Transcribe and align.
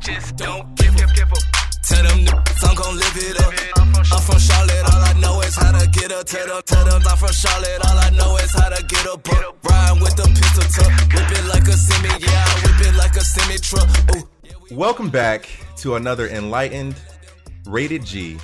Just 0.00 0.36
don't 0.36 0.74
give 0.76 0.94
up. 0.94 1.14
Give 1.14 1.30
up. 1.30 1.38
Tell 1.82 2.02
them 2.02 2.24
niggas 2.24 2.68
I'm 2.68 2.74
gon' 2.74 2.96
live 2.96 3.16
it 3.16 3.40
up. 3.40 3.52
I'm 3.76 4.22
from 4.22 4.38
Charlotte, 4.38 4.84
all 4.94 5.02
I 5.02 5.12
know 5.20 5.40
is 5.42 5.54
how 5.56 5.78
to 5.78 5.86
get 5.90 6.10
up. 6.10 6.24
Tell 6.24 6.46
them, 6.46 6.62
tell 6.64 6.84
them 6.86 7.02
I'm 7.06 7.18
from 7.18 7.32
Charlotte, 7.32 7.84
all 7.86 7.98
I 7.98 8.10
know 8.10 8.36
is 8.36 8.52
how 8.52 8.70
to 8.70 8.82
get 8.84 9.06
up. 9.06 9.28
Ride 9.28 10.00
with 10.00 10.16
the 10.16 10.22
pistol 10.22 10.62
tuck, 10.72 11.12
whip 11.12 11.30
it 11.30 11.44
like 11.48 11.68
a 11.68 11.72
semi, 11.72 12.08
yeah, 12.08 12.44
I 12.46 12.54
whip 12.64 12.88
it 12.88 12.96
like 12.96 13.16
a 13.16 13.20
semi 13.20 13.58
truck. 13.58 13.88
Welcome 14.70 15.10
back 15.10 15.48
to 15.78 15.96
another 15.96 16.28
enlightened, 16.28 16.94
rated 17.66 18.04
G 18.04 18.38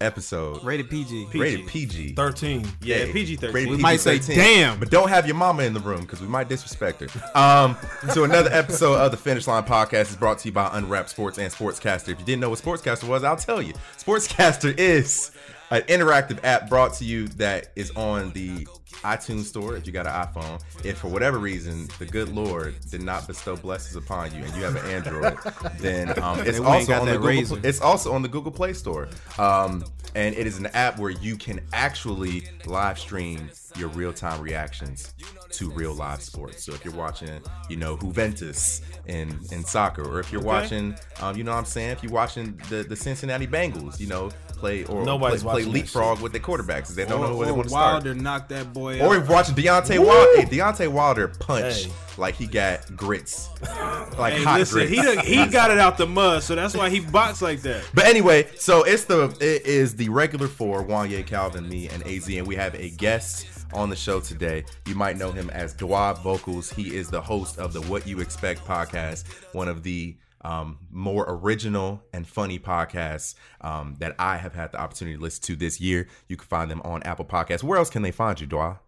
episode. 0.00 0.62
Rated 0.64 0.90
PG. 0.90 1.28
Rated 1.34 1.66
PG. 1.66 2.14
13. 2.14 2.66
Yeah, 2.82 2.96
Hey, 2.96 3.12
PG 3.12 3.36
13. 3.36 3.54
rated 3.54 3.70
We 3.70 3.76
might 3.78 4.00
say, 4.00 4.18
PG-13. 4.18 4.34
"Damn." 4.36 4.78
but 4.78 4.90
don't 4.90 5.08
have 5.08 5.26
your 5.26 5.36
mama 5.36 5.62
in 5.64 5.72
the 5.74 5.80
room 5.80 6.02
because 6.02 6.20
we 6.20 6.26
might 6.28 6.48
disrespect 6.48 7.00
her. 7.00 7.38
Um, 7.38 7.76
so 8.12 8.24
another 8.24 8.50
episode 8.52 8.94
of 8.94 9.10
the 9.10 9.16
Finish 9.16 9.46
Line 9.46 9.64
Podcast 9.64 10.10
is 10.10 10.16
brought 10.16 10.38
to 10.40 10.48
you 10.48 10.52
by 10.52 10.68
Unwrapped 10.72 11.10
Sports 11.10 11.38
and 11.38 11.52
Sportscaster. 11.52 12.08
If 12.08 12.18
you 12.20 12.26
didn't 12.26 12.40
know 12.40 12.50
what 12.50 12.60
Sportscaster 12.60 13.08
was, 13.08 13.24
I'll 13.24 13.36
tell 13.36 13.62
you. 13.62 13.74
Sportscaster 13.98 14.76
is 14.78 15.30
an 15.70 15.82
interactive 15.82 16.38
app 16.44 16.68
brought 16.68 16.94
to 16.94 17.04
you 17.04 17.26
that 17.28 17.72
is 17.74 17.90
on 17.96 18.32
the 18.32 18.66
iTunes 19.06 19.44
store 19.44 19.76
if 19.76 19.86
you 19.86 19.92
got 19.92 20.06
an 20.06 20.12
iPhone. 20.12 20.60
If 20.84 20.98
for 20.98 21.08
whatever 21.08 21.38
reason 21.38 21.88
the 21.98 22.06
good 22.06 22.28
Lord 22.28 22.74
did 22.90 23.02
not 23.02 23.26
bestow 23.26 23.56
blessings 23.56 23.96
upon 23.96 24.34
you 24.34 24.42
and 24.44 24.54
you 24.56 24.62
have 24.64 24.76
an 24.76 24.90
Android, 24.90 25.38
then 25.78 26.18
um, 26.22 26.40
it's 26.40 26.58
Then 26.58 26.68
we 26.70 26.76
ain't 26.78 26.90
also 26.90 27.00
on 27.00 27.06
the 27.06 27.12
Google. 27.12 27.28
razor. 27.28 27.60
It's 27.62 27.80
also 27.80 28.12
on 28.12 28.22
the 28.22 28.28
Google 28.28 28.52
Play 28.52 28.72
Store. 28.72 29.08
Um, 29.38 29.84
and 30.14 30.34
it 30.34 30.46
is 30.46 30.58
an 30.58 30.66
app 30.66 30.98
where 30.98 31.10
you 31.10 31.36
can 31.36 31.60
actually 31.72 32.48
live 32.66 32.98
stream 32.98 33.50
your 33.76 33.88
real 33.90 34.12
time 34.12 34.40
reactions 34.40 35.14
to 35.52 35.70
real 35.70 35.94
live 35.94 36.22
sports. 36.22 36.64
So 36.64 36.72
if 36.74 36.84
you're 36.84 36.94
watching, 36.94 37.40
you 37.68 37.76
know, 37.76 37.96
Juventus 37.96 38.82
in, 39.06 39.38
in 39.52 39.64
soccer, 39.64 40.02
or 40.02 40.20
if 40.20 40.32
you're 40.32 40.42
watching, 40.42 40.94
um, 41.20 41.36
you 41.36 41.44
know 41.44 41.52
what 41.52 41.58
I'm 41.58 41.64
saying? 41.64 41.90
If 41.90 42.02
you're 42.02 42.12
watching 42.12 42.60
the, 42.68 42.82
the 42.82 42.96
Cincinnati 42.96 43.46
Bengals, 43.46 44.00
you 44.00 44.06
know, 44.08 44.30
play 44.48 44.84
or 44.84 45.04
Nobody's 45.04 45.42
play, 45.42 45.62
play 45.64 45.72
leapfrog 45.72 46.20
with 46.22 46.32
their 46.32 46.40
quarterbacks 46.40 46.94
they 46.94 47.04
don't 47.04 47.20
know 47.20 47.36
where 47.36 47.46
they 47.46 47.52
Or 47.52 47.56
want 47.56 47.64
to 47.66 47.70
start. 47.70 47.92
Wilder 48.04 48.14
knocked 48.14 48.48
that 48.48 48.72
boy 48.72 49.00
Or 49.06 49.14
if 49.16 49.28
watching 49.28 49.54
Deontay 49.54 49.98
Wilder, 49.98 50.40
hey, 50.40 50.46
Deontay 50.46 50.88
Wilder 50.88 51.28
punch 51.28 51.84
Hey. 51.84 51.92
like 52.16 52.36
he 52.36 52.46
got 52.46 52.96
grits, 52.96 53.50
like 54.18 54.32
Hey, 54.32 54.42
hot 54.44 54.60
listen, 54.60 54.78
grits. 54.78 54.90
he 54.92 54.96
done, 55.02 55.18
he 55.26 55.46
got 55.48 55.70
it 55.70 55.78
out 55.78 55.98
the 55.98 56.06
mud, 56.06 56.42
so 56.42 56.54
that's 56.54 56.74
why 56.74 56.88
he 56.88 57.00
boxed 57.00 57.42
like 57.42 57.60
that. 57.62 57.84
But 57.92 58.06
anyway, 58.06 58.48
so 58.56 58.82
it's 58.84 59.04
the 59.04 59.24
it 59.40 59.66
is 59.66 59.94
the 59.94 60.08
regular 60.08 60.48
four, 60.48 60.82
Wanye, 60.84 61.26
Calvin, 61.26 61.68
me, 61.68 61.88
and 61.90 62.02
AZ, 62.06 62.26
and 62.30 62.46
we 62.46 62.56
have 62.56 62.74
a 62.76 62.88
guest 62.88 63.46
on 63.72 63.90
the 63.90 63.96
show 63.96 64.20
today. 64.20 64.64
You 64.86 64.94
might 64.94 65.16
know 65.16 65.32
him 65.32 65.50
as 65.50 65.74
Dwab 65.74 66.18
Vocals. 66.18 66.70
He 66.70 66.94
is 66.94 67.10
the 67.10 67.20
host 67.20 67.58
of 67.58 67.72
the 67.72 67.80
What 67.82 68.06
You 68.06 68.20
Expect 68.20 68.64
podcast, 68.64 69.26
one 69.54 69.68
of 69.68 69.82
the 69.82 70.16
um, 70.42 70.78
more 70.90 71.24
original 71.28 72.02
and 72.12 72.26
funny 72.26 72.58
podcasts 72.58 73.34
um, 73.60 73.96
that 73.98 74.14
I 74.18 74.36
have 74.36 74.54
had 74.54 74.72
the 74.72 74.80
opportunity 74.80 75.16
to 75.16 75.22
listen 75.22 75.42
to 75.44 75.56
this 75.56 75.80
year. 75.80 76.08
You 76.28 76.36
can 76.36 76.46
find 76.46 76.70
them 76.70 76.82
on 76.84 77.02
Apple 77.02 77.24
Podcasts. 77.24 77.62
Where 77.62 77.78
else 77.78 77.90
can 77.90 78.02
they 78.02 78.12
find 78.12 78.40
you, 78.40 78.46
Dwa? 78.46 78.78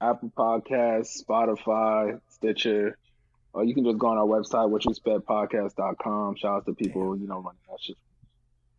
Apple 0.00 0.32
Podcasts, 0.36 1.22
Spotify, 1.22 2.20
Stitcher. 2.28 2.96
Or 3.52 3.64
you 3.64 3.74
can 3.74 3.84
just 3.84 3.98
go 3.98 4.08
on 4.08 4.18
our 4.18 4.26
website, 4.26 4.70
whatyouspektpodcast.com. 4.70 6.36
Shout 6.36 6.56
out 6.56 6.66
to 6.66 6.74
people, 6.74 7.16
you 7.16 7.26
know, 7.26 7.40
running 7.40 7.60
that 7.68 7.78
shit. 7.80 7.96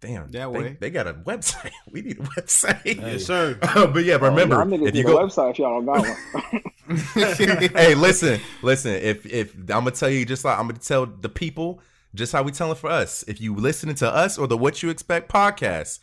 Damn, 0.02 0.27
That 0.31 0.52
they, 0.52 0.59
way. 0.59 0.77
they 0.80 0.89
got 0.89 1.07
a 1.07 1.13
website. 1.13 1.71
We 1.91 2.02
need 2.02 2.19
a 2.19 2.23
website. 2.23 2.83
Yes, 2.85 3.25
sir. 3.25 3.57
Uh, 3.61 3.85
but 3.88 4.03
yeah, 4.03 4.16
remember 4.16 4.55
y'all 4.55 4.66
niggas 4.66 4.88
if 4.89 4.95
you 4.95 5.02
a 5.02 5.05
go 5.05 5.19
website 5.19 5.52
if 5.52 5.59
y'all 5.59 5.81
don't 5.81 5.85
got 5.85 6.07
one. 6.07 7.69
hey, 7.75 7.94
listen, 7.95 8.41
listen. 8.63 8.91
If 8.94 9.25
if 9.25 9.53
I'm 9.55 9.66
gonna 9.67 9.91
tell 9.91 10.09
you 10.09 10.25
just 10.25 10.44
like 10.44 10.57
I'm 10.57 10.67
gonna 10.67 10.79
tell 10.79 11.05
the 11.05 11.29
people 11.29 11.79
just 12.16 12.33
how 12.33 12.44
we 12.44 12.52
telling 12.52 12.75
for 12.75 12.89
us. 12.89 13.23
If 13.27 13.39
you 13.39 13.55
listening 13.55 13.95
to 13.95 14.09
us 14.13 14.38
or 14.38 14.47
the 14.47 14.57
What 14.57 14.81
You 14.83 14.89
Expect 14.89 15.31
podcast, 15.31 15.99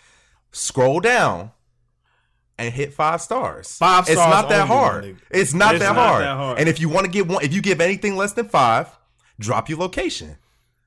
scroll 0.53 1.01
down 1.01 1.51
and 2.57 2.73
hit 2.73 2.93
five 2.95 3.21
stars. 3.21 3.77
Five 3.77 4.05
It's 4.05 4.13
stars 4.13 4.31
not 4.31 4.49
that 4.49 4.67
hard. 4.69 5.05
nigga. 5.05 5.17
It's 5.31 5.53
not, 5.55 5.75
It's 5.75 5.85
that, 5.85 5.95
not 5.95 5.97
hard. 6.09 6.25
that 6.25 6.37
hard. 6.37 6.59
And 6.61 6.69
if 6.69 6.81
you 6.81 6.89
want 6.89 7.05
to 7.07 7.11
give 7.11 7.29
one, 7.29 7.45
if 7.45 7.53
you 7.53 7.61
give 7.61 7.81
anything 7.81 8.17
less 8.17 8.33
than 8.33 8.49
five, 8.49 8.89
drop 9.39 9.69
your 9.69 9.79
location. 9.79 10.37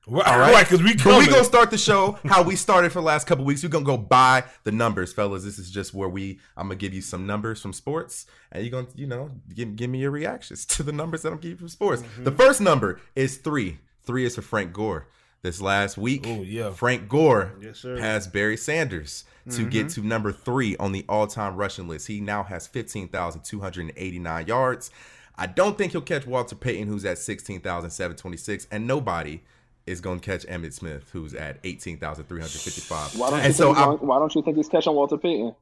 Right, 0.08 0.26
All 0.26 0.38
right, 0.38 0.52
right, 0.52 0.64
because 0.68 0.82
we 0.82 0.94
But 0.94 1.02
coming. 1.02 1.18
we 1.20 1.26
gonna 1.28 1.44
start 1.44 1.70
the 1.70 1.78
show 1.78 2.18
how 2.24 2.42
we 2.42 2.56
started 2.56 2.90
for 2.90 2.98
the 2.98 3.04
last 3.06 3.26
couple 3.28 3.44
weeks. 3.44 3.62
We're 3.62 3.68
gonna 3.68 3.84
go 3.84 3.96
by 3.96 4.42
the 4.64 4.72
numbers, 4.72 5.12
fellas. 5.12 5.44
This 5.44 5.60
is 5.60 5.70
just 5.70 5.94
where 5.94 6.08
we. 6.08 6.40
I'm 6.56 6.66
gonna 6.66 6.74
give 6.74 6.92
you 6.92 7.00
some 7.02 7.24
numbers 7.24 7.60
from 7.62 7.72
sports, 7.72 8.26
and 8.50 8.64
you're 8.64 8.72
gonna, 8.72 8.92
you 8.96 9.06
know, 9.06 9.30
give, 9.54 9.76
give 9.76 9.88
me 9.90 10.00
your 10.00 10.10
reactions 10.10 10.66
to 10.74 10.82
the 10.82 10.90
numbers 10.92 11.22
that 11.22 11.30
I'm 11.32 11.38
giving 11.38 11.52
you 11.52 11.56
from 11.58 11.68
sports. 11.68 12.02
Mm-hmm. 12.02 12.24
The 12.24 12.32
first 12.32 12.60
number 12.60 13.00
is 13.14 13.36
three. 13.36 13.78
Three 14.02 14.24
is 14.24 14.34
for 14.34 14.42
Frank 14.42 14.72
Gore. 14.72 15.06
This 15.42 15.60
last 15.60 15.96
week, 15.98 16.24
Oh, 16.26 16.42
yeah. 16.42 16.70
Frank 16.70 17.08
Gore 17.08 17.54
Yes, 17.60 17.78
sir. 17.80 17.96
passed 17.98 18.32
Barry 18.32 18.56
Sanders 18.56 19.24
to 19.50 19.64
get 19.68 19.88
to 19.90 20.00
number 20.00 20.30
three 20.30 20.76
on 20.76 20.92
the 20.92 21.04
all-time 21.08 21.56
rushing 21.56 21.88
list. 21.88 22.06
He 22.06 22.20
now 22.20 22.44
has 22.44 22.68
15,289 22.68 24.46
yards. 24.46 24.90
I 25.36 25.46
don't 25.46 25.76
think 25.76 25.92
he'll 25.92 26.00
catch 26.00 26.26
Walter 26.28 26.54
Payton, 26.54 26.86
who's 26.86 27.04
at 27.04 27.18
16,726, 27.18 28.68
and 28.70 28.86
nobody 28.86 29.42
is 29.86 30.00
going 30.00 30.20
to 30.20 30.24
catch 30.24 30.46
Emmitt 30.46 30.72
Smith, 30.72 31.08
who's 31.12 31.34
at 31.34 31.58
18,355. 31.64 33.18
Why 33.18 33.30
don't, 33.30 33.38
you 33.38 33.44
and 33.46 33.54
so 33.54 33.66
think 33.74 33.76
he's 33.78 33.86
I, 33.86 33.90
why 34.04 34.18
don't 34.18 34.34
you 34.34 34.42
think 34.42 34.56
he's 34.56 34.68
catching 34.68 34.94
Walter 34.94 35.16
Payton? 35.16 35.54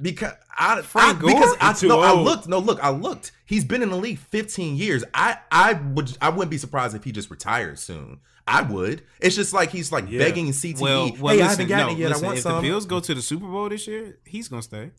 because 0.00 0.32
I, 0.56 0.82
Frank 0.82 1.18
I 1.18 1.20
Gore? 1.20 1.30
because 1.30 1.56
I, 1.60 1.72
He 1.72 1.78
too 1.80 1.88
no, 1.88 2.00
I 2.00 2.12
looked 2.12 2.46
no 2.48 2.58
look 2.58 2.82
I 2.84 2.90
looked 2.90 3.32
he's 3.46 3.64
been 3.64 3.82
in 3.82 3.88
the 3.90 3.96
league 3.96 4.18
15 4.18 4.76
years 4.76 5.02
I 5.14 5.38
I 5.50 5.72
would 5.72 6.16
I 6.20 6.28
wouldn't 6.28 6.50
be 6.50 6.58
surprised 6.58 6.94
if 6.94 7.04
he 7.04 7.12
just 7.12 7.30
retires 7.30 7.80
soon 7.80 8.20
I 8.46 8.60
would 8.62 9.02
it's 9.20 9.34
just 9.36 9.54
like 9.54 9.70
he's 9.70 9.90
like 9.92 10.04
Yeah. 10.10 10.18
begging 10.18 10.48
CTE 10.48 10.80
Well, 10.80 11.10
well, 11.18 11.34
hey 11.34 11.40
I 11.42 11.46
haven't 11.48 11.68
gotten 11.68 11.86
no, 11.86 11.92
it 11.94 11.98
yet 11.98 12.08
listen, 12.10 12.24
I 12.24 12.26
want 12.26 12.36
if 12.36 12.42
some 12.42 12.56
the 12.56 12.68
Bills 12.68 12.84
go 12.84 13.00
to 13.00 13.14
the 13.14 13.22
Super 13.22 13.46
Bowl 13.46 13.70
this 13.70 13.86
year, 13.86 14.18
he's 14.26 14.48
gonna 14.48 14.60
stay. 14.62 14.90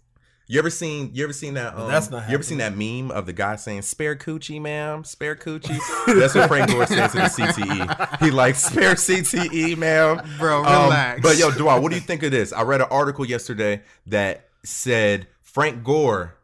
You 0.49 0.59
ever 0.59 0.69
seen 0.69 1.11
you 1.13 1.23
ever 1.25 1.33
seen 1.33 1.55
that 1.55 1.75
um, 1.75 1.89
That's 1.91 2.09
not 2.09 2.27
you 2.29 2.33
ever 2.35 2.43
seen 2.43 2.59
that 2.59 2.75
meme 2.75 3.11
of 3.11 3.25
the 3.25 3.33
guy 3.33 3.57
saying 3.57 3.81
spare 3.81 4.15
coochie 4.15 4.61
ma'am 4.61 5.03
spare 5.03 5.35
coochie 5.35 5.77
that's 6.19 6.35
what 6.35 6.47
Frank 6.47 6.69
Gore 6.71 6.87
says 6.87 7.11
to 7.11 7.17
the 7.17 7.23
CTE 7.25 8.19
he 8.23 8.31
like 8.31 8.55
spare 8.55 8.93
CTE 8.95 9.75
ma'am. 9.77 10.21
Bro, 10.39 10.63
Um, 10.63 10.83
relax. 10.85 11.21
but 11.21 11.37
yo 11.37 11.49
Dwa 11.51 11.81
what 11.81 11.89
do 11.89 11.95
you 11.95 12.01
think 12.01 12.23
of 12.23 12.31
this? 12.31 12.53
I 12.53 12.61
read 12.61 12.79
an 12.79 12.87
article 12.89 13.25
yesterday 13.25 13.81
that 14.05 14.47
said 14.63 15.27
Frank 15.41 15.83
Gore 15.83 16.35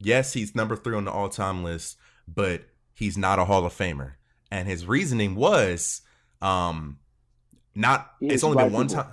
yes 0.00 0.32
he's 0.32 0.54
number 0.54 0.74
three 0.74 0.96
on 0.96 1.04
the 1.04 1.10
all 1.12 1.28
time 1.28 1.62
list 1.62 1.98
but 2.26 2.62
he's 2.94 3.18
not 3.18 3.38
a 3.38 3.44
Hall 3.44 3.66
of 3.66 3.74
Famer. 3.74 4.12
And 4.50 4.66
his 4.66 4.86
reasoning 4.86 5.34
was 5.34 6.00
um 6.40 6.98
not 7.74 8.12
He 8.20 8.28
it's 8.28 8.44
only 8.44 8.56
been 8.64 8.72
one 8.72 8.88
people. 8.88 9.02
time 9.04 9.12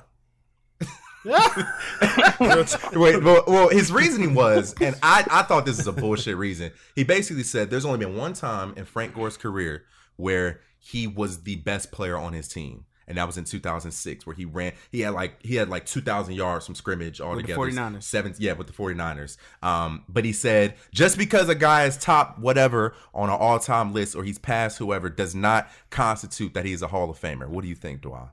Wait, 2.93 3.23
well, 3.23 3.43
well, 3.47 3.69
his 3.69 3.91
reasoning 3.91 4.33
was, 4.33 4.73
and 4.81 4.95
I, 5.03 5.25
I 5.29 5.43
thought 5.43 5.65
this 5.65 5.77
is 5.77 5.87
a 5.87 5.91
bullshit 5.91 6.35
reason. 6.35 6.71
He 6.95 7.03
basically 7.03 7.43
said 7.43 7.69
there's 7.69 7.85
only 7.85 7.99
been 7.99 8.15
one 8.17 8.33
time 8.33 8.73
in 8.75 8.85
Frank 8.85 9.13
Gore's 9.13 9.37
career 9.37 9.83
where 10.17 10.61
he 10.79 11.05
was 11.07 11.43
the 11.43 11.57
best 11.57 11.91
player 11.91 12.17
on 12.17 12.33
his 12.33 12.47
team, 12.47 12.85
and 13.07 13.17
that 13.19 13.27
was 13.27 13.37
in 13.37 13.43
2006, 13.43 14.25
where 14.25 14.35
he 14.35 14.45
ran. 14.45 14.73
He 14.91 15.01
had 15.01 15.13
like 15.13 15.43
he 15.43 15.55
had 15.55 15.69
like 15.69 15.85
2,000 15.85 16.33
yards 16.33 16.65
from 16.65 16.73
scrimmage 16.73 17.21
all 17.21 17.33
altogether. 17.33 17.59
49ers. 17.59 18.03
Seven, 18.03 18.33
yeah, 18.39 18.53
with 18.53 18.65
the 18.65 18.73
49ers. 18.73 19.37
Um, 19.61 20.03
but 20.09 20.25
he 20.25 20.33
said 20.33 20.73
just 20.91 21.19
because 21.19 21.49
a 21.49 21.55
guy 21.55 21.85
is 21.85 21.97
top 21.97 22.39
whatever 22.39 22.95
on 23.13 23.29
an 23.29 23.35
all 23.35 23.59
time 23.59 23.93
list 23.93 24.15
or 24.15 24.23
he's 24.23 24.39
past 24.39 24.79
whoever 24.79 25.09
does 25.09 25.35
not 25.35 25.69
constitute 25.91 26.55
that 26.55 26.65
he's 26.65 26.81
a 26.81 26.87
Hall 26.87 27.09
of 27.11 27.19
Famer. 27.19 27.47
What 27.47 27.61
do 27.61 27.67
you 27.67 27.75
think, 27.75 28.01
Dwa? 28.01 28.29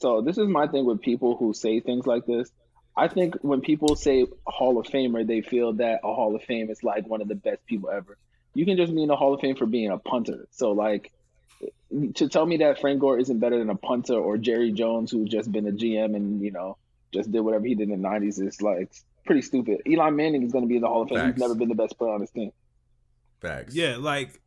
So 0.00 0.20
this 0.22 0.38
is 0.38 0.48
my 0.48 0.66
thing 0.66 0.84
with 0.84 1.00
people 1.00 1.36
who 1.36 1.52
say 1.54 1.80
things 1.80 2.06
like 2.06 2.26
this. 2.26 2.50
I 2.96 3.08
think 3.08 3.36
when 3.42 3.60
people 3.60 3.94
say 3.96 4.26
Hall 4.46 4.78
of 4.78 4.86
Famer, 4.86 5.26
they 5.26 5.42
feel 5.42 5.74
that 5.74 6.00
a 6.02 6.12
Hall 6.12 6.34
of 6.34 6.42
Fame 6.42 6.70
is 6.70 6.82
like 6.82 7.06
one 7.06 7.20
of 7.22 7.28
the 7.28 7.34
best 7.34 7.64
people 7.66 7.88
ever. 7.90 8.16
You 8.54 8.64
can 8.66 8.76
just 8.76 8.92
mean 8.92 9.10
a 9.10 9.16
Hall 9.16 9.32
of 9.34 9.40
Fame 9.40 9.56
for 9.56 9.66
being 9.66 9.90
a 9.90 9.98
punter. 9.98 10.48
So 10.50 10.72
like 10.72 11.12
to 12.14 12.28
tell 12.28 12.46
me 12.46 12.58
that 12.58 12.80
Frank 12.80 13.00
Gore 13.00 13.18
isn't 13.18 13.38
better 13.38 13.58
than 13.58 13.70
a 13.70 13.76
punter 13.76 14.14
or 14.14 14.38
Jerry 14.38 14.72
Jones 14.72 15.10
who's 15.10 15.28
just 15.28 15.50
been 15.52 15.66
a 15.68 15.72
GM 15.72 16.16
and 16.16 16.40
you 16.40 16.50
know 16.50 16.76
just 17.12 17.30
did 17.30 17.40
whatever 17.40 17.66
he 17.66 17.74
did 17.74 17.90
in 17.90 18.00
the 18.02 18.08
'90s 18.08 18.40
is 18.44 18.60
like 18.62 18.90
pretty 19.26 19.42
stupid. 19.42 19.82
Eli 19.86 20.10
Manning 20.10 20.42
is 20.42 20.52
going 20.52 20.64
to 20.64 20.68
be 20.68 20.76
in 20.76 20.82
the 20.82 20.88
Hall 20.88 21.02
of 21.02 21.08
Fame. 21.10 21.18
Facts. 21.18 21.32
He's 21.34 21.40
never 21.40 21.54
been 21.54 21.68
the 21.68 21.74
best 21.74 21.96
player 21.98 22.12
on 22.12 22.20
his 22.22 22.30
team. 22.30 22.52
Facts. 23.40 23.74
Yeah, 23.74 23.96
like 23.98 24.40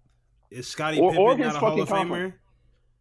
is 0.52 0.68
Scottie 0.68 1.00
Or- 1.00 1.16
or 1.16 1.32
Pippen 1.36 1.48
not 1.48 1.56
a 1.56 1.60
Hall 1.60 1.82
of 1.82 1.88
Famer? 1.88 1.92
conference. 1.92 2.36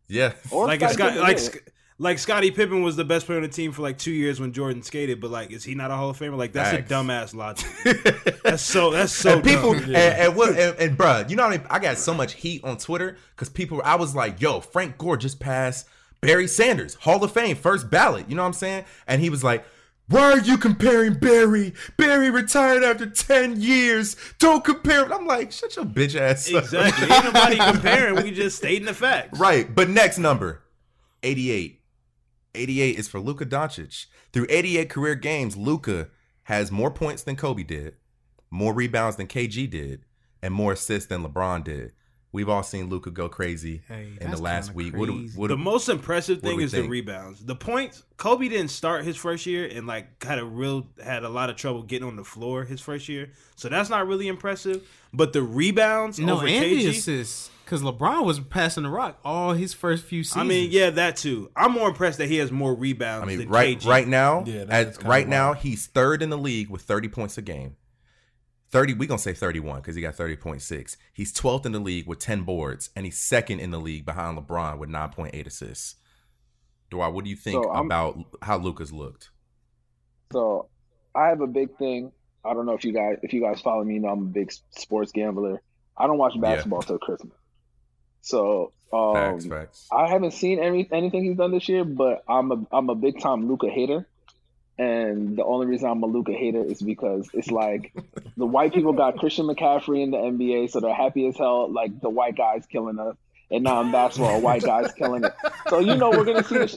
Yeah. 0.08 0.32
Or 0.50 0.66
like 0.66 0.80
Scottie 0.80 0.94
Scott, 0.94 1.16
like 1.16 1.36
yeah. 1.38 1.42
Sc- 1.42 1.68
like 2.02 2.18
Scottie 2.18 2.50
Pippen 2.50 2.82
was 2.82 2.96
the 2.96 3.04
best 3.04 3.26
player 3.26 3.38
on 3.38 3.42
the 3.42 3.48
team 3.48 3.70
for 3.70 3.82
like 3.82 3.96
two 3.96 4.10
years 4.10 4.40
when 4.40 4.52
Jordan 4.52 4.82
skated, 4.82 5.20
but 5.20 5.30
like 5.30 5.52
is 5.52 5.62
he 5.62 5.76
not 5.76 5.92
a 5.92 5.96
Hall 5.96 6.10
of 6.10 6.18
Famer? 6.18 6.36
Like 6.36 6.52
that's 6.52 6.70
Facts. 6.70 6.90
a 6.90 6.94
dumbass 6.94 7.34
logic. 7.34 8.38
That's 8.42 8.62
so 8.62 8.90
that's 8.90 9.12
so 9.12 9.34
and 9.34 9.44
people 9.44 9.72
dumb. 9.72 9.84
and, 9.84 9.96
and 9.96 10.36
what 10.36 10.58
and, 10.58 10.76
and 10.78 10.98
bruh, 10.98 11.30
you 11.30 11.36
know 11.36 11.44
what 11.44 11.54
I, 11.54 11.58
mean? 11.58 11.66
I 11.70 11.78
got 11.78 11.96
so 11.96 12.12
much 12.12 12.34
heat 12.34 12.64
on 12.64 12.76
Twitter 12.76 13.16
because 13.34 13.48
people 13.48 13.80
I 13.84 13.94
was 13.94 14.16
like, 14.16 14.40
yo, 14.40 14.60
Frank 14.60 14.98
Gore 14.98 15.16
just 15.16 15.38
passed 15.38 15.86
Barry 16.20 16.48
Sanders, 16.48 16.94
Hall 16.94 17.22
of 17.22 17.32
Fame, 17.32 17.54
first 17.54 17.88
ballot. 17.88 18.28
You 18.28 18.34
know 18.34 18.42
what 18.42 18.48
I'm 18.48 18.52
saying? 18.54 18.84
And 19.06 19.20
he 19.20 19.30
was 19.30 19.44
like, 19.44 19.64
Why 20.08 20.32
are 20.32 20.38
you 20.40 20.58
comparing 20.58 21.14
Barry? 21.14 21.72
Barry 21.96 22.30
retired 22.30 22.82
after 22.82 23.06
10 23.06 23.60
years. 23.60 24.16
Don't 24.40 24.64
compare. 24.64 25.12
I'm 25.12 25.26
like, 25.26 25.52
shut 25.52 25.76
your 25.76 25.84
bitch 25.84 26.16
ass. 26.20 26.48
Exactly. 26.48 27.14
Ain't 27.14 27.24
nobody 27.24 27.56
comparing. 27.58 28.22
We 28.24 28.32
just 28.32 28.56
stating 28.56 28.86
the 28.86 28.94
facts. 28.94 29.38
Right. 29.38 29.72
But 29.72 29.88
next 29.88 30.18
number 30.18 30.62
88. 31.22 31.81
88 32.54 32.98
is 32.98 33.08
for 33.08 33.20
Luka 33.20 33.46
Doncic. 33.46 34.06
Through 34.32 34.46
88 34.48 34.90
career 34.90 35.14
games, 35.14 35.56
Luka 35.56 36.08
has 36.44 36.70
more 36.70 36.90
points 36.90 37.22
than 37.22 37.36
Kobe 37.36 37.62
did, 37.62 37.96
more 38.50 38.74
rebounds 38.74 39.16
than 39.16 39.26
KG 39.26 39.68
did, 39.70 40.04
and 40.42 40.52
more 40.52 40.72
assists 40.72 41.08
than 41.08 41.22
LeBron 41.22 41.64
did. 41.64 41.92
We've 42.32 42.48
all 42.48 42.62
seen 42.62 42.88
Luka 42.88 43.10
go 43.10 43.28
crazy 43.28 43.82
Hey, 43.86 44.08
in 44.18 44.30
the 44.30 44.40
last 44.40 44.74
week. 44.74 44.96
What 44.96 45.06
do, 45.06 45.18
crazy. 45.18 45.38
what 45.38 45.48
The 45.48 45.56
most 45.58 45.90
impressive 45.90 46.40
thing 46.40 46.60
is 46.62 46.70
think? 46.70 46.84
the 46.84 46.88
rebounds. 46.88 47.44
The 47.44 47.54
points. 47.54 48.04
Kobe 48.16 48.48
didn't 48.48 48.68
start 48.70 49.04
his 49.04 49.16
first 49.18 49.44
year 49.44 49.66
and 49.70 49.86
like 49.86 50.22
had 50.24 50.38
a 50.38 50.44
real 50.44 50.86
had 51.04 51.24
a 51.24 51.28
lot 51.28 51.50
of 51.50 51.56
trouble 51.56 51.82
getting 51.82 52.08
on 52.08 52.16
the 52.16 52.24
floor 52.24 52.64
his 52.64 52.80
first 52.80 53.06
year. 53.08 53.30
So 53.56 53.68
that's 53.68 53.90
not 53.90 54.06
really 54.08 54.28
impressive. 54.28 54.82
But 55.12 55.34
the 55.34 55.42
rebounds 55.42 56.18
No, 56.18 56.36
over 56.36 56.46
and 56.46 56.64
the 56.64 56.86
assists 56.86 57.50
because 57.66 57.82
LeBron 57.82 58.24
was 58.24 58.40
passing 58.40 58.82
the 58.84 58.88
rock 58.88 59.18
all 59.24 59.52
his 59.52 59.74
first 59.74 60.04
few 60.04 60.24
seasons. 60.24 60.40
I 60.40 60.44
mean, 60.44 60.70
yeah, 60.70 60.88
that 60.90 61.16
too. 61.16 61.50
I'm 61.54 61.72
more 61.72 61.88
impressed 61.88 62.16
that 62.18 62.28
he 62.28 62.36
has 62.38 62.50
more 62.50 62.74
rebounds 62.74 63.24
I 63.24 63.26
mean, 63.26 63.38
than 63.40 63.48
right 63.50 63.78
KG. 63.78 63.86
right 63.86 64.08
now, 64.08 64.44
Yeah, 64.46 64.64
that 64.64 64.70
at, 64.70 64.88
is 64.88 64.96
kinda 64.96 65.10
right 65.10 65.28
now 65.28 65.52
he's 65.52 65.86
third 65.86 66.22
in 66.22 66.30
the 66.30 66.38
league 66.38 66.70
with 66.70 66.80
30 66.82 67.08
points 67.08 67.36
a 67.36 67.42
game. 67.42 67.76
30, 68.72 68.94
we're 68.94 69.08
gonna 69.08 69.18
say 69.18 69.34
31 69.34 69.80
because 69.80 69.94
he 69.94 70.02
got 70.02 70.16
30.6. 70.16 70.96
He's 71.12 71.32
12th 71.32 71.66
in 71.66 71.72
the 71.72 71.78
league 71.78 72.06
with 72.06 72.18
10 72.18 72.42
boards, 72.42 72.90
and 72.96 73.04
he's 73.04 73.18
second 73.18 73.60
in 73.60 73.70
the 73.70 73.78
league 73.78 74.06
behind 74.06 74.38
LeBron 74.38 74.78
with 74.78 74.88
9.8 74.88 75.46
assists. 75.46 75.96
Dwight, 76.90 77.12
what 77.12 77.24
do 77.24 77.30
you 77.30 77.36
think 77.36 77.62
So, 77.62 77.70
about 77.70 78.18
how 78.42 78.58
Luka's 78.58 78.92
looked? 78.92 79.30
So 80.32 80.68
I 81.14 81.28
have 81.28 81.40
a 81.42 81.46
big 81.46 81.76
thing. 81.76 82.12
I 82.44 82.54
don't 82.54 82.66
know 82.66 82.72
if 82.72 82.84
you 82.84 82.92
guys 82.92 83.18
if 83.22 83.32
you 83.32 83.42
guys 83.42 83.60
follow 83.60 83.84
me, 83.84 83.94
you 83.94 84.00
know 84.00 84.08
I'm 84.08 84.22
a 84.22 84.24
big 84.24 84.52
sports 84.70 85.12
gambler. 85.12 85.62
I 85.96 86.06
don't 86.06 86.18
watch 86.18 86.38
basketball 86.40 86.82
till 86.82 86.98
Christmas. 86.98 87.36
So 88.22 88.72
um, 88.92 89.14
Facts, 89.14 89.46
facts. 89.46 89.88
I 89.92 90.08
haven't 90.08 90.32
seen 90.32 90.58
any 90.58 90.88
anything 90.90 91.24
he's 91.24 91.36
done 91.36 91.52
this 91.52 91.68
year, 91.68 91.84
but 91.84 92.24
I'm 92.28 92.50
a 92.52 92.66
I'm 92.72 92.88
a 92.88 92.94
big 92.94 93.20
time 93.20 93.48
Luka 93.48 93.68
hater. 93.68 94.08
And 94.82 95.36
the 95.36 95.44
only 95.44 95.66
reason 95.66 95.88
I'm 95.88 96.02
a 96.02 96.06
Luka 96.06 96.32
hater 96.32 96.64
is 96.64 96.82
because 96.82 97.28
it's 97.34 97.50
like 97.50 97.92
the 98.36 98.46
white 98.46 98.72
people 98.74 98.92
got 98.92 99.16
Christian 99.18 99.46
McCaffrey 99.46 100.02
in 100.02 100.10
the 100.10 100.16
NBA, 100.16 100.70
so 100.70 100.80
they're 100.80 100.94
happy 100.94 101.26
as 101.28 101.36
hell. 101.36 101.70
Like 101.70 102.00
the 102.00 102.10
white 102.10 102.36
guys 102.36 102.64
killing 102.66 102.98
us, 102.98 103.14
and 103.50 103.62
now 103.64 103.80
in 103.82 103.92
basketball, 103.92 104.40
white 104.40 104.62
guys 104.62 104.90
killing 104.92 105.24
it. 105.24 105.32
So 105.68 105.78
you 105.78 105.94
know 105.94 106.10
we're 106.10 106.24
gonna 106.24 106.42
see 106.42 106.58
this. 106.58 106.74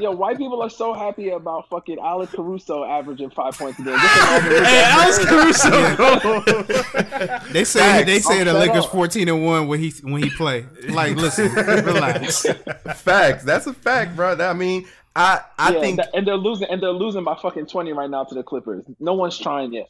Yo, 0.00 0.10
white 0.10 0.38
people 0.38 0.62
are 0.62 0.70
so 0.70 0.94
happy 0.94 1.28
about 1.30 1.68
fucking 1.68 1.98
Alex 2.00 2.32
Caruso 2.32 2.84
averaging 2.84 3.30
five 3.30 3.56
points 3.56 3.78
a 3.78 3.82
game. 3.82 3.98
Just 3.98 4.16
imagine 4.16 4.50
Luka 4.50 4.64
Hey, 4.64 4.84
Alex 4.86 5.24
Caruso. 5.24 5.96
Caruso. 6.20 7.38
they 7.52 7.64
say 7.64 8.04
they 8.04 8.20
say 8.20 8.40
I'm 8.40 8.46
the 8.46 8.54
Lakers 8.54 8.84
up. 8.86 8.90
fourteen 8.90 9.28
and 9.28 9.44
one 9.44 9.68
when 9.68 9.80
he 9.80 9.90
when 10.02 10.22
he 10.22 10.30
play. 10.30 10.66
Like, 10.88 11.16
listen, 11.16 11.52
relax. 11.52 12.46
facts. 12.96 13.44
That's 13.44 13.66
a 13.66 13.74
fact, 13.74 14.16
bro. 14.16 14.34
That- 14.34 14.50
I 14.50 14.54
mean, 14.54 14.86
I 15.16 15.40
I 15.58 15.72
yeah, 15.72 15.80
think 15.80 15.96
that- 15.96 16.10
and 16.14 16.26
they're 16.26 16.36
losing, 16.36 16.68
and 16.68 16.82
they're 16.82 16.90
losing 16.90 17.24
by 17.24 17.36
fucking 17.36 17.66
twenty 17.66 17.92
right 17.92 18.10
now 18.10 18.24
to 18.24 18.34
the 18.34 18.42
Clippers. 18.42 18.84
No 18.98 19.14
one's 19.14 19.38
trying 19.38 19.72
yet. 19.72 19.88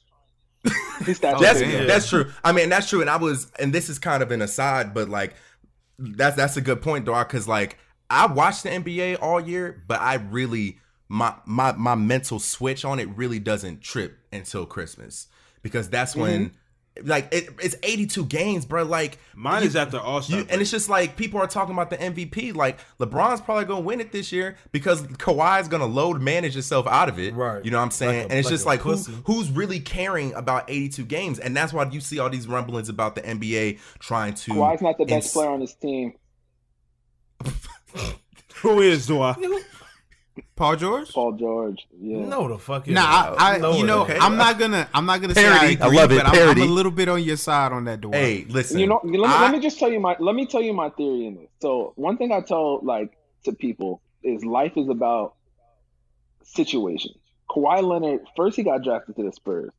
These 1.04 1.20
stats 1.20 1.34
are 1.34 1.40
that's 1.40 1.60
big. 1.60 1.86
that's 1.86 2.08
true. 2.08 2.30
I 2.42 2.52
mean, 2.52 2.68
that's 2.68 2.88
true. 2.88 3.00
And 3.00 3.10
I 3.10 3.16
was, 3.16 3.50
and 3.58 3.72
this 3.72 3.88
is 3.88 3.98
kind 3.98 4.22
of 4.22 4.30
an 4.30 4.40
aside, 4.42 4.94
but 4.94 5.08
like, 5.08 5.34
that's 5.98 6.36
that's 6.36 6.56
a 6.56 6.60
good 6.60 6.82
point, 6.82 7.04
dog. 7.04 7.28
Because 7.28 7.46
like, 7.48 7.78
I 8.08 8.26
watched 8.26 8.62
the 8.62 8.70
NBA 8.70 9.18
all 9.20 9.40
year, 9.40 9.82
but 9.86 10.00
I 10.00 10.14
really 10.14 10.78
my 11.08 11.34
my 11.46 11.72
my 11.72 11.94
mental 11.94 12.38
switch 12.38 12.84
on 12.84 12.98
it 12.98 13.08
really 13.16 13.38
doesn't 13.38 13.82
trip 13.82 14.18
until 14.32 14.66
Christmas 14.66 15.28
because 15.62 15.88
that's 15.88 16.14
when. 16.16 16.46
Mm-hmm. 16.46 16.56
Like 17.02 17.28
it, 17.34 17.48
it's 17.60 17.74
82 17.82 18.26
games, 18.26 18.64
bro. 18.64 18.84
Like 18.84 19.18
Mine 19.34 19.62
you- 19.62 19.68
is 19.68 19.74
after 19.74 19.98
All 19.98 20.22
Star. 20.22 20.44
and 20.48 20.60
it's 20.60 20.70
just 20.70 20.88
like 20.88 21.16
people 21.16 21.40
are 21.40 21.48
talking 21.48 21.72
about 21.74 21.90
the 21.90 21.96
MVP. 21.96 22.54
Like 22.54 22.78
LeBron's 23.00 23.40
probably 23.40 23.64
gonna 23.64 23.80
win 23.80 24.00
it 24.00 24.12
this 24.12 24.30
year 24.30 24.56
because 24.70 25.02
Kawhi's 25.02 25.66
gonna 25.66 25.86
load 25.86 26.22
manage 26.22 26.52
himself 26.52 26.86
out 26.86 27.08
of 27.08 27.18
it. 27.18 27.34
Right. 27.34 27.64
You 27.64 27.72
know 27.72 27.78
what 27.78 27.84
I'm 27.84 27.90
saying? 27.90 28.22
Like 28.22 28.28
a- 28.28 28.30
and 28.30 28.38
it's 28.38 28.46
like 28.46 28.52
just 28.52 28.64
a 28.64 28.68
like 28.68 28.80
who, 28.80 29.32
who's 29.32 29.50
really 29.50 29.80
caring 29.80 30.34
about 30.34 30.66
82 30.70 31.04
games, 31.04 31.40
and 31.40 31.56
that's 31.56 31.72
why 31.72 31.84
you 31.90 32.00
see 32.00 32.20
all 32.20 32.30
these 32.30 32.46
rumblings 32.46 32.88
about 32.88 33.16
the 33.16 33.22
NBA 33.22 33.80
trying 33.98 34.34
to. 34.34 34.52
Kawhi's 34.52 34.80
not 34.82 34.96
the 34.96 35.04
best 35.04 35.26
ins- 35.26 35.32
player 35.32 35.48
on 35.50 35.60
his 35.62 35.74
team. 35.74 36.12
Who 38.62 38.80
is 38.80 39.06
do 39.06 39.20
I? 39.20 39.34
Paul 40.56 40.76
George. 40.76 41.12
Paul 41.12 41.32
George. 41.32 41.86
Yeah. 42.00 42.26
No, 42.26 42.48
the 42.48 42.58
fuck. 42.58 42.86
Nah, 42.88 43.00
I, 43.38 43.54
I 43.54 43.58
No, 43.58 43.76
you 43.76 43.86
know, 43.86 44.02
okay. 44.02 44.18
I'm 44.18 44.36
not 44.36 44.58
gonna, 44.58 44.88
I'm 44.92 45.06
not 45.06 45.20
gonna 45.20 45.34
say 45.34 45.46
I 45.46 45.50
Parody. 45.58 45.66
I 45.80 45.86
agree, 45.86 45.96
love 45.96 46.12
it, 46.12 46.16
but 46.16 46.26
I'm, 46.26 46.48
I'm 46.50 46.60
a 46.62 46.64
little 46.72 46.92
bit 46.92 47.08
on 47.08 47.22
your 47.22 47.36
side 47.36 47.72
on 47.72 47.84
that, 47.84 48.00
Dwight. 48.00 48.14
Hey, 48.20 48.44
listen. 48.48 48.78
You 48.78 48.86
know, 48.88 49.00
let 49.04 49.12
me, 49.12 49.24
I- 49.24 49.42
let 49.42 49.52
me 49.52 49.60
just 49.60 49.78
tell 49.78 49.90
you 49.90 50.00
my 50.00 50.16
let 50.18 50.34
me 50.34 50.46
tell 50.46 50.62
you 50.62 50.72
my 50.72 50.90
theory 50.90 51.26
in 51.26 51.34
this. 51.36 51.48
So 51.60 51.92
one 51.96 52.16
thing 52.16 52.32
I 52.32 52.40
tell 52.40 52.80
like 52.82 53.16
to 53.44 53.52
people 53.52 54.00
is 54.22 54.44
life 54.44 54.72
is 54.76 54.88
about 54.88 55.34
situations. 56.42 57.16
Kawhi 57.50 57.82
Leonard 57.82 58.20
first 58.36 58.56
he 58.56 58.62
got 58.62 58.82
drafted 58.82 59.16
to 59.16 59.22
the 59.22 59.32
Spurs. 59.32 59.70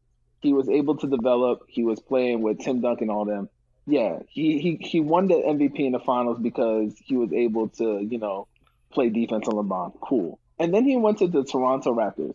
He 0.42 0.54
was 0.54 0.70
able 0.70 0.98
to 0.98 1.08
develop. 1.08 1.64
He 1.68 1.84
was 1.84 2.00
playing 2.00 2.42
with 2.42 2.60
Tim 2.60 2.82
Duncan, 2.82 3.10
all 3.10 3.26
them. 3.26 3.50
Yeah, 3.88 4.20
he 4.30 4.60
he 4.60 4.76
he 4.82 5.00
won 5.00 5.28
the 5.28 5.36
MVP 5.36 5.80
in 5.80 5.92
the 5.92 6.00
finals 6.00 6.40
because 6.40 6.94
he 7.04 7.16
was 7.18 7.32
able 7.34 7.70
to 7.70 8.00
you 8.00 8.18
know 8.20 8.48
play 8.92 9.10
defense 9.10 9.48
on 9.48 9.56
LeBron. 9.56 9.94
Cool. 10.02 10.40
And 10.60 10.74
then 10.74 10.86
he 10.86 10.96
went 10.98 11.18
to 11.20 11.28
the 11.28 11.44
Toronto 11.44 11.94
Raptors. 11.94 12.34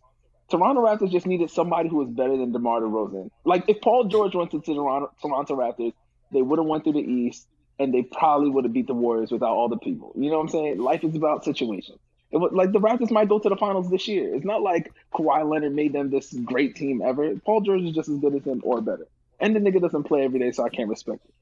Toronto 0.51 0.85
Raptors 0.85 1.11
just 1.13 1.27
needed 1.27 1.51
somebody 1.51 1.89
who 1.89 1.97
was 1.97 2.09
better 2.11 2.37
than 2.37 2.53
DeMar 2.53 2.81
DeRozan. 2.81 3.31
Like 3.45 3.65
if 3.69 3.81
Paul 3.81 4.05
George 4.05 4.35
went 4.35 4.51
to 4.51 4.59
the 4.59 4.65
Toronto, 4.75 5.11
Toronto 5.23 5.57
Raptors, 5.57 5.93
they 6.33 6.43
would 6.43 6.59
have 6.59 6.67
went 6.67 6.85
through 6.85 6.95
the 6.95 7.01
East 7.01 7.47
and 7.79 7.95
they 7.95 8.03
probably 8.03 8.51
would 8.51 8.65
have 8.65 8.73
beat 8.73 8.87
the 8.89 8.95
Warriors 8.95 9.31
without 9.31 9.51
all 9.53 9.69
the 9.69 9.79
people. 9.79 10.13
You 10.17 10.31
know 10.31 10.37
what 10.39 10.43
I'm 10.45 10.49
saying? 10.51 10.79
Life 10.79 11.03
is 11.05 11.15
about 11.15 11.45
situations. 11.45 11.99
It 12.33 12.37
was, 12.37 12.53
like 12.53 12.73
the 12.73 12.79
Raptors 12.81 13.11
might 13.11 13.29
go 13.29 13.39
to 13.39 13.49
the 13.49 13.57
finals 13.57 13.91
this 13.91 14.07
year. 14.07 14.35
It's 14.35 14.45
not 14.45 14.61
like 14.63 14.93
Kawhi 15.15 15.49
Leonard 15.49 15.75
made 15.75 15.93
them 15.93 16.11
this 16.11 16.33
great 16.33 16.77
team 16.77 17.01
ever. 17.05 17.35
Paul 17.45 17.63
George 17.63 17.83
is 17.83 17.93
just 17.93 18.09
as 18.09 18.19
good 18.19 18.35
as 18.35 18.45
him 18.45 18.61
or 18.65 18.81
better. 18.81 19.07
And 19.41 19.57
the 19.57 19.61
nigga 19.61 19.81
doesn't 19.81 20.05
play 20.05 20.25
every 20.25 20.39
day, 20.39 20.53
so 20.53 20.63
I 20.65 20.69
can't 20.69 20.89
respect 20.89 21.25
it. 21.25 21.35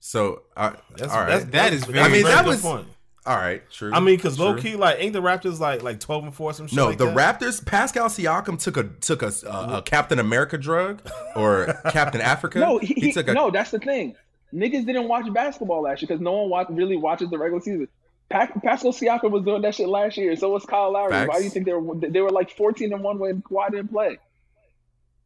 so, 0.00 0.42
uh, 0.56 0.72
That's, 0.96 1.12
all 1.12 1.20
right. 1.20 1.28
that's, 1.28 1.44
That 1.46 1.72
is 1.72 1.84
very- 1.84 1.98
a 2.00 2.02
I 2.02 2.08
mean, 2.08 2.22
that 2.24 2.44
good 2.44 2.50
was- 2.50 2.62
point. 2.62 2.86
All 3.28 3.36
right. 3.36 3.62
True. 3.70 3.92
I 3.92 4.00
mean, 4.00 4.16
because 4.16 4.38
low 4.38 4.56
key, 4.56 4.74
like, 4.76 4.96
ain't 4.98 5.12
the 5.12 5.20
Raptors 5.22 5.60
like 5.60 5.82
like 5.82 6.00
twelve 6.00 6.24
and 6.24 6.34
four 6.34 6.52
some 6.54 6.66
shit? 6.66 6.76
No, 6.76 6.86
like 6.88 6.98
the 6.98 7.06
that? 7.06 7.40
Raptors. 7.40 7.64
Pascal 7.64 8.08
Siakam 8.08 8.60
took 8.60 8.76
a 8.76 8.84
took 8.84 9.22
a, 9.22 9.32
a, 9.46 9.76
a 9.78 9.82
Captain 9.82 10.18
America 10.18 10.56
drug 10.58 11.02
or 11.36 11.66
Captain 11.90 12.20
Africa. 12.20 12.58
No, 12.58 12.78
he, 12.78 12.94
he- 12.94 13.12
took 13.12 13.28
a 13.28 13.34
no, 13.34 13.50
that's 13.50 13.70
the 13.70 13.78
thing. 13.78 14.16
Niggas 14.54 14.86
didn't 14.86 15.08
watch 15.08 15.30
basketball 15.32 15.82
last 15.82 16.00
year 16.00 16.06
because 16.08 16.22
no 16.22 16.32
one 16.32 16.48
watch, 16.48 16.68
really 16.70 16.96
watches 16.96 17.28
the 17.28 17.36
regular 17.36 17.60
season. 17.60 17.86
Pa- 18.30 18.48
Pascal 18.64 18.92
Siakam 18.92 19.30
was 19.30 19.44
doing 19.44 19.60
that 19.62 19.74
shit 19.74 19.88
last 19.88 20.16
year. 20.16 20.34
So 20.36 20.50
was 20.50 20.64
Kyle 20.64 20.90
Lowry. 20.90 21.10
Facts. 21.12 21.28
Why 21.28 21.38
do 21.38 21.44
you 21.44 21.50
think 21.50 21.66
they 21.66 21.72
were 21.74 21.94
they 21.96 22.20
were 22.22 22.30
like 22.30 22.50
fourteen 22.56 22.92
and 22.94 23.02
one 23.02 23.18
when 23.18 23.42
Kawhi 23.42 23.70
didn't 23.72 23.88
play? 23.88 24.18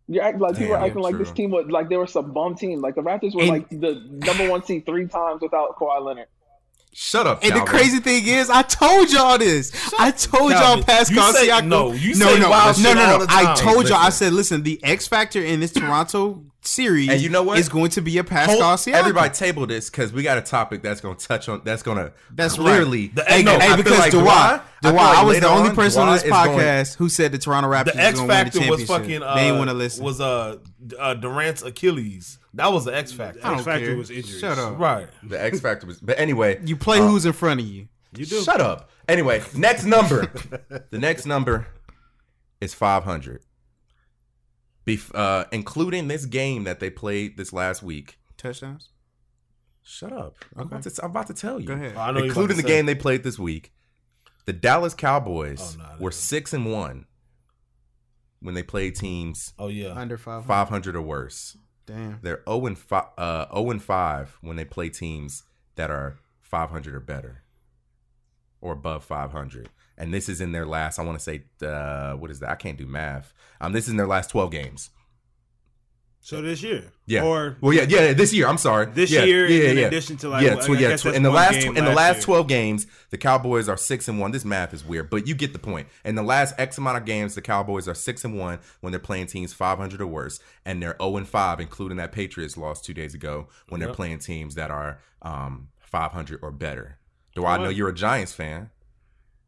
You're 0.09 0.25
acting 0.25 0.41
like 0.41 0.57
people 0.59 0.75
are 0.75 0.85
acting 0.85 1.01
like 1.03 1.17
this 1.17 1.31
team 1.31 1.51
was 1.53 1.67
like 1.69 1.89
they 1.89 1.97
were 1.97 2.07
some 2.09 2.33
bum 2.33 2.57
team. 2.57 2.81
Like 2.81 2.97
the 2.97 3.03
Raptors 3.03 3.35
were 3.35 3.43
And- 3.43 3.51
like 3.51 3.69
the 3.71 4.05
number 4.11 4.49
one 4.51 4.65
seed 4.65 4.85
three 4.85 5.07
times 5.07 5.41
without 5.41 5.77
Kawhi 5.77 6.03
Leonard. 6.05 6.27
Shut 6.95 7.27
up. 7.27 7.43
And 7.43 7.55
the 7.57 7.61
crazy 7.63 8.01
thing 8.01 8.27
is, 8.27 8.51
I 8.51 8.63
told 8.63 9.11
y'all 9.11 9.39
this. 9.39 9.73
I 9.99 10.11
told 10.11 10.51
y'all 10.53 10.61
Calvin, 10.61 10.85
Pascal 10.85 11.27
you 11.29 11.33
say- 11.33 11.49
Siakam. 11.49 11.67
no, 11.67 11.93
you 11.93 12.15
no, 12.17 12.27
say 12.35 12.39
no, 12.39 12.51
wild 12.51 12.83
no, 12.83 12.93
no, 12.95 13.19
no. 13.19 13.27
I 13.29 13.55
told 13.55 13.89
y'all. 13.89 13.97
I 13.99 14.11
said, 14.11 14.33
listen, 14.35 14.63
the 14.63 14.79
X 14.85 15.07
factor 15.07 15.41
in 15.43 15.61
this 15.61 15.73
Toronto 15.73 16.45
series, 16.61 17.09
And 17.09 17.21
you 17.21 17.29
know 17.31 17.43
what? 17.43 17.59
is 17.59 17.69
going 17.71 17.91
to 17.91 18.03
be 18.03 18.19
a 18.19 18.25
Pascal 18.25 18.61
Hold- 18.61 18.79
Siakam. 18.79 18.93
everybody 18.93 19.31
table 19.35 19.67
this 19.67 19.89
because 19.91 20.13
we 20.13 20.23
got 20.23 20.37
a 20.39 20.43
topic 20.43 20.83
that's 20.83 21.01
going 21.01 21.17
to 21.17 21.27
touch 21.27 21.49
on. 21.49 21.63
That's 21.65 21.83
going 21.83 21.97
to 21.97 22.13
That's 22.31 22.55
clearly. 22.55 23.07
right. 23.09 23.15
The- 23.17 23.25
Hey, 23.25 23.43
no, 23.43 23.59
hey, 23.59 23.75
because 23.77 23.99
like 23.99 24.13
Dwight, 24.13 24.25
Dwight- 24.25 24.61
I 24.85 24.91
Dwight, 24.91 25.17
I, 25.17 25.25
was 25.25 25.41
the 25.41 25.49
only 25.49 25.71
on, 25.71 25.75
person 25.75 26.03
on 26.03 26.13
this 26.13 26.25
is 26.25 26.31
going- 26.31 26.59
podcast 26.59 26.97
who 26.97 27.09
said 27.09 27.33
the 27.33 27.39
Toronto 27.39 27.71
Raptors 27.71 27.85
The 27.95 27.97
X 28.01 28.19
going 28.19 28.29
to 28.29 28.35
win 28.35 28.45
the 28.45 28.51
factor 28.53 28.71
was 28.71 28.85
fucking. 28.85 29.23
Uh, 29.23 29.35
they 29.35 29.49
ain't 29.49 29.57
want 29.57 29.71
to 29.71 29.75
listen. 29.75 30.05
Was 30.05 30.21
uh, 30.21 30.59
uh 30.99 31.15
Durant's 31.15 31.63
Achilles. 31.63 32.39
That 32.55 32.73
was 32.73 32.85
the 32.85 32.95
X 32.95 33.13
factor. 33.13 33.41
I 33.43 33.55
X 33.55 33.65
factor 33.65 33.97
was 33.97 34.11
injuries. 34.11 34.39
Shut 34.41 34.59
up. 34.59 34.79
Right. 34.79 35.09
The 35.23 35.41
X 35.43 35.61
factor 35.61 35.87
was. 35.87 36.01
But 36.01 36.19
anyway, 36.19 36.61
You 36.65 36.77
play 36.77 36.99
who's 36.99 37.25
in 37.27 37.33
front 37.33 37.61
of 37.61 37.67
you. 37.67 37.89
You 38.17 38.27
do. 38.27 38.43
Shut 38.43 38.61
up. 38.61 38.91
Anyway, 39.09 39.43
next 39.57 39.85
number. 39.85 40.27
the 40.91 40.99
next 40.99 41.25
number 41.27 41.67
is 42.61 42.75
500. 42.75 43.43
Bef- 44.87 45.15
uh, 45.15 45.45
including 45.53 46.09
this 46.09 46.27
game 46.27 46.65
that 46.65 46.81
they 46.81 46.91
played 46.91 47.37
this 47.37 47.53
last 47.53 47.83
week. 47.83 48.19
Touchdowns. 48.37 48.91
Shut 49.83 50.13
up. 50.13 50.37
I'm, 50.57 50.63
about 50.67 50.83
to, 50.83 50.93
I'm 51.03 51.11
about 51.11 51.27
to 51.29 51.35
tell 51.35 51.59
you. 51.61 51.67
Go 51.67 51.75
ahead. 51.75 51.97
I 51.97 52.11
know 52.11 52.19
you're 52.19 52.27
Including 52.29 52.57
the 52.57 52.63
say. 52.63 52.69
game 52.69 52.87
they 52.87 52.95
played 52.95 53.23
this 53.25 53.39
week, 53.39 53.73
the 54.45 54.53
Dallas 54.53 54.95
Cowboys 54.95 55.77
Oh, 55.81 55.83
no, 55.83 56.05
were 56.05 56.11
six 56.11 56.53
and 56.53 56.71
one 56.71 57.07
when 58.43 58.55
they 58.55 58.63
play 58.63 58.91
teams 58.91 59.53
Oh 59.59 59.69
yeah. 59.69 59.93
Under 59.93 60.19
five. 60.19 60.45
500 60.47 60.97
or 60.97 61.03
worse. 61.03 61.57
Damn. 61.87 62.19
They're 62.23 62.43
0 62.49 62.67
and 62.67 62.79
5, 62.79 63.05
uh, 63.19 63.47
0 63.55 63.71
and 63.71 63.83
5 63.83 64.39
when 64.41 64.57
they 64.57 64.65
play 64.65 64.89
teams 64.89 65.43
that 65.77 65.91
are 65.91 66.19
500 66.41 66.95
or 66.95 67.01
better. 67.01 67.43
or 68.61 68.73
above 68.73 69.05
500. 69.05 69.69
And 69.99 70.15
this 70.15 70.29
is 70.29 70.41
in 70.41 70.53
their 70.53 70.65
last, 70.67 70.99
I 70.99 71.03
want 71.03 71.19
to 71.19 71.25
say, 71.25 71.43
uh, 71.67 72.13
what 72.15 72.31
is 72.31 72.39
that? 72.41 72.51
I 72.51 72.55
can't 72.55 72.79
do 72.79 72.87
math. 72.87 73.35
Um, 73.61 73.73
this 73.73 73.85
is 73.87 73.91
in 73.91 73.97
their 73.97 74.07
last 74.07 74.31
12 74.31 74.51
games. 74.53 74.91
So 76.25 76.41
this 76.41 76.63
year, 76.63 76.85
Yeah. 77.07 77.25
or 77.25 77.57
well, 77.61 77.73
yeah, 77.73 77.83
yeah. 77.89 78.13
This 78.13 78.33
year, 78.33 78.47
I'm 78.47 78.57
sorry. 78.57 78.87
This 78.87 79.11
yeah, 79.11 79.25
year, 79.25 79.49
yeah, 79.49 79.71
in 79.71 79.77
yeah. 79.77 79.87
addition 79.87 80.17
to, 80.19 80.29
like, 80.29 80.45
yeah, 80.45 80.55
tw- 80.55 80.69
yeah. 80.79 81.17
in 81.17 81.25
the 81.25 81.31
last 81.33 81.57
in 81.65 81.75
the 81.75 81.93
last. 81.93 82.23
12 82.23 82.47
games, 82.47 82.87
the 83.11 83.19
Cowboys 83.19 83.69
are 83.69 83.77
six 83.77 84.07
and 84.07 84.21
one. 84.21 84.31
This 84.31 84.45
math 84.45 84.73
is 84.73 84.85
weird, 84.85 85.11
but 85.11 85.27
you 85.27 85.35
get 85.35 85.53
the 85.53 85.59
point. 85.59 85.89
In 86.05 86.15
the 86.15 86.23
last 86.23 86.55
X 86.59 86.79
amount 86.79 86.99
of 86.99 87.05
games, 87.05 87.35
the 87.35 87.43
Cowboys 87.43 87.89
are 87.89 87.95
six 87.95 88.25
and 88.25 88.39
one 88.39 88.61
when 88.81 88.93
they're 88.93 89.01
playing 89.01 89.27
teams 89.27 89.53
500 89.53 90.01
or 90.01 90.07
worse, 90.07 90.39
and 90.65 90.81
they're 90.81 90.97
0 91.03 91.17
and 91.17 91.27
five, 91.27 91.59
including 91.59 91.97
that 91.97 92.13
Patriots 92.13 92.57
loss 92.57 92.81
two 92.81 92.95
days 92.95 93.15
ago 93.15 93.49
when 93.69 93.81
they're 93.81 93.93
playing 93.93 94.21
teams 94.21 94.55
that 94.55 94.71
are 94.71 95.01
um, 95.23 95.71
500 95.81 96.39
or 96.41 96.53
better. 96.53 96.99
Do 97.35 97.45
I 97.45 97.57
know 97.57 97.69
you're 97.69 97.89
a 97.89 97.95
Giants 97.95 98.33
fan, 98.33 98.71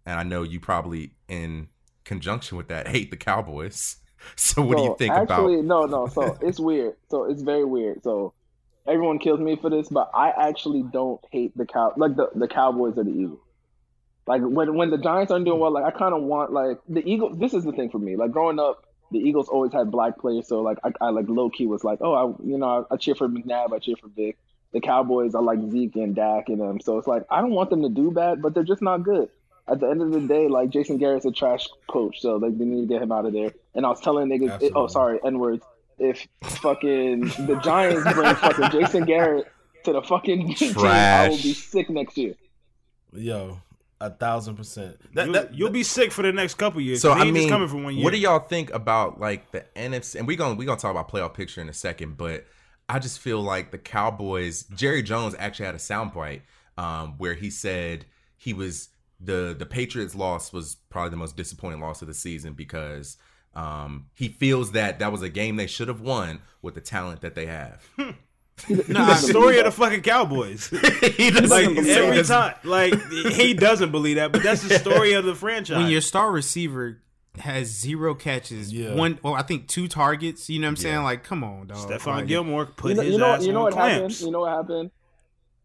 and 0.04 0.18
I 0.18 0.24
know 0.24 0.42
you 0.42 0.58
probably 0.58 1.12
in 1.28 1.68
conjunction 2.02 2.58
with 2.58 2.66
that 2.66 2.88
hate 2.88 3.12
the 3.12 3.16
Cowboys. 3.16 3.98
So 4.36 4.62
what 4.62 4.78
do 4.78 4.84
you 4.84 4.96
think 4.98 5.12
actually, 5.12 5.60
about? 5.60 5.64
no, 5.66 5.84
no. 5.86 6.06
So 6.08 6.38
it's 6.40 6.58
weird. 6.58 6.96
So 7.10 7.24
it's 7.24 7.42
very 7.42 7.64
weird. 7.64 8.02
So 8.02 8.34
everyone 8.86 9.18
kills 9.18 9.40
me 9.40 9.56
for 9.56 9.70
this, 9.70 9.88
but 9.88 10.10
I 10.14 10.30
actually 10.30 10.82
don't 10.82 11.20
hate 11.30 11.56
the 11.56 11.66
cow 11.66 11.92
like 11.96 12.16
the, 12.16 12.30
the 12.34 12.48
Cowboys 12.48 12.94
or 12.96 13.04
the 13.04 13.10
Eagles. 13.10 13.40
Like 14.26 14.42
when 14.42 14.74
when 14.74 14.90
the 14.90 14.98
Giants 14.98 15.30
aren't 15.30 15.44
doing 15.44 15.60
well, 15.60 15.72
like 15.72 15.84
I 15.84 15.90
kind 15.96 16.14
of 16.14 16.22
want 16.22 16.52
like 16.52 16.78
the 16.88 17.06
Eagles. 17.08 17.38
This 17.38 17.54
is 17.54 17.64
the 17.64 17.72
thing 17.72 17.90
for 17.90 17.98
me. 17.98 18.16
Like 18.16 18.32
growing 18.32 18.58
up, 18.58 18.84
the 19.10 19.18
Eagles 19.18 19.48
always 19.48 19.72
had 19.72 19.90
black 19.90 20.18
players, 20.18 20.48
so 20.48 20.62
like 20.62 20.78
I, 20.82 20.92
I 21.00 21.10
like 21.10 21.28
low 21.28 21.50
key 21.50 21.66
was 21.66 21.84
like, 21.84 21.98
oh, 22.00 22.14
I 22.14 22.42
you 22.44 22.56
know 22.56 22.86
I, 22.90 22.94
I 22.94 22.96
cheer 22.96 23.14
for 23.14 23.28
McNabb, 23.28 23.72
I 23.72 23.78
cheer 23.78 23.96
for 24.00 24.08
Vic. 24.08 24.38
The 24.72 24.80
Cowboys, 24.80 25.36
I 25.36 25.40
like 25.40 25.60
Zeke 25.70 25.94
and 25.96 26.16
Dak 26.16 26.48
and 26.48 26.60
them. 26.60 26.80
So 26.80 26.98
it's 26.98 27.06
like 27.06 27.24
I 27.30 27.40
don't 27.40 27.52
want 27.52 27.70
them 27.70 27.82
to 27.82 27.88
do 27.88 28.10
bad, 28.10 28.42
but 28.42 28.54
they're 28.54 28.64
just 28.64 28.82
not 28.82 29.02
good. 29.02 29.28
At 29.66 29.80
the 29.80 29.88
end 29.88 30.02
of 30.02 30.10
the 30.12 30.20
day, 30.20 30.48
like 30.48 30.70
Jason 30.70 30.98
Garrett's 30.98 31.24
a 31.24 31.32
trash 31.32 31.66
coach, 31.88 32.20
so 32.20 32.36
like 32.36 32.58
they 32.58 32.64
need 32.64 32.82
to 32.82 32.86
get 32.86 33.02
him 33.02 33.12
out 33.12 33.24
of 33.24 33.32
there. 33.32 33.52
And 33.74 33.86
I 33.86 33.88
was 33.88 34.00
telling 34.00 34.28
niggas, 34.28 34.72
oh 34.74 34.86
sorry, 34.88 35.18
N 35.24 35.38
words. 35.38 35.64
If 35.98 36.26
fucking 36.42 37.20
the 37.20 37.60
Giants 37.62 38.12
bring 38.12 38.34
fucking 38.34 38.70
Jason 38.70 39.04
Garrett 39.04 39.46
to 39.84 39.92
the 39.92 40.02
fucking 40.02 40.54
team, 40.56 40.74
I 40.78 41.28
will 41.28 41.36
be 41.36 41.54
sick 41.54 41.88
next 41.88 42.18
year. 42.18 42.34
Yo, 43.12 43.60
a 44.00 44.10
thousand 44.10 44.56
percent. 44.56 44.98
That, 45.14 45.26
you'll, 45.26 45.32
that, 45.34 45.54
you'll 45.54 45.70
be 45.70 45.82
sick 45.82 46.12
for 46.12 46.22
the 46.22 46.32
next 46.32 46.54
couple 46.54 46.80
years. 46.80 47.00
So 47.00 47.12
I 47.12 47.22
ain't 47.22 47.26
just 47.28 47.34
mean, 47.34 47.48
coming 47.48 47.68
for 47.68 47.76
one 47.76 47.94
year. 47.94 48.04
what 48.04 48.12
do 48.12 48.18
y'all 48.18 48.40
think 48.40 48.72
about 48.72 49.20
like 49.20 49.50
the 49.52 49.64
NFC? 49.76 50.16
And 50.16 50.26
we're 50.26 50.36
gonna 50.36 50.54
we 50.54 50.66
gonna 50.66 50.80
talk 50.80 50.90
about 50.90 51.10
playoff 51.10 51.34
picture 51.34 51.60
in 51.60 51.68
a 51.68 51.74
second, 51.74 52.16
but 52.16 52.44
I 52.88 52.98
just 52.98 53.18
feel 53.18 53.40
like 53.40 53.70
the 53.70 53.78
Cowboys. 53.78 54.64
Jerry 54.74 55.02
Jones 55.02 55.34
actually 55.38 55.66
had 55.66 55.74
a 55.74 55.78
soundbite 55.78 56.42
um, 56.76 57.14
where 57.18 57.34
he 57.34 57.50
said 57.50 58.04
he 58.36 58.52
was 58.52 58.88
the 59.24 59.54
the 59.58 59.66
Patriots 59.66 60.14
loss 60.14 60.52
was 60.52 60.76
probably 60.90 61.10
the 61.10 61.16
most 61.16 61.36
disappointing 61.36 61.80
loss 61.80 62.02
of 62.02 62.08
the 62.08 62.14
season 62.14 62.52
because 62.54 63.16
um, 63.54 64.06
he 64.14 64.28
feels 64.28 64.72
that 64.72 64.98
that 64.98 65.12
was 65.12 65.22
a 65.22 65.28
game 65.28 65.56
they 65.56 65.66
should 65.66 65.88
have 65.88 66.00
won 66.00 66.40
with 66.62 66.74
the 66.74 66.80
talent 66.80 67.20
that 67.22 67.34
they 67.34 67.46
have. 67.46 67.82
the 68.68 69.14
story 69.16 69.58
of 69.58 69.64
the 69.64 69.70
fucking 69.70 70.02
Cowboys. 70.02 70.68
he 71.16 71.30
doesn't 71.30 71.48
like 71.50 71.66
believe 71.74 71.88
every 71.88 72.22
that. 72.22 72.26
time, 72.26 72.54
like 72.64 72.94
he 73.10 73.54
doesn't 73.54 73.90
believe 73.90 74.16
that, 74.16 74.32
but 74.32 74.42
that's 74.42 74.62
the 74.62 74.78
story 74.78 75.12
of 75.14 75.24
the 75.24 75.34
franchise. 75.34 75.76
when 75.78 75.88
your 75.90 76.00
star 76.00 76.30
receiver 76.30 77.00
has 77.38 77.66
zero 77.68 78.14
catches, 78.14 78.72
Yeah. 78.72 78.94
one 78.94 79.18
well, 79.22 79.34
I 79.34 79.42
think 79.42 79.66
two 79.66 79.88
targets. 79.88 80.48
You 80.48 80.60
know 80.60 80.66
what 80.66 80.70
I'm 80.70 80.76
saying? 80.76 80.94
Yeah. 80.94 81.02
Like, 81.02 81.24
come 81.24 81.42
on, 81.42 81.66
dog. 81.66 81.78
Stephon 81.78 82.06
Like, 82.06 82.26
Gilmore 82.28 82.66
put 82.66 82.90
You 82.90 82.94
know, 82.96 83.02
his 83.02 83.12
you 83.12 83.18
know, 83.18 83.26
ass 83.26 83.46
you 83.46 83.52
know 83.52 83.58
on 83.58 83.64
what 83.64 83.74
happened? 83.74 83.98
clamps. 83.98 84.22
You 84.22 84.30
know 84.30 84.40
what 84.40 84.50
happened? 84.56 84.90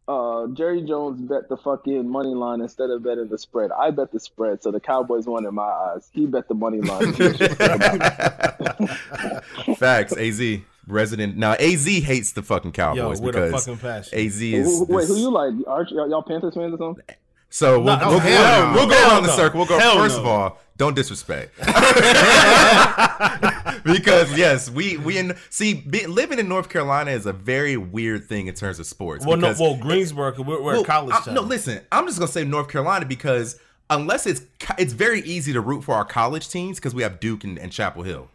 Uh, 0.09 0.47
Jerry 0.47 0.81
Jones 0.81 1.21
bet 1.21 1.47
the 1.49 1.57
fucking 1.57 2.09
money 2.09 2.33
line 2.33 2.61
instead 2.61 2.89
of 2.89 3.03
betting 3.03 3.27
the 3.27 3.37
spread. 3.37 3.71
I 3.71 3.91
bet 3.91 4.11
the 4.11 4.19
spread, 4.19 4.63
so 4.63 4.71
the 4.71 4.79
Cowboys 4.79 5.27
won 5.27 5.45
in 5.45 5.53
my 5.53 5.61
eyes. 5.61 6.09
He 6.11 6.25
bet 6.25 6.47
the 6.47 6.55
money 6.55 6.81
line. 6.81 7.13
Facts. 9.77 10.17
Az 10.17 10.41
resident. 10.87 11.37
Now 11.37 11.53
Az 11.59 11.85
hates 11.85 12.31
the 12.31 12.41
fucking 12.41 12.73
yo, 12.75 12.95
Cowboys 12.95 13.21
with 13.21 13.35
a 13.35 13.41
because 13.41 13.65
fucking 13.65 13.77
passion. 13.77 14.17
Az 14.17 14.41
is. 14.41 14.83
Wait, 14.89 15.07
who 15.07 15.15
you 15.15 15.29
like? 15.29 15.53
Arch, 15.67 15.91
y'all 15.91 16.09
y'all 16.09 16.23
Panthers 16.23 16.55
fans 16.55 16.73
or 16.73 16.77
something? 16.77 17.03
So 17.51 17.79
we'll, 17.79 17.97
No, 17.97 18.09
we'll, 18.09 18.19
hell 18.19 18.61
we'll, 18.61 18.67
no. 18.69 18.73
we'll 18.75 18.87
go 18.89 18.95
Hell 18.95 19.11
around 19.11 19.23
the 19.23 19.35
circle. 19.35 19.57
We'll 19.59 19.67
go 19.67 19.79
Hell 19.79 19.95
first 19.97 20.15
no. 20.17 20.21
of 20.21 20.27
all. 20.27 20.59
Don't 20.77 20.95
disrespect, 20.95 21.51
because 23.83 24.35
yes, 24.37 24.69
we 24.69 24.95
we 24.97 25.17
in 25.17 25.35
see 25.49 25.73
be, 25.73 26.05
living 26.07 26.39
in 26.39 26.47
North 26.47 26.69
Carolina 26.69 27.11
is 27.11 27.25
a 27.25 27.33
very 27.33 27.75
weird 27.77 28.25
thing 28.29 28.47
in 28.47 28.55
terms 28.55 28.79
of 28.79 28.85
sports. 28.85 29.25
well, 29.25 29.37
no, 29.37 29.47
because- 29.47 29.59
well, 29.59 29.75
Greensboro, 29.75 30.33
we're, 30.37 30.61
we're 30.61 30.73
well, 30.73 30.81
a 30.81 30.85
college 30.85 31.15
I- 31.15 31.21
town. 31.25 31.33
no, 31.33 31.41
listen, 31.41 31.81
I'm 31.91 32.05
just 32.05 32.17
gonna 32.19 32.31
say 32.31 32.45
North 32.45 32.69
Carolina 32.69 33.05
because 33.05 33.59
unless 33.89 34.25
it's 34.25 34.41
it's 34.77 34.93
very 34.93 35.21
easy 35.21 35.51
to 35.53 35.61
root 35.61 35.83
for 35.83 35.95
our 35.95 36.05
college 36.05 36.47
teams 36.49 36.77
because 36.77 36.95
we 36.95 37.03
have 37.03 37.19
Duke 37.19 37.43
and, 37.43 37.57
and 37.59 37.71
Chapel 37.73 38.03
Hill, 38.03 38.29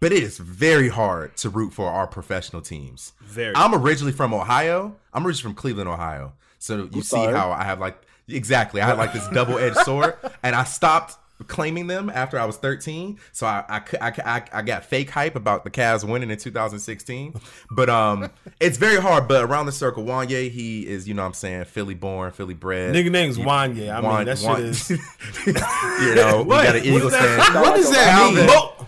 but 0.00 0.12
it 0.12 0.22
is 0.22 0.36
very 0.38 0.88
hard 0.90 1.36
to 1.38 1.48
root 1.48 1.72
for 1.72 1.88
our 1.88 2.06
professional 2.06 2.60
teams. 2.60 3.12
Very. 3.22 3.54
I'm 3.56 3.74
originally 3.74 4.12
from 4.12 4.34
Ohio. 4.34 4.96
I'm 5.14 5.26
originally 5.26 5.54
from 5.54 5.54
Cleveland, 5.54 5.88
Ohio. 5.88 6.32
So 6.58 6.88
you 6.92 7.00
see 7.02 7.16
sorry. 7.16 7.34
how 7.34 7.50
I 7.52 7.64
have 7.64 7.78
like 7.80 7.98
exactly 8.28 8.80
I 8.80 8.86
had 8.86 8.98
like 8.98 9.12
this 9.12 9.28
double 9.28 9.58
edged 9.58 9.76
sword, 9.78 10.14
and 10.42 10.54
I 10.54 10.64
stopped 10.64 11.16
claiming 11.46 11.86
them 11.86 12.10
after 12.10 12.38
I 12.38 12.44
was 12.44 12.56
13. 12.56 13.18
So 13.32 13.46
I 13.46 13.64
I, 13.68 13.82
I 14.00 14.12
I 14.24 14.42
I 14.52 14.62
got 14.62 14.84
fake 14.84 15.10
hype 15.10 15.36
about 15.36 15.64
the 15.64 15.70
Cavs 15.70 16.02
winning 16.02 16.30
in 16.30 16.36
2016. 16.38 17.34
But 17.70 17.88
um, 17.88 18.30
it's 18.60 18.76
very 18.76 19.00
hard. 19.00 19.28
But 19.28 19.44
around 19.44 19.66
the 19.66 19.72
circle, 19.72 20.04
Wanye, 20.04 20.50
he 20.50 20.86
is 20.86 21.06
you 21.06 21.14
know 21.14 21.22
what 21.22 21.28
I'm 21.28 21.34
saying 21.34 21.64
Philly 21.66 21.94
born, 21.94 22.32
Philly 22.32 22.54
bred. 22.54 22.94
Nigga 22.94 23.10
name's 23.10 23.38
Wanye. 23.38 23.92
I 23.92 24.00
mean, 24.00 24.10
Wan- 24.10 24.24
that 24.24 24.40
Wan- 24.42 24.56
shit 24.56 24.64
is 24.66 24.90
you 25.46 26.14
know, 26.14 26.42
we 26.42 26.50
got 26.50 26.76
an 26.76 26.84
Eagles 26.84 27.14
fan. 27.14 27.38
What 27.54 27.76
does 27.76 27.90
that 27.92 28.34
mean? 28.34 28.86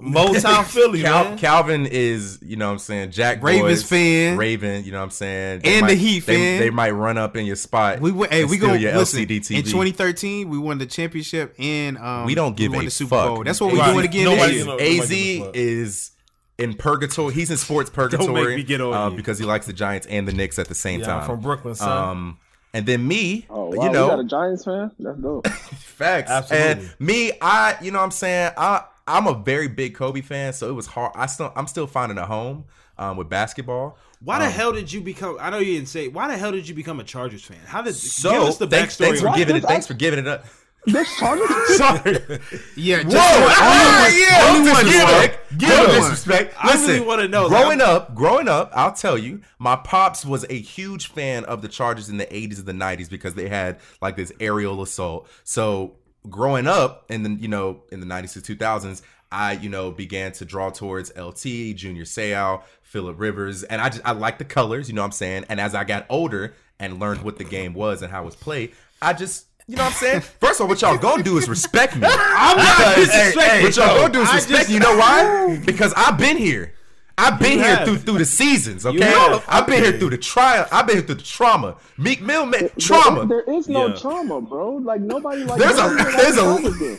Mo- 0.00 0.26
Motown 0.28 0.64
Philly, 0.72 1.02
Cal- 1.02 1.24
man. 1.24 1.38
Calvin 1.38 1.86
is, 1.86 2.38
you 2.42 2.56
know 2.56 2.66
what 2.66 2.72
I'm 2.72 2.78
saying, 2.78 3.10
Jack 3.10 3.42
Ravens 3.42 3.82
Boys, 3.82 3.88
fan. 3.88 4.36
Raven, 4.38 4.84
you 4.84 4.92
know 4.92 4.98
what 4.98 5.04
I'm 5.04 5.10
saying? 5.10 5.60
And 5.64 5.88
the 5.88 5.94
Heat 5.94 6.26
they, 6.26 6.34
fan. 6.36 6.60
They 6.60 6.70
might 6.70 6.90
run 6.92 7.18
up 7.18 7.36
in 7.36 7.44
your 7.46 7.56
spot. 7.56 8.00
We 8.00 8.12
went. 8.12 8.32
Hey, 8.32 8.42
and 8.42 8.50
we 8.50 8.58
go. 8.58 8.72
your 8.72 8.94
Listen, 8.94 9.20
LCD 9.24 9.40
TV. 9.40 9.56
in 9.58 9.62
2013, 9.64 10.48
we 10.48 10.58
won 10.58 10.78
the 10.78 10.86
championship, 10.86 11.54
and 11.58 11.98
um, 11.98 12.24
We 12.26 12.34
don't 12.34 12.56
give 12.56 12.72
we 12.72 12.78
won 12.78 12.84
a 12.84 12.88
the 12.88 12.90
Super 12.90 13.10
fuck. 13.10 13.26
Bowl. 13.34 13.44
That's 13.44 13.60
what 13.60 13.72
we're 13.72 13.78
Right. 13.78 13.92
doing 13.92 14.04
again 14.06 14.24
Nobody- 14.24 14.52
this 14.52 14.60
AZ 14.62 14.66
nobody 14.66 14.94
gives 14.96 15.10
a 15.12 15.38
fuck. 15.44 15.56
is 15.56 16.10
in 16.58 16.74
purgatory. 16.74 17.32
He's 17.34 17.50
in 17.50 17.56
sports 17.56 17.88
make 17.90 17.94
purgatory 17.94 18.56
me 18.56 18.62
get 18.62 18.80
on 18.80 18.92
uh, 18.94 19.10
you. 19.10 19.16
because 19.16 19.38
he 19.38 19.44
likes 19.44 19.66
the 19.66 19.72
Giants 19.72 20.06
and 20.08 20.26
the 20.28 20.32
Knicks 20.32 20.58
at 20.58 20.68
the 20.68 20.74
same 20.74 21.00
Yeah, 21.00 21.06
time. 21.06 21.20
I'm 21.20 21.26
from 21.26 21.40
Brooklyn, 21.40 21.74
son. 21.74 22.08
Um, 22.08 22.38
and 22.72 22.86
then 22.86 23.08
me, 23.08 23.46
Oh 23.50 23.74
wow, 23.74 23.84
you 23.86 23.90
know, 23.92 24.08
got 24.08 24.20
a 24.20 24.24
Giants 24.24 24.64
fan? 24.64 24.90
That's 24.98 25.18
dope. 25.18 25.46
Facts. 25.48 26.30
Absolutely. 26.30 26.84
And 26.86 26.94
me, 27.00 27.32
I, 27.40 27.76
you 27.82 27.90
know 27.90 27.98
what 27.98 28.04
I'm 28.04 28.10
saying? 28.10 28.52
I 28.56 28.84
I'm 29.16 29.26
a 29.26 29.34
very 29.34 29.68
big 29.68 29.94
Kobe 29.94 30.20
fan, 30.20 30.52
so 30.52 30.68
it 30.68 30.72
was 30.74 30.86
hard. 30.86 31.12
I 31.14 31.26
still 31.26 31.52
I'm 31.56 31.66
still 31.66 31.86
finding 31.86 32.18
a 32.18 32.26
home 32.26 32.64
um, 32.98 33.16
with 33.16 33.28
basketball. 33.28 33.98
Why 34.22 34.38
the 34.38 34.46
Um, 34.46 34.50
hell 34.52 34.72
did 34.72 34.92
you 34.92 35.00
become? 35.00 35.36
I 35.40 35.50
know 35.50 35.58
you 35.58 35.74
didn't 35.74 35.88
say. 35.88 36.08
Why 36.08 36.28
the 36.28 36.36
hell 36.36 36.52
did 36.52 36.68
you 36.68 36.74
become 36.74 37.00
a 37.00 37.04
Chargers 37.04 37.42
fan? 37.44 37.58
How 37.66 37.82
did? 37.82 37.94
So 37.94 38.30
give 38.32 38.42
us 38.42 38.58
the 38.58 38.66
thanks, 38.66 38.96
backstory. 38.96 38.98
thanks 39.06 39.20
for 39.20 39.34
giving 39.36 39.56
it. 39.56 39.62
What? 39.62 39.68
Thanks 39.70 39.86
for 39.86 39.94
giving 39.94 40.18
it 40.18 40.28
up. 40.28 40.44
This 40.86 41.14
Chargers? 41.18 41.46
Sorry. 41.76 42.16
Yeah, 42.76 43.02
just 43.02 43.14
Whoa! 43.14 43.20
Ah, 43.22 44.08
yeah, 44.08 44.48
only 44.50 44.64
don't 44.64 44.72
one, 44.74 44.84
disrespect. 44.86 45.50
Mark. 45.50 45.60
Don't 45.60 45.80
Only 45.88 46.00
disrespect. 46.00 46.54
I 46.58 46.72
really 46.86 47.00
wanna 47.00 47.28
know, 47.28 47.42
like, 47.46 47.50
Growing 47.62 47.80
up, 47.82 48.14
growing 48.14 48.48
up, 48.48 48.72
I'll 48.74 48.92
tell 48.94 49.18
you, 49.18 49.42
my 49.58 49.76
pops 49.76 50.24
was 50.24 50.46
a 50.48 50.58
huge 50.58 51.08
fan 51.08 51.44
of 51.44 51.60
the 51.60 51.68
Chargers 51.68 52.08
in 52.08 52.16
the 52.16 52.24
80s 52.24 52.58
and 52.58 52.66
the 52.66 52.72
90s 52.72 53.10
because 53.10 53.34
they 53.34 53.48
had 53.50 53.78
like 54.00 54.16
this 54.16 54.32
aerial 54.40 54.80
assault. 54.80 55.28
So 55.44 55.96
growing 56.28 56.66
up, 56.66 57.06
and 57.08 57.24
then 57.24 57.38
you 57.40 57.48
know, 57.48 57.82
in 57.90 58.00
the 58.00 58.06
90s 58.06 58.42
to 58.44 58.56
2000s, 58.56 59.02
I 59.32 59.52
you 59.52 59.68
know 59.68 59.90
began 59.92 60.32
to 60.32 60.44
draw 60.44 60.70
towards 60.70 61.16
LT, 61.16 61.76
Junior 61.76 62.04
Seau, 62.04 62.62
Philip 62.82 63.18
Rivers, 63.18 63.62
and 63.62 63.80
I 63.80 63.88
just 63.88 64.02
I 64.04 64.12
like 64.12 64.38
the 64.38 64.44
colors. 64.44 64.88
You 64.88 64.94
know 64.94 65.02
what 65.02 65.06
I'm 65.06 65.12
saying? 65.12 65.44
And 65.48 65.60
as 65.60 65.74
I 65.74 65.84
got 65.84 66.06
older 66.08 66.54
and 66.78 66.98
learned 66.98 67.22
what 67.22 67.38
the 67.38 67.44
game 67.44 67.72
was 67.74 68.02
and 68.02 68.10
how 68.10 68.22
it 68.22 68.26
was 68.26 68.36
played, 68.36 68.72
I 69.00 69.12
just 69.12 69.46
you 69.66 69.76
know 69.76 69.84
what 69.84 69.92
I'm 69.92 69.98
saying? 69.98 70.20
First 70.40 70.58
of 70.58 70.62
all, 70.64 70.68
what 70.68 70.82
y'all 70.82 70.98
gonna 70.98 71.22
do 71.22 71.38
is 71.38 71.48
respect 71.48 71.94
me. 71.94 72.02
I'm 72.10 72.56
not 72.56 72.96
disrespecting 72.96 73.62
What 73.62 73.76
y'all 73.76 73.96
gonna 73.98 74.12
do 74.12 74.20
is 74.22 74.32
respect 74.34 74.58
just- 74.62 74.70
You 74.70 74.80
know 74.80 74.96
why? 74.96 75.60
Because 75.66 75.94
I've 75.96 76.18
been 76.18 76.36
here. 76.36 76.74
I've 77.20 77.38
been 77.38 77.58
You 77.58 77.64
here 77.64 77.76
have. 77.76 77.84
through 77.86 77.98
through 77.98 78.18
the 78.18 78.24
seasons, 78.24 78.86
okay? 78.86 78.98
have. 79.04 79.44
I've 79.46 79.66
been 79.66 79.82
here 79.84 79.98
through 79.98 80.10
the 80.10 80.18
trial. 80.18 80.66
I've 80.72 80.86
been 80.86 80.96
here 80.96 81.04
through 81.06 81.16
the 81.16 81.22
trauma. 81.22 81.76
Meek 81.98 82.22
Mill, 82.22 82.46
man, 82.46 82.70
trauma. 82.78 83.26
There, 83.26 83.42
there 83.46 83.54
is 83.56 83.68
no 83.68 83.88
Yeah. 83.88 83.94
trauma, 83.96 84.40
bro. 84.40 84.76
Like 84.76 85.00
nobody 85.02 85.44
like. 85.44 85.58
There's 85.58 85.78
a- 85.78 85.82
nobody 85.88 86.04
like 86.04 86.16
there's 86.16 86.38
a- 86.38 86.98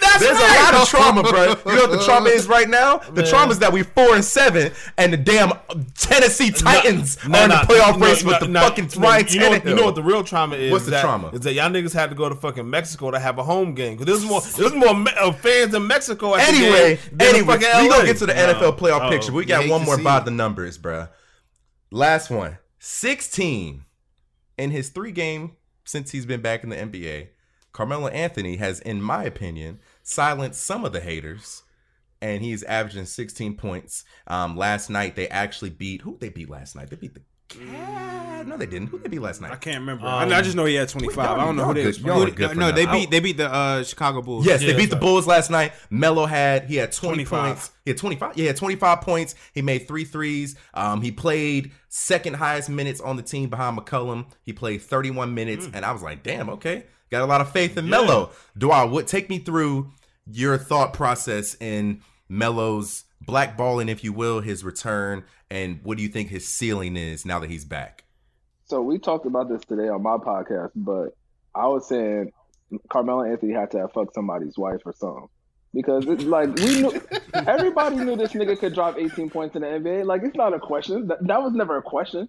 Chargers 0.00 0.18
do. 0.20 0.24
There's 0.26 0.38
a 0.38 0.62
lot 0.62 0.74
of 0.74 0.88
trauma, 0.88 1.22
bro. 1.22 1.42
You 1.42 1.76
know 1.78 1.88
what 1.88 1.98
the 1.98 2.04
trauma 2.04 2.28
is 2.30 2.46
right 2.46 2.68
now? 2.68 2.98
The 2.98 3.22
trauma 3.24 3.52
is 3.52 3.58
that 3.60 3.72
we 3.72 3.82
four 3.82 4.14
and 4.14 4.24
seven, 4.24 4.72
and 4.96 5.12
the 5.12 5.16
damn 5.16 5.52
Tennessee 5.98 6.50
Titans 6.50 7.16
No, 7.26 7.38
are 7.38 7.44
in 7.44 7.50
the 7.50 7.56
no, 7.56 7.62
playoff 7.68 7.98
no, 7.98 8.06
race 8.06 8.22
no, 8.24 8.30
with 8.30 8.40
the 8.40 8.48
no, 8.48 8.60
fucking 8.60 8.90
no, 8.96 9.00
Ryan 9.08 9.26
you 9.28 9.40
know, 9.40 9.50
what- 9.50 9.64
you 9.66 9.74
know 9.74 9.84
what 9.84 9.94
the 9.94 10.02
real 10.02 10.22
trauma 10.24 10.56
is? 10.56 10.70
What's 10.72 10.84
the 10.84 10.90
that- 10.92 11.02
trauma? 11.02 11.28
Is 11.28 11.40
that 11.40 11.54
y'all 11.54 11.70
niggas 11.70 11.92
had 11.92 12.10
to 12.10 12.16
go 12.16 12.28
to 12.28 12.34
fucking 12.34 12.68
Mexico 12.68 13.10
to 13.10 13.18
have 13.18 13.38
a 13.38 13.44
home 13.44 13.74
game 13.74 13.96
because 13.96 14.06
there's 14.06 14.28
more 14.30 14.40
there's 14.40 14.74
more 14.74 14.94
me- 14.94 15.12
uh, 15.18 15.32
fans 15.32 15.74
in 15.74 15.86
Mexico. 15.86 16.34
At 16.34 16.48
Anyway, 16.48 16.94
the 16.96 16.96
game 16.96 17.18
than 17.18 17.28
anyway, 17.28 17.56
we 17.56 17.88
gonna 17.88 18.04
get 18.06 18.16
to 18.18 18.26
the 18.26 18.32
NFL 18.36 18.72
playoff 18.78 19.06
Oh, 19.06 19.10
picture. 19.10 19.32
We 19.32 19.44
got 19.44 19.68
one 19.68 19.84
more 19.84 19.94
see 19.96 20.00
about 20.02 20.24
the 20.24 20.30
numbers, 20.30 20.78
bro. 20.78 21.08
Last 21.90 22.30
one. 22.30 22.58
16 22.80 23.84
in 24.58 24.70
his 24.70 24.90
three 24.90 25.12
game 25.12 25.52
since 25.84 26.10
he's 26.10 26.26
been 26.26 26.40
back 26.40 26.62
in 26.64 26.70
the 26.70 26.76
NBA. 26.76 27.28
Carmelo 27.78 28.08
Anthony 28.08 28.56
has, 28.56 28.80
in 28.80 29.00
my 29.00 29.22
opinion, 29.22 29.78
silenced 30.02 30.60
some 30.64 30.84
of 30.84 30.92
the 30.92 31.00
haters. 31.00 31.62
And 32.20 32.42
he's 32.42 32.64
averaging 32.64 33.06
16 33.06 33.54
points. 33.54 34.02
Um, 34.26 34.56
last 34.56 34.90
night 34.90 35.14
they 35.14 35.28
actually 35.28 35.70
beat 35.70 36.02
who 36.02 36.18
they 36.20 36.28
beat 36.28 36.50
last 36.50 36.74
night? 36.74 36.90
They 36.90 36.96
beat 36.96 37.14
the 37.14 37.20
Cavs. 37.48 38.46
No, 38.48 38.56
they 38.56 38.66
didn't. 38.66 38.88
Who 38.88 38.98
they 38.98 39.08
beat 39.08 39.20
last 39.22 39.40
night? 39.40 39.52
I 39.52 39.56
can't 39.56 39.78
remember. 39.78 40.04
I, 40.06 40.24
know- 40.24 40.34
I 40.36 40.42
just 40.42 40.56
know 40.56 40.64
he 40.64 40.74
had 40.74 40.88
25. 40.88 41.16
I 41.38 41.44
don't 41.44 41.54
know 41.56 41.62
who 41.62 41.68
y'all 41.68 41.74
they 41.74 41.82
good- 41.82 41.86
was 41.86 41.98
y'all 42.00 42.14
playing. 42.16 42.28
are 42.28 42.34
good 42.34 42.56
no, 42.56 42.72
they 42.72 42.86
beat 42.86 43.10
they 43.12 43.20
beat 43.20 43.36
the 43.36 43.46
uh, 43.52 43.84
Chicago 43.84 44.20
Bulls. 44.20 44.44
Yes, 44.44 44.60
they 44.60 44.76
beat 44.76 44.90
the 44.90 44.96
Bulls 44.96 45.28
last 45.28 45.48
night. 45.48 45.72
Melo 45.90 46.26
had 46.26 46.64
he 46.64 46.74
had 46.74 46.90
20 46.90 47.24
25. 47.24 47.46
points. 47.54 47.70
He 47.84 47.90
had 47.92 47.98
25. 47.98 48.30
Yeah, 48.36 48.42
he 48.42 48.46
had 48.48 48.56
25 48.56 49.00
points. 49.02 49.34
He 49.54 49.62
made 49.62 49.86
three 49.86 50.04
threes. 50.04 50.56
Um, 50.74 51.00
he 51.02 51.12
played 51.12 51.70
second 51.88 52.34
highest 52.34 52.68
minutes 52.68 53.00
on 53.00 53.14
the 53.16 53.22
team 53.22 53.48
behind 53.48 53.78
McCollum. 53.78 54.26
He 54.42 54.52
played 54.52 54.82
31 54.82 55.34
minutes, 55.34 55.66
Hmm. 55.66 55.76
and 55.76 55.84
I 55.84 55.92
was 55.92 56.02
like, 56.02 56.24
damn, 56.24 56.50
okay. 56.50 56.84
Got 57.10 57.22
a 57.22 57.26
lot 57.26 57.40
of 57.40 57.50
faith 57.50 57.76
in 57.78 57.88
Melo. 57.88 58.30
Dwyer, 58.56 58.86
what 58.86 59.06
take 59.06 59.30
me 59.30 59.38
through 59.38 59.90
your 60.30 60.58
thought 60.58 60.92
process 60.92 61.56
in 61.60 62.02
Melo's 62.28 63.04
blackballing, 63.26 63.88
if 63.88 64.04
you 64.04 64.12
will, 64.12 64.40
his 64.40 64.62
return, 64.62 65.24
and 65.50 65.80
what 65.82 65.96
do 65.96 66.02
you 66.02 66.08
think 66.08 66.28
his 66.28 66.46
ceiling 66.46 66.96
is 66.96 67.24
now 67.24 67.38
that 67.38 67.50
he's 67.50 67.64
back? 67.64 68.04
So 68.66 68.82
we 68.82 68.98
talked 68.98 69.24
about 69.24 69.48
this 69.48 69.62
today 69.64 69.88
on 69.88 70.02
my 70.02 70.18
podcast, 70.18 70.72
but 70.76 71.16
I 71.54 71.66
was 71.66 71.88
saying 71.88 72.32
Carmelo 72.90 73.24
Anthony 73.24 73.52
had 73.52 73.70
to 73.70 73.78
have 73.78 73.92
fucked 73.92 74.14
somebody's 74.14 74.58
wife 74.58 74.80
or 74.84 74.92
something. 74.92 75.28
Because 75.74 76.06
it's 76.06 76.24
like 76.24 76.54
we 76.54 76.80
knew 76.80 77.02
everybody 77.34 77.96
knew 77.96 78.16
this 78.16 78.32
nigga 78.32 78.58
could 78.58 78.74
drop 78.74 78.96
18 78.98 79.28
points 79.28 79.54
in 79.54 79.62
the 79.62 79.68
NBA. 79.68 80.06
Like 80.06 80.22
it's 80.22 80.36
not 80.36 80.54
a 80.54 80.58
question. 80.58 81.08
That, 81.08 81.26
that 81.26 81.42
was 81.42 81.52
never 81.52 81.76
a 81.76 81.82
question. 81.82 82.28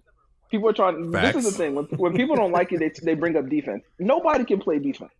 People 0.50 0.68
are 0.68 0.72
trying 0.72 1.10
this 1.10 1.36
is 1.36 1.44
the 1.44 1.50
thing. 1.52 1.74
When, 1.74 1.84
when 1.86 2.14
people 2.14 2.34
don't 2.36 2.50
like 2.52 2.70
you, 2.72 2.78
they 2.78 2.90
they 3.02 3.14
bring 3.14 3.36
up 3.36 3.48
defense. 3.48 3.84
Nobody 3.98 4.44
can 4.44 4.60
play 4.60 4.78
defense. 4.78 5.12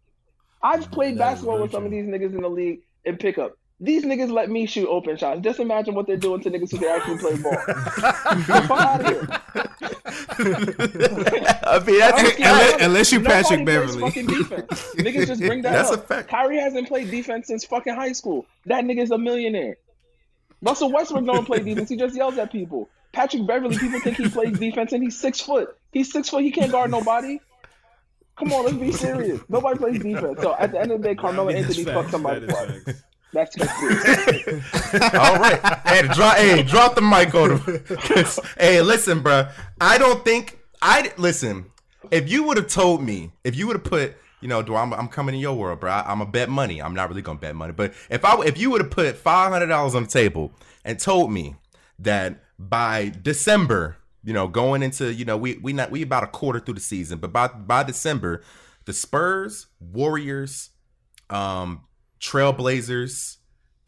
I've 0.63 0.91
played 0.91 1.15
That 1.15 1.33
basketball 1.33 1.61
with 1.63 1.73
some 1.73 1.85
of 1.85 1.91
these 1.91 2.05
niggas 2.05 2.35
in 2.35 2.41
the 2.43 2.49
league 2.51 2.81
and 3.07 3.19
pick 3.19 3.39
up. 3.39 3.53
These 3.83 4.05
niggas 4.05 4.31
let 4.31 4.51
me 4.51 4.67
shoot 4.67 4.87
open 4.89 5.17
shots. 5.17 5.41
Just 5.41 5.59
imagine 5.59 5.95
what 5.95 6.07
they're 6.07 6.19
doing 6.19 6.43
to 6.43 6.51
niggas 6.51 6.71
who 6.73 6.79
can 6.79 6.89
actually 7.01 7.17
play 7.19 7.37
ball. 7.43 7.53
Get 7.53 8.47
the 8.47 8.65
fuck 8.69 8.81
out 8.81 9.01
of 9.01 9.07
here. 9.07 9.27
I 11.65 11.83
mean, 11.87 11.99
that's 11.99 12.23
Unless- 12.39 12.83
unless 12.83 13.13
you 13.13 13.21
Patrick 13.21 13.65
Beverley. 13.65 14.01
Fucking 14.03 14.27
defense. 14.27 14.95
Niggas 14.97 15.27
just 15.29 15.41
bring 15.41 15.63
that 15.63 15.73
That's 15.73 15.91
up. 15.93 16.05
a 16.05 16.07
fact. 16.07 16.29
Kyrie 16.29 16.59
hasn't 16.59 16.89
played 16.89 17.11
defense 17.11 17.47
since 17.47 17.65
fucking 17.65 17.95
high 17.95 18.13
school. 18.13 18.45
That 18.67 18.85
nigga's 18.85 19.11
a 19.13 19.19
millionaire. 19.19 19.77
Russell 20.61 20.93
Westbrook 20.93 21.25
don't 21.25 21.47
play 21.47 21.61
defense. 21.61 21.89
He 21.89 21.97
just 21.97 22.15
yells 22.15 22.37
at 22.37 22.53
people. 22.53 22.91
Patrick 23.13 23.47
Beverley, 23.47 23.77
people 23.79 24.01
think 24.01 24.17
he 24.17 24.29
plays 24.29 24.59
defense 24.59 24.93
and 24.93 25.03
he's 25.03 25.19
six 25.19 25.41
foot. 25.41 25.77
He's 25.93 26.13
six 26.13 26.29
foot. 26.29 26.43
He 26.45 26.51
can't 26.51 26.71
guard 26.71 26.91
nobody. 26.91 27.41
Come 28.39 28.53
on, 28.53 28.65
let's 28.65 28.77
be 28.77 28.93
serious. 28.93 29.41
Nobody 29.49 29.79
plays 29.79 30.01
defense. 30.01 30.41
So 30.41 30.55
at 30.59 30.73
the 30.73 30.81
end 30.81 30.93
of 30.93 31.03
the 31.03 31.09
day, 31.09 31.15
Carmelo 31.15 31.51
I 31.51 31.55
mean, 31.55 31.63
that's 31.63 31.77
Anthony 31.79 31.85
facts. 31.85 31.97
fucked 31.97 32.11
somebody's 32.13 32.49
That 32.49 32.69
is 32.71 32.85
wife. 32.85 32.85
facts. 32.85 33.03
That's 33.33 33.55
conspiracy. 33.55 34.63
All 35.19 35.37
right. 35.37 35.61
Hey, 35.87 36.03
drop, 36.09 36.37
hey, 36.37 36.63
drop 36.63 36.95
the 36.95 37.01
mic 37.03 37.35
on 37.35 37.59
him. 37.59 37.79
'Cause, 37.99 38.41
hey, 38.59 38.81
listen, 38.81 39.21
bro. 39.21 39.47
I 39.81 39.99
don't 39.99 40.25
think 40.25 40.59
I 40.83 41.13
listen. 41.17 41.67
If 42.11 42.31
you 42.31 42.43
would 42.45 42.57
have 42.57 42.67
told 42.67 43.03
me, 43.03 43.31
if 43.45 43.55
you 43.57 43.67
would 43.69 43.77
have 43.77 43.85
put, 43.85 44.15
you 44.41 44.49
know, 44.49 44.63
do 44.63 44.75
I'm, 44.75 44.93
I'm 44.95 45.07
coming 45.07 45.35
in 45.35 45.41
your 45.41 45.55
world, 45.55 45.79
bro. 45.81 45.91
I'm 45.93 46.21
a 46.23 46.27
bet 46.27 46.49
money. 46.49 46.81
I'm 46.83 46.95
not 46.95 47.09
really 47.09 47.23
gonna 47.23 47.39
bet 47.39 47.55
money, 47.55 47.73
but 47.73 47.93
if 48.09 48.25
I 48.25 48.41
if 48.45 48.59
you 48.59 48.71
would 48.71 48.81
have 48.81 48.91
put 48.91 49.17
five 49.17 49.53
hundred 49.53 49.67
dollars 49.67 49.95
on 49.95 50.05
the 50.05 50.09
table 50.09 50.53
and 50.85 50.99
told 50.99 51.31
me 51.31 51.55
that 52.01 52.43
by 52.59 53.13
December, 53.23 53.97
you 54.23 54.33
know, 54.33 54.49
going 54.49 54.83
into, 54.83 55.13
you 55.13 55.25
know, 55.25 55.37
we 55.37 55.59
we 55.59 55.73
not 55.73 55.91
we 55.91 56.03
about 56.03 56.25
a 56.25 56.27
quarter 56.27 56.61
through 56.61 56.75
the 56.75 56.81
season, 56.81 57.19
but 57.19 57.33
by 57.33 57.49
by 57.49 57.83
December, 57.83 58.43
the 58.85 58.93
Spurs, 58.93 59.67
Warriors, 59.81 60.71
um, 61.31 61.83
Trailblazers, 62.21 63.37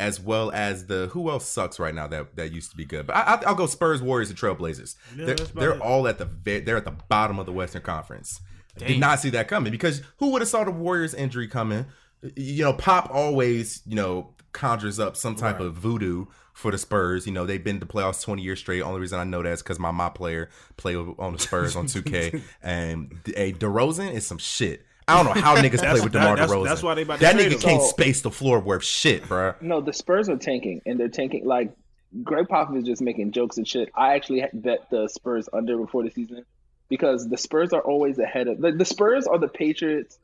as 0.00 0.21
well 0.21 0.50
as 0.52 0.87
the 0.87 1.09
who 1.12 1.31
else 1.31 1.47
sucks 1.47 1.78
right 1.78 1.95
now 1.95 2.07
that 2.07 2.37
that 2.37 2.52
used 2.52 2.71
to 2.71 2.76
be 2.76 2.85
good. 2.85 3.07
But 3.07 3.16
I, 3.16 3.21
I, 3.21 3.42
I'll 3.47 3.54
go 3.54 3.66
Spurs, 3.66 4.00
Warriors, 4.00 4.31
and 4.31 4.38
Trailblazers. 4.38 4.97
Yeah, 5.16 5.26
they're 5.26 5.35
they're 5.37 5.75
it. 5.75 5.81
all 5.81 6.09
at 6.09 6.19
the 6.19 6.28
they're 6.42 6.76
at 6.76 6.85
the 6.85 6.97
bottom 7.09 7.38
of 7.38 7.47
the 7.47 7.52
Western 7.52 7.83
Conference. 7.83 8.40
Did 8.78 8.99
not 8.99 9.21
see 9.21 9.28
that 9.31 9.49
coming 9.49 9.71
because 9.71 10.00
who 10.16 10.31
would 10.31 10.40
have 10.40 10.49
saw 10.49 10.64
the 10.64 10.71
Warriors 10.71 11.12
injury 11.12 11.47
coming? 11.47 11.85
You 12.37 12.64
know, 12.64 12.73
Pop 12.73 13.11
always 13.12 13.83
you 13.87 13.96
know 13.96 14.35
conjures 14.53 14.98
up 14.98 15.16
some 15.16 15.35
type 15.35 15.61
of 15.61 15.75
voodoo 15.75 16.27
for 16.62 16.70
the 16.70 16.79
Spurs. 16.79 17.27
You 17.27 17.33
know, 17.33 17.44
they've 17.44 17.62
been 17.62 17.81
to 17.81 17.87
playoffs 17.87 18.22
twenty 18.22 18.42
years 18.42 18.61
straight. 18.61 18.81
Only 18.81 19.01
reason 19.01 19.18
I 19.18 19.25
know 19.25 19.42
that 19.42 19.53
is 19.53 19.62
because 19.62 19.79
my 19.79 19.90
my 19.90 20.09
player 20.09 20.48
played 20.79 20.96
on 20.96 21.35
the 21.35 21.38
Spurs 21.38 21.77
on 21.77 21.87
two 21.87 22.03
K, 22.03 22.40
and 22.62 23.12
a 23.37 23.53
DeRozan 23.53 24.12
is 24.14 24.27
some 24.27 24.38
shit. 24.38 24.87
I 25.09 25.22
don't 25.22 25.35
know 25.35 25.42
how 25.42 25.57
niggas 25.57 25.81
play 25.81 26.01
with 26.01 26.12
that- 26.12 26.20
DeMar 26.20 26.37
that's- 26.37 26.51
DeRozan. 26.51 26.64
that's 26.64 26.83
why 26.83 26.94
they 26.94 27.03
about 27.03 27.18
that 27.20 27.35
nigga 27.37 27.53
him. 27.55 27.59
can't 27.59 27.83
So- 27.83 27.88
space 27.88 28.22
the 28.22 28.31
floor 28.31 28.61
worth 28.61 28.85
shit, 28.85 29.27
bro. 29.29 29.55
No, 29.61 29.81
the 29.81 29.92
Spurs 29.92 30.29
are 30.29 30.37
tanking, 30.37 30.81
and 30.87 30.98
they're 30.98 31.09
tanking 31.09 31.44
like 31.44 31.72
Gregg 32.22 32.46
Popovich 32.46 32.79
is 32.79 32.85
just 32.85 33.03
making 33.03 33.33
jokes 33.33 33.57
and 33.59 33.66
shit. 33.66 33.90
I 33.94 34.14
actually 34.14 34.44
bet 34.53 34.88
the 34.90 35.09
Spurs 35.09 35.48
under 35.53 35.77
before 35.77 36.05
the 36.05 36.11
season 36.11 36.44
because 36.88 37.29
the 37.29 37.37
Spurs 37.37 37.72
are 37.72 37.81
always 37.81 38.18
ahead 38.18 38.46
of 38.48 38.61
the, 38.61 38.70
the 38.72 38.85
Spurs 38.85 39.27
are 39.27 39.38
the 39.38 39.48
Patriots 39.48 40.18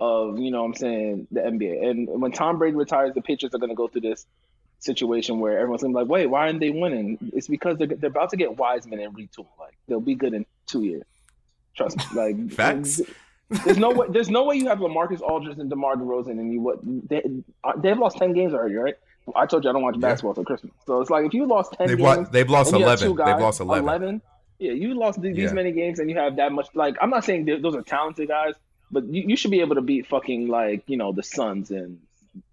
of 0.00 0.38
you 0.38 0.50
know 0.50 0.62
what 0.62 0.68
I'm 0.68 0.74
saying 0.74 1.26
the 1.30 1.40
NBA. 1.40 1.84
And 1.88 2.08
when 2.22 2.32
Tom 2.32 2.58
Brady 2.58 2.76
retires, 2.76 3.12
the 3.14 3.22
Patriots 3.22 3.54
are 3.54 3.58
going 3.58 3.70
to 3.70 3.76
go 3.76 3.86
through 3.88 4.00
this 4.00 4.24
situation 4.82 5.38
where 5.40 5.58
everyone's 5.58 5.82
gonna 5.82 5.94
be 5.94 6.00
like, 6.00 6.08
wait, 6.08 6.26
why 6.26 6.46
aren't 6.46 6.60
they 6.60 6.70
winning? 6.70 7.18
It's 7.34 7.48
because 7.48 7.78
they're 7.78 7.86
they're 7.86 8.10
about 8.10 8.30
to 8.30 8.36
get 8.36 8.56
Wiseman 8.56 9.00
and 9.00 9.14
retool. 9.16 9.46
Like 9.58 9.74
they'll 9.88 10.00
be 10.00 10.14
good 10.14 10.34
in 10.34 10.44
two 10.66 10.82
years. 10.82 11.04
Trust 11.76 11.98
me. 11.98 12.04
Like 12.14 12.52
Facts. 12.60 13.00
There's 13.64 13.76
no 13.78 13.90
way. 13.90 14.06
There's 14.08 14.30
no 14.30 14.44
way 14.44 14.56
you 14.56 14.68
have 14.68 14.78
LaMarcus 14.78 15.20
Aldridge 15.20 15.58
and 15.58 15.68
DeMar 15.68 15.96
DeRozan, 15.96 16.32
and 16.40 16.52
you 16.52 16.60
what? 16.62 16.78
They, 17.08 17.22
uh, 17.64 17.72
they've 17.76 17.98
lost 17.98 18.16
ten 18.16 18.32
games 18.32 18.54
already, 18.54 18.76
right? 18.76 18.94
I 19.36 19.44
told 19.46 19.62
you 19.64 19.70
I 19.70 19.72
don't 19.74 19.82
watch 19.82 20.00
basketball 20.00 20.34
till 20.34 20.44
Christmas, 20.44 20.72
so 20.86 21.00
it's 21.00 21.10
like 21.10 21.26
if 21.26 21.34
you 21.34 21.46
lost 21.46 21.74
ten 21.74 21.86
They've 21.86 21.98
games, 21.98 22.16
wa- 22.18 22.24
they've 22.32 22.48
lost 22.50 22.72
and 22.72 22.80
you 22.80 22.86
have 22.88 23.00
11. 23.02 23.16
two 23.16 23.22
They've 23.24 23.40
lost 23.40 23.60
11. 23.60 23.84
11 23.84 24.22
Yeah, 24.58 24.72
you 24.72 24.94
lost 24.94 25.20
these 25.20 25.36
Yeah. 25.36 25.52
many 25.52 25.70
games, 25.72 25.98
and 26.00 26.08
you 26.10 26.16
have 26.16 26.36
that 26.36 26.50
much. 26.52 26.68
Like, 26.74 26.96
I'm 27.00 27.10
not 27.10 27.24
saying 27.24 27.44
those 27.60 27.76
are 27.76 27.82
talented 27.82 28.28
guys, 28.28 28.54
but 28.90 29.04
you, 29.04 29.22
you 29.28 29.36
should 29.36 29.50
be 29.52 29.60
able 29.60 29.74
to 29.76 29.80
beat 29.82 30.06
fucking 30.08 30.48
like 30.48 30.82
you 30.86 30.96
know 30.96 31.12
the 31.12 31.22
Suns 31.22 31.70
and 31.70 32.00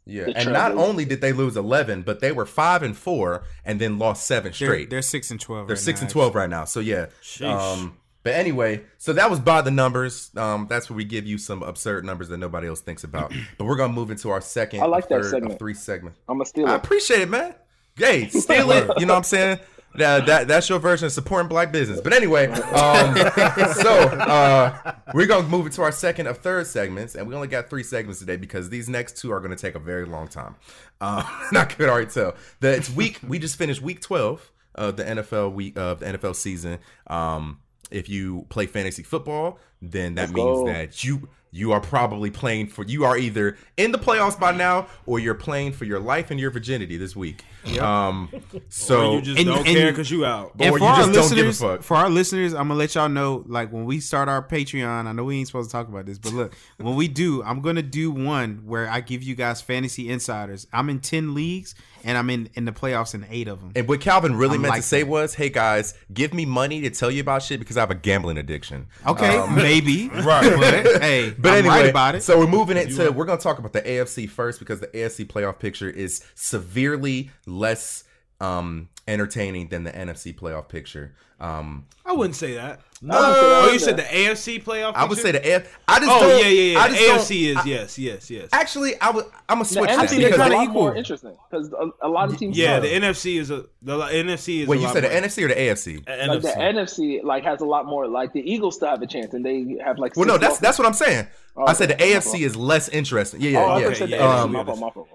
Yeah, 0.10 0.26
the 0.26 0.38
and 0.38 0.54
not 0.54 0.72
only 0.74 1.06
did 1.06 1.22
they 1.22 1.34
lose 1.34 1.56
eleven, 1.56 2.02
but 2.02 2.20
they 2.20 2.32
were 2.32 2.46
five 2.46 2.84
and 2.84 2.98
four, 2.98 3.44
and 3.64 3.80
then 3.80 4.00
lost 4.00 4.26
seven 4.26 4.54
straight. 4.54 4.90
They're, 4.90 4.98
they're 4.98 5.02
six 5.02 5.32
and 5.32 5.40
twelve. 5.40 5.70
right 5.70 5.78
six 5.78 6.02
now, 6.02 6.06
and 6.06 6.12
twelve 6.12 6.36
right 6.36 6.50
now. 6.50 6.66
So 6.66 6.80
yeah. 6.80 7.08
Um, 7.42 7.98
but 8.24 8.34
anyway, 8.34 8.84
so 8.98 9.14
that 9.14 9.30
was 9.30 9.40
by 9.40 9.62
the 9.62 9.72
numbers. 9.72 10.32
Um, 10.36 10.68
that's 10.70 10.90
where 10.90 10.98
we 10.98 11.06
give 11.06 11.26
you 11.26 11.38
some 11.38 11.64
absurd 11.64 12.04
numbers 12.04 12.28
that 12.30 12.38
nobody 12.38 12.68
else 12.68 12.82
thinks 12.82 13.04
about. 13.04 13.32
but 13.58 13.66
we're 13.66 13.78
gonna 13.78 13.94
move 13.94 14.12
into 14.12 14.30
our 14.30 14.42
second, 14.42 14.82
I 14.82 14.86
like 14.88 15.06
of 15.06 15.22
that 15.22 15.26
segment. 15.26 15.54
of 15.54 15.60
three 15.60 15.74
segments. 15.74 16.20
I'm 16.28 16.38
gonna 16.38 16.46
steal 16.46 16.68
I 16.68 16.76
appreciate 16.76 17.22
it, 17.22 17.30
man. 17.30 17.56
Hey, 17.96 18.28
steal 18.30 18.72
it. 18.72 18.90
You 19.00 19.06
know 19.06 19.14
what 19.14 19.18
I'm 19.20 19.24
saying? 19.24 19.60
That, 19.96 20.28
that 20.28 20.48
that's 20.48 20.70
your 20.70 20.80
version 20.80 21.08
of 21.08 21.12
supporting 21.12 21.48
black 21.48 21.72
business. 21.72 22.00
But 22.00 22.14
anyway, 22.14 22.48
um, 22.48 23.16
so 23.74 23.92
uh, 24.20 24.94
we're 25.14 25.26
gonna 25.26 25.48
move 25.48 25.66
into 25.66 25.82
our 25.82 25.92
second 25.92 26.28
of 26.28 26.38
third 26.38 26.68
segments, 26.68 27.16
and 27.16 27.28
we 27.28 27.34
only 27.34 27.48
got 27.48 27.70
three 27.70 27.84
segments 27.84 28.20
today 28.20 28.38
because 28.38 28.70
these 28.70 28.88
next 28.88 29.18
two 29.18 29.32
are 29.32 29.40
gonna 29.40 29.56
take 29.56 29.76
a 29.76 29.80
very 29.80 30.06
long 30.06 30.28
time. 30.28 30.56
Uh, 31.02 31.24
not 31.52 31.70
could 31.70 31.90
already 31.90 32.10
tell. 32.10 32.36
The 32.60 32.76
it's 32.76 32.90
week. 32.90 33.20
We 33.28 33.40
just 33.40 33.58
finished 33.58 33.82
week 33.82 34.02
12 34.02 34.52
of 34.76 34.98
the 34.98 35.04
NFL 35.04 35.54
week 35.54 35.78
of 35.78 36.00
the 36.00 36.06
NFL 36.06 36.36
season. 36.36 36.80
Um, 37.08 37.60
if 37.92 38.08
you 38.08 38.46
play 38.50 38.68
fantasy 38.68 39.04
football, 39.04 39.60
then 39.82 40.16
that 40.16 40.22
Let's 40.30 40.34
means 40.34 40.60
go. 40.60 40.66
that 40.68 41.04
you 41.04 41.30
you 41.52 41.72
are 41.72 41.82
probably 41.82 42.30
playing 42.30 42.68
for 42.68 42.84
you 42.86 43.06
are 43.06 43.18
either 43.18 43.58
in 43.76 43.92
the 43.92 43.98
playoffs 43.98 44.40
by 44.40 44.52
now 44.52 44.86
or 45.08 45.18
you're 45.20 45.34
playing 45.34 45.72
for 45.72 45.84
your 45.86 46.00
life 46.00 46.30
and 46.30 46.40
your 46.40 46.52
virginity 46.52 46.96
this 46.96 47.16
week. 47.16 47.44
Um, 47.82 48.30
so 48.70 49.14
or 49.14 49.16
you 49.16 49.22
just 49.24 49.40
and- 49.40 49.48
don't 49.48 49.58
and- 49.68 49.76
care 49.78 49.92
because 49.92 50.12
you 50.12 50.26
out. 50.26 50.54
And 50.60 50.70
Or 50.70 50.78
for 50.78 50.84
you 50.84 50.90
our 50.90 50.96
just 50.98 51.14
don't 51.14 51.30
give 51.36 51.46
a 51.46 51.48
listeners, 51.48 51.60
fuck. 51.78 51.82
for 51.84 51.98
our 51.98 52.08
listeners, 52.10 52.54
I'm 52.54 52.68
gonna 52.68 52.76
let 52.76 52.94
y'all 52.94 53.10
know. 53.10 53.44
Like 53.48 53.72
when 53.72 53.86
we 53.86 54.00
start 54.00 54.30
our 54.30 54.44
Patreon, 54.48 55.08
I 55.08 55.12
know 55.12 55.24
we 55.24 55.38
ain't 55.40 55.48
supposed 55.48 55.70
to 55.70 55.72
talk 55.72 55.88
about 55.88 56.06
this, 56.06 56.20
but 56.20 56.34
look, 56.34 56.54
when 56.78 56.96
we 56.96 57.08
do, 57.08 57.42
I'm 57.44 57.62
gonna 57.62 57.82
do 57.82 58.12
one 58.12 58.62
where 58.66 58.88
I 58.88 59.02
give 59.02 59.24
you 59.24 59.34
guys 59.34 59.60
fantasy 59.60 60.08
insiders. 60.08 60.68
I'm 60.72 60.88
in 60.90 61.00
ten 61.00 61.34
leagues, 61.34 61.74
and 62.04 62.16
I'm 62.16 62.30
in 62.30 62.50
in 62.54 62.66
the 62.66 62.72
playoffs 62.72 63.16
in 63.16 63.26
eight 63.30 63.48
of 63.48 63.60
them. 63.60 63.72
And 63.76 63.88
what 63.88 64.02
Calvin 64.02 64.36
really 64.38 64.56
I'm 64.56 64.62
meant 64.62 64.74
like 64.74 64.82
to 64.84 64.88
say 64.88 65.02
that. 65.02 65.10
was, 65.10 65.34
"Hey 65.34 65.50
guys, 65.50 65.96
give 66.14 66.32
me 66.34 66.46
money 66.46 66.82
to 66.82 66.92
tell 66.92 67.10
you 67.10 67.22
about 67.22 67.42
shit 67.42 67.60
because 67.60 67.76
I 67.76 67.80
have 67.82 67.92
a 67.92 67.96
gambling 67.96 68.38
addiction." 68.38 68.86
Okay, 69.08 69.38
Um, 69.38 69.56
maybe, 69.70 70.10
Right. 70.14 70.58
But 70.60 71.02
hey, 71.02 71.30
But 71.38 71.50
I'm 71.52 71.56
anyway, 71.60 71.76
right 71.82 71.90
about 71.90 72.16
it. 72.16 72.24
so 72.24 72.38
we're 72.40 72.48
moving 72.48 72.78
into 72.78 73.12
we're 73.12 73.26
going 73.26 73.38
to 73.38 73.44
talk 73.44 73.60
about 73.60 73.74
the 73.74 73.82
AFC 73.82 74.30
first 74.30 74.60
because 74.60 74.80
the 74.80 74.88
AFC 74.88 75.26
playoff 75.28 75.60
picture 75.60 75.90
is 75.90 76.24
severely 76.36 77.32
less 77.46 78.04
um 78.42 78.90
entertaining 79.08 79.68
than 79.70 79.84
the 79.84 79.92
NFC 79.92 80.34
playoff 80.38 80.68
picture. 80.70 81.14
Um 81.40 81.86
I 82.06 82.14
wouldn't 82.14 82.36
say 82.36 82.54
that. 82.56 82.82
Oh, 83.10 83.70
you 83.72 83.80
said 83.80 83.96
the 83.98 84.02
AFC 84.04 84.62
playoff. 84.62 84.94
I 84.94 85.06
would 85.06 85.18
say 85.18 85.32
the 85.32 85.40
AF. 85.56 85.80
I 85.88 86.00
just 86.00 86.12
Oh 86.12 86.20
don't, 86.20 86.40
yeah, 86.42 86.48
yeah, 86.48 86.74
yeah. 86.74 86.80
I 86.80 86.88
The 86.90 86.96
just 86.96 87.08
don't- 87.08 87.20
AFC 87.20 87.50
is 87.52 87.58
I- 87.58 87.64
yes, 87.64 87.98
yes, 88.00 88.30
yes. 88.30 88.50
Actually, 88.52 89.00
I 89.00 89.12
would. 89.12 89.26
I'm 89.48 89.56
gonna 89.60 89.64
The 89.64 89.70
switch 89.70 89.90
that 89.90 90.00
NFC 90.00 90.10
they're 90.10 90.20
is 90.20 90.26
a 90.26 90.30
because 90.32 90.40
kinda 90.42 90.56
lot 90.58 90.68
more 90.70 90.88
equal. 90.90 90.98
interesting 90.98 91.38
because 91.50 91.72
a, 91.74 92.08
a 92.08 92.10
lot 92.10 92.30
of 92.30 92.38
teams. 92.38 92.58
yeah, 92.58 92.80
the 92.82 92.88
NFC 92.90 93.40
is 93.40 93.52
a 93.52 93.66
the 93.82 93.98
NFC 94.00 94.62
is. 94.64 94.68
wait, 94.68 94.78
a 94.78 94.80
you 94.82 94.86
lot 94.88 94.94
said 94.94 95.04
the 95.06 95.10
NFC 95.10 95.44
or 95.44 95.48
the 95.48 95.56
AFC? 95.56 96.06
like 96.28 96.42
the 96.42 96.50
NFC 96.50 97.24
like 97.24 97.44
has 97.46 97.62
a 97.62 97.66
lot 97.66 97.86
more. 97.86 98.06
Like 98.08 98.34
the 98.34 98.42
Eagles 98.42 98.76
still 98.76 98.90
have 98.90 99.02
a 99.02 99.08
chance, 99.08 99.34
and 99.34 99.46
they 99.46 99.78
have 99.84 99.98
like. 99.98 100.18
Well, 100.18 100.26
no, 100.28 100.34
that's 100.38 100.44
losses. 100.52 100.60
that's 100.60 100.78
what 100.80 100.88
I'm 100.88 100.94
saying. 100.94 101.28
Oh, 101.56 101.66
I 101.68 101.74
said 101.74 101.90
the. 101.92 101.96
AFC 101.96 102.42
is 102.46 102.56
less 102.58 102.90
interesting. 102.90 103.40
Yeah, 103.40 103.50
yeah, 103.52 103.60
Oh, 103.60 103.66
I 103.70 103.78
yeah. 103.80 103.84
thought 103.84 103.90
you 103.92 103.96
said 103.96 104.10
the 104.10 104.16
yeah, 104.18 104.22
AFC. 104.24 104.44
Um, 104.44 104.52
My 104.52 104.64
fault, 104.66 104.80
my 104.80 104.90
fault. 104.90 105.08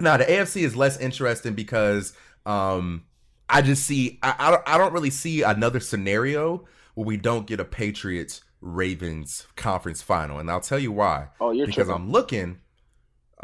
No, 0.00 0.16
the 0.18 0.24
AFC 0.24 0.62
is 0.64 0.76
less 0.76 0.98
interesting 0.98 1.54
because 1.54 2.12
um, 2.44 3.04
I 3.48 3.62
just 3.62 3.84
see 3.86 4.18
I, 4.22 4.34
I 4.38 4.50
don't 4.50 4.62
I 4.66 4.76
don't 4.78 4.92
really 4.92 5.10
see 5.10 5.42
another 5.42 5.80
scenario 5.80 6.64
where 6.94 7.06
we 7.06 7.16
don't 7.16 7.46
get 7.46 7.60
a 7.60 7.64
Patriots 7.64 8.42
Ravens 8.60 9.46
conference 9.56 10.02
final, 10.02 10.38
and 10.38 10.50
I'll 10.50 10.60
tell 10.60 10.78
you 10.78 10.92
why. 10.92 11.28
Oh, 11.40 11.50
you're 11.50 11.66
because 11.66 11.86
tripping. 11.86 11.94
I'm 12.02 12.10
looking. 12.12 12.58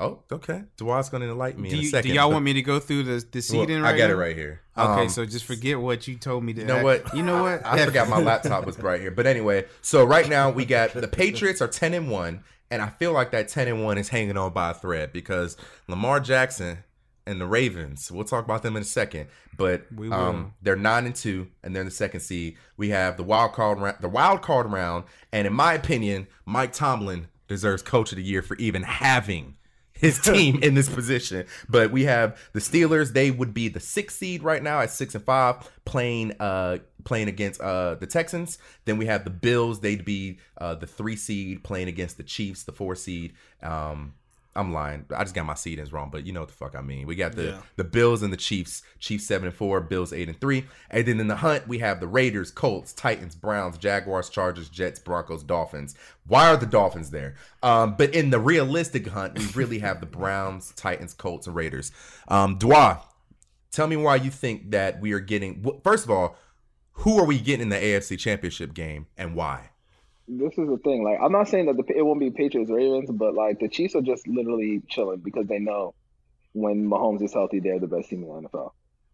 Oh, 0.00 0.20
okay. 0.30 0.62
Dwight's 0.76 1.08
going 1.08 1.22
to 1.24 1.28
enlighten 1.28 1.60
me 1.60 1.70
Do, 1.70 1.74
in 1.74 1.80
a 1.80 1.82
you, 1.82 1.88
second. 1.88 2.08
do 2.08 2.14
y'all 2.14 2.28
but- 2.28 2.34
want 2.34 2.44
me 2.44 2.52
to 2.52 2.62
go 2.62 2.78
through 2.78 3.02
the 3.02 3.14
the 3.18 3.26
well, 3.34 3.42
seeding 3.42 3.82
right 3.82 3.94
I 3.94 3.98
got 3.98 4.06
now? 4.08 4.12
it 4.14 4.16
right 4.16 4.36
here. 4.36 4.60
Okay, 4.76 5.02
Um, 5.02 5.08
so 5.08 5.24
just 5.26 5.44
forget 5.44 5.80
what 5.80 6.06
you 6.06 6.16
told 6.16 6.44
me 6.44 6.52
to. 6.54 6.60
You 6.60 6.66
know 6.68 6.84
what? 6.84 7.12
You 7.16 7.24
know 7.24 7.42
what? 7.42 7.66
I 7.66 7.84
forgot 7.84 8.08
my 8.08 8.20
laptop 8.20 8.64
was 8.64 8.78
right 8.78 9.00
here. 9.00 9.10
But 9.10 9.26
anyway, 9.26 9.64
so 9.82 10.04
right 10.04 10.28
now 10.28 10.50
we 10.50 10.64
got 10.64 10.92
the 10.92 11.08
Patriots 11.08 11.60
are 11.60 11.66
10 11.66 11.94
and 11.94 12.10
1, 12.12 12.44
and 12.70 12.80
I 12.80 12.90
feel 12.90 13.12
like 13.12 13.32
that 13.32 13.48
10 13.48 13.66
and 13.66 13.82
1 13.84 13.98
is 13.98 14.08
hanging 14.10 14.36
on 14.36 14.52
by 14.52 14.70
a 14.70 14.74
thread 14.74 15.12
because 15.12 15.56
Lamar 15.88 16.20
Jackson 16.20 16.78
and 17.28 17.40
the 17.40 17.46
Ravens, 17.46 18.10
we'll 18.10 18.24
talk 18.24 18.44
about 18.44 18.62
them 18.62 18.76
in 18.76 18.82
a 18.82 18.86
second, 18.86 19.28
but 19.56 19.86
um, 20.10 20.54
they're 20.62 20.76
9 20.76 21.06
and 21.06 21.14
2 21.14 21.46
and 21.62 21.74
they're 21.74 21.82
in 21.82 21.86
the 21.86 21.94
second 21.94 22.20
seed. 22.20 22.56
We 22.76 22.88
have 22.88 23.16
the 23.16 23.22
wild 23.22 23.52
card 23.52 23.78
round, 23.78 23.98
the 24.00 24.08
wild 24.08 24.42
card 24.42 24.70
round, 24.72 25.04
and 25.32 25.46
in 25.46 25.52
my 25.52 25.74
opinion, 25.74 26.26
Mike 26.46 26.72
Tomlin 26.72 27.28
deserves 27.46 27.82
coach 27.82 28.12
of 28.12 28.16
the 28.16 28.22
year 28.22 28.42
for 28.42 28.56
even 28.56 28.82
having 28.82 29.56
his 29.92 30.18
team 30.22 30.62
in 30.62 30.74
this 30.74 30.88
position. 30.88 31.46
But 31.68 31.90
we 31.90 32.04
have 32.04 32.38
the 32.52 32.60
Steelers. 32.60 33.12
They 33.12 33.30
would 33.30 33.52
be 33.52 33.68
the 33.68 33.80
sixth 33.80 34.18
seed 34.18 34.42
right 34.42 34.62
now 34.62 34.80
at 34.80 34.90
six 34.90 35.14
and 35.14 35.24
five, 35.24 35.70
playing 35.84 36.34
uh 36.40 36.78
playing 37.04 37.28
against 37.28 37.60
uh 37.60 37.96
the 37.96 38.06
Texans. 38.06 38.58
Then 38.84 38.98
we 38.98 39.06
have 39.06 39.24
the 39.24 39.30
Bills. 39.30 39.80
They'd 39.80 40.04
be 40.04 40.38
uh 40.58 40.76
the 40.76 40.86
three 40.86 41.16
seed 41.16 41.64
playing 41.64 41.88
against 41.88 42.16
the 42.16 42.22
Chiefs, 42.22 42.62
the 42.64 42.72
four 42.72 42.94
seed. 42.94 43.34
Um 43.62 44.14
I'm 44.58 44.72
lying. 44.72 45.04
I 45.14 45.22
just 45.22 45.34
got 45.34 45.46
my 45.46 45.54
seedings 45.54 45.92
wrong, 45.92 46.08
but 46.10 46.26
you 46.26 46.32
know 46.32 46.40
what 46.40 46.48
the 46.48 46.54
fuck 46.54 46.74
I 46.74 46.80
mean. 46.80 47.06
We 47.06 47.14
got 47.14 47.32
the 47.36 47.44
Yeah. 47.44 47.60
the 47.76 47.84
Bills 47.84 48.22
and 48.22 48.32
the 48.32 48.36
Chiefs. 48.36 48.82
Chiefs 48.98 49.24
seven 49.26 49.46
and 49.48 49.56
four, 49.56 49.80
Bills 49.80 50.12
eight 50.12 50.28
and 50.28 50.40
three. 50.40 50.66
And 50.90 51.06
then 51.06 51.20
in 51.20 51.28
the 51.28 51.36
hunt, 51.36 51.68
we 51.68 51.78
have 51.78 52.00
the 52.00 52.08
Raiders, 52.08 52.50
Colts, 52.50 52.92
Titans, 52.92 53.34
Browns, 53.36 53.78
Jaguars, 53.78 54.28
Chargers, 54.28 54.68
Jets, 54.68 54.98
Broncos, 54.98 55.42
Dolphins. 55.44 55.94
Why 56.26 56.48
are 56.50 56.56
the 56.56 56.66
Dolphins 56.66 57.10
there? 57.10 57.36
Um, 57.62 57.94
but 57.96 58.14
in 58.14 58.30
the 58.30 58.40
realistic 58.40 59.06
hunt, 59.06 59.38
we 59.38 59.46
really 59.54 59.78
have 59.88 60.00
the 60.00 60.06
Browns, 60.06 60.72
Titans, 60.76 61.14
Colts, 61.14 61.46
and 61.46 61.54
Raiders. 61.54 61.92
Um, 62.28 62.58
Dwa, 62.58 63.00
tell 63.70 63.86
me 63.86 63.96
why 63.96 64.16
you 64.16 64.30
think 64.30 64.72
that 64.72 65.00
we 65.00 65.12
are 65.12 65.20
getting. 65.20 65.64
First 65.84 66.04
of 66.04 66.10
all, 66.10 66.36
who 66.92 67.16
are 67.18 67.24
we 67.24 67.38
getting 67.38 67.62
in 67.62 67.68
the 67.68 67.76
AFC 67.76 68.18
Championship 68.18 68.74
game, 68.74 69.06
and 69.16 69.34
why? 69.36 69.70
This 70.28 70.52
is 70.58 70.68
the 70.68 70.78
thing. 70.84 71.04
Like, 71.04 71.18
I'm 71.22 71.32
not 71.32 71.48
saying 71.48 71.66
that 71.66 71.76
the, 71.76 71.96
it 71.96 72.02
won't 72.02 72.20
be 72.20 72.30
Patriots 72.30 72.70
Ravens, 72.70 73.10
but 73.10 73.34
like 73.34 73.60
the 73.60 73.68
Chiefs 73.68 73.94
are 73.94 74.02
just 74.02 74.28
literally 74.28 74.82
chilling 74.88 75.20
because 75.20 75.46
they 75.46 75.58
know 75.58 75.94
when 76.52 76.88
Mahomes 76.88 77.22
is 77.22 77.32
healthy, 77.32 77.60
they're 77.60 77.78
the 77.78 77.86
best 77.86 78.10
team 78.10 78.22
in 78.22 78.28
the 78.28 78.48
NFL. 78.48 78.72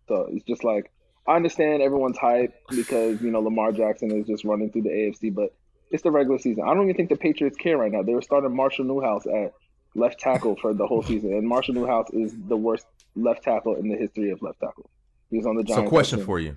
So 0.09 0.29
it's 0.31 0.45
just 0.45 0.65
like 0.65 0.91
I 1.27 1.37
understand 1.37 1.83
everyone's 1.83 2.19
hype 2.19 2.55
because 2.69 3.23
you 3.23 3.31
know 3.31 3.41
Lamar 3.41 3.73
Jackson 3.73 4.11
is 4.11 4.27
just 4.27 4.45
running 4.45 4.71
through 4.71 4.83
the 4.83 4.91
AFC, 4.91 5.35
but 5.35 5.55
it's 5.91 6.03
the 6.03 6.11
regular 6.11 6.39
season. 6.39 6.65
I 6.65 6.75
don't 6.75 6.85
even 6.85 6.97
think 6.97 7.09
the 7.09 7.17
Patriots 7.17 7.57
care 7.57 7.77
right 7.77 7.93
now. 7.93 8.03
They 8.03 8.15
were 8.15 8.23
starting 8.23 8.55
Marshall 8.55 8.85
Newhouse 8.85 9.27
at 9.27 9.53
left 9.95 10.19
tackle 10.19 10.57
for 10.57 10.75
the 10.75 10.87
whole 10.87 11.03
season, 11.03 11.33
and 11.33 11.47
Marshall 11.47 11.75
Newhouse 11.75 12.11
is 12.13 12.35
the 12.49 12.57
worst 12.57 12.87
left 13.15 13.45
tackle 13.45 13.77
in 13.77 13.89
the 13.89 13.97
history 13.97 14.31
of 14.31 14.43
left 14.43 14.61
tackle. 14.61 14.91
He's 15.31 15.47
on 15.47 15.57
the 15.57 15.63
Giants. 15.63 15.87
So, 15.87 15.89
question 15.89 16.19
team. 16.19 16.27
for 16.27 16.39
you. 16.39 16.57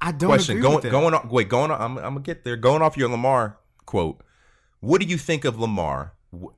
I 0.00 0.10
don't 0.10 0.30
question 0.30 0.56
agree 0.56 0.62
going 0.62 0.74
with 0.74 0.82
that. 0.84 0.90
going 0.90 1.14
on 1.14 1.28
wait 1.28 1.48
going 1.48 1.70
on 1.70 1.80
I'm, 1.80 1.96
I'm 1.98 2.14
gonna 2.14 2.20
get 2.20 2.42
there 2.42 2.56
going 2.56 2.82
off 2.82 2.96
your 2.96 3.08
lamar 3.08 3.58
quote 3.86 4.22
what 4.80 5.00
do 5.00 5.06
you 5.06 5.16
think 5.18 5.44
of 5.44 5.58
lamar 5.58 6.12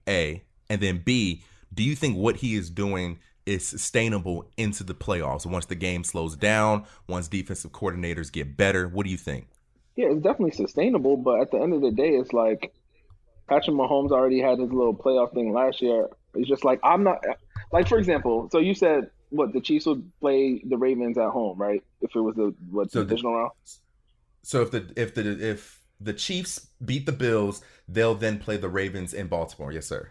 A. 0.09 0.43
and 0.71 0.81
then 0.81 0.99
b 1.05 1.43
do 1.73 1.83
you 1.83 1.95
think 1.97 2.17
what 2.17 2.37
he 2.37 2.55
is 2.55 2.71
doing 2.71 3.19
is 3.47 3.67
sustainable 3.67 4.47
into 4.57 4.83
the 4.85 4.95
playoffs 4.95 5.45
once 5.45 5.67
the 5.67 5.75
game 5.75 6.03
slows 6.05 6.37
down 6.37 6.85
once 7.09 7.29
defensive 7.29 7.73
coordinators 7.73 8.33
get 8.33 8.57
better 8.57 8.89
what 8.89 9.05
do 9.05 9.11
you 9.11 9.19
think 9.19 9.49
Yeah, 9.97 10.07
it's 10.11 10.23
definitely 10.23 10.53
sustainable, 10.53 11.17
but 11.17 11.41
at 11.41 11.51
the 11.53 11.59
end 11.59 11.73
of 11.73 11.81
the 11.81 11.93
day, 11.93 12.11
it's 12.21 12.33
like 12.33 12.73
Patrick 13.49 13.77
Mahomes 13.77 14.11
already 14.11 14.41
had 14.41 14.59
his 14.59 14.73
little 14.73 14.95
playoff 14.97 15.33
thing 15.35 15.53
last 15.53 15.81
year. 15.83 16.09
It's 16.35 16.49
just 16.49 16.65
like 16.65 16.81
I'm 16.83 17.05
not 17.05 17.19
like 17.71 17.87
for 17.89 17.99
example, 17.99 18.49
so 18.51 18.59
you 18.59 18.75
said 18.75 19.11
what 19.31 19.53
the 19.53 19.61
Chiefs 19.61 19.87
would 19.87 20.03
play 20.21 20.63
the 20.65 20.77
Ravens 20.79 21.17
at 21.19 21.29
home, 21.31 21.59
right? 21.59 21.83
If 22.01 22.11
it 22.17 22.21
was 22.21 22.35
the 22.35 22.55
what 22.71 22.91
So 22.91 23.01
the- 23.01 23.05
divisional 23.05 23.35
round. 23.37 23.53
so 24.43 24.63
if 24.63 24.71
the 24.73 24.81
if 24.97 25.15
the 25.15 25.23
if 25.53 25.81
the 26.01 26.13
chiefs 26.13 26.69
beat 26.85 27.07
the 27.07 27.13
bills 27.13 27.63
they'll 27.89 28.15
then 28.15 28.39
play 28.39 28.57
the 28.57 28.69
ravens 28.69 29.15
in 29.15 29.27
baltimore 29.27 29.73
yes 29.73 29.87
sir 29.87 30.11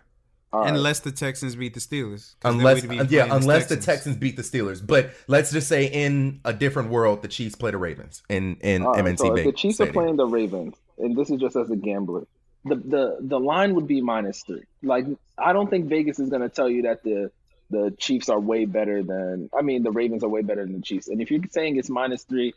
All 0.52 0.62
right. 0.62 0.70
Unless 0.74 1.00
the 1.02 1.12
Texans 1.12 1.56
beat 1.56 1.74
the 1.74 1.80
Steelers. 1.80 2.36
unless 2.44 2.86
be 2.86 3.00
uh, 3.00 3.04
yeah 3.10 3.26
playing 3.26 3.30
the 3.30 3.36
unless 3.36 3.66
the 3.68 3.78
texans 3.78 4.16
beat 4.18 4.36
the 4.36 4.44
steelers 4.44 4.86
but 4.86 5.12
let's 5.28 5.52
just 5.52 5.68
say 5.68 5.86
in 5.88 6.40
a 6.46 6.54
different 6.54 6.90
world 6.90 7.22
the 7.22 7.28
chiefs 7.28 7.56
play 7.56 7.72
the 7.72 7.78
ravens 7.78 8.22
in 8.30 8.56
in 8.62 8.84
All 8.84 8.94
right, 8.94 9.04
mnt 9.04 9.18
so 9.20 9.36
if 9.36 9.46
the 9.46 9.52
Chiefs 9.52 9.76
Stadium. 9.76 9.90
are 9.98 10.02
playing 10.02 10.16
the 10.18 10.26
Ravens, 10.28 10.76
and 11.00 11.16
this 11.18 11.30
is 11.30 11.40
just 11.40 11.56
as 11.56 11.70
a 11.72 11.76
gambler, 11.76 12.26
the 12.66 12.76
the 12.76 13.18
the 13.20 13.40
line 13.40 13.74
would 13.76 13.88
be 13.88 14.00
minus 14.02 14.42
three. 14.44 14.64
Like 14.82 15.06
I 15.38 15.54
don't 15.54 15.70
think 15.70 15.88
Vegas 15.88 16.20
is 16.20 16.30
going 16.30 16.44
to 16.44 16.50
tell 16.50 16.70
you 16.70 16.84
that 16.84 17.04
the 17.04 17.32
the 17.70 17.92
Chiefs 17.98 18.30
are 18.30 18.40
way 18.40 18.66
better 18.66 19.02
than. 19.02 19.50
I 19.58 19.64
mean, 19.64 19.82
the 19.84 19.92
Ravens 19.92 20.24
are 20.24 20.30
way 20.30 20.44
better 20.44 20.64
than 20.64 20.74
the 20.74 20.82
Chiefs. 20.82 21.08
And 21.08 21.20
if 21.22 21.32
you're 21.32 21.42
saying 21.50 21.78
it's 21.78 21.90
minus 21.90 22.24
three, 22.24 22.54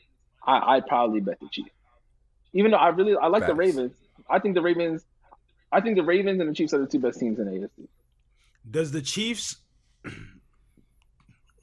I, 0.47 0.77
I'd 0.77 0.87
probably 0.87 1.21
bet 1.21 1.41
the 1.41 1.49
Chiefs. 1.51 1.71
Even 2.57 2.71
though 2.71 2.79
I 2.79 2.89
really 2.89 3.15
I 3.17 3.27
like 3.27 3.47
the 3.47 3.55
Ravens, 3.55 3.93
I 4.31 4.39
think 4.39 4.55
the 4.55 4.63
Ravens, 4.63 5.05
I 5.71 5.83
think 5.83 5.97
the 5.97 6.03
Ravens 6.03 6.41
and 6.41 6.49
the 6.49 6.55
Chiefs 6.55 6.73
are 6.73 6.79
the 6.79 6.87
two 6.87 6.99
best 6.99 7.21
teams 7.21 7.39
in 7.39 7.45
the 7.45 7.51
AFC. 7.51 7.87
Does 8.69 8.93
the 8.93 9.03
Chiefs' 9.03 9.57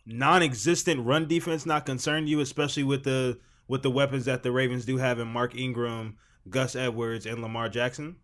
non-existent 0.05 1.03
run 1.03 1.27
defense 1.27 1.65
not 1.65 1.87
concern 1.87 2.27
you, 2.27 2.41
especially 2.41 2.83
with 2.83 3.03
the 3.03 3.39
with 3.67 3.81
the 3.81 3.89
weapons 3.89 4.25
that 4.25 4.43
the 4.43 4.51
Ravens 4.51 4.85
do 4.85 4.97
have 4.97 5.19
in 5.19 5.27
Mark 5.27 5.55
Ingram, 5.55 6.17
Gus 6.47 6.75
Edwards, 6.75 7.25
and 7.25 7.41
Lamar 7.41 7.69
Jackson? 7.69 8.17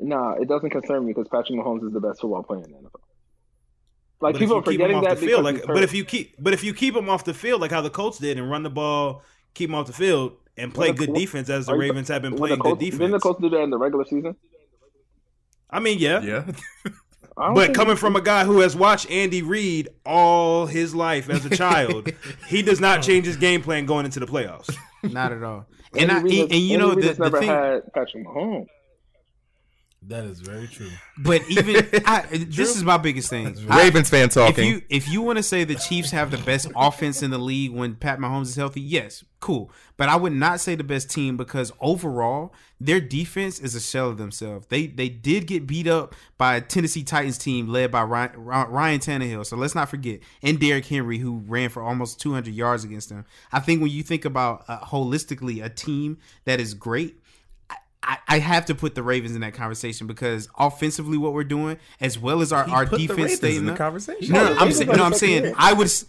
Nah, 0.00 0.32
it 0.40 0.48
doesn't 0.48 0.70
concern 0.70 1.04
me 1.04 1.12
because 1.12 1.28
Patrick 1.28 1.58
Mahomes 1.58 1.86
is 1.86 1.92
the 1.92 2.00
best 2.00 2.22
football 2.22 2.42
player 2.42 2.64
in 2.64 2.72
the 2.72 2.78
NFL. 2.78 3.00
Like 4.20 4.32
But 4.32 4.38
people 4.38 4.56
are 4.56 4.62
forgetting 4.62 5.02
that 5.02 5.18
field, 5.18 5.44
like, 5.44 5.66
but 5.66 5.82
if 5.82 5.92
you 5.92 6.06
keep, 6.06 6.34
but 6.42 6.54
if 6.54 6.64
you 6.64 6.72
keep 6.72 6.96
him 6.96 7.10
off 7.10 7.24
the 7.24 7.34
field, 7.34 7.60
like 7.60 7.70
how 7.70 7.82
the 7.82 7.90
Colts 7.90 8.16
did, 8.16 8.38
and 8.38 8.50
run 8.50 8.62
the 8.62 8.70
ball, 8.70 9.22
keep 9.52 9.68
him 9.68 9.74
off 9.74 9.86
the 9.86 9.92
field, 9.92 10.38
and 10.56 10.72
play 10.72 10.88
Well, 10.88 10.94
the- 10.94 11.06
good 11.06 11.14
defense 11.14 11.48
as 11.50 11.66
the 11.66 11.72
are 11.72 11.74
you- 11.76 11.80
Ravens 11.82 12.08
have 12.08 12.22
been 12.22 12.34
playing 12.36 12.58
the 12.58 12.62
good 12.64 12.78
defense. 12.78 12.98
Didn't 13.00 13.12
the 13.12 13.18
Colts 13.20 13.40
do 13.40 13.48
that 13.50 13.60
in 13.60 13.70
the 13.70 13.78
regular 13.78 14.04
season? 14.04 14.36
I 15.70 15.80
mean, 15.80 15.98
yeah, 15.98 16.20
yeah 16.22 16.44
But 17.36 17.74
coming 17.74 17.96
from 17.96 18.14
a 18.14 18.20
guy 18.20 18.44
who 18.44 18.60
has 18.60 18.76
watched 18.76 19.10
Andy 19.10 19.42
Reid 19.42 19.88
all 20.06 20.66
his 20.66 20.94
life 20.94 21.28
as 21.28 21.44
a 21.44 21.50
child, 21.50 22.12
he 22.48 22.62
does 22.62 22.80
not 22.80 23.02
change 23.02 23.26
his 23.26 23.36
game 23.36 23.60
plan 23.60 23.86
going 23.86 24.04
into 24.04 24.20
the 24.20 24.26
playoffs. 24.26 24.72
Not 25.02 25.32
at 25.32 25.42
all. 25.42 25.66
And 25.98 26.12
I, 26.12 26.18
Andy 26.18 26.24
Reid 26.30 26.40
and, 26.42 26.50
has- 26.52 26.58
and 26.58 26.60
you 26.68 26.74
Andy 26.74 26.76
know 26.76 26.94
Reid 26.94 27.02
the, 27.02 27.08
has 27.08 27.16
the 27.16 27.24
never 27.24 27.38
thing, 27.40 27.48
had 27.48 27.92
Patrick 27.92 28.24
Mahomes. 28.26 28.66
That 30.08 30.24
is 30.24 30.40
very 30.40 30.66
true. 30.66 30.90
but 31.18 31.42
even 31.48 31.76
I, 32.06 32.26
this 32.30 32.76
is 32.76 32.84
my 32.84 32.98
biggest 32.98 33.30
thing. 33.30 33.56
I- 33.70 33.82
ravens 33.84 34.10
fan 34.10 34.26
if 34.26 34.34
talking 34.34 34.64
you 34.66 34.82
if 34.90 35.08
you 35.08 35.22
want 35.22 35.38
to 35.38 35.42
say 35.42 35.64
the 35.64 35.76
Chiefs 35.76 36.10
have 36.10 36.30
the 36.30 36.38
best 36.38 36.68
offense 36.76 37.22
in 37.22 37.30
the 37.30 37.38
league 37.38 37.70
when 37.72 37.94
Pat 37.94 38.18
Mahomes 38.18 38.42
is 38.48 38.56
healthy, 38.56 38.80
yes, 38.80 39.24
cool. 39.40 39.70
But 39.96 40.08
I 40.08 40.16
would 40.16 40.32
not 40.32 40.60
say 40.60 40.74
the 40.74 40.84
best 40.84 41.10
team 41.10 41.36
because 41.36 41.72
overall 41.80 42.52
their 42.80 43.00
defense 43.00 43.60
is 43.60 43.74
a 43.74 43.80
shell 43.80 44.10
of 44.10 44.18
themselves. 44.18 44.66
They 44.66 44.88
they 44.88 45.08
did 45.08 45.46
get 45.46 45.66
beat 45.66 45.86
up 45.86 46.14
by 46.36 46.56
a 46.56 46.60
Tennessee 46.60 47.02
Titans 47.04 47.38
team 47.38 47.68
led 47.68 47.90
by 47.90 48.02
Ryan, 48.02 48.32
Ryan 48.36 49.00
Tannehill. 49.00 49.46
So 49.46 49.56
let's 49.56 49.74
not 49.74 49.88
forget 49.88 50.20
and 50.42 50.58
Derrick 50.60 50.86
Henry 50.86 51.18
who 51.18 51.38
ran 51.46 51.70
for 51.70 51.82
almost 51.82 52.20
200 52.20 52.52
yards 52.52 52.84
against 52.84 53.08
them. 53.08 53.24
I 53.52 53.60
think 53.60 53.80
when 53.80 53.90
you 53.90 54.02
think 54.02 54.24
about 54.24 54.64
uh, 54.68 54.80
holistically 54.80 55.64
a 55.64 55.68
team 55.70 56.18
that 56.44 56.60
is 56.60 56.74
great. 56.74 57.16
I, 58.04 58.18
I 58.28 58.38
have 58.38 58.66
to 58.66 58.74
put 58.74 58.94
the 58.94 59.02
Ravens 59.02 59.34
in 59.34 59.40
that 59.40 59.54
conversation 59.54 60.06
because 60.06 60.48
offensively, 60.58 61.16
what 61.18 61.32
we're 61.32 61.44
doing, 61.44 61.78
as 62.00 62.18
well 62.18 62.40
as 62.42 62.52
our, 62.52 62.68
our 62.68 62.86
put 62.86 62.98
the 63.00 63.06
defense 63.06 63.42
Ravens 63.42 63.56
in 63.58 63.66
the 63.66 63.74
conversation. 63.74 64.34
No, 64.34 64.44
no, 64.44 64.50
I'm 64.52 64.58
Ravens 64.58 64.76
saying, 64.78 64.90
no, 64.96 65.04
I'm 65.04 65.14
saying 65.14 65.54
I 65.56 65.72
would, 65.72 65.86
s- 65.86 66.04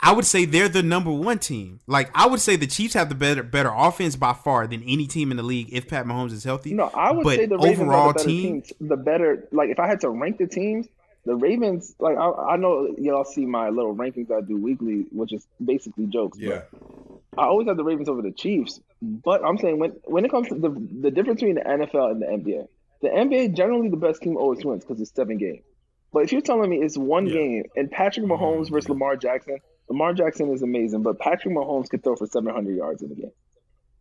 I 0.00 0.12
would 0.12 0.24
say 0.26 0.44
they're 0.46 0.68
the 0.68 0.82
number 0.82 1.12
one 1.12 1.38
team. 1.38 1.78
Like 1.86 2.10
I 2.14 2.26
would 2.26 2.40
say 2.40 2.56
the 2.56 2.66
Chiefs 2.66 2.94
have 2.94 3.08
the 3.08 3.14
better 3.14 3.42
better 3.44 3.70
offense 3.72 4.16
by 4.16 4.32
far 4.32 4.66
than 4.66 4.82
any 4.82 5.06
team 5.06 5.30
in 5.30 5.36
the 5.36 5.44
league 5.44 5.68
if 5.72 5.88
Pat 5.88 6.06
Mahomes 6.06 6.32
is 6.32 6.42
healthy. 6.42 6.74
No, 6.74 6.86
I 6.92 7.12
would 7.12 7.22
but 7.22 7.36
say 7.36 7.46
the 7.46 7.56
Ravens 7.56 7.80
overall 7.82 8.08
are 8.08 8.12
the 8.12 8.18
better 8.18 8.28
team, 8.28 8.62
teams. 8.62 8.72
The 8.80 8.96
better, 8.96 9.48
like 9.52 9.70
if 9.70 9.78
I 9.78 9.86
had 9.86 10.00
to 10.00 10.10
rank 10.10 10.38
the 10.38 10.48
teams, 10.48 10.88
the 11.24 11.36
Ravens. 11.36 11.94
Like 12.00 12.16
I, 12.16 12.30
I 12.30 12.56
know 12.56 12.92
y'all 12.98 13.24
see 13.24 13.46
my 13.46 13.68
little 13.68 13.94
rankings 13.94 14.32
I 14.32 14.40
do 14.40 14.56
weekly, 14.56 15.06
which 15.12 15.32
is 15.32 15.46
basically 15.64 16.06
jokes. 16.06 16.36
yeah 16.36 16.62
But 16.72 17.40
I 17.40 17.44
always 17.46 17.68
have 17.68 17.76
the 17.76 17.84
Ravens 17.84 18.08
over 18.08 18.22
the 18.22 18.32
Chiefs. 18.32 18.80
But 19.02 19.44
I'm 19.44 19.58
saying 19.58 19.80
when 19.80 19.90
when 20.04 20.24
it 20.24 20.30
comes 20.30 20.48
to 20.48 20.54
the 20.54 20.70
the 21.00 21.10
difference 21.10 21.40
between 21.40 21.56
the 21.56 21.62
NFL 21.62 22.12
and 22.12 22.22
the 22.22 22.26
NBA, 22.26 22.66
the 23.02 23.08
NBA 23.08 23.56
generally 23.56 23.88
the 23.88 23.96
best 23.96 24.22
team 24.22 24.36
always 24.36 24.64
wins 24.64 24.84
because 24.84 25.00
it's 25.00 25.12
seven 25.12 25.38
games. 25.38 25.64
But 26.12 26.20
if 26.20 26.32
you're 26.32 26.40
telling 26.40 26.70
me 26.70 26.76
it's 26.76 26.96
one 26.96 27.26
game 27.26 27.64
and 27.74 27.90
Patrick 27.90 28.26
Mahomes 28.26 28.70
versus 28.70 28.90
Lamar 28.90 29.16
Jackson, 29.16 29.58
Lamar 29.88 30.14
Jackson 30.14 30.52
is 30.52 30.62
amazing, 30.62 31.02
but 31.02 31.18
Patrick 31.18 31.54
Mahomes 31.54 31.88
could 31.88 32.04
throw 32.04 32.14
for 32.14 32.26
700 32.26 32.76
yards 32.76 33.02
in 33.02 33.10
a 33.10 33.14
game. 33.14 33.32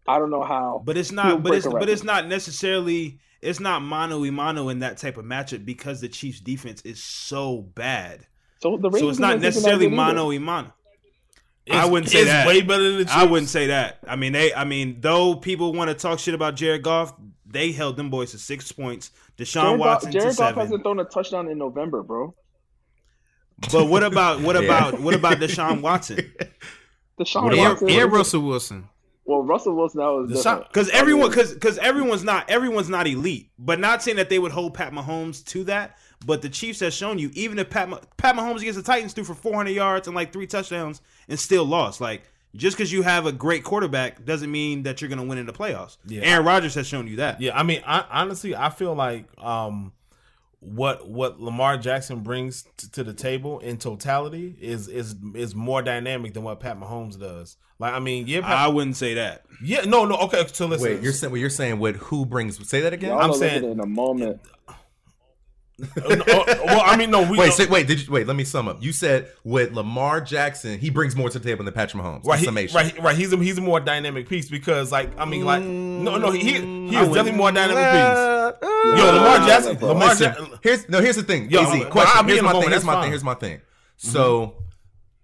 I 0.07 0.19
don't 0.19 0.29
know 0.29 0.43
how. 0.43 0.83
But 0.85 0.97
it's 0.97 1.11
not. 1.11 1.41
But 1.41 1.53
it's 1.55 1.67
but 1.67 1.89
it's 1.89 2.03
not 2.03 2.27
necessarily. 2.27 3.19
It's 3.41 3.59
not 3.59 3.81
mano 3.81 4.23
a 4.23 4.31
mano 4.31 4.69
in 4.69 4.79
that 4.79 4.97
type 4.97 5.17
of 5.17 5.25
matchup 5.25 5.65
because 5.65 5.99
the 6.01 6.09
Chiefs' 6.09 6.39
defense 6.39 6.81
is 6.81 7.03
so 7.03 7.61
bad. 7.61 8.27
So 8.61 8.77
the 8.77 8.83
So 8.83 8.89
Ravens 8.89 9.09
it's 9.11 9.19
not 9.19 9.39
necessarily 9.39 9.85
that 9.85 9.89
good 9.89 9.99
either. 9.99 10.13
mano 10.13 10.31
a 10.31 10.37
mano. 10.39 10.73
I 11.69 11.85
wouldn't 11.85 12.09
say 12.11 12.23
that. 12.23 12.47
way 12.47 12.61
better 12.61 12.83
than 12.83 12.97
the 12.99 13.03
Chiefs. 13.05 13.15
I 13.15 13.25
wouldn't 13.25 13.49
say 13.49 13.67
that. 13.67 13.99
I 14.07 14.15
mean, 14.15 14.33
they. 14.33 14.53
I 14.53 14.63
mean, 14.63 14.97
though 14.99 15.35
people 15.35 15.73
want 15.73 15.89
to 15.89 15.93
talk 15.93 16.19
shit 16.19 16.33
about 16.33 16.55
Jared 16.55 16.81
Goff, 16.81 17.13
they 17.45 17.71
held 17.71 17.97
them 17.97 18.09
boys 18.09 18.31
to 18.31 18.39
six 18.39 18.71
points. 18.71 19.11
Deshaun 19.37 19.53
Jared 19.63 19.77
Goff, 19.77 19.79
Watson 19.79 20.11
Jared 20.11 20.31
to 20.31 20.37
Goff 20.37 20.47
seven. 20.49 20.59
hasn't 20.61 20.83
thrown 20.83 20.99
a 20.99 21.03
touchdown 21.05 21.47
in 21.49 21.57
November, 21.57 22.01
bro. 22.03 22.33
But 23.71 23.87
what 23.87 24.03
about 24.03 24.41
what 24.41 24.55
Yeah. 24.61 24.63
about 24.63 24.99
what 25.01 25.13
about 25.13 25.37
Deshaun 25.37 25.81
Watson? 25.81 26.17
Deshaun 27.19 27.49
And, 27.51 27.57
Watson. 27.59 27.89
and 27.89 28.11
Russell 28.11 28.41
Wilson. 28.41 28.89
Well, 29.23 29.43
Russell 29.43 29.75
Wilson 29.75 29.99
that 29.99 30.07
was 30.07 30.31
Deshaun- 30.31 30.35
different. 30.43 30.67
Because 30.69 30.89
everyone, 30.89 31.29
because 31.29 31.53
because 31.53 31.77
everyone's 31.77 32.23
not 32.23 32.49
everyone's 32.49 32.89
not 32.89 33.07
elite, 33.07 33.51
but 33.59 33.79
not 33.79 34.01
saying 34.01 34.17
that 34.17 34.29
they 34.29 34.39
would 34.39 34.51
hold 34.51 34.73
Pat 34.73 34.91
Mahomes 34.93 35.45
to 35.45 35.63
that. 35.65 35.97
But 36.25 36.41
the 36.41 36.49
Chiefs 36.49 36.79
has 36.81 36.93
shown 36.93 37.17
you, 37.17 37.31
even 37.33 37.57
if 37.57 37.69
Pat 37.69 37.89
Pat 38.17 38.35
Mahomes 38.35 38.61
against 38.61 38.77
the 38.77 38.83
Titans 38.83 39.13
threw 39.13 39.23
for 39.23 39.33
400 39.33 39.71
yards 39.71 40.07
and 40.07 40.15
like 40.15 40.31
three 40.31 40.47
touchdowns 40.47 41.01
and 41.27 41.39
still 41.39 41.65
lost, 41.65 41.99
like 41.99 42.21
just 42.55 42.77
because 42.77 42.91
you 42.91 43.01
have 43.01 43.25
a 43.25 43.31
great 43.31 43.63
quarterback 43.63 44.25
doesn't 44.25 44.51
mean 44.51 44.83
that 44.83 45.01
you're 45.01 45.09
going 45.09 45.19
to 45.19 45.25
win 45.25 45.37
in 45.37 45.45
the 45.45 45.53
playoffs. 45.53 45.97
Yeah. 46.05 46.21
Aaron 46.23 46.45
Rodgers 46.45 46.75
has 46.75 46.85
shown 46.85 47.07
you 47.07 47.15
that. 47.17 47.39
Yeah, 47.41 47.57
I 47.57 47.63
mean, 47.63 47.81
I, 47.85 48.05
honestly, 48.11 48.55
I 48.55 48.69
feel 48.69 48.93
like 48.93 49.25
um, 49.41 49.93
what 50.59 51.07
what 51.09 51.39
Lamar 51.39 51.77
Jackson 51.77 52.19
brings 52.19 52.67
t- 52.77 52.87
to 52.91 53.03
the 53.03 53.13
table 53.13 53.59
in 53.59 53.77
totality 53.77 54.55
is 54.61 54.87
is 54.87 55.15
is 55.33 55.55
more 55.55 55.81
dynamic 55.81 56.33
than 56.33 56.43
what 56.43 56.59
Pat 56.59 56.79
Mahomes 56.79 57.19
does. 57.19 57.57
Like, 57.79 57.93
I 57.93 57.99
mean, 57.99 58.27
yeah, 58.27 58.41
Pat, 58.41 58.51
I 58.51 58.67
wouldn't 58.67 58.95
say 58.95 59.15
that. 59.15 59.43
yeah, 59.63 59.81
no, 59.85 60.05
no, 60.05 60.15
okay. 60.17 60.45
So 60.53 60.67
listen, 60.67 60.87
Wait, 60.87 61.01
you're 61.01 61.13
saying 61.13 61.31
what 61.31 61.39
you're 61.39 61.49
saying? 61.49 61.79
What 61.79 61.95
who 61.95 62.27
brings? 62.27 62.69
Say 62.69 62.81
that 62.81 62.93
again. 62.93 63.09
Y'all 63.09 63.21
I'm 63.21 63.33
saying- 63.33 63.63
in 63.63 63.79
a 63.79 63.87
moment. 63.87 64.39
Uh, 65.97 66.01
uh, 66.05 66.43
well, 66.65 66.81
I 66.85 66.95
mean, 66.95 67.09
no, 67.11 67.29
we 67.29 67.37
Wait, 67.37 67.69
wait. 67.69 67.87
Did 67.87 68.05
you 68.05 68.11
wait? 68.13 68.27
Let 68.27 68.35
me 68.35 68.43
sum 68.43 68.67
up. 68.67 68.83
You 68.83 68.91
said 68.91 69.29
with 69.43 69.71
Lamar 69.73 70.21
Jackson, 70.21 70.77
he 70.79 70.89
brings 70.89 71.15
more 71.15 71.29
to 71.29 71.39
the 71.39 71.43
table 71.49 71.63
than 71.65 71.73
Patrick 71.73 72.03
Mahomes. 72.03 72.23
Right, 72.25 72.39
he, 72.39 72.45
summation. 72.45 72.75
right, 72.75 72.99
right. 73.01 73.15
He's 73.15 73.33
a, 73.33 73.37
he's 73.37 73.57
a 73.57 73.61
more 73.61 73.79
dynamic 73.79 74.29
piece 74.29 74.49
because, 74.49 74.91
like, 74.91 75.09
I 75.19 75.25
mean, 75.25 75.43
like, 75.45 75.63
no, 75.63 76.17
no, 76.17 76.31
he 76.31 76.39
he 76.39 76.55
is 76.55 76.91
definitely 77.07 77.31
more 77.33 77.51
dynamic 77.51 77.77
Uh, 77.83 78.51
piece. 78.51 78.69
Yo, 78.99 79.05
Lamar 79.05 79.37
Jackson. 79.47 79.77
Lamar 79.79 80.15
Jackson. 80.15 80.47
here's 80.63 80.87
no. 80.89 81.01
Here's 81.01 81.15
the 81.15 81.23
thing. 81.23 81.49
Yo, 81.49 81.61
I'm- 81.61 81.89
question. 81.89 82.27
Here's 82.27 82.41
my 82.41 82.51
thing. 82.51 82.61
Here's 82.61 82.71
that's 82.71 82.83
my 82.85 82.93
fine. 82.93 83.01
thing. 83.03 83.11
Here's 83.11 83.23
my 83.23 83.33
thing. 83.35 83.61
So, 83.97 84.55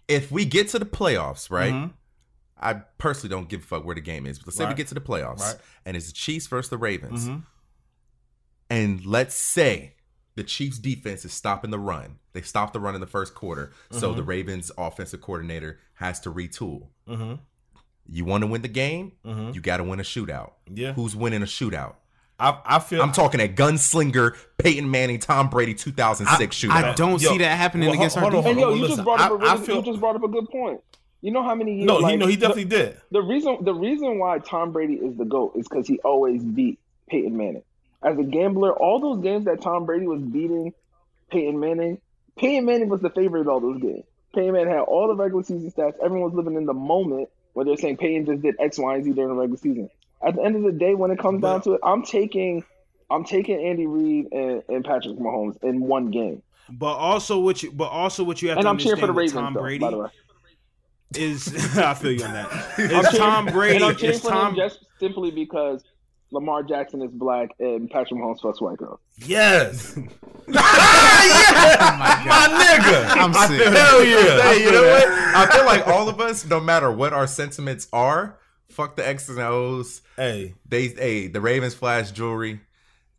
if 0.07 0.31
we 0.31 0.45
get 0.45 0.69
to 0.69 0.79
the 0.79 0.85
playoffs, 0.85 1.49
right? 1.51 1.73
Mhm. 1.73 1.91
I 2.59 2.73
personally 2.97 3.29
don't 3.29 3.47
give 3.49 3.61
a 3.61 3.65
fuck 3.65 3.85
where 3.85 3.93
the 3.95 4.01
game 4.01 4.25
is. 4.25 4.39
But 4.39 4.47
let's 4.47 4.57
say 4.57 4.65
we 4.67 4.73
get 4.73 4.87
to 4.87 4.95
the 4.95 5.01
playoffs, 5.01 5.41
Right. 5.41 5.55
and 5.85 5.95
it's 5.95 6.07
the 6.07 6.13
Chiefs 6.13 6.47
versus 6.47 6.69
the 6.71 6.77
Ravens, 6.77 7.27
Mhm. 7.29 7.43
and 8.69 9.05
let's 9.05 9.35
say 9.35 9.93
the 10.37 10.43
Chiefs 10.43 10.77
defense 10.79 11.25
is 11.25 11.33
stopping 11.33 11.71
the 11.71 11.79
run. 11.79 12.19
They 12.33 12.41
stop 12.41 12.71
the 12.71 12.79
run 12.79 12.95
in 12.95 13.01
the 13.01 13.07
first 13.07 13.35
quarter, 13.35 13.73
so 13.91 14.09
Mm-hmm. 14.09 14.17
the 14.17 14.23
Ravens 14.23 14.71
offensive 14.77 15.19
coordinator 15.19 15.79
has 15.95 16.19
to 16.21 16.31
retool. 16.31 16.87
Mhm. 17.09 17.39
You 18.09 18.23
want 18.23 18.43
to 18.43 18.47
win 18.47 18.61
the 18.61 18.67
game, 18.69 19.11
Mhm. 19.25 19.53
you 19.53 19.59
got 19.61 19.77
to 19.77 19.83
win 19.83 19.99
a 19.99 20.03
shootout. 20.03 20.51
Yeah. 20.73 20.93
Who's 20.93 21.15
winning 21.15 21.41
a 21.41 21.45
shootout? 21.45 21.95
I, 22.39 22.59
I 22.65 22.79
feel 22.79 23.01
I'm 23.01 23.11
talking 23.11 23.41
a 23.41 23.47
gunslinger 23.47 24.35
Peyton 24.59 24.89
Manning, 24.91 25.19
Tom 25.19 25.49
Brady 25.49 25.73
2006 25.73 26.55
shootout. 26.55 26.69
I 26.71 26.93
don't 26.93 27.19
Yo, 27.21 27.31
see 27.31 27.39
that 27.39 27.57
happening 27.57 27.89
well, 27.89 27.97
against 27.97 28.15
hold 28.15 28.33
our 28.35 28.41
defense. 28.43 28.51
And 28.51 28.59
yo, 28.61 28.73
you 28.75 28.81
listen, 28.83 28.95
just 28.97 29.03
brought 29.05 29.19
up 29.19 29.31
a 29.31 29.43
I- 29.43 29.49
I 29.49 29.53
really, 29.55 29.65
feel- 29.65 29.75
you 29.77 29.81
just 29.81 29.99
brought 29.99 30.15
up 30.15 30.23
a 30.23 30.27
good 30.27 30.47
point. 30.49 30.79
You 31.21 31.31
know 31.31 31.41
how 31.41 31.55
many 31.55 31.77
years? 31.77 31.87
no, 31.87 31.97
like, 31.97 32.11
he 32.11 32.17
no, 32.17 32.27
he 32.27 32.35
the- 32.35 32.41
definitely 32.41 32.65
did. 32.65 32.97
The 33.11 33.23
reason 33.23 33.57
the 33.63 33.73
reason 33.73 34.19
why 34.19 34.37
Tom 34.37 34.71
Brady 34.71 34.93
is 34.93 35.17
the 35.17 35.25
GOAT 35.25 35.53
is 35.55 35.67
because 35.67 35.87
he 35.87 35.97
always 36.01 36.43
beat 36.43 36.77
Peyton 37.09 37.35
Manning. 37.35 37.63
As 38.07 38.17
a 38.17 38.23
gambler, 38.23 38.71
all 38.71 38.99
those 39.01 39.21
games 39.21 39.45
that 39.45 39.61
Tom 39.61 39.85
Brady 39.85 40.07
was 40.07 40.21
beating 40.21 40.73
Peyton 41.29 41.59
Manning, 41.59 41.99
Peyton 42.37 42.63
Manning 42.63 42.87
was 42.87 43.01
the 43.01 43.09
favorite 43.09 43.41
of 43.41 43.49
all 43.49 43.59
those 43.59 43.81
games. 43.81 44.05
Peyton 44.33 44.53
Manning 44.53 44.71
had 44.71 44.79
all 44.81 45.09
the 45.09 45.15
regular 45.15 45.43
season 45.43 45.69
stats. 45.71 45.95
Everyone 46.01 46.31
was 46.31 46.33
living 46.33 46.55
in 46.55 46.65
the 46.65 46.73
moment 46.73 47.27
where 47.51 47.65
they're 47.65 47.75
saying 47.75 47.97
Peyton 47.97 48.25
just 48.25 48.41
did 48.41 48.55
X, 48.59 48.77
Y, 48.79 48.95
and 48.95 49.03
Z 49.03 49.11
during 49.11 49.29
the 49.29 49.35
regular 49.35 49.57
season. 49.57 49.89
At 50.25 50.35
the 50.35 50.41
end 50.43 50.55
of 50.55 50.63
the 50.63 50.71
day, 50.71 50.95
when 50.95 51.11
it 51.11 51.19
comes 51.19 51.41
down 51.41 51.61
to 51.63 51.73
it, 51.73 51.81
I'm 51.83 52.03
taking 52.03 52.63
I'm 53.09 53.25
taking 53.25 53.59
Andy 53.65 53.87
Reid 53.87 54.31
and, 54.31 54.63
and 54.69 54.85
Patrick 54.85 55.17
Mahomes 55.17 55.61
in 55.63 55.81
one 55.81 56.09
game. 56.09 56.41
But 56.69 56.95
also 56.95 57.39
what 57.39 57.61
you 57.61 57.71
but 57.71 57.89
also 57.89 58.23
what 58.23 58.41
you 58.41 58.49
have 58.49 58.57
And 58.59 58.65
to 58.65 58.69
I'm 58.69 58.77
cheering 58.77 59.01
understand 59.01 59.01
for 59.01 59.07
the 59.07 59.13
Ravens, 59.13 59.33
Tom 59.33 59.53
though, 59.53 59.59
Brady 59.61 59.79
by 59.79 59.91
the 59.91 59.97
way. 59.97 60.09
is 61.15 61.77
I 61.77 61.93
feel 61.93 62.11
you 62.13 62.23
on 62.23 62.33
that. 62.33 62.51
I'm 62.77 63.17
Tom 63.17 63.45
Brady 63.47 63.75
And 63.75 63.83
I'm 63.85 63.95
cheering 63.97 64.19
for 64.19 64.29
Tom 64.29 64.49
him 64.51 64.55
just 64.55 64.85
simply 64.99 65.31
because 65.31 65.83
Lamar 66.31 66.61
Jackson 66.63 67.01
is 67.01 67.11
black 67.11 67.49
and 67.59 67.89
Patrick 67.89 68.19
Mahomes 68.19 68.41
fucks 68.41 68.61
white 68.61 68.77
girls. 68.77 68.99
Yes. 69.25 69.97
Oh 70.49 70.53
my 71.97 72.47
nigga. 72.49 73.17
I'm 73.17 73.33
sick. 73.33 73.67
Hell 73.67 74.03
yeah. 74.05 74.41
Hey, 74.43 74.63
you 74.63 74.71
know 74.71 74.81
what? 74.83 75.07
I 75.09 75.45
feel 75.51 75.65
like 75.65 75.87
all 75.87 76.07
of 76.09 76.19
us, 76.21 76.45
no 76.45 76.59
matter 76.59 76.91
what 76.91 77.13
our 77.13 77.27
sentiments 77.27 77.87
are, 77.91 78.37
fuck 78.69 78.95
the 78.95 79.07
X's 79.07 79.29
and 79.37 79.39
O's. 79.39 80.01
Hey, 80.15 80.55
They, 80.67 80.87
hey, 80.87 81.27
the 81.27 81.41
Ravens 81.41 81.73
flash 81.73 82.11
jewelry. 82.11 82.61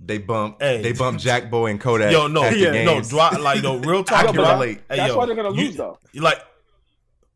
They 0.01 0.19
bump. 0.19 0.57
Hey. 0.63 0.81
They 0.83 0.93
bump 0.93 1.19
Jackboy 1.21 1.71
and 1.73 1.81
Kodak. 1.81 2.13
yo, 2.13 2.29
no, 2.29 2.45
at 2.45 2.53
the 2.53 2.59
yeah, 2.59 2.85
no, 2.85 2.95
games. 2.95 3.11
drop 3.11 3.39
like 3.41 3.63
no 3.63 3.79
real 3.79 4.01
I 4.01 4.03
talk. 4.05 4.27
can 4.27 4.35
drop- 4.37 4.61
relate. 4.61 4.79
Hey, 4.89 4.97
That's 4.97 5.09
yo, 5.09 5.19
why 5.19 5.27
they're 5.27 5.35
gonna 5.35 5.53
you- 5.55 5.65
lose, 5.67 5.77
though. 5.77 5.99
You 6.13 6.21
like? 6.23 6.39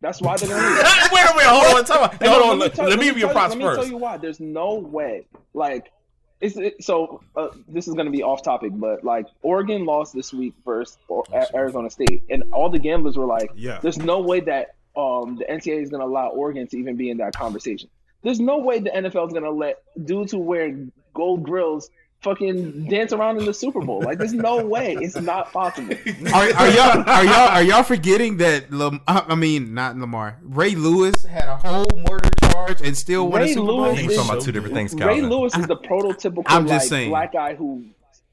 That's 0.02 0.20
why 0.20 0.36
they're 0.36 0.48
gonna 0.48 0.60
lose. 0.68 0.82
wait, 1.12 1.24
wait, 1.36 1.46
hold 1.46 1.78
on, 1.78 1.84
time 1.84 2.02
out. 2.02 2.22
Hold 2.22 2.42
on. 2.42 2.58
Let, 2.58 2.76
let 2.76 2.98
me 2.98 3.04
give 3.06 3.16
you 3.16 3.28
a 3.28 3.32
props 3.32 3.54
Let 3.54 3.58
me 3.58 3.64
tell 3.64 3.86
you 3.86 3.96
why. 3.96 4.16
There's 4.18 4.40
no 4.40 4.74
way. 4.74 5.26
Like, 5.54 5.92
it's 6.40 6.56
it, 6.56 6.82
so. 6.82 7.22
Uh, 7.36 7.48
this 7.68 7.86
is 7.86 7.94
going 7.94 8.06
to 8.06 8.12
be 8.12 8.22
off 8.22 8.42
topic, 8.42 8.72
but 8.74 9.04
like, 9.04 9.26
Oregon 9.42 9.84
lost 9.86 10.12
this 10.12 10.32
week 10.32 10.54
versus 10.64 10.98
or, 11.06 11.24
Arizona 11.54 11.88
State, 11.88 12.24
and 12.28 12.42
all 12.52 12.68
the 12.68 12.80
gamblers 12.80 13.16
were 13.16 13.26
like, 13.26 13.50
Yeah. 13.54 13.78
"There's 13.80 13.98
no 13.98 14.20
way 14.20 14.40
that 14.40 14.74
um 14.96 15.36
the 15.36 15.44
NCAA 15.44 15.82
is 15.82 15.88
going 15.90 16.00
to 16.00 16.06
allow 16.06 16.28
Oregon 16.30 16.66
to 16.66 16.76
even 16.78 16.96
be 16.96 17.08
in 17.08 17.18
that 17.18 17.34
conversation. 17.34 17.88
There's 18.24 18.40
no 18.40 18.58
way 18.58 18.80
the 18.80 18.90
NFL 18.90 19.28
is 19.28 19.32
going 19.32 19.44
to 19.44 19.50
let 19.52 19.82
dudes 20.04 20.32
who 20.32 20.40
wear 20.40 20.76
gold 21.14 21.44
grills." 21.44 21.90
Fucking 22.22 22.86
dance 22.88 23.12
around 23.12 23.38
in 23.38 23.46
the 23.46 23.52
Super 23.54 23.80
Bowl. 23.80 24.00
Like, 24.00 24.18
there's 24.18 24.32
no 24.32 24.64
way. 24.64 24.96
It's 25.00 25.16
not 25.16 25.52
possible. 25.52 25.94
Are, 26.32 26.52
are 26.54 26.70
y'all 26.70 27.02
are 27.08 27.24
y'all 27.24 27.48
are 27.48 27.62
y'all 27.64 27.82
forgetting 27.82 28.36
that? 28.36 28.70
Lam, 28.72 29.00
I 29.08 29.34
mean, 29.34 29.74
not 29.74 29.96
Lamar. 29.98 30.38
Ray 30.42 30.76
Lewis 30.76 31.24
had 31.24 31.48
a 31.48 31.56
whole 31.56 31.84
murder 32.08 32.30
charge 32.44 32.80
and 32.80 32.96
still 32.96 33.28
won 33.28 33.40
a 33.40 33.44
Ray 33.44 33.54
Super 33.54 33.66
Bowl. 33.66 33.80
Lewis 33.82 34.02
You're 34.02 34.14
talking 34.14 34.30
about 34.30 34.42
two 34.44 34.52
different 34.52 34.74
things, 34.74 34.94
Ray 34.94 35.20
Lewis 35.20 35.56
is 35.56 35.66
the 35.66 35.76
prototypical 35.76 36.44
I'm 36.46 36.68
just 36.68 36.84
like 36.84 36.88
saying. 36.90 37.10
black 37.10 37.32
guy 37.32 37.54
who 37.56 37.86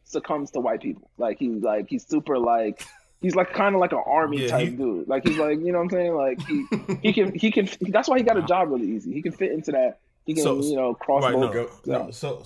succumbs 0.03 0.51
to 0.51 0.59
white 0.59 0.81
people. 0.81 1.09
Like 1.17 1.39
he's 1.39 1.61
like 1.63 1.87
he's 1.89 2.05
super 2.05 2.37
like 2.37 2.85
he's 3.21 3.33
like 3.35 3.53
kind 3.53 3.73
of 3.73 3.81
like 3.81 3.91
an 3.91 4.03
army 4.05 4.43
Yeah, 4.43 4.49
type 4.49 4.69
he- 4.69 4.75
dude. 4.75 5.07
Like 5.07 5.27
he's 5.27 5.37
like 5.37 5.57
you 5.59 5.71
know 5.71 5.79
what 5.79 5.85
I'm 5.85 5.89
saying. 5.89 6.13
Like 6.13 6.41
he 6.47 6.65
he 7.01 7.11
can 7.13 7.33
he 7.33 7.49
can 7.49 7.67
that's 7.89 8.07
why 8.07 8.17
he 8.19 8.23
got 8.23 8.37
a 8.37 8.41
job 8.47 8.69
really 8.69 8.91
easy. 8.91 9.13
He 9.13 9.23
can 9.23 9.31
fit 9.31 9.51
into 9.51 9.71
that. 9.71 9.99
He 10.25 10.35
can 10.35 10.43
So- 10.43 10.61
you 10.61 10.75
know 10.75 10.93
cross 10.93 11.23
Right, 11.23 11.33
both. 11.33 11.53
no, 11.55 11.67
yeah. 11.85 12.05
no, 12.05 12.11
so 12.11 12.43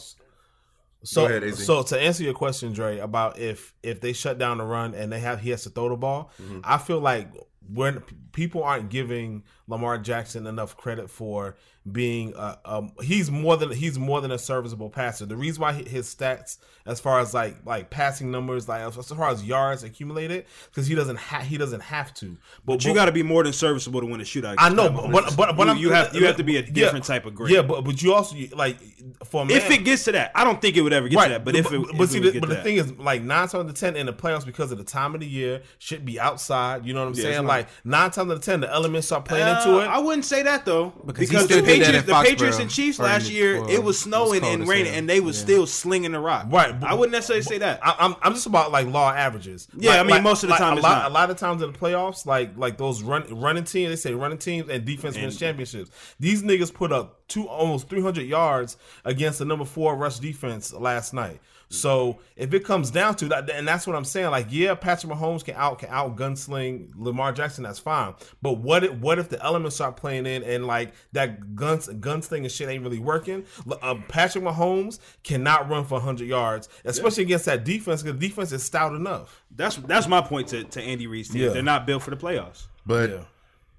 so 1.04 1.26
ahead, 1.26 1.56
so 1.56 1.84
to 1.84 2.00
answer 2.00 2.24
your 2.24 2.34
question, 2.34 2.74
Dre, 2.74 3.00
about 3.00 3.38
if 3.40 3.74
if 3.84 4.02
they 4.02 4.14
shut 4.14 4.38
down 4.38 4.58
the 4.58 4.64
run 4.64 4.94
and 4.96 5.12
they 5.12 5.20
have 5.20 5.40
he 5.42 5.50
has 5.52 5.64
to 5.64 5.70
throw 5.70 5.90
the 5.90 5.98
ball, 5.98 6.32
Mm-hmm. 6.42 6.60
I 6.64 6.78
feel 6.78 7.00
like 7.00 7.30
when 7.72 8.02
people 8.34 8.64
aren't 8.64 8.90
giving 8.90 9.44
Lamar 9.68 9.98
Jackson 9.98 10.46
enough 10.46 10.76
credit 10.76 11.10
for 11.10 11.56
being 11.92 12.34
a, 12.38 12.58
um 12.64 12.94
he's 13.02 13.30
more 13.30 13.58
than 13.58 13.70
he's 13.70 14.00
more 14.00 14.22
than 14.22 14.32
a 14.32 14.38
serviceable 14.38 14.90
passer. 14.90 15.26
The 15.26 15.36
reason 15.36 15.62
why 15.62 15.74
his 15.74 16.14
stats 16.14 16.58
as 16.86 17.02
far 17.02 17.20
as 17.20 17.34
like 17.34 17.58
like 17.66 17.90
passing 17.90 18.32
numbers 18.32 18.70
like 18.70 18.82
as 18.82 18.96
far 19.10 19.30
as 19.30 19.44
yards 19.44 19.84
accumulated 19.84 20.46
because 20.70 20.88
he 20.88 20.96
doesn't 20.96 21.18
ha- 21.18 21.42
he 21.42 21.58
doesn't 21.58 21.82
have 21.82 22.14
to. 22.16 22.38
But, 22.66 22.76
But 22.78 22.86
you 22.86 22.94
got 22.94 23.06
to 23.06 23.12
be 23.12 23.22
more 23.22 23.44
than 23.44 23.52
serviceable 23.52 24.00
to 24.00 24.06
win 24.08 24.22
a 24.22 24.24
shootout. 24.24 24.56
I 24.58 24.70
know, 24.70 24.90
but 24.90 25.12
but 25.12 25.36
but, 25.36 25.58
but 25.58 25.66
you, 25.66 25.72
I'm, 25.72 25.78
you 25.78 25.92
have 25.92 26.16
you 26.16 26.26
have 26.26 26.38
to 26.38 26.44
be 26.44 26.56
a 26.56 26.62
yeah, 26.62 26.72
different 26.72 27.04
type 27.04 27.26
of 27.26 27.36
great. 27.36 27.52
Yeah, 27.52 27.64
but 27.64 27.84
but 27.84 28.02
you 28.02 28.14
also 28.14 28.38
like 28.56 28.78
for 29.26 29.46
man, 29.46 29.58
if 29.58 29.70
it 29.70 29.84
gets 29.84 30.06
to 30.06 30.14
that, 30.14 30.32
I 30.36 30.46
don't 30.46 30.62
think 30.62 30.78
it 30.78 30.82
would 30.82 30.94
ever 30.94 31.10
get 31.10 31.22
to 31.22 31.30
that. 31.30 31.44
But 31.44 31.56
if 31.58 31.66
it, 31.66 31.82
but, 31.82 31.90
if 31.90 31.98
but 31.98 32.04
it 32.04 32.10
see, 32.12 32.20
would 32.22 32.34
the, 32.34 32.40
but 32.40 32.50
the 32.50 32.64
thing 32.64 32.78
is, 32.78 32.94
like 32.94 33.22
nine 33.22 33.50
times 33.50 33.56
out 33.56 33.66
of 33.70 33.76
ten 33.76 33.98
in 33.98 34.06
the 34.06 34.14
playoffs, 34.14 34.46
because 34.46 34.72
of 34.72 34.78
the 34.78 34.84
time 34.86 35.16
of 35.16 35.20
the 35.20 35.28
year, 35.28 35.62
should 35.80 36.06
be 36.06 36.18
outside. 36.18 36.86
You 36.86 36.94
know 36.94 37.02
what 37.02 37.10
I'm 37.10 37.16
Yeah, 37.16 37.24
saying? 37.24 37.46
like 37.46 37.68
nine 37.84 38.12
times 38.12 38.23
out 38.32 38.38
of 38.38 38.42
ten, 38.44 38.60
the 38.62 38.72
elements 38.72 39.08
start 39.08 39.26
playing 39.26 39.48
Uh, 39.48 39.58
into 39.64 39.80
it. 39.80 39.86
I 39.88 40.00
wouldn't 40.00 40.26
say 40.26 40.44
that 40.44 40.66
though, 40.66 40.94
Because 41.06 41.30
because, 41.30 41.48
the 41.48 41.62
Patriots, 41.64 42.06
the 42.08 42.14
Patriots 42.24 42.60
and 42.60 42.70
Chiefs 42.70 43.00
last 43.00 43.30
year, 43.30 43.62
well, 43.62 43.70
it 43.70 43.70
was 43.70 43.76
it 43.76 43.84
was 43.84 44.00
snowing 44.00 44.44
and 44.44 44.68
raining, 44.68 44.94
and 44.96 45.10
they 45.10 45.20
was 45.20 45.38
Yeah. 45.38 45.44
still 45.44 45.68
slinging 45.68 46.14
the 46.14 46.20
rock. 46.20 46.48
Right. 46.50 46.74
I 46.84 46.94
wouldn't 46.94 47.12
necessarily 47.12 47.44
say 47.44 47.58
that. 47.60 47.80
I, 47.84 47.96
I'm, 48.00 48.16
I'm 48.22 48.34
just 48.34 48.46
about 48.48 48.72
like 48.72 48.88
law 48.88 49.12
averages. 49.12 49.68
Yeah, 49.78 49.92
Like- 49.92 50.00
I 50.00 50.04
mean, 50.04 50.10
like- 50.12 50.24
most 50.24 50.44
of 50.44 50.48
the 50.48 50.52
like, 50.52 50.60
time 50.60 50.78
a 50.78 50.82
lot, 50.82 50.98
not. 51.04 51.12
a 51.12 51.14
lot 51.14 51.30
of 51.30 51.38
times 51.38 51.62
in 51.62 51.72
the 51.72 51.78
playoffs, 51.78 52.26
like 52.26 52.52
like 52.58 52.78
those 52.78 53.04
run 53.04 53.24
running 53.30 53.66
teams, 53.66 53.90
they 53.90 53.96
say 53.96 54.14
running 54.14 54.38
teams 54.38 54.70
and 54.70 54.84
defense 54.86 55.16
wins 55.16 55.38
championships. 55.38 55.92
These 56.20 56.42
niggas 56.44 56.74
put 56.74 56.92
up 56.92 57.23
two 57.28 57.48
almost 57.48 57.90
300 57.90 58.24
yards 58.26 58.78
against 59.06 59.40
the 59.40 59.46
number 59.46 59.66
four 59.66 59.96
rush 59.96 60.20
defense 60.20 60.74
last 60.74 61.14
night. 61.14 61.40
So 61.70 62.20
if 62.36 62.54
it 62.54 62.64
comes 62.64 62.92
down 62.92 63.16
to 63.16 63.26
that, 63.30 63.50
and 63.50 63.68
that's 63.68 63.88
what 63.88 63.96
I'm 63.96 64.06
saying, 64.06 64.30
like 64.30 64.46
yeah, 64.52 64.76
Patrick 64.76 65.12
Mahomes 65.12 65.44
can 65.44 65.56
out 65.56 65.80
can 65.80 65.90
out 65.90 66.16
gunsling 66.16 66.92
Lamar 66.96 67.32
Jackson, 67.32 67.64
that's 67.64 67.80
fine. 67.80 68.14
But 68.44 68.60
what 68.60 68.84
if 68.84 68.92
what 69.00 69.18
if 69.18 69.30
the 69.30 69.44
elements 69.44 69.78
start 69.78 69.96
playing 69.98 70.28
in 70.28 70.44
and 70.44 70.68
like 70.68 70.94
that 71.14 71.56
guns 71.56 71.88
gunsling 71.88 72.40
and 72.40 72.52
shit 72.52 72.70
ain't 72.70 72.84
really 72.84 73.00
working? 73.00 73.46
L- 73.68 73.80
Uh, 73.82 73.96
Patrick 74.08 74.44
Mahomes 74.44 75.00
cannot 75.24 75.68
run 75.68 75.84
for 75.84 75.96
100 75.96 76.28
yards, 76.28 76.70
especially 76.86 77.24
against 77.24 77.46
that 77.46 77.64
defense 77.64 78.04
because 78.04 78.20
the 78.20 78.28
defense 78.28 78.52
is 78.52 78.62
stout 78.62 78.94
enough. 78.94 79.44
That's 79.50 79.78
that's 79.78 80.08
my 80.08 80.22
point 80.22 80.50
to, 80.50 80.64
to 80.66 80.82
Andy 80.82 81.08
Reid's 81.08 81.30
team. 81.30 81.42
Yeah. 81.42 81.50
They're 81.50 81.64
not 81.64 81.88
built 81.88 82.04
for 82.04 82.12
the 82.12 82.18
playoffs. 82.18 82.68
But 82.86 83.10
Yeah. 83.10 83.24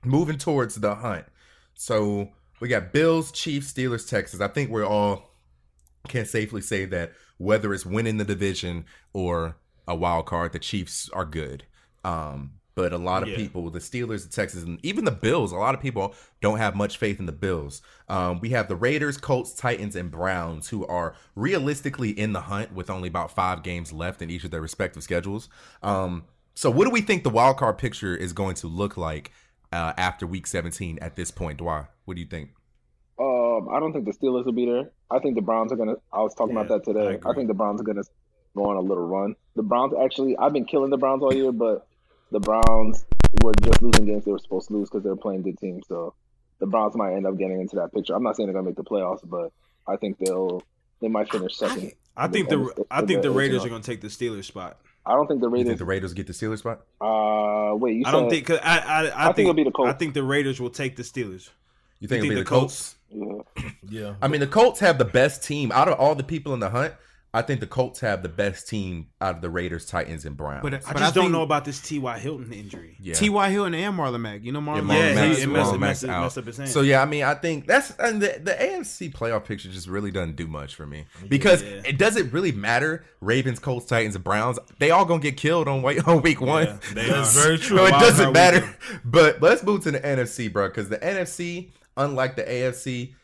moving 0.04 0.38
towards 0.38 0.74
the 0.74 0.96
hunt. 0.96 1.26
So 1.74 2.30
we 2.64 2.70
got 2.70 2.94
Bills, 2.94 3.30
Chiefs, 3.30 3.70
Steelers, 3.74 4.08
Texas. 4.08 4.40
I 4.40 4.48
think 4.48 4.70
we're 4.70 4.86
all 4.86 5.34
can 6.08 6.24
safely 6.24 6.62
say 6.62 6.86
that 6.86 7.12
whether 7.36 7.74
it's 7.74 7.84
winning 7.84 8.16
the 8.16 8.24
division 8.24 8.86
or 9.12 9.56
a 9.86 9.94
wild 9.94 10.24
card, 10.24 10.54
the 10.54 10.58
Chiefs 10.58 11.10
are 11.10 11.26
good. 11.26 11.64
Um, 12.04 12.52
but 12.74 12.94
a 12.94 12.96
lot 12.96 13.22
of 13.22 13.28
Yeah. 13.28 13.36
people, 13.36 13.68
the 13.68 13.80
Steelers, 13.80 14.24
the 14.24 14.30
Texas, 14.34 14.62
and 14.62 14.80
even 14.82 15.04
the 15.04 15.10
Bills, 15.10 15.52
a 15.52 15.56
lot 15.56 15.74
of 15.74 15.80
people 15.82 16.14
don't 16.40 16.56
have 16.56 16.74
much 16.74 16.96
faith 16.96 17.20
in 17.20 17.26
the 17.26 17.32
Bills. 17.32 17.82
Um, 18.08 18.40
we 18.40 18.48
have 18.50 18.68
the 18.68 18.76
Raiders, 18.76 19.18
Colts, 19.18 19.52
Titans, 19.52 19.94
and 19.94 20.10
Browns, 20.10 20.70
who 20.70 20.86
are 20.86 21.14
realistically 21.36 22.18
in 22.18 22.32
the 22.32 22.40
hunt 22.40 22.72
with 22.72 22.88
only 22.88 23.08
about 23.08 23.30
five 23.30 23.62
games 23.62 23.92
left 23.92 24.22
in 24.22 24.30
each 24.30 24.44
of 24.44 24.50
their 24.52 24.62
respective 24.62 25.02
schedules. 25.02 25.50
Um, 25.82 26.24
so, 26.54 26.70
what 26.70 26.86
do 26.86 26.90
we 26.90 27.02
think 27.02 27.24
the 27.24 27.30
wild 27.30 27.58
card 27.58 27.76
picture 27.76 28.16
is 28.16 28.32
going 28.32 28.54
to 28.56 28.68
look 28.68 28.96
like 28.96 29.32
uh, 29.70 29.92
after 29.98 30.26
Week 30.26 30.46
17 30.46 30.98
at 31.02 31.14
this 31.14 31.30
point, 31.30 31.58
Dwight? 31.58 31.88
What 32.04 32.14
do 32.14 32.20
you 32.20 32.26
think? 32.26 32.50
Um, 33.18 33.68
I 33.70 33.78
don't 33.80 33.92
think 33.92 34.04
the 34.06 34.12
Steelers 34.12 34.44
will 34.44 34.52
be 34.52 34.66
there. 34.66 34.90
I 35.10 35.18
think 35.20 35.36
the 35.36 35.42
Browns 35.42 35.72
are 35.72 35.76
gonna. 35.76 35.94
I 36.12 36.20
was 36.20 36.34
talking 36.34 36.54
Yeah, 36.56 36.62
about 36.62 36.84
that 36.84 36.90
today. 36.92 37.14
agree. 37.14 37.30
I, 37.30 37.34
think 37.34 37.48
the 37.48 37.54
Browns 37.54 37.80
are 37.80 37.84
gonna 37.84 38.02
go 38.56 38.64
on 38.66 38.76
a 38.76 38.80
little 38.80 39.06
run. 39.06 39.36
The 39.56 39.62
Browns 39.62 39.92
actually, 40.02 40.36
I've 40.36 40.52
been 40.52 40.64
killing 40.64 40.90
the 40.90 40.96
Browns 40.98 41.22
all 41.22 41.32
year, 41.32 41.52
but 41.52 41.86
the 42.32 42.40
Browns 42.40 43.04
were 43.42 43.52
just 43.62 43.80
losing 43.82 44.06
games 44.06 44.24
they 44.24 44.32
were 44.32 44.38
supposed 44.38 44.68
to 44.68 44.74
lose 44.74 44.88
because 44.90 45.04
they 45.04 45.10
were 45.10 45.16
playing 45.16 45.42
good 45.42 45.58
teams. 45.58 45.86
So 45.88 46.14
the 46.58 46.66
Browns 46.66 46.96
might 46.96 47.14
end 47.14 47.26
up 47.26 47.36
getting 47.38 47.60
into 47.60 47.76
that 47.76 47.92
picture. 47.92 48.14
I'm 48.14 48.22
not 48.22 48.36
saying 48.36 48.48
they're 48.48 48.54
gonna 48.54 48.66
make 48.66 48.76
the 48.76 48.84
playoffs, 48.84 49.20
but 49.24 49.52
I 49.86 49.96
think 49.96 50.18
they'll 50.18 50.62
they 51.00 51.08
might 51.08 51.30
finish 51.30 51.56
second. 51.56 51.92
I 52.16 52.28
think 52.28 52.48
the 52.48 52.58
And- 52.60 52.84
I 52.90 53.02
think 53.04 53.22
the 53.22 53.30
Raiders 53.30 53.64
are 53.64 53.68
going 53.68 53.82
to 53.82 53.90
take 53.90 54.00
the 54.00 54.06
Steelers 54.08 54.44
spot. 54.44 54.78
I 55.04 55.14
don't 55.14 55.26
think 55.26 55.40
the 55.40 55.48
You 55.48 55.52
Raiders. 55.54 55.66
think 55.70 55.78
the 55.80 55.84
Raiders 55.84 56.14
get 56.14 56.26
the 56.28 56.32
Steelers 56.32 56.58
spot? 56.58 56.82
uh, 57.00 57.74
wait, 57.76 57.96
you 57.96 58.02
I 58.06 58.12
don't 58.12 58.30
think. 58.30 58.46
Cause 58.46 58.58
I 58.62 58.78
I, 58.78 59.00
I, 59.00 59.24
think 59.26 59.36
think 59.36 59.38
it'll 59.46 59.54
be 59.54 59.64
the 59.64 59.70
Colts. 59.72 59.90
I 59.90 59.92
think 59.94 60.14
the 60.14 60.22
Raiders 60.22 60.60
will 60.60 60.70
take 60.70 60.94
the 60.96 61.02
Steelers. 61.02 61.50
You 62.00 62.08
think 62.08 62.24
You 62.24 62.32
it'll 62.32 62.42
be 62.42 62.44
think 62.44 62.48
the 62.48 62.54
the 62.54 62.60
Colts? 62.60 62.96
Yeah. 63.10 63.70
Yeah. 63.88 64.14
I 64.20 64.28
mean, 64.28 64.40
the 64.40 64.46
Colts 64.46 64.80
have 64.80 64.98
the 64.98 65.04
best 65.04 65.44
team 65.44 65.70
out 65.72 65.88
of 65.88 65.98
all 65.98 66.14
the 66.14 66.24
people 66.24 66.52
in 66.54 66.60
the 66.60 66.70
hunt. 66.70 66.94
I 67.32 67.42
think 67.42 67.58
the 67.58 67.66
Colts 67.66 67.98
have 67.98 68.22
the 68.22 68.28
best 68.28 68.68
team 68.68 69.08
out 69.20 69.34
of 69.34 69.40
the 69.42 69.50
Raiders, 69.50 69.86
Titans, 69.86 70.24
and 70.24 70.36
Browns. 70.36 70.62
But, 70.62 70.74
I 70.74 70.92
but 70.92 70.98
just 70.98 71.14
don't 71.16 71.24
think 71.24 71.32
know 71.32 71.42
about 71.42 71.64
this 71.64 71.80
T.Y. 71.80 72.18
Hilton 72.20 72.52
injury. 72.52 72.96
yeah. 73.00 73.14
T.Y. 73.14 73.50
Hilton 73.50 73.74
and 73.74 73.98
Marlon 73.98 74.20
Mack. 74.20 74.44
You 74.44 74.52
know 74.52 74.60
Marlon 74.60 74.76
Yeah, 74.76 74.82
Mack. 74.82 74.96
Yeah, 74.96 75.14
Marlon 75.14 75.34
he- 75.36 75.42
it 75.42 75.48
Marlon 75.48 75.78
messed- 75.80 75.80
Mack's 75.80 76.02
messed- 76.04 76.38
up 76.38 76.46
his 76.46 76.56
hand. 76.58 76.70
So 76.70 76.82
yeah, 76.82 77.02
I 77.02 77.06
mean, 77.06 77.24
I 77.24 77.34
think 77.34 77.66
that's 77.66 77.90
and 77.98 78.22
the, 78.22 78.38
the 78.40 78.52
AFC 78.52 79.12
playoff 79.12 79.44
picture 79.46 79.68
just 79.68 79.88
really 79.88 80.12
doesn't 80.12 80.36
do 80.36 80.46
much 80.46 80.76
for 80.76 80.86
me 80.86 81.06
because 81.28 81.64
Yeah. 81.64 81.82
it 81.84 81.98
doesn't 81.98 82.32
really 82.32 82.52
matter. 82.52 83.04
Ravens, 83.20 83.58
Colts, 83.58 83.86
Titans, 83.86 84.14
and 84.14 84.22
Browns, 84.22 84.60
they 84.78 84.92
all 84.92 85.04
gonna 85.04 85.20
get 85.20 85.36
killed 85.36 85.66
on 85.66 85.82
week 85.82 86.06
on 86.06 86.22
week 86.22 86.40
one. 86.40 86.66
Yeah, 86.66 86.76
they 86.94 87.08
That's 87.08 87.36
are. 87.36 87.42
very 87.42 87.58
true. 87.58 87.78
So 87.78 87.86
it 87.86 87.90
doesn't 87.90 88.32
matter. 88.32 88.60
weekend. 88.60 89.00
But 89.04 89.42
let's 89.42 89.64
move 89.64 89.82
to 89.84 89.90
the 89.90 89.98
NFC, 90.00 90.52
bro, 90.52 90.68
because 90.68 90.88
the 90.88 90.98
NFC, 90.98 91.70
unlike 91.96 92.36
the 92.36 92.42
AFC, 92.42 93.14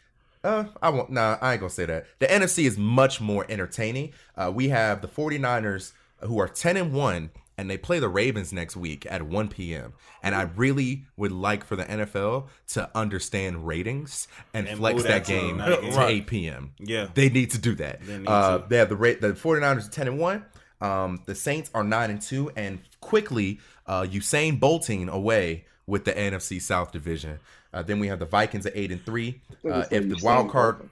uh, 0.42 0.64
I 0.80 0.90
won't. 0.90 1.10
Nah, 1.10 1.36
I 1.40 1.52
ain't 1.52 1.60
gonna 1.60 1.70
say 1.70 1.86
that. 1.86 2.06
The 2.18 2.26
NFC 2.26 2.64
is 2.64 2.78
much 2.78 3.20
more 3.20 3.44
entertaining. 3.48 4.12
Uh, 4.36 4.50
we 4.54 4.68
have 4.70 5.02
the 5.02 5.08
49ers 5.08 5.92
who 6.22 6.38
are 6.38 6.48
10 6.48 6.76
and 6.76 6.92
one, 6.92 7.30
and 7.58 7.68
they 7.68 7.76
play 7.76 7.98
the 7.98 8.08
Ravens 8.08 8.52
next 8.52 8.76
week 8.76 9.06
at 9.10 9.22
1 9.22 9.48
p.m. 9.48 9.92
And 10.22 10.34
I 10.34 10.42
really 10.42 11.04
would 11.16 11.32
like 11.32 11.64
for 11.64 11.76
the 11.76 11.84
NFL 11.84 12.48
to 12.68 12.90
understand 12.94 13.66
ratings 13.66 14.28
and, 14.54 14.66
And 14.66 14.78
flex 14.78 15.02
that 15.02 15.08
that 15.08 15.26
game 15.26 15.58
to. 15.58 15.90
Right. 15.94 16.16
8 16.16 16.26
p.m. 16.26 16.72
Yeah. 16.78 17.08
They 17.12 17.28
need 17.28 17.50
to 17.50 17.58
do 17.58 17.74
that. 17.76 18.00
They 18.02 18.24
uh, 18.26 18.58
to. 18.58 18.64
They 18.68 18.78
have 18.78 18.88
the 18.88 18.96
rate. 18.96 19.20
The 19.20 19.32
49ers 19.32 19.88
are 19.88 19.90
10 19.90 20.08
and 20.08 20.18
1. 20.18 20.44
Um, 20.80 21.22
the 21.26 21.34
Saints 21.34 21.70
are 21.74 21.84
9 21.84 22.10
and 22.10 22.22
2. 22.22 22.52
And 22.56 22.80
quickly, 23.00 23.60
uh, 23.86 24.02
Usain 24.02 24.58
bolting 24.58 25.08
away 25.10 25.66
with 25.86 26.04
the 26.04 26.12
NFC 26.12 26.62
South 26.62 26.92
division. 26.92 27.40
Uh, 27.72 27.82
then 27.82 28.00
we 28.00 28.08
have 28.08 28.18
the 28.18 28.26
Vikings 28.26 28.66
at 28.66 28.76
8 28.76 28.92
and 28.92 29.04
3. 29.04 29.40
Uh, 29.70 29.84
if 29.90 30.08
the 30.08 30.18
wild 30.22 30.50
card. 30.50 30.88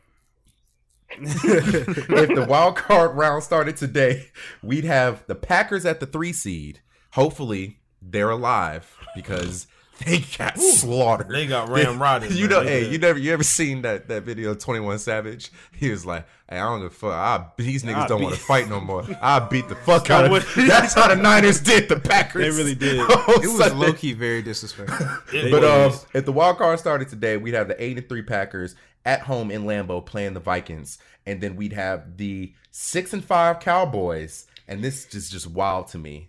if 1.11 2.29
the 2.35 2.47
wild 2.49 2.77
card 2.77 3.17
round 3.17 3.43
started 3.43 3.77
today, 3.77 4.29
we'd 4.62 4.85
have 4.85 5.27
the 5.27 5.35
Packers 5.35 5.87
at 5.87 6.01
the 6.01 6.07
three 6.07 6.33
seed. 6.33 6.81
Hopefully, 7.12 7.79
they're 8.03 8.31
alive 8.31 8.95
because 9.17 9.67
they 10.07 10.19
got 10.37 10.59
slaughtered. 10.59 11.29
They 11.29 11.47
got 11.47 11.69
ramrodded, 11.71 12.35
You 12.35 12.49
know, 12.49 12.63
They 12.63 12.71
hey, 12.71 12.81
did. 12.85 12.93
you 12.93 12.99
never, 12.99 13.19
you 13.19 13.33
ever 13.33 13.43
seen 13.43 13.83
that 13.83 14.09
that 14.09 14.23
video 14.23 14.51
of 14.53 14.59
Twenty 14.59 14.81
One 14.81 14.99
Savage? 14.99 15.51
He 15.73 15.91
was 15.91 16.07
like, 16.07 16.27
"Hey, 16.49 16.59
I 16.59 16.65
don't 16.69 16.81
give 16.81 16.93
a 16.93 16.95
fuck. 16.95 17.13
I, 17.13 17.47
these 17.57 17.83
niggas 17.83 17.95
I 17.95 18.07
don't 18.07 18.23
want 18.23 18.35
to 18.35 18.41
fight 18.53 18.69
no 18.69 18.81
more. 18.81 19.05
I 19.21 19.41
beat 19.41 19.69
the 19.69 19.75
fuck 19.77 20.09
out 20.11 20.27
of." 20.27 20.31
what- 20.31 20.47
That's 20.57 20.95
how 20.95 21.09
the 21.09 21.17
Niners 21.17 21.61
did 21.61 21.89
the 21.89 21.99
Packers. 21.99 22.43
They 22.43 22.51
really 22.63 22.75
did. 22.75 22.97
It 23.01 23.09
was 23.41 23.59
Sunday. 23.59 23.75
low 23.75 23.93
key 23.93 24.13
very 24.13 24.43
disrespectful. 24.43 25.07
But 25.51 25.65
um, 25.65 25.93
if 26.15 26.25
the 26.25 26.33
wild 26.33 26.59
card 26.59 26.79
started 26.79 27.09
today, 27.09 27.37
we'd 27.37 27.55
have 27.55 27.69
the 27.69 27.83
eight 27.83 27.97
and 27.99 28.09
three 28.09 28.23
Packers 28.23 28.75
at 29.05 29.23
home 29.23 29.51
in 29.51 29.65
Lambeau 29.65 30.05
playing 30.05 30.35
the 30.35 30.41
Vikings, 30.41 30.99
and 31.27 31.41
then 31.41 31.57
we'd 31.57 31.73
have 31.73 32.17
the 32.19 32.53
six 32.71 33.13
and 33.13 33.25
five 33.25 33.59
Cowboys, 33.61 34.47
and 34.69 34.83
this 34.85 35.13
is 35.15 35.31
just 35.31 35.47
wild 35.49 35.89
to 35.89 35.99
me, 35.99 36.29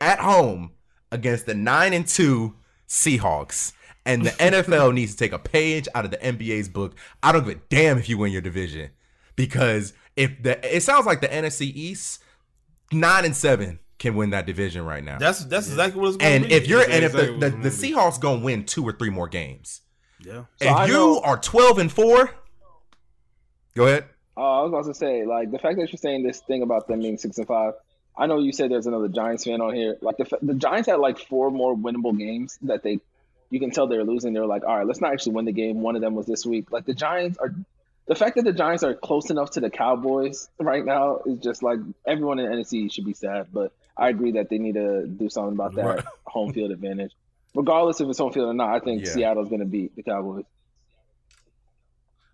at 0.00 0.18
home 0.18 0.72
against 1.12 1.46
the 1.46 1.54
nine 1.54 1.92
and 1.92 2.06
two 2.08 2.54
Seahawks. 2.88 3.72
And 4.06 4.26
the 4.26 4.30
NFL 4.32 4.92
needs 4.92 5.12
to 5.12 5.18
take 5.18 5.32
a 5.32 5.38
page 5.38 5.88
out 5.94 6.04
of 6.04 6.10
the 6.10 6.18
NBA's 6.18 6.68
book. 6.68 6.94
I 7.22 7.32
don't 7.32 7.44
give 7.46 7.56
a 7.56 7.60
damn 7.70 7.96
if 7.98 8.08
you 8.08 8.18
win 8.18 8.32
your 8.32 8.42
division, 8.42 8.90
because 9.34 9.94
if 10.14 10.42
the 10.42 10.76
it 10.76 10.82
sounds 10.82 11.06
like 11.06 11.22
the 11.22 11.28
NFC 11.28 11.72
East 11.74 12.22
nine 12.92 13.24
and 13.24 13.34
seven 13.34 13.78
can 13.98 14.14
win 14.14 14.30
that 14.30 14.44
division 14.44 14.84
right 14.84 15.02
now. 15.02 15.18
that's 15.18 15.44
that's 15.46 15.68
exactly 15.68 16.00
what 16.00 16.08
it's 16.08 16.16
going 16.18 16.32
And 16.34 16.42
to 16.44 16.48
be. 16.50 16.54
And 16.54 16.62
if 16.62 16.68
you're 16.68 16.80
That's 16.80 16.92
and 16.92 17.04
if 17.04 17.12
the, 17.12 17.50
the, 17.50 17.56
the 17.56 17.68
Seahawks 17.70 18.20
gonna 18.20 18.44
win 18.44 18.64
two 18.64 18.84
or 18.86 18.92
three 18.92 19.08
more 19.08 19.26
games. 19.28 19.80
Yeah. 20.20 20.44
So 20.56 20.66
if 20.66 20.70
I 20.70 20.86
you 20.86 20.92
know- 20.92 21.20
are 21.22 21.38
twelve 21.38 21.78
and 21.78 21.90
four, 21.90 22.30
go 23.74 23.86
ahead. 23.86 24.04
Uh, 24.36 24.40
I 24.40 24.62
was 24.62 24.70
about 24.70 24.84
to 24.86 24.94
say, 24.94 25.24
like 25.24 25.50
the 25.50 25.58
fact 25.58 25.78
that 25.78 25.90
you're 25.92 25.98
saying 25.98 26.24
this 26.24 26.40
thing 26.40 26.62
about 26.62 26.88
them 26.88 27.00
being 27.00 27.16
six 27.16 27.38
and 27.38 27.46
five. 27.46 27.72
I 28.16 28.26
know 28.26 28.38
you 28.38 28.52
said 28.52 28.70
there's 28.70 28.86
another 28.86 29.08
Giants 29.08 29.44
fan 29.44 29.60
on 29.60 29.74
here. 29.74 29.96
Like 30.00 30.18
the 30.18 30.38
the 30.40 30.54
Giants 30.54 30.88
had 30.88 31.00
like 31.00 31.18
four 31.18 31.50
more 31.50 31.76
winnable 31.76 32.16
games 32.16 32.58
that 32.62 32.82
they, 32.82 33.00
you 33.50 33.58
can 33.60 33.70
tell 33.72 33.86
they're 33.88 34.04
losing. 34.04 34.32
They're 34.32 34.46
like, 34.46 34.64
all 34.64 34.76
right, 34.76 34.86
let's 34.86 35.00
not 35.00 35.12
actually 35.12 35.34
win 35.34 35.44
the 35.46 35.52
game. 35.52 35.82
One 35.82 35.96
of 35.96 36.02
them 36.02 36.14
was 36.14 36.26
this 36.26 36.46
week. 36.46 36.70
Like 36.70 36.84
the 36.86 36.94
Giants 36.94 37.38
are, 37.38 37.52
the 38.06 38.14
fact 38.14 38.36
that 38.36 38.44
the 38.44 38.52
Giants 38.52 38.84
are 38.84 38.94
close 38.94 39.30
enough 39.30 39.52
to 39.52 39.60
the 39.60 39.70
Cowboys 39.70 40.48
right 40.60 40.84
now 40.84 41.20
is 41.26 41.38
just 41.40 41.62
like 41.62 41.80
everyone 42.06 42.38
in 42.38 42.50
the 42.50 42.56
NFC 42.56 42.92
should 42.92 43.04
be 43.04 43.14
sad. 43.14 43.48
But 43.52 43.72
I 43.96 44.10
agree 44.10 44.32
that 44.32 44.48
they 44.48 44.58
need 44.58 44.74
to 44.74 45.06
do 45.06 45.28
something 45.28 45.54
about 45.54 45.74
that 45.74 45.84
Right. 45.84 46.04
home 46.24 46.52
field 46.52 46.70
advantage, 46.70 47.12
regardless 47.54 48.00
if 48.00 48.08
it's 48.08 48.18
home 48.18 48.32
field 48.32 48.48
or 48.48 48.54
not. 48.54 48.74
I 48.74 48.78
think 48.78 49.04
Yeah. 49.04 49.10
Seattle's 49.10 49.48
going 49.48 49.60
to 49.60 49.66
beat 49.66 49.96
the 49.96 50.02
Cowboys. 50.02 50.44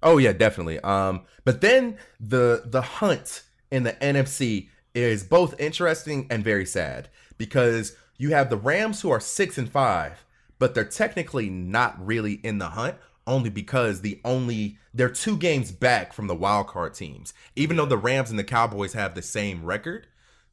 Oh 0.03 0.19
yeah, 0.19 0.33
definitely. 0.33 0.81
Um, 0.81 1.23
but 1.45 1.61
then 1.61 1.99
the 2.19 2.63
the 2.65 2.81
hunt 2.83 3.43
in 3.71 3.83
the 3.83 3.93
NFC 3.93 4.69
is 4.95 5.23
both 5.25 5.59
interesting 5.61 6.27
and 6.31 6.43
very 6.45 6.67
sad 6.67 7.09
because 7.39 7.97
you 8.19 8.31
have 8.31 8.51
the 8.51 8.57
Rams 8.57 9.01
who 9.01 9.11
are 9.11 9.21
six 9.21 9.57
and 9.59 9.71
five, 9.71 10.25
but 10.59 10.75
they're 10.75 10.85
technically 10.85 11.49
not 11.49 12.05
really 12.05 12.35
in 12.43 12.59
the 12.59 12.71
hunt 12.71 12.97
only 13.27 13.51
because 13.51 14.01
the 14.01 14.21
only 14.25 14.79
they're 14.93 15.09
two 15.09 15.37
games 15.37 15.71
back 15.71 16.13
from 16.13 16.27
the 16.27 16.35
wild 16.35 16.67
card 16.67 16.95
teams. 16.95 17.33
Even 17.55 17.77
though 17.77 17.87
the 17.87 17.97
Rams 17.97 18.31
and 18.31 18.39
the 18.39 18.45
Cowboys 18.45 18.93
have 18.95 19.15
the 19.15 19.23
same 19.23 19.65
record, 19.65 20.07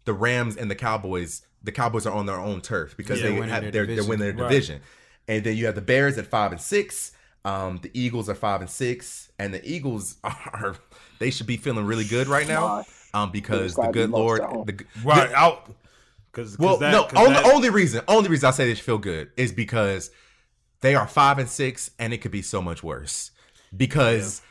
the 0.06 0.14
Rams 0.14 0.56
and 0.56 0.70
the 0.70 0.76
Cowboys 0.76 1.42
the 1.64 1.72
Cowboys 1.72 2.06
are 2.06 2.14
on 2.14 2.28
their 2.28 2.40
own 2.40 2.62
turf 2.62 2.96
because 2.96 3.20
Yeah, 3.22 3.30
they 3.30 3.48
have, 3.50 3.72
their 3.74 3.86
division. 3.86 4.08
winning 4.08 4.28
their 4.28 4.36
Right. 4.46 4.50
division. 4.50 4.82
And 5.28 5.44
then 5.44 5.58
you 5.58 5.66
have 5.66 5.76
the 5.76 5.82
Bears 5.82 6.18
at 6.18 6.28
five 6.28 6.52
and 6.52 6.62
six. 6.62 7.12
Um, 7.44 7.80
the 7.82 7.90
Eagles 7.94 8.30
are 8.30 8.36
five 8.36 8.62
and 8.62 8.70
six, 8.70 9.32
and 9.40 9.54
the 9.54 9.68
Eagles 9.70 10.18
are 10.24 10.76
they 11.20 11.32
should 11.32 11.48
be 11.48 11.58
feeling 11.58 11.86
really 11.86 12.06
good 12.06 12.28
right 12.28 12.48
now. 12.48 12.86
Um, 13.14 13.32
because 13.32 13.76
the 13.76 13.88
good 13.88 14.10
Lord, 14.12 14.42
the, 14.66 14.84
right 15.04 15.32
out. 15.32 15.72
Because 16.32 16.58
Well, 16.60 16.78
that, 16.78 16.92
no. 16.92 17.04
'cause 17.06 17.14
Only, 17.18 17.34
that- 17.34 17.46
only 17.46 17.70
reason, 17.70 18.02
only 18.08 18.30
reason 18.30 18.48
I 18.48 18.52
say 18.52 18.68
they 18.68 18.76
should 18.76 18.84
feel 18.86 18.98
good 19.00 19.32
is 19.38 19.52
because 19.52 20.12
they 20.82 20.94
are 20.94 21.08
five 21.08 21.40
and 21.40 21.50
six, 21.50 21.90
and 21.98 22.14
it 22.14 22.18
could 22.20 22.32
be 22.32 22.42
so 22.44 22.62
much 22.62 22.84
worse. 22.84 23.32
Because 23.76 24.42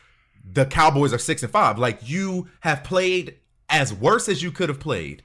the 0.43 0.65
Cowboys 0.65 1.13
are 1.13 1.17
six 1.17 1.43
and 1.43 1.51
five. 1.51 1.77
Like 1.79 1.99
you 2.09 2.49
have 2.61 2.83
played 2.83 3.37
as 3.69 3.93
worse 3.93 4.27
as 4.27 4.43
you 4.43 4.51
could 4.51 4.69
have 4.69 4.79
played, 4.79 5.23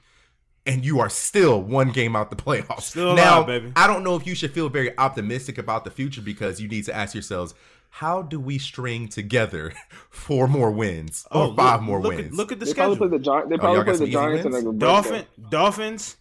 and 0.65 0.85
you 0.85 0.99
are 0.99 1.09
still 1.09 1.61
one 1.61 1.91
game 1.91 2.15
out 2.15 2.29
the 2.29 2.35
playoffs. 2.37 2.81
Still 2.83 3.15
now, 3.15 3.37
alive, 3.39 3.47
baby. 3.47 3.71
I 3.75 3.87
don't 3.87 4.03
know 4.03 4.15
if 4.15 4.25
you 4.25 4.35
should 4.35 4.53
feel 4.53 4.69
very 4.69 4.97
optimistic 4.97 5.57
about 5.57 5.83
the 5.83 5.91
future 5.91 6.21
because 6.21 6.61
you 6.61 6.67
need 6.69 6.85
to 6.85 6.95
ask 6.95 7.13
yourselves. 7.13 7.53
How 7.97 8.23
do 8.23 8.39
we 8.39 8.57
string 8.57 9.07
together 9.07 9.71
four 10.09 10.47
more 10.47 10.71
wins 10.71 11.27
or 11.31 11.43
Oh, 11.43 11.47
look- 11.49 11.57
five 11.57 11.81
more 11.83 12.01
look 12.01 12.15
wins? 12.15 12.27
At, 12.27 12.33
look 12.33 12.51
at 12.51 12.59
the 12.59 12.65
They 12.65 12.73
probably 12.73 12.95
schedule. 12.95 13.09
play 13.09 13.17
the 13.17 13.23
Giants. 13.23 13.49
They 13.49 13.55
y'all 13.55 13.59
probably 13.59 13.83
got 13.85 13.95
play 13.97 14.05
the 14.07 14.11
Giants 14.11 14.45
and 14.45 14.53
wins? 14.55 14.65
like 14.65 14.77
Dolphin, 14.79 15.25
Dolphins, 15.49 16.17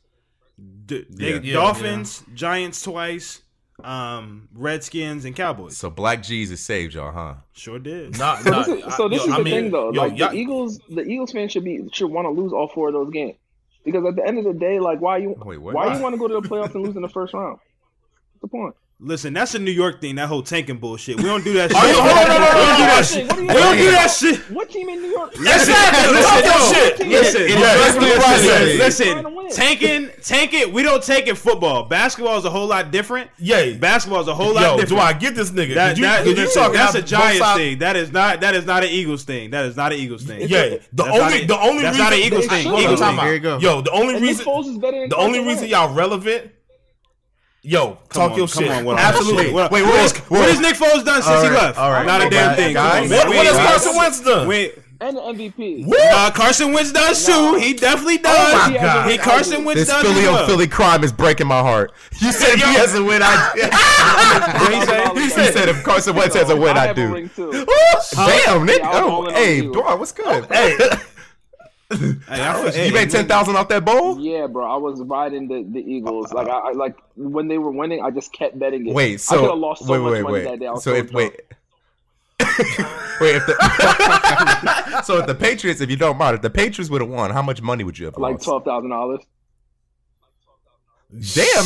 D- 0.86 1.06
they, 1.08 1.38
Yeah. 1.40 1.54
Dolphins, 1.54 2.24
Giants 2.34 2.82
twice, 2.82 3.40
um, 3.82 4.48
Redskins, 4.54 5.24
and 5.24 5.34
Cowboys. 5.34 5.76
so 5.76 5.88
Black 5.88 6.22
Jesus 6.22 6.60
saved 6.60 6.92
y'all, 6.94 7.10
huh? 7.10 7.34
Sure 7.52 7.78
did. 7.78 8.18
Not, 8.18 8.42
So 8.42 8.50
not, 8.50 8.66
this 8.66 8.84
is, 8.86 8.94
so 8.94 9.08
this 9.08 9.18
yo, 9.20 9.24
is 9.24 9.32
I 9.32 9.38
the 9.38 9.44
mean, 9.44 9.54
thing 9.54 9.70
though. 9.70 9.92
yo, 9.92 10.02
like 10.02 10.18
y'all- 10.18 10.30
the 10.30 10.36
Eagles, 10.36 10.78
the 10.90 11.02
Eagles 11.02 11.32
fans 11.32 11.52
should 11.52 11.64
be 11.64 11.88
should 11.92 12.10
want 12.10 12.26
to 12.26 12.30
lose 12.30 12.52
all 12.52 12.68
four 12.68 12.88
of 12.88 12.94
those 12.94 13.10
games 13.10 13.36
because 13.82 14.04
at 14.04 14.14
the 14.14 14.24
end 14.26 14.38
of 14.38 14.44
the 14.44 14.52
day, 14.52 14.78
like 14.78 15.00
why 15.00 15.16
you 15.16 15.34
Wait, 15.42 15.56
what? 15.58 15.74
why 15.74 15.96
you 15.96 16.02
want 16.02 16.12
to 16.14 16.18
go 16.18 16.28
to 16.28 16.34
the 16.34 16.46
playoffs 16.46 16.74
and 16.74 16.84
lose 16.84 16.96
in 16.96 17.02
the 17.02 17.08
first 17.08 17.32
round? 17.32 17.58
What's 18.34 18.42
the 18.42 18.48
point? 18.48 18.74
Listen, 19.04 19.32
that's 19.34 19.54
a 19.56 19.58
New 19.58 19.72
York 19.72 20.00
thing. 20.00 20.14
That 20.14 20.28
whole 20.28 20.42
tanking 20.42 20.76
bullshit. 20.78 21.16
We 21.16 21.24
don't 21.24 21.42
do 21.42 21.52
that 21.54 21.72
oh, 21.74 21.80
shit. 21.80 21.82
Are 21.82 21.88
you- 21.88 22.00
hold 22.00 22.18
on, 22.18 22.28
no, 22.28 22.38
no, 22.38 22.52
no, 22.52 22.58
we 22.58 22.66
don't 22.66 22.76
do 22.76 22.82
no, 22.82 22.86
that 22.86 22.96
no, 22.96 23.02
shit. 23.02 23.26
What 23.28 23.38
We 23.40 23.46
don't 23.46 23.76
do 23.76 23.90
that 23.90 24.10
shit. 24.10 24.38
What 24.52 24.70
team 24.70 24.88
in 24.88 25.02
New 25.02 25.08
York? 25.08 25.38
Listen, 25.38 25.74
Talk 25.74 26.12
listen, 26.12 26.44
your 26.44 26.54
no. 26.54 26.72
shit. 26.72 26.98
Listen, 27.08 27.42
Yeah, 27.48 27.56
trust 27.58 27.96
it's 27.96 27.98
me, 27.98 28.08
the 28.08 28.14
process. 28.14 28.96
Trying 28.96 29.22
to 29.24 29.28
listen. 29.28 29.56
Tanking, 29.56 30.10
tank 30.22 30.54
it. 30.54 30.72
We 30.72 30.82
don't 30.82 31.02
take 31.02 31.26
it 31.26 31.36
football. 31.36 31.84
Basketball 31.84 32.38
is 32.38 32.44
a 32.44 32.50
whole 32.50 32.66
lot 32.68 32.90
different. 32.90 33.28
Yay. 33.38 33.76
Basketball 33.76 34.20
is 34.22 34.28
a 34.28 34.34
whole 34.34 34.54
lot 34.54 34.62
Yo, 34.62 34.76
different. 34.76 34.88
do 34.88 34.96
I 34.98 35.12
get 35.12 35.34
this 35.34 35.50
nigga? 35.50 35.74
That, 35.74 35.88
Did 35.90 35.98
you, 35.98 36.04
that- 36.04 36.24
did 36.24 36.36
you 36.38 36.44
listen, 36.44 36.62
talk 36.62 36.72
that's 36.72 36.94
a 36.94 37.02
Giants 37.02 37.52
thing. 37.54 37.78
That 37.78 37.96
is 37.96 38.12
not. 38.12 38.40
That 38.40 38.54
is 38.54 38.64
not 38.64 38.84
an 38.84 38.90
Eagles 38.90 39.24
thing. 39.24 39.50
That 39.50 39.64
is 39.66 39.76
not 39.76 39.92
an 39.92 39.98
Eagles 39.98 40.22
thing. 40.22 40.42
Yeah, 40.48 40.68
the 40.68 40.80
That's 40.92 41.18
only 41.18 41.42
a- 41.42 41.46
the 41.46 41.58
only 41.60 41.82
that's 41.82 41.96
reason 41.98 42.04
not 42.04 42.12
an 42.12 42.18
Eagles 42.20 42.46
thing. 42.46 42.66
Eagles 42.78 43.00
Time 43.00 43.18
out. 43.18 43.24
Here 43.24 43.34
you 43.34 43.40
go. 43.40 43.58
Yo, 43.58 43.80
the 43.82 43.90
only 43.90 44.20
reason 44.20 44.46
Foles 44.46 44.66
is 44.68 44.78
better 44.78 45.00
than 45.00 45.08
the 45.10 45.16
only 45.16 45.44
reason 45.44 45.66
y'all 45.68 45.92
relevant. 45.92 46.52
Yo, 47.64 47.90
Come 47.90 47.98
talk 48.08 48.32
on, 48.32 48.38
your 48.38 48.48
come 48.48 48.62
shit. 48.64 48.72
on, 48.72 48.84
what 48.84 48.98
Absolutely. 48.98 49.44
shit. 49.44 49.54
Wait, 49.54 49.70
what, 49.70 49.70
whoa, 49.70 50.36
what 50.40 50.48
has 50.48 50.58
Nick 50.60 50.74
Foles 50.74 51.04
done 51.04 51.22
since 51.22 51.26
All 51.36 51.44
he 51.44 51.50
left? 51.50 51.78
all 51.78 51.92
right. 51.92 52.04
Not 52.04 52.20
a 52.26 52.28
damn 52.28 52.48
Guys, 52.48 52.56
thing. 52.56 52.74
Come 52.74 52.84
guys. 52.84 53.12
on, 53.12 53.16
What, 53.18 53.28
man. 53.28 53.36
what 53.36 53.46
has 53.46 53.56
We- 53.56 53.64
Carson 53.64 53.96
Wentz 53.96 54.20
done? 54.20 54.48
we- 54.48 54.72
and 55.00 55.16
the 55.16 55.20
MVP. 55.20 55.84
Nah, 55.86 56.30
Carson 56.30 56.72
Wentz 56.72 56.92
does 56.92 57.24
too. 57.26 57.56
He 57.56 57.74
definitely 57.74 58.18
does. 58.18 58.36
Oh 58.36 58.70
my 58.70 58.76
God. 58.78 59.10
He 59.10 59.18
Carson 59.18 59.64
Wentz 59.64 59.80
This 59.80 59.88
does 59.88 60.02
Philly 60.02 60.28
on. 60.28 60.42
Oh, 60.42 60.46
Philly 60.46 60.68
crime 60.68 61.02
is 61.02 61.12
breaking 61.12 61.48
my 61.48 61.58
heart. 61.60 61.92
You 62.20 62.30
said 62.30 62.50
if 62.54 62.62
he 62.64 62.74
has 62.74 62.94
a 62.94 63.02
win, 63.02 63.20
I. 63.22 63.50
What 65.12 65.22
he 65.22 65.28
say? 65.28 65.42
he 65.46 65.52
said 65.52 65.68
if 65.68 65.82
Carson 65.82 66.14
Wentz 66.14 66.34
has 66.36 66.50
a 66.50 66.56
win, 66.56 66.76
I 66.78 66.90
I 66.90 66.92
do. 66.92 67.12
ring. 67.14 67.30
Damn, 67.36 68.64
Nick. 68.66 68.78
Yeah, 68.80 68.90
I 68.90 69.04
was 69.04 69.32
Oh, 69.32 69.34
hey. 69.34 69.60
Dora, 69.62 69.96
what's 69.96 70.12
good? 70.12 70.46
Hey, 70.46 70.76
Hey, 71.98 72.16
I 72.28 72.52
feel- 72.62 72.72
hey, 72.72 72.86
you 72.88 72.92
made 72.94 73.10
ten 73.10 73.26
thousand 73.26 73.56
off 73.56 73.68
that 73.68 73.84
bowl. 73.84 74.18
Yeah, 74.20 74.46
bro. 74.46 74.64
I 74.70 74.76
was 74.76 75.00
riding 75.02 75.48
the, 75.48 75.62
the 75.70 75.80
Eagles. 75.80 76.32
Like 76.32 76.48
I, 76.48 76.58
I 76.58 76.72
like 76.72 76.96
when 77.16 77.48
they 77.48 77.58
were 77.58 77.70
winning, 77.70 78.02
I 78.02 78.10
just 78.10 78.32
kept 78.32 78.58
betting 78.58 78.86
it. 78.88 78.94
Wait, 78.94 79.14
I 79.14 79.16
so 79.16 79.40
could 79.40 79.50
have 79.50 79.58
lost 79.58 79.84
so 79.86 79.92
wait, 79.92 79.98
much 79.98 80.12
wait, 80.12 80.22
money 80.22 80.32
wait. 80.34 80.44
that 80.44 80.58
day. 80.60 80.66
I 80.66 80.72
was 80.72 80.84
so 80.84 80.92
so 80.92 80.96
if 80.96 81.10
drunk. 81.10 81.32
wait. 81.34 81.40
Wait, 83.20 83.36
if 83.36 83.46
the 83.46 85.02
so 85.04 85.18
if 85.18 85.26
the 85.26 85.34
Patriots, 85.34 85.80
if 85.80 85.88
you 85.88 85.96
don't 85.96 86.18
mind, 86.18 86.34
if 86.34 86.42
the 86.42 86.50
Patriots 86.50 86.90
would 86.90 87.00
have 87.00 87.08
won, 87.10 87.30
how 87.30 87.40
much 87.42 87.62
money 87.62 87.84
would 87.84 87.96
you 87.98 88.06
have 88.06 88.16
like 88.18 88.32
lost? 88.34 88.44
twelve 88.44 88.64
thousand 88.64 88.90
dollars. 88.90 89.20
Damn, 91.12 91.18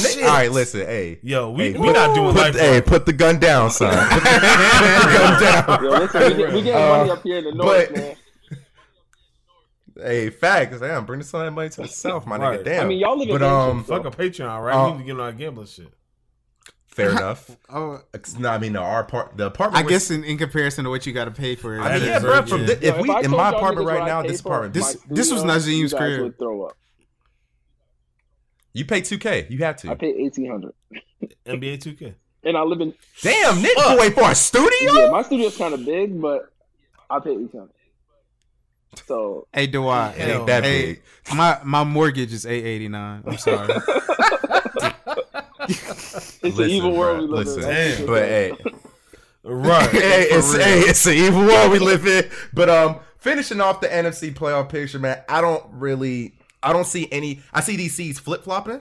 Nick. 0.03 0.11
Shit. 0.13 0.23
All 0.25 0.29
right, 0.31 0.51
listen, 0.51 0.81
hey, 0.81 1.19
Yo, 1.23 1.51
we 1.53 1.73
hey, 1.73 1.79
we 1.79 1.93
not 1.93 2.15
doing 2.15 2.33
put, 2.35 2.41
life. 2.41 2.57
hey, 2.57 2.73
right. 2.75 2.85
put 2.87 3.07
the 3.07 3.13
gun 3.13 3.39
down, 3.39 3.71
son. 3.71 3.91
Put 4.09 4.23
the, 4.25 4.29
put 4.31 4.41
the 4.41 5.19
gun 5.19 5.43
down. 5.43 5.85
Yo, 5.85 5.91
listen, 5.91 6.21
we 6.23 6.35
get, 6.37 6.53
we 6.53 6.63
getting 6.63 6.83
Uh, 6.83 6.97
money 6.99 7.11
up 7.11 7.23
here 7.23 7.39
in 7.39 7.45
the 7.45 7.53
north, 7.53 7.89
but- 7.89 7.97
man. 7.97 8.17
Hey, 9.97 10.31
facts. 10.31 10.81
Damn, 10.81 11.05
bring 11.07 11.23
some 11.23 11.41
of 11.41 11.47
that 11.47 11.51
money 11.53 11.71
to 11.71 11.83
the 11.83 11.89
south, 11.89 12.27
my 12.27 12.37
Right. 12.37 12.61
nigga. 12.61 12.65
Damn. 12.65 12.85
I 12.85 12.89
mean, 12.89 12.99
y'all 12.99 13.19
live 13.19 13.29
in 13.29 13.35
but 13.39 13.43
um, 13.43 13.85
Fuck 13.85 14.05
a 14.05 14.11
Patreon, 14.11 14.63
right? 14.63 14.87
We 14.87 14.93
need 14.93 14.99
to 14.99 15.05
get 15.05 15.13
on 15.15 15.21
our 15.21 15.33
gambling 15.33 15.67
shit. 15.67 15.89
fair 16.87 17.11
enough. 17.11 17.51
Oh, 17.69 18.01
It's 18.15 18.39
not, 18.39 18.55
I 18.55 18.59
mean, 18.59 18.73
no, 18.73 18.83
our 18.83 19.05
part, 19.05 19.37
the 19.37 19.47
apartment. 19.47 19.83
I 19.83 19.85
we're- 19.87 19.95
guess 19.95 20.11
in, 20.11 20.23
in 20.25 20.39
comparison 20.39 20.85
to 20.85 20.91
what 20.91 21.05
you 21.07 21.13
got 21.13 21.25
to 21.27 21.31
pay 21.31 21.55
for 21.55 21.77
it, 21.77 21.81
I 21.81 21.99
mean, 21.99 22.07
yeah, 22.09 22.19
bro. 22.21 22.43
From 22.47 22.65
good. 22.67 22.81
thi- 22.81 22.87
if 22.87 22.97
Yo, 22.97 23.03
we 23.03 23.11
I 23.11 23.21
in 23.21 23.31
my 23.31 23.51
apartment 23.51 23.87
right 23.87 24.05
now, 24.07 24.23
this 24.23 24.41
for 24.41 24.49
apartment, 24.49 24.75
my 24.77 24.81
This- 24.81 24.95
this 25.09 25.31
was 25.33 25.41
studio, 25.41 25.57
Nazeem's 25.85 25.93
you 26.19 26.23
would 26.25 26.39
throw 26.39 26.63
up. 26.67 26.77
you 28.73 28.85
pay 28.85 29.01
two 29.01 29.19
k. 29.19 29.47
You 29.51 29.59
have 29.59 29.77
to. 29.77 29.91
I 29.91 29.95
paid 29.95 30.17
eighteen 30.17 30.51
hundred, 30.51 30.73
NBA 31.47 31.79
2K. 31.79 32.15
and 32.45 32.57
I 32.57 32.63
live 32.63 32.81
in. 32.81 32.93
Damn, 33.23 33.63
Nick, 33.63 33.77
you 33.77 33.97
wait 33.99 34.15
for 34.15 34.31
a 34.31 34.35
studio? 34.35 34.93
Yeah, 34.93 35.11
my 35.11 35.23
studio's 35.23 35.57
kind 35.57 35.75
of 35.75 35.85
big, 35.85 36.21
but 36.21 36.53
I 37.11 37.19
paid 37.21 37.33
eighteen 37.33 37.51
hundred. 37.61 37.71
So 39.07 39.47
Hey, 39.53 39.67
Dwight. 39.67 40.19
It 40.19 40.29
ain't 40.29 40.47
that 40.47 40.65
hey, 40.65 40.87
big. 40.87 41.03
My 41.35 41.61
my 41.65 41.85
mortgage 41.85 42.33
is 42.33 42.47
eight 42.47 42.65
eighty 42.65 42.89
nine. 42.89 43.23
I'm 43.27 43.39
sorry. 43.39 43.75
it's 45.69 46.43
an 46.43 46.51
Listen, 46.55 46.71
evil 46.71 46.97
world 46.97 47.21
we 47.21 47.27
live 47.27 47.47
listen, 47.47 47.63
in. 47.63 47.69
That's 47.69 47.99
Damn. 47.99 48.07
what 48.07 48.13
But 48.13 48.23
hey. 48.23 48.53
Right. 49.43 49.91
hey, 49.93 50.23
it's 50.25 50.55
real. 50.55 50.65
hey, 50.65 50.81
it's 50.81 51.07
an 51.07 51.13
evil 51.15 51.41
world 51.47 51.71
we 51.71 51.79
live 51.79 52.07
in. 52.07 52.29
But 52.53 52.69
um, 52.69 53.01
finishing 53.19 53.61
off 53.61 53.81
the 53.81 53.89
NFC 53.89 54.35
playoff 54.35 54.69
picture, 54.69 54.99
man, 54.99 55.23
I 55.29 55.41
don't 55.41 55.65
really, 55.71 56.35
I 56.63 56.73
don't 56.73 56.87
see 56.87 57.09
any. 57.13 57.43
I 57.53 57.61
see 57.61 57.77
these 57.77 57.95
seeds 57.95 58.19
flip 58.19 58.43
flopping, 58.43 58.81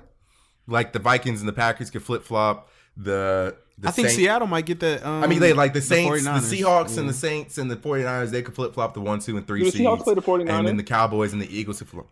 like 0.67 0.91
the 0.93 0.99
Vikings 0.99 1.39
and 1.39 1.47
the 1.47 1.53
Packers 1.53 1.91
could 1.91 2.03
flip 2.03 2.23
flop. 2.23 2.69
The, 2.97 3.55
the 3.55 3.57
I 3.83 3.91
think 3.91 4.07
Saints- 4.07 4.15
Seattle 4.15 4.47
might 4.47 4.65
get 4.65 4.79
the. 4.79 5.05
Um, 5.07 5.23
I 5.23 5.27
mean, 5.27 5.39
they 5.39 5.51
like 5.53 5.73
the 5.73 5.81
Saints, 5.81 6.23
the, 6.23 6.29
49ers. 6.29 6.61
Seahawks, 6.63 6.97
and 6.97 7.09
the 7.09 7.13
Saints 7.13 7.57
and 7.57 7.69
the 7.69 7.75
49ers, 7.75 8.29
they 8.31 8.41
could 8.41 8.55
flip 8.55 8.73
flop 8.73 8.93
the 8.93 9.01
one, 9.01 9.19
two, 9.19 9.35
and 9.37 9.45
three 9.45 9.59
Do 9.59 9.65
the 9.65 9.71
seeds. 9.71 9.83
Seahawks 9.83 10.03
play 10.03 10.13
the 10.13 10.21
49ers? 10.21 10.49
And 10.49 10.67
then 10.67 10.77
the 10.77 10.83
Cowboys 10.83 11.33
and 11.33 11.41
the 11.41 11.53
Eagles. 11.57 11.79
could 11.79 11.89
flip- 11.89 12.05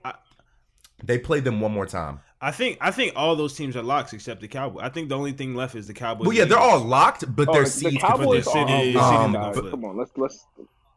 They 1.03 1.17
played 1.17 1.43
them 1.45 1.61
one 1.61 1.71
more 1.71 1.85
time. 1.85 2.19
I 2.41 2.51
think 2.51 2.77
I 2.81 2.91
think 2.91 3.13
all 3.15 3.37
those 3.37 3.53
teams 3.55 3.77
are 3.77 3.81
locks 3.81 4.11
except 4.11 4.41
the 4.41 4.49
Cowboys. 4.49 4.83
I 4.83 4.89
think 4.89 5.07
the 5.07 5.15
only 5.15 5.31
thing 5.31 5.55
left 5.55 5.75
is 5.75 5.87
the 5.87 5.93
Cowboys. 5.93 6.27
Well, 6.27 6.35
yeah, 6.35 6.43
they're 6.43 6.57
all 6.59 6.79
locked, 6.79 7.23
but 7.33 7.47
Oh, 7.47 7.53
their 7.53 7.63
the- 7.63 7.69
seeds 7.69 7.93
the. 7.93 7.99
Cowboys 7.99 8.45
City- 8.45 8.59
are 8.59 8.67
City 8.67 8.97
um, 8.97 9.31
to 9.31 9.37
guys, 9.39 9.55
flip. 9.57 9.71
Come 9.71 9.85
on, 9.85 9.97
let's 9.97 10.11
let's. 10.17 10.45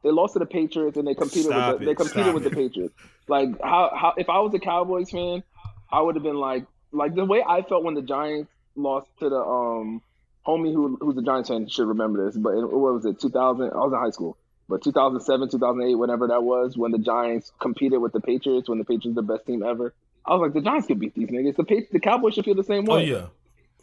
They 0.02 0.10
lost 0.10 0.32
to 0.32 0.40
the 0.40 0.46
Patriots 0.46 0.96
and 0.96 1.06
they 1.06 1.14
competed 1.14 1.46
with 1.46 1.54
the, 1.56 1.74
it, 1.76 1.78
they 1.84 1.94
competed 1.94 2.22
stop 2.24 2.34
with 2.34 2.44
the. 2.44 2.50
Patriots. 2.50 2.94
Like 3.28 3.50
how 3.62 3.92
how 3.94 4.14
if 4.16 4.28
I 4.28 4.40
was 4.40 4.52
a 4.54 4.58
Cowboys 4.58 5.10
fan, 5.10 5.44
I 5.92 6.00
would 6.00 6.16
have 6.16 6.24
been 6.24 6.36
like 6.36 6.66
like 6.92 7.14
the 7.14 7.24
way 7.24 7.44
I 7.48 7.62
felt 7.62 7.84
when 7.84 7.94
the 7.94 8.02
Giants 8.02 8.50
lost 8.74 9.06
to 9.20 9.28
the 9.28 9.36
um 9.40 10.02
homie 10.47 10.72
who 10.72 10.97
who's 11.01 11.16
a 11.16 11.22
Giants 11.22 11.49
fan 11.49 11.68
should 11.68 11.88
remember 11.88 12.24
this. 12.26 12.36
But 12.36 12.51
in, 12.51 12.62
what 12.62 12.94
was 12.94 13.05
it? 13.05 13.20
2000. 13.20 13.64
I 13.64 13.76
was 13.76 13.92
in 13.92 13.99
high 13.99 14.11
school. 14.11 14.36
But 14.68 14.82
2007, 14.82 15.51
2008, 15.51 15.94
whenever 15.94 16.26
that 16.28 16.42
was, 16.42 16.76
when 16.76 16.90
the 16.90 16.99
Giants 16.99 17.53
competed 17.61 18.01
with 18.01 18.12
the 18.12 18.20
Patriots, 18.20 18.68
when 18.68 18.78
the 18.78 18.84
Patriots 18.84 19.16
were 19.16 19.22
the 19.22 19.34
best 19.34 19.47
team 19.47 19.62
ever, 19.62 19.94
I 20.24 20.34
was 20.34 20.42
like, 20.42 20.55
the 20.55 20.61
Giants 20.61 20.88
could 20.88 20.99
beat 20.99 21.14
these 21.14 21.28
niggas. 21.28 21.57
The 21.57 21.86
the 21.92 22.01
Cowboys 22.01 22.34
should 22.34 22.44
feel 22.44 22.55
the 22.57 22.64
same 22.64 22.88
oh, 22.88 22.97
way. 22.97 23.12
Oh 23.12 23.16
yeah. 23.18 23.26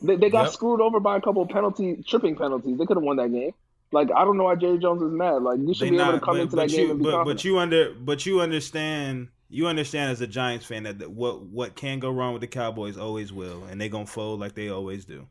They, 0.01 0.17
they 0.17 0.29
got 0.29 0.43
Yep. 0.45 0.53
screwed 0.53 0.81
over 0.81 0.99
by 0.99 1.17
a 1.17 1.21
couple 1.21 1.41
of 1.41 1.49
penalty 1.49 2.03
tripping 2.05 2.35
penalties. 2.35 2.77
They 2.77 2.85
could 2.85 2.97
have 2.97 3.03
won 3.03 3.17
that 3.17 3.31
game. 3.31 3.53
Like 3.93 4.09
I 4.13 4.25
don't 4.25 4.37
know 4.37 4.43
why 4.45 4.55
Jerry 4.55 4.79
Jones 4.79 5.01
is 5.01 5.11
mad. 5.11 5.43
Like 5.43 5.59
you 5.59 5.73
should 5.73 5.87
They 5.87 5.91
be 5.91 5.99
able 5.99 6.13
to 6.13 6.19
come 6.19 6.35
but, 6.35 6.41
into 6.41 6.55
but 6.55 6.67
that 6.67 6.71
you, 6.71 6.77
game 6.77 6.89
and 6.91 6.99
be 6.99 7.05
but, 7.05 7.11
confident. 7.11 7.37
but 7.37 7.45
you 7.45 7.59
under 7.59 7.93
but 7.93 8.25
you 8.25 8.41
understand 8.41 9.29
you 9.49 9.67
understand 9.67 10.11
as 10.11 10.19
a 10.19 10.27
Giants 10.27 10.65
fan 10.65 10.83
that, 10.83 10.99
that 10.99 11.11
what 11.11 11.43
what 11.43 11.75
can 11.75 11.99
go 11.99 12.09
wrong 12.09 12.33
with 12.33 12.41
the 12.41 12.47
Cowboys 12.47 12.97
always 12.97 13.31
will, 13.31 13.63
and 13.65 13.79
they 13.79 13.87
gonna 13.87 14.07
fold 14.07 14.39
like 14.39 14.55
they 14.55 14.69
always 14.69 15.05
do. 15.05 15.27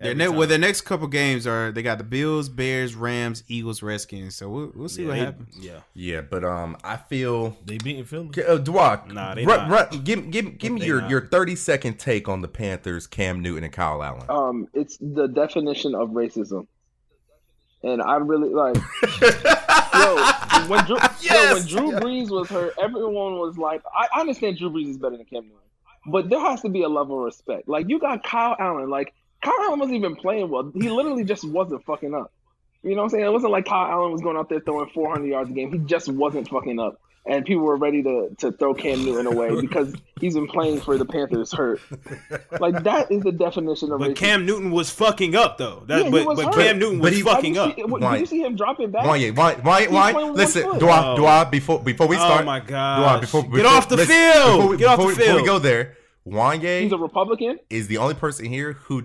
Their 0.00 0.14
ne- 0.14 0.28
well, 0.28 0.46
their 0.46 0.58
next 0.58 0.82
couple 0.82 1.08
games 1.08 1.44
are 1.44 1.72
they 1.72 1.82
got 1.82 1.98
the 1.98 2.04
Bills, 2.04 2.48
Bears, 2.48 2.94
Rams, 2.94 3.42
Eagles, 3.48 3.82
Redskins. 3.82 4.36
So 4.36 4.48
we'll, 4.48 4.72
we'll 4.74 4.88
see 4.88 5.02
yeah, 5.02 5.08
what 5.08 5.14
they- 5.14 5.20
happens. 5.24 5.56
Yeah, 5.58 5.80
Yeah, 5.94 6.20
but 6.20 6.44
um, 6.44 6.76
I 6.84 6.96
feel 6.96 7.56
They 7.66 7.78
beating 7.78 8.04
Philly. 8.04 8.28
Uh, 8.28 8.58
Dwak, 8.58 9.12
Nah, 9.12 9.34
they 9.34 9.44
run, 9.44 9.68
not. 9.68 9.92
run, 9.92 10.04
give, 10.04 10.30
give, 10.30 10.56
give 10.58 10.72
me 10.72 10.86
your, 10.86 11.00
not. 11.00 11.10
your 11.10 11.26
30 11.26 11.56
second 11.56 11.98
take 11.98 12.28
on 12.28 12.42
the 12.42 12.48
Panthers, 12.48 13.08
Cam 13.08 13.40
Newton, 13.42 13.64
and 13.64 13.72
Kyle 13.72 14.00
Allen. 14.02 14.22
um, 14.28 14.68
it's 14.72 14.98
the 14.98 15.26
definition 15.26 15.96
of 15.96 16.10
racism. 16.10 16.68
And 17.82 18.00
I 18.02 18.16
really 18.16 18.50
like, 18.50 18.76
yo, 19.22 20.64
when 20.68 20.84
Drew, 20.84 20.96
yo, 21.20 21.54
when 21.54 21.66
Drew 21.66 21.90
Brees 21.92 22.30
was 22.30 22.48
hurt, 22.48 22.74
everyone 22.80 23.38
was 23.38 23.56
like, 23.58 23.82
I 23.96 24.08
I 24.14 24.20
understand 24.20 24.58
Drew 24.58 24.70
Brees 24.70 24.90
is 24.90 24.96
better 24.98 25.16
than 25.16 25.26
Cam 25.26 25.42
Newton, 25.44 25.58
but 26.06 26.28
there 26.28 26.40
has 26.40 26.60
to 26.62 26.68
be 26.68 26.82
a 26.82 26.88
level 26.88 27.18
of 27.18 27.24
respect. 27.24 27.68
Like 27.68 27.88
you 27.88 27.98
got 28.00 28.24
Kyle 28.24 28.56
Allen, 28.58 28.90
like 28.90 29.14
Kyle 29.42 29.54
Allen 29.62 29.78
wasn't 29.80 29.96
even 29.98 30.16
playing 30.16 30.50
well. 30.50 30.70
He 30.74 30.88
literally 30.88 31.24
just 31.24 31.44
wasn't 31.44 31.84
fucking 31.84 32.14
up. 32.14 32.32
You 32.82 32.90
know 32.90 32.98
what 32.98 33.02
I'm 33.04 33.08
saying? 33.10 33.24
It 33.24 33.32
wasn't 33.32 33.52
like 33.52 33.66
Kyle 33.66 33.90
Allen 33.90 34.12
was 34.12 34.20
going 34.20 34.36
out 34.36 34.48
there 34.48 34.60
throwing 34.60 34.88
400 34.90 35.26
yards 35.26 35.50
a 35.50 35.52
game. 35.52 35.72
He 35.72 35.78
just 35.78 36.08
wasn't 36.08 36.48
fucking 36.48 36.78
up. 36.78 37.00
And 37.26 37.44
people 37.44 37.62
were 37.64 37.76
ready 37.76 38.02
to, 38.04 38.30
to 38.38 38.52
throw 38.52 38.72
Cam 38.72 39.04
Newton 39.04 39.26
away 39.26 39.60
because 39.60 39.92
he's 40.18 40.32
been 40.34 40.46
playing 40.46 40.80
for 40.80 40.96
the 40.96 41.04
Panthers 41.04 41.52
hurt. 41.52 41.80
Like 42.58 42.84
that 42.84 43.10
is 43.12 43.22
the 43.22 43.32
definition 43.32 43.92
of 43.92 43.98
but 43.98 44.12
racism. 44.12 44.16
Cam 44.16 44.46
Newton 44.46 44.70
was 44.70 44.88
fucking 44.90 45.34
up 45.34 45.58
though. 45.58 45.82
That 45.86 45.98
Yeah, 45.98 46.04
he 46.04 46.10
but 46.10 46.26
was 46.26 46.36
but 46.42 46.54
hurt. 46.54 46.62
Cam 46.64 46.78
Newton 46.78 46.98
But 47.00 47.10
was 47.10 47.16
he- 47.16 47.22
fucking 47.22 47.54
you 47.56 47.60
up. 47.60 47.76
Why? 47.78 48.12
Did 48.12 48.20
you 48.20 48.26
see 48.26 48.40
him 48.42 48.56
dropping 48.56 48.92
back? 48.92 49.04
Why, 49.04 49.28
why, 49.30 49.54
why, 49.56 49.86
why? 49.88 50.12
Listen, 50.30 50.62
do. 50.78 50.88
I, 50.88 51.16
do 51.16 51.24
I, 51.26 51.42
oh. 51.42 51.50
before, 51.50 51.80
before 51.80 52.06
we 52.06 52.16
start. 52.16 52.30
Oh 52.30 52.34
start, 52.34 52.46
my 52.46 52.60
do 52.60 52.66
I, 52.66 52.68
gosh. 52.76 53.20
before, 53.20 53.42
Get 53.42 53.66
off 53.66 53.88
the 53.90 53.98
field. 53.98 54.08
Before 54.56 54.68
we, 54.70 54.76
Get 54.78 54.86
off 54.88 54.96
before 54.98 55.12
the 55.12 55.18
we- 55.20 55.26
Before 55.26 55.40
we 55.42 55.46
go 55.46 55.58
there, 55.58 55.96
He's 56.24 56.92
a 56.92 56.96
Republican. 56.98 57.58
is 57.68 57.88
the 57.88 57.98
only 57.98 58.14
person 58.14 58.46
here 58.46 58.72
who. 58.72 59.04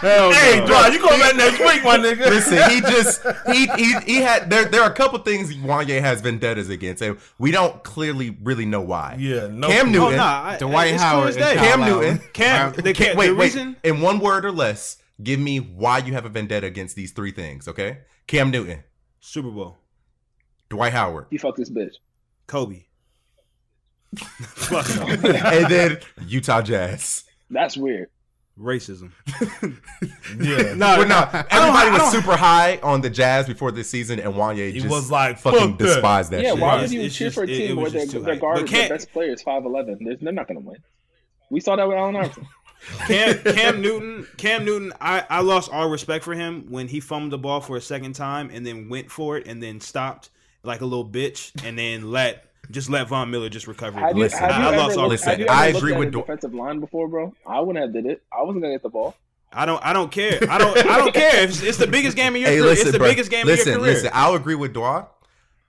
Hey, 0.00 0.62
Dry, 0.66 0.88
you 0.92 0.98
come 1.00 1.18
back 1.18 1.36
next 1.36 1.58
week, 1.58 1.82
my 1.84 1.96
nigga. 1.96 2.26
Listen, 2.28 2.70
he 2.70 2.80
just 2.80 3.22
he 3.50 3.66
he 3.76 3.98
he 4.00 4.16
had 4.16 4.50
there. 4.50 4.66
There 4.66 4.82
are 4.82 4.90
a 4.90 4.94
couple 4.94 5.18
things 5.20 5.54
Wanye 5.56 6.00
has 6.00 6.20
vendettas 6.20 6.68
against, 6.68 7.02
and 7.02 7.18
we 7.38 7.50
don't 7.50 7.82
clearly 7.82 8.36
really 8.42 8.66
know 8.66 8.82
why. 8.82 9.16
Yeah, 9.18 9.46
no 9.46 9.68
Cam 9.68 9.86
clue. 9.92 10.00
Oh, 10.00 10.04
Newton, 10.04 10.16
nah, 10.18 10.42
I, 10.44 10.58
Dwight 10.58 10.94
it's 10.94 11.02
Howard 11.02 11.36
and. 11.36 11.38
Kyle 11.38 11.56
Cam 11.56 11.80
Lowry. 11.80 12.10
Newton, 12.10 12.28
Cam, 12.32 12.72
the, 12.72 12.82
Ca- 12.82 12.92
Cam, 12.92 13.16
wait, 13.16 13.30
wait. 13.32 13.44
reason 13.44 13.76
In 13.82 14.00
one 14.00 14.18
word 14.20 14.44
or 14.44 14.52
less, 14.52 14.98
give 15.22 15.40
me 15.40 15.58
why 15.58 15.98
you 15.98 16.12
have 16.12 16.24
a 16.26 16.28
vendetta 16.28 16.66
against 16.66 16.96
these 16.96 17.12
three 17.12 17.32
things. 17.32 17.66
Okay, 17.68 17.98
Cam 18.26 18.50
Newton, 18.50 18.82
Super 19.20 19.50
Bowl, 19.50 19.78
Dwight 20.68 20.92
Howard, 20.92 21.26
He 21.30 21.38
fucked 21.38 21.58
this 21.58 21.70
bitch. 21.70 21.94
Kobe. 22.46 22.84
Fuck 24.16 24.86
no. 24.96 25.30
and 25.30 25.66
then 25.66 25.98
Utah 26.26 26.62
Jazz. 26.62 27.24
That's 27.54 27.76
weird. 27.76 28.08
racism. 28.58 29.10
Yeah. 30.38 30.74
No, 30.74 30.98
Well, 30.98 31.08
no, 31.08 31.28
don't- 31.32 31.46
everybody 31.52 31.90
was 31.90 32.10
super 32.12 32.36
high 32.36 32.78
on 32.82 33.00
the 33.00 33.10
Jazz 33.10 33.46
before 33.46 33.70
this 33.72 33.88
season, 33.88 34.18
and 34.20 34.34
Wanye 34.34 34.72
He 34.72 34.80
just 34.80 34.88
was 34.88 35.10
like, 35.10 35.38
fucking 35.38 35.70
"Fuck 35.70 35.78
that." 35.78 35.84
despised 35.84 36.30
that 36.32 36.42
yeah, 36.42 36.50
shit. 36.50 36.58
why 36.60 36.80
would 36.80 36.90
you 36.90 37.08
cheer 37.08 37.30
for 37.30 37.42
a 37.42 37.46
it- 37.46 37.50
it 37.50 37.66
team 37.68 37.76
where 37.76 37.90
just 37.90 38.12
their, 38.12 38.20
their 38.20 38.36
guard, 38.36 38.60
But 38.60 38.70
their 38.70 38.88
best 38.90 39.12
player 39.12 39.32
is 39.32 39.42
five 39.42 39.64
eleven? 39.64 39.98
They're 40.20 40.32
not 40.32 40.46
going 40.48 40.60
to 40.60 40.66
win. 40.68 40.76
We 41.50 41.60
saw 41.60 41.76
that 41.76 41.86
with 41.88 41.96
Allen 41.96 42.16
Iverson. 42.16 42.46
Cam, 43.06 43.38
Cam 43.54 43.80
Newton, 43.80 44.26
Cam 44.36 44.64
Newton, 44.64 44.92
I, 45.00 45.24
I 45.30 45.40
lost 45.40 45.70
all 45.72 45.88
respect 45.88 46.22
for 46.24 46.34
him 46.34 46.66
when 46.68 46.86
he 46.88 47.00
fumbled 47.00 47.32
the 47.32 47.38
ball 47.38 47.60
for 47.62 47.76
a 47.76 47.80
second 47.80 48.14
time 48.14 48.50
and 48.52 48.66
then 48.66 48.88
went 48.90 49.10
for 49.10 49.38
it 49.38 49.46
and 49.46 49.62
then 49.62 49.80
stopped 49.80 50.28
like 50.64 50.80
a 50.82 50.84
little 50.84 51.08
bitch 51.08 51.50
and 51.64 51.78
then 51.78 52.10
let 52.10 52.44
just 52.70 52.90
let 52.90 53.08
Von 53.08 53.30
Miller 53.30 53.48
just 53.48 53.66
recover. 53.66 53.98
Have 54.00 54.16
you, 54.16 54.22
Listen, 54.24 54.38
have 54.40 54.50
you 54.50 54.62
I 54.64 54.68
ever 54.68 54.76
lost 54.76 54.96
all 54.96 55.08
looked, 55.08 55.24
listen, 55.26 55.40
have 55.40 55.48
I 55.50 55.66
agree 55.68 55.92
with 55.92 56.08
at 56.08 56.14
a 56.14 56.18
Dw- 56.18 56.20
defensive 56.22 56.54
line 56.54 56.80
before, 56.80 57.08
bro. 57.08 57.34
I 57.46 57.60
wouldn't 57.60 57.82
have 57.84 57.92
did 57.92 58.06
it. 58.06 58.22
I 58.32 58.42
wasn't 58.42 58.62
going 58.62 58.72
to 58.72 58.78
get 58.78 58.82
the 58.82 58.88
ball. 58.90 59.14
I 59.52 59.66
don't 59.66 59.84
I 59.86 59.92
don't 59.92 60.10
care. 60.10 60.38
I 60.50 60.58
don't 60.58 60.76
I 60.78 60.98
don't 60.98 61.14
care. 61.14 61.44
It's, 61.44 61.62
it's 61.62 61.78
the 61.78 61.86
biggest 61.86 62.16
game 62.16 62.34
of 62.34 62.40
your 62.40 62.50
Hey, 62.50 62.56
career. 62.56 62.70
listen, 62.70 62.86
it's 62.88 62.92
the 62.92 62.98
bro. 62.98 63.08
biggest 63.08 63.30
game 63.30 63.46
listen, 63.46 63.68
of 63.68 63.74
your 63.74 63.80
career. 63.84 63.94
Listen, 63.94 64.10
I'll 64.12 64.34
agree 64.34 64.56
with 64.56 64.74
Dwa. 64.74 65.06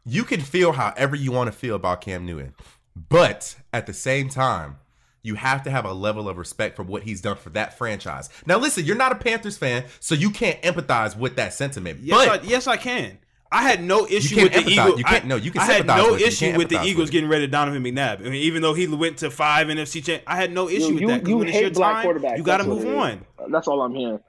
You 0.06 0.24
can 0.24 0.41
feel 0.41 0.72
however 0.72 1.16
you 1.16 1.32
want 1.32 1.52
to 1.52 1.58
feel 1.58 1.76
about 1.76 2.02
Cam 2.02 2.26
Newton, 2.26 2.56
but 2.96 3.56
at 3.74 3.86
the 3.86 3.93
same 3.93 4.30
time, 4.30 4.78
you 5.22 5.36
have 5.36 5.64
to 5.64 5.72
have 5.72 5.86
a 5.86 5.93
level 5.93 6.30
of 6.30 6.38
respect 6.38 6.76
for 6.76 6.84
what 6.84 7.04
he's 7.04 7.22
done 7.22 7.36
for 7.38 7.50
that 7.52 7.78
franchise. 7.78 8.30
Now, 8.46 8.58
listen, 8.58 8.86
you're 8.86 8.96
not 8.96 9.12
a 9.12 9.16
Panthers 9.16 9.58
fan, 9.58 9.86
so 10.00 10.14
you 10.14 10.30
can't 10.30 10.62
empathize 10.62 11.18
with 11.18 11.36
that 11.38 11.54
sentiment. 11.54 12.00
Yes, 12.02 12.28
but 12.28 12.43
I, 12.43 12.48
yes, 12.48 12.68
I 12.68 12.78
can. 12.78 13.18
I 13.52 13.62
had 13.64 13.84
no 13.84 14.06
issue 14.08 14.41
with 14.41 14.54
the. 14.54 14.68
Eagles. 14.70 14.98
You 14.98 15.04
can't- 15.06 15.26
no, 15.26 15.36
you 15.36 15.52
can 15.52 15.62
I 15.62 15.66
had 15.66 15.88
no 15.88 16.12
with 16.14 16.22
issue 16.22 16.58
with 16.58 16.70
the 16.70 16.82
Eagles 16.84 17.06
with 17.06 17.12
getting 17.12 17.30
rid 17.30 17.43
of 17.43 17.52
Donovan 17.52 17.84
McNabb. 17.84 18.20
I 18.20 18.24
mean, 18.24 18.34
even 18.36 18.62
though 18.62 18.74
he 18.74 18.88
went 18.88 19.18
to 19.20 19.30
five 19.32 19.68
NFC 19.68 20.04
champ, 20.04 20.24
I 20.28 20.36
had 20.36 20.52
no 20.52 20.68
issue 20.68 20.88
You, 20.88 20.93
with 20.93 21.02
you, 21.02 21.08
that. 21.10 21.20
'cause 21.22 21.30
you 21.30 21.38
when 21.38 21.48
it's 21.48 21.56
your 21.56 21.64
hate 21.66 21.74
black 21.76 22.04
time, 22.04 22.06
quarterbacks. 22.18 22.38
You 22.38 22.43
got 22.43 22.58
to 22.58 22.64
move 22.66 22.86
on. 22.88 23.26
That's 23.50 23.68
all 23.68 23.82
I'm 23.82 23.93
hearing. 23.96 24.20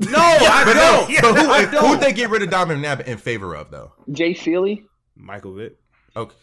No, 0.00 0.08
I 0.18 0.64
don't. 1.08 1.10
no, 1.22 1.32
but 1.32 1.40
who, 1.40 1.50
I 1.50 1.64
who 1.64 1.70
don't. 1.72 1.90
would 1.90 2.00
they 2.00 2.12
get 2.12 2.30
rid 2.30 2.42
of 2.42 2.50
Donovan 2.50 2.82
McNabb 2.82 3.06
in 3.06 3.16
favor 3.18 3.54
of, 3.54 3.70
though? 3.70 3.92
Jay 4.12 4.34
Feely. 4.34 4.84
Michael 5.16 5.54
Vick. 5.54 5.76
Okay. 6.16 6.34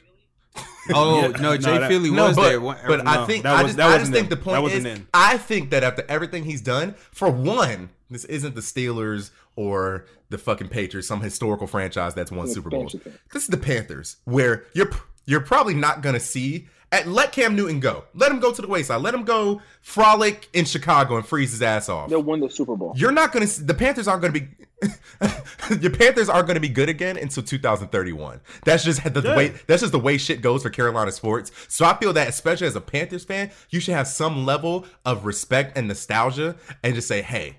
Oh 0.94 1.22
Yeah, 1.22 1.28
no, 1.42 1.58
Jay 1.58 1.74
no, 1.74 1.80
that- 1.80 1.90
Philly 1.90 2.12
No, 2.12 2.28
was 2.28 2.36
but, 2.36 2.50
there. 2.50 2.62
One- 2.62 2.78
but 2.88 3.08
I 3.08 3.26
think 3.26 3.44
that 3.44 3.56
I 3.56 3.64
just, 3.64 3.78
that 3.78 3.90
I 3.90 3.98
just 3.98 4.12
think 4.12 4.30
them. 4.30 4.40
the 4.40 4.44
That 4.44 4.44
point 4.44 4.62
wasn't 4.64 4.86
is 4.88 4.94
them. 4.96 5.08
I 5.14 5.38
think 5.38 5.70
that 5.72 5.84
after 5.84 6.04
everything 6.08 6.44
he's 6.44 6.62
done, 6.62 6.94
for 7.12 7.30
one, 7.30 7.90
this 8.10 8.26
isn't 8.26 8.56
the 8.56 8.62
Steelers 8.62 9.32
or 9.56 10.06
the 10.30 10.38
fucking 10.38 10.70
Patriots, 10.70 11.08
some 11.08 11.22
historical 11.22 11.66
franchise 11.68 12.14
that's 12.14 12.32
won 12.32 12.46
It's 12.46 12.54
Super 12.54 12.70
Bowls. 12.70 12.96
This 13.34 13.44
is 13.44 13.48
the 13.50 13.58
Panthers, 13.58 14.18
where 14.26 14.66
you're 14.74 14.92
you're 15.26 15.42
probably 15.42 15.74
not 15.74 16.02
gonna 16.02 16.20
see. 16.20 16.68
At, 16.96 17.08
let 17.08 17.32
Cam 17.32 17.56
Newton 17.56 17.80
go. 17.80 18.06
Let 18.14 18.32
him 18.32 18.40
go 18.40 18.54
to 18.54 18.62
the 18.62 18.68
wayside. 18.68 19.02
Let 19.02 19.14
him 19.14 19.24
go 19.24 19.62
frolic 19.82 20.48
in 20.54 20.66
Chicago 20.66 21.18
and 21.18 21.26
freeze 21.26 21.52
his 21.52 21.62
ass 21.62 21.90
off. 21.90 22.10
They'll 22.10 22.24
win 22.24 22.40
the 22.40 22.50
Super 22.50 22.76
Bowl. 22.76 22.94
You're 22.96 23.12
not 23.12 23.32
gonna. 23.34 23.48
see 23.48 23.64
The 23.64 23.74
Panthers 23.74 24.08
aren't 24.08 24.22
gonna 24.22 24.34
be. 24.34 24.48
the 25.70 25.94
Panthers 25.98 26.30
aren't 26.30 26.48
gonna 26.48 26.60
be 26.60 26.70
good 26.70 26.90
again 26.90 27.18
until 27.18 27.44
2031. 27.44 28.40
That's 28.64 28.84
just 28.84 29.04
the 29.14 29.22
Yeah. 29.22 29.36
way. 29.36 29.54
That's 29.68 29.82
just 29.82 29.92
the 29.92 30.00
way 30.00 30.18
shit 30.18 30.42
goes 30.42 30.64
for 30.64 30.70
Carolina 30.70 31.12
sports. 31.12 31.52
So 31.68 31.86
I 31.86 31.98
feel 31.98 32.14
that, 32.14 32.28
especially 32.30 32.68
as 32.68 32.76
a 32.76 32.82
Panthers 32.82 33.24
fan, 33.24 33.52
you 33.70 33.80
should 33.80 33.94
have 33.96 34.08
some 34.08 34.46
level 34.46 34.86
of 35.06 35.26
respect 35.26 35.78
and 35.78 35.88
nostalgia, 35.88 36.56
and 36.84 36.96
just 36.96 37.08
say, 37.08 37.22
"Hey, 37.22 37.58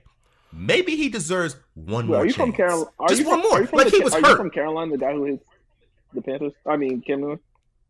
maybe 0.53 0.97
he 0.97 1.09
deserves 1.09 1.57
one 1.75 2.05
Wait, 2.07 2.09
more 2.13 2.17
are 2.19 2.27
you 2.27 2.33
chance. 2.33 2.47
from 2.49 2.53
Carolina? 2.53 2.91
Are 2.99 3.09
just 3.09 3.21
you 3.23 3.27
one 3.29 3.41
from, 3.41 3.49
more. 3.51 3.59
Are 3.59 3.61
you 3.63 3.67
from 3.67 3.79
Like 3.79 3.91
the, 3.91 3.97
he 3.99 4.03
was 4.05 4.15
are 4.15 4.21
hurt. 4.23 4.31
you 4.31 4.37
from 4.37 4.51
Carolina? 4.51 4.93
The 4.93 4.99
guy 4.99 5.13
who 5.13 5.25
hits 5.25 5.45
the 6.15 6.23
Panthers. 6.23 6.53
I 6.67 6.77
mean, 6.77 7.03
Cam 7.03 7.21
Newton. 7.21 7.41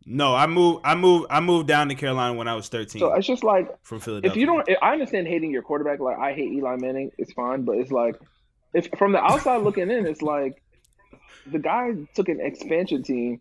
No, 0.09 0.37
I 0.37 0.47
moved. 0.47 0.83
I 0.85 0.95
moved. 0.95 1.27
I 1.31 1.41
moved 1.41 1.67
down 1.67 1.89
to 1.89 1.97
Carolina 1.97 2.35
when 2.35 2.47
I 2.47 2.55
was 2.55 2.69
thirteen 2.69 3.01
So 3.01 3.13
it's 3.13 3.27
just 3.27 3.43
like 3.43 3.69
from 3.83 3.99
Philadelphia. 3.99 4.31
if 4.31 4.37
you 4.37 4.47
don't, 4.47 4.69
I 4.81 4.93
understand 4.93 5.27
hating 5.27 5.51
your 5.51 5.63
quarterback. 5.63 5.99
Like 5.99 6.17
I 6.17 6.33
hate 6.33 6.53
Eli 6.53 6.77
Manning. 6.77 7.11
It's 7.19 7.33
fine, 7.33 7.63
but 7.63 7.77
it's 7.79 7.91
like 7.91 8.15
if 8.73 8.89
from 8.99 9.11
the 9.13 9.19
outside 9.19 9.63
looking 9.63 9.91
in, 9.91 10.07
it's 10.07 10.23
like 10.23 10.63
the 11.45 11.59
guy 11.59 11.93
took 12.15 12.29
an 12.29 12.41
expansion 12.41 13.03
team, 13.03 13.41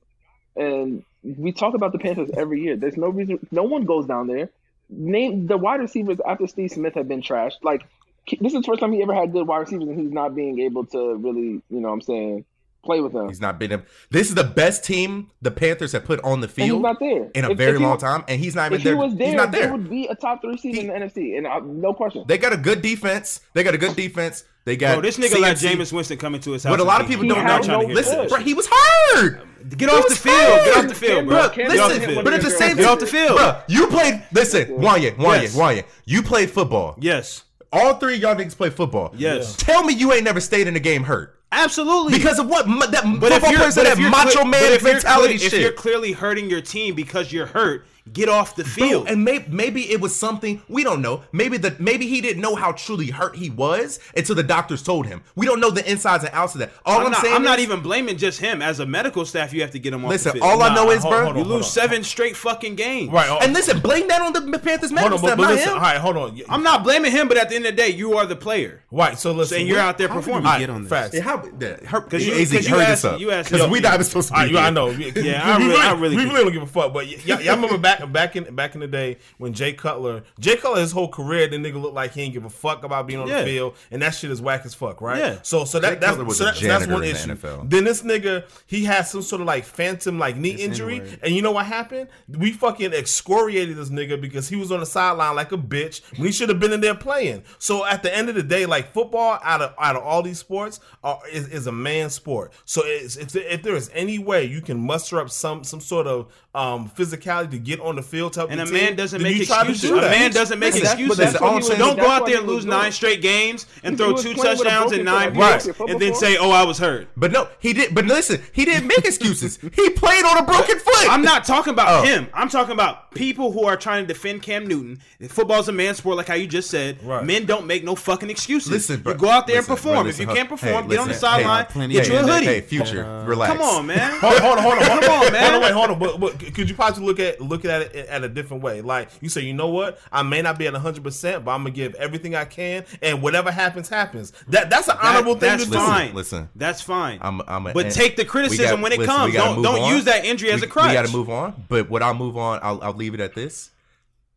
and 0.55 1.03
we 1.23 1.51
talk 1.51 1.75
about 1.75 1.91
the 1.91 1.99
Panthers 1.99 2.31
every 2.35 2.61
year. 2.61 2.75
There's 2.75 2.97
no 2.97 3.09
reason. 3.09 3.47
No 3.51 3.63
one 3.63 3.85
goes 3.85 4.07
down 4.07 4.25
there. 4.25 4.49
Name 4.89 5.45
the 5.45 5.57
wide 5.57 5.81
receivers 5.81 6.19
after 6.27 6.47
Steve 6.47 6.71
Smith 6.71 6.95
have 6.95 7.07
been 7.07 7.21
trashed. 7.21 7.57
Like 7.61 7.85
this 8.27 8.53
is 8.53 8.61
the 8.61 8.63
first 8.63 8.79
time 8.79 8.91
he 8.91 9.03
ever 9.03 9.13
had 9.13 9.31
good 9.31 9.45
wide 9.47 9.59
receivers, 9.59 9.87
and 9.87 9.99
he's 9.99 10.11
not 10.11 10.33
being 10.33 10.59
able 10.61 10.85
to 10.87 11.15
really, 11.15 11.61
you 11.69 11.79
know, 11.79 11.89
what 11.89 11.93
I'm 11.93 12.01
saying, 12.01 12.45
play 12.85 13.01
with 13.01 13.11
them. 13.13 13.27
He's 13.27 13.41
not 13.41 13.59
been. 13.59 13.83
This 14.11 14.29
is 14.29 14.35
the 14.35 14.43
best 14.43 14.83
team 14.85 15.31
the 15.41 15.51
Panthers 15.51 15.91
have 15.91 16.05
put 16.05 16.21
on 16.23 16.39
the 16.41 16.47
And 16.47 16.55
he's 16.57 16.65
field 16.67 16.81
not 16.83 16.99
there 16.99 17.29
in 17.33 17.43
a 17.45 17.51
If- 17.51 17.57
very 17.57 17.71
if 17.71 17.77
he 17.79 17.83
long 17.83 17.93
was- 17.93 18.01
time, 18.01 18.23
and 18.27 18.39
he's 18.39 18.55
not 18.55 18.67
even 18.67 18.75
If 18.75 18.81
he 18.83 18.89
there. 18.89 18.97
was 18.97 19.15
there, 19.15 19.27
he's 19.27 19.35
not 19.35 19.51
they 19.51 19.59
there. 19.61 19.71
would 19.71 19.89
be 19.89 20.07
a 20.07 20.15
top 20.15 20.41
three 20.41 20.57
seed 20.57 20.77
in 20.77 20.87
the 20.87 20.93
NFC, 20.93 21.37
and 21.37 21.45
uh, 21.47 21.59
no 21.63 21.93
question. 21.93 22.23
They 22.27 22.37
got 22.37 22.53
a 22.53 22.57
good 22.57 22.81
defense. 22.81 23.41
They 23.53 23.63
got 23.63 23.73
a 23.73 23.77
good 23.77 23.95
defense. 23.95 24.43
They 24.65 24.75
got 24.77 24.93
Bro, 24.95 25.01
this 25.03 25.17
nigga 25.17 25.39
let 25.39 25.57
CMC. 25.57 25.75
Jameis 25.75 25.93
Winston 25.93 26.17
come 26.17 26.33
into 26.33 26.51
his 26.51 26.63
house. 26.63 26.71
But 26.73 26.79
a 26.79 26.83
lot 26.83 26.99
of 27.01 27.07
people 27.07 27.23
him. 27.23 27.29
don't 27.29 27.37
know. 27.39 27.43
not 27.43 27.63
trying 27.63 27.81
to 27.81 27.85
hear 27.87 27.95
Listen, 27.95 28.27
bro, 28.27 28.39
he 28.39 28.53
was 28.55 28.67
hurt. 28.67 29.41
Get 29.77 29.89
off 29.89 30.07
the 30.07 30.15
field. 30.15 30.35
Get 30.35 30.77
off 30.77 30.87
the 30.87 30.95
field, 30.95 31.27
bro. 31.27 31.37
Bro, 31.41 31.49
Cam 31.49 31.67
Get 31.69 31.79
off 31.79 31.89
the 31.89 31.95
listen, 31.95 32.09
field. 32.13 32.23
but 32.23 32.33
at 32.33 32.41
the 32.41 32.49
same 32.49 32.69
time, 32.69 32.77
Get 32.77 32.85
off 32.85 32.99
the 32.99 33.05
field. 33.07 33.37
Bro, 33.37 33.61
you 33.67 33.87
played. 33.87 34.23
Listen, 34.31 34.65
Wanya, 34.77 35.15
Wanya, 35.17 35.41
Yes. 35.43 35.55
Wanya. 35.55 35.83
You 36.05 36.23
played 36.23 36.49
football. 36.49 36.95
Yes. 36.99 37.43
All 37.71 37.95
three 37.95 38.15
of 38.15 38.21
y'all 38.21 38.35
niggas 38.35 38.55
play 38.57 38.69
football. 38.71 39.13
Yes. 39.17 39.55
Tell 39.55 39.83
me 39.83 39.93
you 39.93 40.13
ain't 40.13 40.23
never 40.23 40.39
stayed 40.39 40.67
in 40.67 40.75
a 40.75 40.79
game 40.79 41.03
hurt. 41.03 41.34
Absolutely. 41.51 42.17
Because 42.17 42.39
of 42.39 42.47
what? 42.47 42.65
That 42.91 43.03
But 43.19 43.31
if 43.31 43.35
football 43.35 43.51
you're, 43.51 43.59
players 43.59 43.75
but 43.75 43.83
that 43.83 43.93
if 43.93 43.99
you're 43.99 44.09
macho 44.09 44.31
cle- 44.41 44.45
man 44.45 44.61
but 44.61 44.71
if 44.73 44.81
you're 44.81 44.93
mentality 44.93 45.37
shit. 45.37 45.53
if 45.53 45.59
you're 45.61 45.71
clearly 45.71 46.11
hurting 46.11 46.49
your 46.49 46.61
team 46.61 46.95
because 46.95 47.31
you're 47.31 47.45
hurt, 47.45 47.85
get 48.13 48.29
off 48.29 48.55
the 48.55 48.63
Bro, 48.63 48.71
field. 48.71 49.07
and 49.09 49.23
maybe 49.25 49.45
maybe 49.49 49.91
it 49.91 49.99
was 49.99 50.15
something 50.15 50.61
we 50.69 50.83
don't 50.83 51.01
know. 51.01 51.23
Maybe 51.31 51.57
the 51.57 51.75
maybe 51.79 52.07
he 52.07 52.21
didn't 52.21 52.41
know 52.41 52.55
how 52.55 52.71
truly 52.73 53.07
hurt 53.07 53.35
he 53.35 53.49
was 53.49 53.99
until 54.15 54.35
the 54.35 54.43
doctors 54.43 54.83
told 54.83 55.07
him. 55.07 55.23
We 55.35 55.45
don't 55.45 55.59
know 55.59 55.71
the 55.71 55.89
insides 55.89 56.23
and 56.23 56.33
outs 56.33 56.53
of 56.55 56.59
that. 56.59 56.71
All 56.85 56.99
I'm, 56.99 57.05
I'm, 57.07 57.11
not, 57.11 57.21
saying 57.21 57.35
I'm 57.35 57.43
not 57.43 57.59
even 57.59 57.81
blaming 57.81 58.17
just 58.17 58.39
him. 58.39 58.61
As 58.61 58.79
a 58.79 58.85
medical 58.85 59.25
staff, 59.25 59.53
you 59.53 59.61
have 59.61 59.71
to 59.71 59.79
get 59.79 59.93
him 59.93 60.05
off 60.05 60.11
Listen, 60.11 60.29
the 60.33 60.39
field. 60.39 60.51
all 60.51 60.61
I 60.61 60.69
Nah, 60.69 60.75
know 60.75 60.91
is, 60.91 61.01
hold- 61.01 61.13
bro. 61.15 61.23
hold 61.25 61.37
you 61.37 61.43
lose 61.43 61.67
seven 61.67 62.03
straight 62.03 62.35
fucking 62.37 62.75
games. 62.75 63.11
Right. 63.11 63.27
oh, 63.29 63.39
And 63.41 63.53
listen, 63.53 63.79
blame 63.79 64.07
that 64.09 64.21
on 64.21 64.33
the 64.33 64.59
Panthers 64.59 64.91
hold 64.91 64.93
medical 65.11 65.15
on, 65.17 65.21
but, 65.21 65.27
staff, 65.27 65.37
but 65.37 65.43
not 65.43 65.51
listen. 65.53 65.69
him. 65.69 65.75
All 65.75 65.81
right, 65.81 65.97
hold 65.97 66.17
on. 66.17 66.41
I'm 66.49 66.63
not 66.63 66.83
blaming 66.83 67.11
him, 67.11 67.27
but 67.27 67.37
at 67.37 67.49
the 67.49 67.55
end 67.55 67.65
of 67.65 67.75
the 67.75 67.81
day, 67.81 67.89
you 67.89 68.17
are 68.17 68.25
the 68.25 68.35
player. 68.35 68.81
Right. 68.91 69.17
So 69.19 69.31
listen. 69.33 69.59
And 69.59 69.67
you're 69.67 69.79
out 69.79 69.97
there 69.97 70.07
How 70.07 70.15
did 70.15 70.23
performing. 70.23 70.53
we 70.53 70.59
get 70.59 70.69
on 70.69 70.83
this? 70.83 70.89
facts. 70.89 71.15
Yeah, 71.15 71.21
how 71.21 71.43
yeah, 71.59 71.77
her, 71.85 72.01
'Cause 72.01 72.25
you- 72.25 72.33
AZ, 72.33 72.51
'cause 72.51 72.67
you 72.69 72.75
asked- 72.75 72.89
this 73.01 73.05
up. 73.05 73.19
you 73.19 73.31
asked- 73.31 73.49
because 73.51 73.65
yo, 73.65 73.71
we 73.71 73.79
not 73.79 73.95
even 73.95 74.05
supposed 74.05 74.27
to 74.29 74.47
be. 74.47 74.57
I. 74.57 74.67
I 74.67 74.69
know. 74.69 74.89
Yeah, 75.15 75.41
I 75.43 75.57
we 75.57 75.65
really- 75.65 75.75
I 75.77 75.91
really 75.93 76.15
we 76.17 76.23
could- 76.23 76.31
really 76.33 76.43
don't 76.45 76.53
give 76.53 76.63
a 76.63 76.67
fuck. 76.67 76.93
But 76.93 77.07
y'all, 77.25 77.41
y'all 77.41 77.55
remember 77.55 77.77
back 77.77 77.94
back 78.11 78.35
in 78.35 78.55
back 78.55 78.75
in 78.75 78.81
the 78.81 78.87
day 78.87 79.17
when 79.37 79.53
Jay 79.53 79.73
Cutler, 79.73 80.23
Jay 80.39 80.55
Cutler, 80.55 80.81
his 80.81 80.91
whole 80.91 81.07
career, 81.09 81.47
the 81.47 81.57
nigga 81.57 81.81
looked 81.81 81.95
like 81.95 82.13
he 82.13 82.21
didn't 82.21 82.33
give 82.33 82.45
a 82.45 82.49
fuck 82.49 82.83
about 82.83 83.07
being 83.07 83.19
on 83.19 83.27
Yeah. 83.27 83.41
the 83.41 83.45
field, 83.45 83.75
and 83.91 84.01
that 84.01 84.11
shit 84.11 84.31
is 84.31 84.41
whack 84.41 84.65
as 84.65 84.73
fuck, 84.73 85.01
right? 85.01 85.17
Yeah. 85.19 85.39
So 85.43 85.65
so 85.65 85.79
Jay 85.79 85.89
that 85.89 86.01
that's 86.01 86.11
Cutler 86.11 86.25
was 86.25 86.37
so 86.37 86.43
a 86.43 86.47
that, 86.47 86.55
so 86.57 86.67
that's 86.67 86.85
janitor 86.85 86.93
one 86.93 87.03
in 87.03 87.13
the 87.13 87.19
issue. 87.19 87.35
NFL. 87.35 87.69
Then 87.69 87.83
this 87.83 88.01
nigga 88.01 88.45
he 88.65 88.83
had 88.85 89.03
some 89.03 89.21
sort 89.21 89.41
of 89.41 89.47
like 89.47 89.63
phantom 89.65 90.19
like 90.19 90.35
knee 90.35 90.51
injury, 90.51 90.95
N-word. 90.99 91.19
and 91.23 91.35
you 91.35 91.41
know 91.41 91.51
what 91.51 91.65
happened? 91.65 92.09
We 92.27 92.51
fucking 92.51 92.93
excoriated 92.93 93.77
this 93.77 93.89
nigga 93.89 94.19
because 94.19 94.49
he 94.49 94.55
was 94.55 94.71
on 94.71 94.79
the 94.79 94.85
sideline 94.85 95.35
like 95.35 95.51
a 95.51 95.57
bitch 95.57 96.01
when 96.17 96.27
he 96.27 96.31
should 96.31 96.49
have 96.49 96.59
been 96.59 96.73
in 96.73 96.81
there 96.81 96.95
playing. 96.95 97.43
So 97.59 97.85
at 97.85 98.03
the 98.03 98.15
end 98.15 98.29
of 98.29 98.35
the 98.35 98.43
day, 98.43 98.65
like 98.65 98.91
football, 98.93 99.39
out 99.43 99.61
of 99.61 99.73
out 99.79 99.95
of 99.95 100.03
all 100.03 100.21
these 100.21 100.39
sports, 100.39 100.79
are, 101.03 101.19
is, 101.31 101.47
is 101.49 101.67
a 101.67 101.71
man 101.71 102.09
sport. 102.09 102.53
So 102.65 102.81
it's, 102.85 103.15
if 103.17 103.35
if 103.35 103.63
there 103.63 103.75
is 103.75 103.89
any 103.93 104.19
way 104.19 104.45
you 104.45 104.61
can 104.61 104.79
muster 104.79 105.19
up 105.19 105.29
some 105.29 105.63
some 105.63 105.79
sort 105.81 106.07
of 106.07 106.31
um, 106.53 106.89
physicality 106.89 107.51
to 107.51 107.57
get 107.59 107.79
on 107.85 107.95
the 107.95 108.01
field, 108.03 108.33
to 108.33 108.41
help 108.41 108.51
And 108.51 108.59
the 108.59 108.63
a 108.63 108.65
team, 108.65 108.73
man 108.75 108.95
doesn't 108.95 109.21
make 109.21 109.35
you 109.37 109.45
try 109.45 109.63
to 109.63 109.69
excuses. 109.71 109.89
do 109.89 109.97
A 109.99 110.09
man 110.09 110.31
doesn't 110.31 110.59
make 110.59 110.73
that's- 110.73 110.91
excuses. 110.93 111.17
but 111.17 111.23
that's 111.23 111.35
all 111.37 111.47
what 111.47 111.55
I'm 111.55 111.61
he 111.61 111.67
saying 111.67 111.79
was- 111.79 111.87
Don't 111.89 111.99
go 111.99 112.09
out 112.09 112.25
there 112.25 112.37
and 112.39 112.47
lose 112.47 112.65
nine 112.65 112.91
straight 112.91 113.21
games 113.21 113.65
and 113.83 113.97
throw 113.97 114.13
two 114.15 114.33
playing 114.33 114.57
with 114.57 114.67
a 114.67 114.69
touchdowns 114.69 114.91
broken 114.91 114.99
and 114.99 115.05
nine 115.05 115.33
foot. 115.35 115.43
Have 115.43 115.65
you 115.65 115.73
picks, 115.73 115.91
and 115.91 115.99
then 116.01 116.15
say, 116.15 116.37
"Oh, 116.37 116.51
I 116.51 116.63
was 116.63 116.77
hurt." 116.79 117.07
But 117.17 117.31
no, 117.31 117.47
he 117.59 117.73
did. 117.73 117.93
But 117.95 118.05
listen, 118.05 118.41
he 118.53 118.65
didn't 118.65 118.87
make 118.87 119.05
excuses. 119.05 119.57
he 119.75 119.89
played 119.91 120.25
on 120.25 120.37
a 120.37 120.43
broken 120.43 120.79
foot. 120.79 121.09
I'm 121.09 121.21
not 121.21 121.45
talking 121.45 121.71
about 121.73 121.87
Oh. 121.89 122.03
him. 122.05 122.27
I'm 122.33 122.49
talking 122.49 122.73
about 122.73 123.11
people 123.13 123.51
who 123.51 123.65
are 123.65 123.77
trying 123.77 124.03
to 124.05 124.13
defend 124.13 124.41
Cam 124.41 124.67
Newton. 124.67 124.99
Football's 125.29 125.69
a 125.69 125.71
man 125.71 125.95
sport, 125.95 126.17
like 126.17 126.27
how 126.27 126.33
you 126.35 126.47
just 126.47 126.69
said. 126.69 126.97
Men 127.23 127.45
don't 127.45 127.65
make 127.67 127.83
no 127.83 127.95
fucking 127.95 128.29
excuses. 128.29 128.71
Listen, 128.71 129.01
bro. 129.01 129.13
you 129.13 129.19
go 129.19 129.29
out 129.29 129.47
there 129.47 129.57
and 129.59 129.67
perform. 129.67 130.07
if 130.07 130.19
you 130.19 130.27
can't 130.27 130.49
perform, 130.49 130.87
get 130.87 130.99
on 130.99 131.07
the 131.07 131.13
sideline, 131.13 131.65
get 131.89 132.07
of- 132.07 132.13
you 132.13 132.17
a 132.19 132.23
hoodie. 132.23 132.45
Hey, 132.45 132.61
future, 132.61 133.23
relax. 133.25 133.53
Come 133.53 133.61
on, 133.61 133.85
man. 133.85 134.19
Hold 134.19 134.33
on, 134.35 134.41
hold 134.41 134.57
on, 134.57 134.63
hold 134.63 134.79
on. 134.79 134.99
Come 135.01 135.11
on, 135.25 135.31
man. 135.31 135.41
Hold 135.43 135.55
on, 135.55 135.61
wait, 135.61 135.71
hold 135.73 135.89
on. 135.91 135.99
But, 135.99 136.19
but 136.19 136.53
could 136.53 136.69
you 136.69 136.75
possibly 136.75 137.07
look 137.07 137.19
at 137.19 137.41
look 137.41 137.65
at 137.65 137.74
at 137.81 137.95
it 137.95 138.07
at 138.07 138.23
a 138.23 138.29
different 138.29 138.63
way. 138.63 138.81
Like 138.81 139.09
you 139.21 139.29
say, 139.29 139.41
you 139.41 139.53
know 139.53 139.69
what? 139.69 139.99
I 140.11 140.23
may 140.23 140.41
not 140.41 140.57
be 140.57 140.67
at 140.67 140.73
hundred 140.73 141.03
percent, 141.03 141.45
but 141.45 141.51
I'm 141.51 141.61
gonna 141.61 141.71
give 141.71 141.95
everything 141.95 142.35
I 142.35 142.45
can, 142.45 142.85
and 143.01 143.21
whatever 143.21 143.51
happens, 143.51 143.89
happens. 143.89 144.33
That 144.47 144.69
that's 144.69 144.87
an 144.87 144.97
honorable 145.01 145.33
thing 145.33 145.49
that's 145.49 145.65
to 145.65 145.71
do. 145.71 145.77
fine. 145.77 146.13
listen. 146.13 146.49
that's 146.55 146.81
fine. 146.81 147.19
I'm, 147.21 147.41
I'm 147.47 147.67
a, 147.67 147.73
but 147.73 147.91
take 147.91 148.15
the 148.15 148.25
criticism 148.25 148.77
got- 148.77 148.83
when 148.83 148.91
it 148.91 148.99
listen, 148.99 149.15
comes. 149.15 149.33
Don't 149.33 149.61
don't 149.61 149.81
on. 149.81 149.93
use 149.93 150.05
that 150.05 150.25
injury 150.25 150.51
as 150.51 150.61
we, 150.61 150.67
a 150.67 150.69
crutch. 150.69 150.87
We 150.87 150.93
got 150.93 151.05
to 151.05 151.11
move 151.11 151.29
on. 151.29 151.65
But 151.67 151.89
what 151.89 152.01
I'll 152.01 152.13
move 152.13 152.37
on, 152.37 152.59
I'll, 152.61 152.81
I'll 152.81 152.93
leave 152.93 153.13
it 153.13 153.19
at 153.19 153.35
this. 153.35 153.71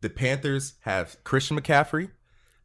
The 0.01 0.09
Panthers 0.09 0.73
have 0.81 1.21
Christian 1.23 1.59
McCaffrey. 1.59 2.09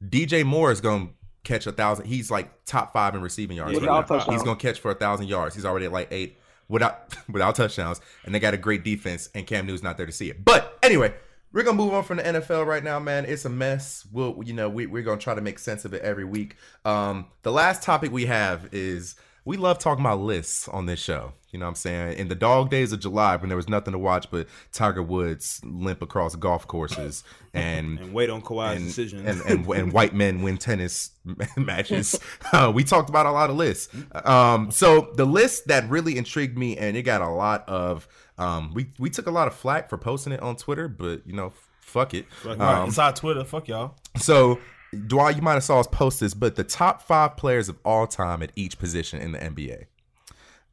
DJ 0.04 0.44
Moore 0.44 0.70
is 0.70 0.80
going 0.80 1.08
to 1.08 1.12
catch 1.42 1.66
a 1.66 1.72
thousand. 1.72 2.06
He's 2.06 2.30
like 2.30 2.64
top 2.64 2.92
five 2.92 3.14
in 3.14 3.22
receiving 3.22 3.56
yards. 3.56 3.74
Without 3.74 4.08
right 4.08 4.26
now. 4.26 4.32
He's 4.32 4.42
going 4.42 4.56
to 4.56 4.62
catch 4.66 4.80
for 4.80 4.90
a 4.90 4.94
thousand 4.94 5.26
yards. 5.28 5.54
He's 5.54 5.64
already 5.64 5.86
at 5.86 5.92
like 5.92 6.08
eight 6.10 6.38
without 6.68 7.16
without 7.28 7.54
touchdowns. 7.54 8.00
And 8.24 8.34
they 8.34 8.40
got 8.40 8.54
a 8.54 8.58
great 8.58 8.84
defense. 8.84 9.30
And 9.34 9.46
Cam 9.46 9.66
Newton's 9.66 9.82
not 9.82 9.96
there 9.96 10.06
to 10.06 10.12
see 10.12 10.30
it. 10.30 10.44
But 10.44 10.78
anyway. 10.82 11.14
We're 11.52 11.62
gonna 11.62 11.76
move 11.76 11.94
on 11.94 12.02
from 12.02 12.16
the 12.16 12.24
NFL 12.24 12.66
right 12.66 12.82
now, 12.82 12.98
man. 12.98 13.26
It's 13.26 13.44
a 13.44 13.48
mess. 13.48 14.04
We'll, 14.10 14.42
you 14.44 14.52
know, 14.52 14.68
we, 14.68 14.86
we're 14.86 15.04
gonna 15.04 15.20
try 15.20 15.36
to 15.36 15.40
make 15.40 15.60
sense 15.60 15.84
of 15.84 15.94
it 15.94 16.02
every 16.02 16.24
week. 16.24 16.56
Um, 16.84 17.26
the 17.42 17.52
last 17.52 17.84
topic 17.84 18.10
we 18.10 18.26
have 18.26 18.68
is 18.72 19.14
we 19.44 19.56
love 19.56 19.78
talking 19.78 20.04
about 20.04 20.20
lists 20.20 20.68
on 20.68 20.86
this 20.86 21.00
show. 21.00 21.32
You 21.50 21.60
know 21.60 21.66
what 21.66 21.70
I'm 21.70 21.74
saying? 21.76 22.18
In 22.18 22.28
the 22.28 22.34
dog 22.34 22.70
days 22.70 22.92
of 22.92 22.98
July, 22.98 23.36
when 23.36 23.48
there 23.48 23.56
was 23.56 23.68
nothing 23.68 23.92
to 23.92 23.98
watch 23.98 24.28
but 24.30 24.48
Tiger 24.72 25.02
Woods 25.02 25.60
limp 25.62 26.02
across 26.02 26.34
golf 26.34 26.66
courses 26.66 27.22
and 27.54 27.98
and 28.00 28.12
wait 28.12 28.28
on 28.28 28.42
Kawhi's 28.42 28.76
and, 28.76 28.86
decision. 28.86 29.26
and, 29.26 29.40
and 29.42 29.66
and 29.68 29.92
white 29.92 30.14
men 30.14 30.42
win 30.42 30.56
tennis 30.58 31.12
matches. 31.56 32.18
Uh, 32.52 32.72
we 32.74 32.82
talked 32.82 33.08
about 33.08 33.26
a 33.26 33.30
lot 33.30 33.50
of 33.50 33.56
lists. 33.56 33.88
Um, 34.24 34.70
so 34.72 35.12
the 35.14 35.24
list 35.26 35.68
that 35.68 35.88
really 35.88 36.16
intrigued 36.18 36.58
me, 36.58 36.76
and 36.76 36.96
it 36.96 37.02
got 37.02 37.20
a 37.20 37.28
lot 37.28 37.68
of. 37.68 38.08
Um, 38.36 38.72
we 38.74 38.86
we 38.98 39.10
took 39.10 39.28
a 39.28 39.30
lot 39.30 39.46
of 39.46 39.54
flack 39.54 39.88
for 39.88 39.96
posting 39.96 40.32
it 40.32 40.40
on 40.40 40.56
Twitter, 40.56 40.88
but 40.88 41.24
you 41.24 41.34
know, 41.34 41.52
fuck 41.80 42.14
it. 42.14 42.26
Right, 42.44 42.58
Um, 42.58 42.88
it's 42.88 42.98
on 42.98 43.14
Twitter. 43.14 43.44
Fuck 43.44 43.68
y'all. 43.68 43.94
so, 44.16 44.58
Dwight, 44.94 45.36
you 45.36 45.42
might 45.42 45.54
have 45.54 45.64
saw 45.64 45.80
us 45.80 45.86
post 45.86 46.20
this, 46.20 46.34
but 46.34 46.56
the 46.56 46.64
top 46.64 47.02
five 47.02 47.36
players 47.36 47.68
of 47.68 47.78
all 47.84 48.06
time 48.06 48.42
at 48.42 48.50
each 48.56 48.78
position 48.78 49.20
in 49.20 49.32
the 49.32 49.38
NBA. 49.38 49.84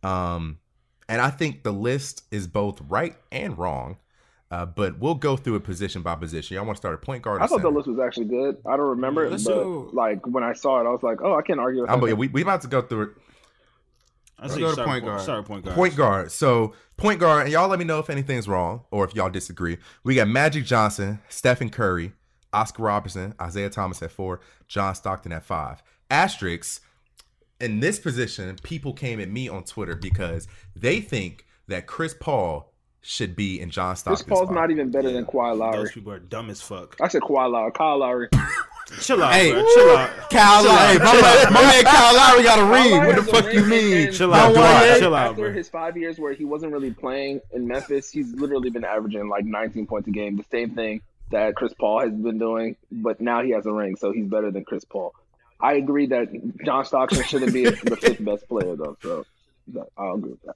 Um, 0.03 0.59
and 1.07 1.21
I 1.21 1.29
think 1.29 1.63
the 1.63 1.71
list 1.71 2.23
is 2.31 2.47
both 2.47 2.81
right 2.87 3.15
and 3.31 3.57
wrong. 3.57 3.97
Uh, 4.49 4.65
but 4.65 4.99
we'll 4.99 5.15
go 5.15 5.37
through 5.37 5.55
it 5.55 5.63
position 5.63 6.01
by 6.01 6.13
position. 6.13 6.55
Y'all 6.55 6.65
want 6.65 6.75
to 6.75 6.81
start 6.81 6.93
at 6.93 7.01
point 7.01 7.23
guard? 7.23 7.41
I 7.41 7.47
thought 7.47 7.61
the 7.61 7.69
list 7.69 7.87
was 7.87 7.99
actually 7.99 8.25
good. 8.25 8.57
I 8.65 8.71
don't 8.75 8.89
remember 8.89 9.25
it, 9.25 9.29
but 9.29 9.39
do- 9.43 9.89
like 9.93 10.27
when 10.27 10.43
I 10.43 10.51
saw 10.51 10.81
it, 10.81 10.85
I 10.85 10.89
was 10.89 11.01
like, 11.01 11.21
"Oh, 11.21 11.35
I 11.35 11.41
can't 11.41 11.59
argue 11.59 11.81
with 11.81 11.89
I'm, 11.89 12.01
that." 12.01 12.17
we 12.17 12.27
we 12.27 12.41
about 12.41 12.61
to 12.63 12.67
go 12.67 12.81
through 12.81 13.01
it. 13.03 13.09
I 14.37 14.47
Let's 14.47 14.57
go 14.57 14.75
to 14.75 14.83
point 14.83 15.05
guard. 15.05 15.21
Start 15.21 15.39
with 15.39 15.47
point 15.47 15.63
guard. 15.63 15.75
Point 15.75 15.95
guard. 15.95 16.31
So 16.33 16.73
point 16.97 17.21
guard, 17.21 17.43
and 17.43 17.53
y'all 17.53 17.69
let 17.69 17.79
me 17.79 17.85
know 17.85 17.99
if 17.99 18.09
anything's 18.09 18.45
wrong 18.45 18.83
or 18.91 19.05
if 19.05 19.15
y'all 19.15 19.29
disagree. 19.29 19.77
We 20.03 20.15
got 20.15 20.27
Magic 20.27 20.65
Johnson, 20.65 21.21
Stephen 21.29 21.69
Curry, 21.69 22.11
Oscar 22.53 22.83
Robertson, 22.83 23.33
Isiah 23.45 23.69
Thomas 23.69 24.01
at 24.01 24.11
four, 24.11 24.39
John 24.67 24.95
Stockton 24.95 25.31
at 25.31 25.43
five. 25.45 25.81
Asterisks. 26.09 26.81
In 27.59 27.79
this 27.79 27.99
position, 27.99 28.55
people 28.63 28.91
came 28.93 29.19
at 29.19 29.29
me 29.29 29.47
on 29.47 29.63
Twitter 29.63 29.95
because 29.95 30.47
they 30.75 30.99
think 30.99 31.45
that 31.67 31.85
Chris 31.85 32.15
Paul 32.19 32.73
should 33.01 33.35
be 33.35 33.59
in 33.61 33.69
John 33.69 33.95
Chris 33.95 34.23
Paul's 34.23 34.43
spot. 34.49 34.53
not 34.55 34.71
even 34.71 34.89
better 34.89 35.11
than 35.11 35.25
Kawhi 35.25 35.55
Lowry. 35.57 35.77
Those 35.77 35.91
people 35.91 36.11
are 36.11 36.19
dumb 36.19 36.49
as 36.49 36.59
fuck. 36.61 36.97
I 36.99 37.07
said 37.07 37.21
Kawhi 37.21 37.51
Lowry. 37.51 37.71
Kyle 37.71 37.97
Lowry. 37.99 38.29
Chill 38.99 39.23
out, 39.23 39.33
Hey. 39.33 39.51
bro. 39.53 39.63
Chill 39.75 39.89
out. 39.95 40.09
Kyle 40.31 40.63
Lowry, 40.65 40.97
my, 40.99 41.21
man- 41.21 41.53
my 41.53 41.61
man 41.61 41.83
Kyle 41.83 42.15
Lowry 42.15 42.43
got 42.43 42.59
a 42.59 42.61
Kyle 42.63 42.71
ring. 42.71 42.91
Lowry 42.91 43.07
What 43.07 43.15
the 43.25 43.31
fuck 43.31 43.53
you 43.53 43.63
mean? 43.65 44.11
Chill 44.11 44.33
out, 44.33 44.47
Don't 44.47 44.55
Dwight. 44.55 44.99
Chill 44.99 45.15
out, 45.15 45.29
After 45.31 45.41
bro. 45.43 45.53
his 45.53 45.69
five 45.69 45.95
years 45.97 46.19
where 46.19 46.33
he 46.33 46.45
wasn't 46.45 46.73
really 46.73 46.91
playing 46.91 47.41
in 47.51 47.67
Memphis, 47.67 48.09
he's 48.09 48.33
literally 48.33 48.69
been 48.71 48.83
averaging 48.83 49.29
like 49.29 49.45
19 49.45 49.85
points 49.87 50.07
a 50.07 50.11
game. 50.11 50.35
The 50.35 50.45
same 50.51 50.71
thing 50.71 51.01
that 51.31 51.55
Chris 51.55 51.73
Paul 51.73 52.01
has 52.01 52.11
been 52.11 52.37
doing, 52.37 52.75
but 52.91 53.19
now 53.21 53.41
he 53.41 53.51
has 53.51 53.65
a 53.65 53.71
ring, 53.71 53.95
so 53.95 54.11
he's 54.11 54.27
better 54.27 54.51
than 54.51 54.63
Chris 54.63 54.85
Paul. 54.85 55.13
I 55.59 55.73
agree 55.73 56.07
that 56.07 56.29
John 56.65 56.85
Stockton 56.85 57.23
shouldn't 57.23 57.53
be 57.53 57.65
the 57.65 57.95
fifth 57.95 58.23
best 58.23 58.47
player 58.47 58.75
though, 58.75 58.97
so 59.01 59.25
I'll 59.97 60.15
agree 60.15 60.31
with 60.31 60.41
that. 60.43 60.55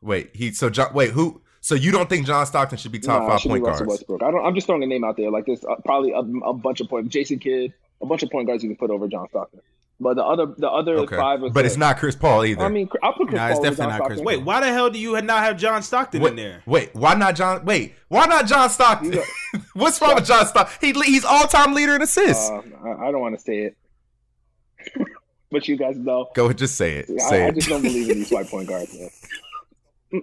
Wait, 0.00 0.30
he 0.34 0.52
so 0.52 0.70
John. 0.70 0.92
Wait, 0.94 1.10
who? 1.10 1.40
So 1.60 1.74
you 1.74 1.90
don't 1.90 2.08
think 2.08 2.26
John 2.26 2.46
Stockton 2.46 2.78
should 2.78 2.92
be 2.92 2.98
top 2.98 3.28
five 3.28 3.40
point 3.40 3.64
guards? 3.64 3.82
Westbrook. 3.82 4.22
I 4.22 4.30
don't. 4.30 4.44
I'm 4.44 4.54
just 4.54 4.66
throwing 4.66 4.82
a 4.82 4.86
name 4.86 5.04
out 5.04 5.16
there. 5.16 5.30
Like 5.30 5.46
there's 5.46 5.64
probably 5.84 6.12
a, 6.12 6.18
a 6.18 6.52
bunch 6.52 6.80
of 6.80 6.88
point. 6.88 7.08
Jason 7.08 7.38
Kidd, 7.38 7.72
a 8.00 8.06
bunch 8.06 8.22
of 8.22 8.30
point 8.30 8.46
guards 8.46 8.62
you 8.62 8.68
can 8.68 8.76
put 8.76 8.90
over 8.90 9.08
John 9.08 9.28
Stockton. 9.28 9.60
But 10.00 10.14
the 10.14 10.24
other, 10.24 10.46
the 10.56 10.68
other 10.68 10.94
Okay, 10.98 11.16
five. 11.16 11.42
Or 11.42 11.50
but 11.50 11.66
it's 11.66 11.76
not 11.76 11.98
Chris 11.98 12.14
Paul 12.14 12.44
either. 12.44 12.62
I 12.64 12.68
mean, 12.68 12.88
I'll 13.02 13.14
put 13.14 13.28
Chris 13.28 13.36
Nah, 13.36 13.48
it's 13.48 13.58
Paul 13.58 13.66
over 13.66 13.70
definitely 13.70 13.76
John 13.76 13.98
not 13.98 14.06
Chris 14.06 14.18
Stockton. 14.18 14.24
Wait, 14.38 14.44
why 14.44 14.60
the 14.60 14.72
hell 14.72 14.90
do 14.90 14.98
you 15.00 15.20
not 15.22 15.42
have 15.42 15.56
John 15.58 15.82
Stockton 15.82 16.22
Wait, 16.22 16.30
in 16.30 16.36
there? 16.36 16.62
wait, 16.66 16.94
why 16.94 17.14
not 17.14 17.34
John? 17.34 17.64
Wait, 17.64 17.94
why 18.06 18.26
not 18.26 18.46
John 18.46 18.70
Stockton? 18.70 19.12
You 19.14 19.24
What's 19.74 20.00
wrong 20.00 20.14
with 20.14 20.26
John 20.26 20.46
Stockton? 20.46 20.94
He, 20.94 21.00
he's 21.02 21.24
all 21.24 21.48
time 21.48 21.74
leader 21.74 21.96
in 21.96 22.02
assists. 22.02 22.48
Uh, 22.48 22.62
I, 22.84 23.08
I 23.08 23.10
don't 23.10 23.20
want 23.20 23.36
to 23.36 23.40
say 23.42 23.58
it, 23.58 23.76
but 25.50 25.66
you 25.66 25.76
guys 25.76 25.96
know. 25.98 26.28
Go 26.32 26.44
ahead, 26.44 26.58
just 26.58 26.76
say 26.76 26.96
it. 26.98 27.10
I, 27.10 27.28
Say 27.30 27.44
I 27.44 27.48
it. 27.48 27.54
just 27.56 27.68
don't 27.68 27.82
believe 27.82 28.08
in 28.08 28.18
these 28.18 28.30
white 28.30 28.46
point 28.46 28.68
guards, 28.68 28.96
man. 28.96 29.10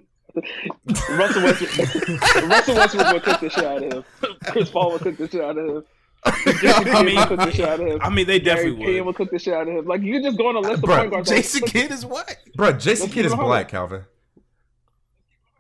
Russell 1.12 1.44
Westbrook, 1.44 2.50
Russell 2.50 2.76
Westbrook 2.76 3.14
will 3.14 3.20
cook 3.22 3.40
the 3.42 3.50
shit 3.50 3.64
out 3.66 3.84
of 3.84 3.92
him. 3.94 4.04
Chris 4.46 4.70
Paul 4.70 4.92
will 4.92 5.00
cook 5.00 5.18
the 5.18 5.30
shit 5.30 5.42
out 5.42 5.58
of 5.58 5.66
him. 5.66 5.84
Jason 6.62 6.84
Kidd 6.86 7.06
will 7.16 7.26
cook 7.28 7.40
the 7.40 7.52
shit 7.52 7.68
out 7.68 7.80
of 7.80 7.88
him. 7.88 8.00
I 8.02 8.10
mean, 8.10 8.26
they 8.28 8.40
Gary 8.40 8.56
definitely 8.72 8.86
Payne 8.86 8.96
will 9.00 9.06
would. 9.08 9.16
cook 9.16 9.32
the 9.32 9.40
shit 9.40 9.54
out 9.54 9.68
of 9.68 9.76
him. 9.76 9.86
Like 9.86 10.02
you're 10.02 10.22
just 10.22 10.38
go 10.38 10.48
on 10.48 10.56
a 10.56 10.60
list 10.60 10.84
of 10.84 10.90
Bruh, 10.90 10.98
point 11.00 11.12
guards. 11.12 11.30
Jason 11.30 11.62
like, 11.62 11.72
Kidd 11.72 11.92
is 11.92 12.06
what? 12.06 12.38
Bro, 12.56 12.74
Jason 12.74 13.06
Let's 13.06 13.14
Kidd 13.14 13.26
is 13.26 13.32
keep 13.34 13.42
it 13.42 13.44
black, 13.44 13.68
Calvin. 13.70 14.04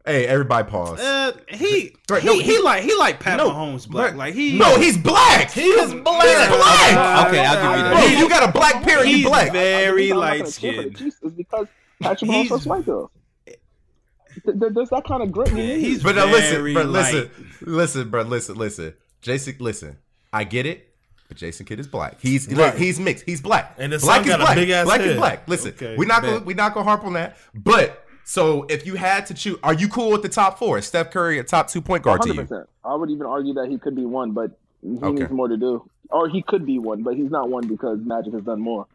Hey, 0.05 0.28
everybody 0.28 0.70
pause. 0.70 0.99
Uh, 0.99 1.32
he 1.49 1.95
Right, 2.09 2.22
he, 2.22 2.28
no, 2.28 2.34
he, 2.36 2.41
he- 2.43 2.61
like 2.61 2.84
he 2.84 2.95
like 2.95 3.20
Pat 3.20 3.38
No, 3.38 3.49
Mahomes 3.49 3.88
black. 3.89 4.13
bruh, 4.13 4.18
Like 4.18 4.34
he 4.36 4.55
no, 4.57 4.78
he's 4.80 4.97
black. 4.97 5.49
He 5.51 5.63
is 5.63 5.93
black. 5.95 6.24
He's 6.24 6.57
black. 6.57 7.28
Okay, 7.28 7.39
I'll 7.45 7.55
give 7.61 7.78
you 7.78 7.84
that. 7.84 7.91
Bro, 7.91 8.01
that. 8.01 8.18
you 8.20 8.30
got 8.30 8.47
a 8.47 8.51
black 8.51 8.84
parent. 8.84 9.07
You 9.07 9.16
He's 9.18 9.26
black. 9.26 9.51
very 9.51 10.11
I'm 10.11 10.18
light 10.20 10.38
gonna 10.41 10.51
cheer 10.51 10.74
for 10.74 10.78
the 10.78 10.82
skinned. 10.95 10.97
Chiefs 10.97 11.18
is 11.24 11.32
because 11.34 11.68
Patrick 12.01 12.30
Mahomes 12.30 12.43
He's- 12.43 12.66
white 12.68 12.86
girls. 12.86 13.09
Th- 13.47 14.59
th- 14.59 14.74
There's 14.74 14.89
that 14.89 15.05
kind 15.07 15.24
of 15.24 15.32
grit. 15.32 15.49
you 15.51 15.55
he's 15.80 16.03
But 16.03 16.18
now 16.18 16.26
listen, 16.26 16.74
bro, 16.74 16.84
listen, 16.84 17.30
listen, 17.61 18.09
bro, 18.11 18.22
listen, 18.24 18.55
listen. 18.55 18.93
Jason, 19.22 19.55
listen. 19.59 19.97
I 20.36 20.44
get 20.44 20.66
it, 20.66 20.90
but 21.28 21.38
Jason 21.38 21.66
Kidd 21.66 21.80
is 21.80 21.88
black. 21.88 22.20
He's 22.20 22.48
Right. 22.48 22.58
look, 22.58 22.76
he's 22.76 23.00
mixed. 23.00 23.26
He's 23.26 23.42
black. 23.42 23.76
And 23.78 23.94
his 23.94 24.04
black 24.04 24.22
is 24.22 24.28
got 24.28 24.42
a 24.42 24.44
black. 24.44 24.56
big-ass 24.56 24.86
black 24.86 25.02
is 25.02 25.16
black. 25.18 25.48
Listen, 25.48 25.72
Okay, 25.72 25.96
we're 25.98 26.06
not 26.08 26.22
gonna 26.22 26.40
we're 26.40 26.56
not 26.56 26.74
gonna 26.74 26.84
harp 26.86 27.04
on 27.06 27.14
that. 27.14 27.38
But 27.54 28.06
so 28.26 28.64
if 28.70 28.86
you 28.86 28.96
had 28.96 29.26
to 29.28 29.34
choose, 29.34 29.58
are 29.64 29.74
you 29.74 29.88
cool 29.88 30.12
with 30.12 30.22
the 30.24 30.30
top 30.30 30.60
four? 30.60 30.78
Is 30.78 30.86
Steph 30.86 31.12
Curry 31.12 31.40
a 31.40 31.44
top 31.44 31.70
two 31.70 31.82
point 31.82 32.04
guard 32.04 32.22
to 32.24 32.34
you? 32.34 32.66
I 32.84 32.96
would 32.96 33.10
even 33.10 33.26
argue 33.26 33.54
that 33.54 33.68
he 33.70 33.78
could 33.78 33.96
be 33.96 34.06
one, 34.06 34.32
but 34.32 34.52
he 34.82 34.98
Okay. 34.98 35.12
needs 35.22 35.32
more 35.32 35.48
to 35.48 35.58
do. 35.58 35.90
Or 36.10 36.28
he 36.30 36.42
could 36.44 36.66
be 36.66 36.78
one, 36.80 37.02
but 37.02 37.16
he's 37.16 37.32
not 37.32 37.50
one 37.50 37.68
because 37.68 38.00
Magic 38.00 38.34
has 38.34 38.44
done 38.44 38.60
more. 38.62 38.86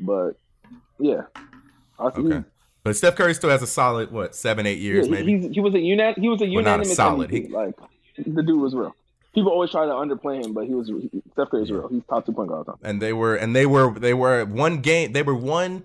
But 0.00 0.32
yeah, 0.98 1.22
I 1.98 2.10
see. 2.12 2.20
Okay. 2.22 2.44
But 2.84 2.96
Steph 2.96 3.16
Curry 3.16 3.34
still 3.34 3.50
has 3.50 3.62
a 3.62 3.66
solid 3.66 4.10
what 4.12 4.34
seven, 4.34 4.66
eight 4.66 4.78
years 4.78 5.06
he, 5.06 5.12
maybe. 5.12 5.40
he's, 5.40 5.54
he 5.54 5.60
was 5.60 5.74
a 5.74 5.78
unan- 5.78 6.18
He 6.18 6.28
was 6.28 6.40
a 6.42 6.44
Well, 6.44 6.54
not 6.54 6.80
a 6.80 6.84
unanimous 6.88 6.94
solid. 6.96 7.30
MVP. 7.30 7.46
He- 7.48 7.52
Like 7.54 7.74
the 8.16 8.42
dude 8.42 8.60
was 8.60 8.74
real. 8.74 8.94
People 9.38 9.52
always 9.52 9.70
try 9.70 9.86
to 9.86 9.92
underplay 9.92 10.44
him, 10.44 10.52
but 10.52 10.66
he 10.66 10.74
was 10.74 10.88
he, 10.88 11.08
Steph 11.32 11.50
Curry's 11.50 11.70
real. 11.70 11.86
He's 11.86 12.02
top 12.10 12.26
two 12.26 12.32
point 12.32 12.48
guard 12.48 12.66
all 12.66 12.76
the 12.76 12.84
time. 12.84 12.90
and 12.90 13.00
they 13.00 13.12
were 13.12 13.36
and 13.36 13.54
they 13.54 13.66
were 13.66 13.96
they 13.96 14.12
were 14.12 14.44
one 14.44 14.78
game 14.78 15.12
they 15.12 15.22
were 15.22 15.34
one 15.34 15.84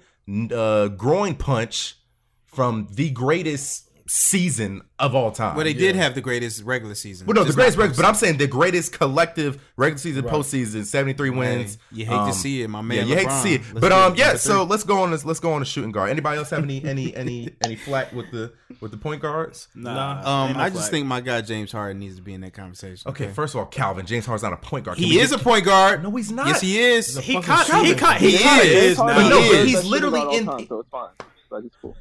uh 0.52 0.88
growing 0.88 1.36
punch 1.36 1.98
from 2.46 2.88
the 2.92 3.12
greatest 3.12 3.92
season 4.08 4.82
of 5.00 5.16
all 5.16 5.32
time. 5.32 5.56
Well, 5.56 5.64
they 5.66 5.74
did 5.74 5.96
have 5.96 6.16
the 6.16 6.22
greatest 6.22 6.64
regular 6.64 6.96
season. 6.96 7.26
Well, 7.28 7.36
no, 7.36 7.44
the 7.44 7.54
greatest 7.54 7.78
not 7.78 7.84
record, 7.86 7.98
but 7.98 8.06
I'm 8.06 8.16
saying 8.16 8.38
the 8.38 8.48
greatest 8.48 8.94
collective 8.94 9.62
regular 9.78 9.98
season, 9.98 10.24
postseason, 10.26 10.86
73 10.86 11.30
wins. 11.30 11.78
You 11.92 12.06
hate 12.06 12.26
to 12.28 12.34
see 12.34 12.62
it, 12.64 12.68
my 12.70 12.82
man 12.82 12.98
Yeah, 12.98 13.04
you 13.06 13.16
hate 13.16 13.28
to 13.30 13.40
see 13.42 13.56
it. 13.56 13.62
Let's 13.74 13.80
but 13.80 13.92
um, 13.92 14.14
it. 14.14 14.20
yeah. 14.20 14.36
So 14.36 14.60
three. 14.60 14.66
let's 14.72 14.84
go 14.84 15.02
on 15.04 15.12
this. 15.12 15.26
Let's 15.26 15.40
go 15.40 15.54
on 15.54 15.60
the 15.60 15.66
shooting 15.66 15.92
guard. 15.92 16.10
Anybody 16.10 16.38
else 16.38 16.50
have 16.50 16.64
any 16.64 16.84
any 16.84 17.16
any 17.16 17.50
any 17.64 17.76
flack 17.76 18.12
with 18.14 18.32
the 18.32 18.54
with 18.82 18.92
the 18.92 18.98
point 18.98 19.22
guards? 19.22 19.68
Nah, 19.76 20.20
Um, 20.48 20.54
no 20.54 20.60
I 20.60 20.70
just 20.70 20.82
flag. 20.84 20.92
think 20.92 21.08
my 21.08 21.22
guy 21.22 21.42
James 21.42 21.72
Harden 21.72 22.00
needs 22.00 22.16
to 22.18 22.22
be 22.22 22.34
in 22.34 22.42
that 22.42 22.54
conversation. 22.54 23.10
Okay, 23.10 23.28
first 23.30 23.56
of 23.56 23.60
all, 23.60 23.66
Calvin 23.68 24.06
James 24.06 24.26
Harden's 24.26 24.44
not 24.44 24.54
a 24.54 24.58
point 24.58 24.86
guard. 24.86 24.98
Can 24.98 25.06
he 25.08 25.18
we 25.18 25.22
is 25.22 25.32
a 25.32 25.38
point 25.38 25.66
guard. 25.66 26.04
No, 26.04 26.12
he's 26.12 26.32
not. 26.32 26.48
Yes, 26.48 26.62
he 26.62 26.80
is. 26.80 27.18
he 27.18 27.34
fucking 27.34 27.48
kind 27.48 27.66
he 27.86 27.88
shooter. 27.94 28.00
kind 28.00 28.20
he, 28.22 28.32
He 28.32 28.36
is. 28.38 28.44
is 28.44 28.98
James 28.98 28.98
now. 28.98 29.04
Harden 29.06 29.24
But 29.24 29.30
no, 29.30 29.52
but 29.58 29.68
he's 29.68 29.86
literally 29.86 30.20
guard 30.20 30.28
all 30.34 30.38
in- 30.38 30.46
time, 30.46 30.68
so 30.68 30.80
it's 30.80 30.90
fine. 30.90 31.10
Like 31.50 31.64
it's 31.66 31.76
cool. 31.82 31.96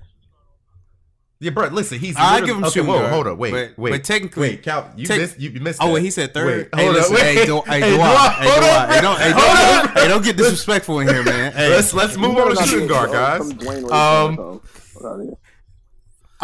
Yeah, 1.42 1.50
bro. 1.50 1.66
Listen, 1.68 1.98
he's. 1.98 2.14
I 2.16 2.38
give 2.40 2.56
him 2.56 2.62
okay, 2.64 2.72
shooting 2.74 2.88
whoa, 2.88 3.00
guard, 3.00 3.12
hold 3.12 3.26
on, 3.26 3.36
wait, 3.36 3.50
but- 3.50 3.78
wait. 3.78 3.90
but 3.90 4.04
technically- 4.04 4.50
wait, 4.50 4.62
Cal, 4.62 4.90
you 4.96 5.06
tec- 5.06 5.18
missed. 5.20 5.40
You, 5.40 5.50
you 5.50 5.60
missed. 5.60 5.80
Oh, 5.82 5.88
that. 5.88 5.92
wait, 5.94 6.02
he 6.04 6.10
said 6.12 6.32
third. 6.32 6.46
Wait, 6.46 6.68
hey, 6.74 6.84
hold 6.84 6.94
listen, 6.96 7.16
on, 7.16 7.20
hey, 7.22 7.36
wait. 7.36 7.46
do, 7.46 7.60
hey, 7.66 7.80
Hey, 7.80 7.90
do 7.90 7.96
Dwight, 7.96 8.32
Hey, 8.32 8.48
hold 8.48 8.60
Dwight, 8.60 8.76
on, 8.78 8.88
hey, 8.90 9.00
don't, 9.00 9.18
hey, 9.18 9.32
don't, 9.32 9.90
hey, 9.98 10.08
don't 10.08 10.24
get 10.24 10.36
disrespectful 10.36 11.00
in 11.00 11.08
here, 11.08 11.24
man. 11.24 11.52
Hey. 11.52 11.68
Let's 11.70 11.92
let's 11.92 12.16
move 12.16 12.36
on 12.36 12.54
to 12.56 12.62
shooting 12.64 12.86
guard, 12.88 13.10
guys. 13.10 13.40
Some 13.48 13.58
Dwyane 13.58 13.82
Wade 13.82 13.92
Um, 13.92 14.36
fan, 14.36 14.60
so, 15.00 15.08
out 15.08 15.20
of 15.20 15.26
here. 15.26 15.34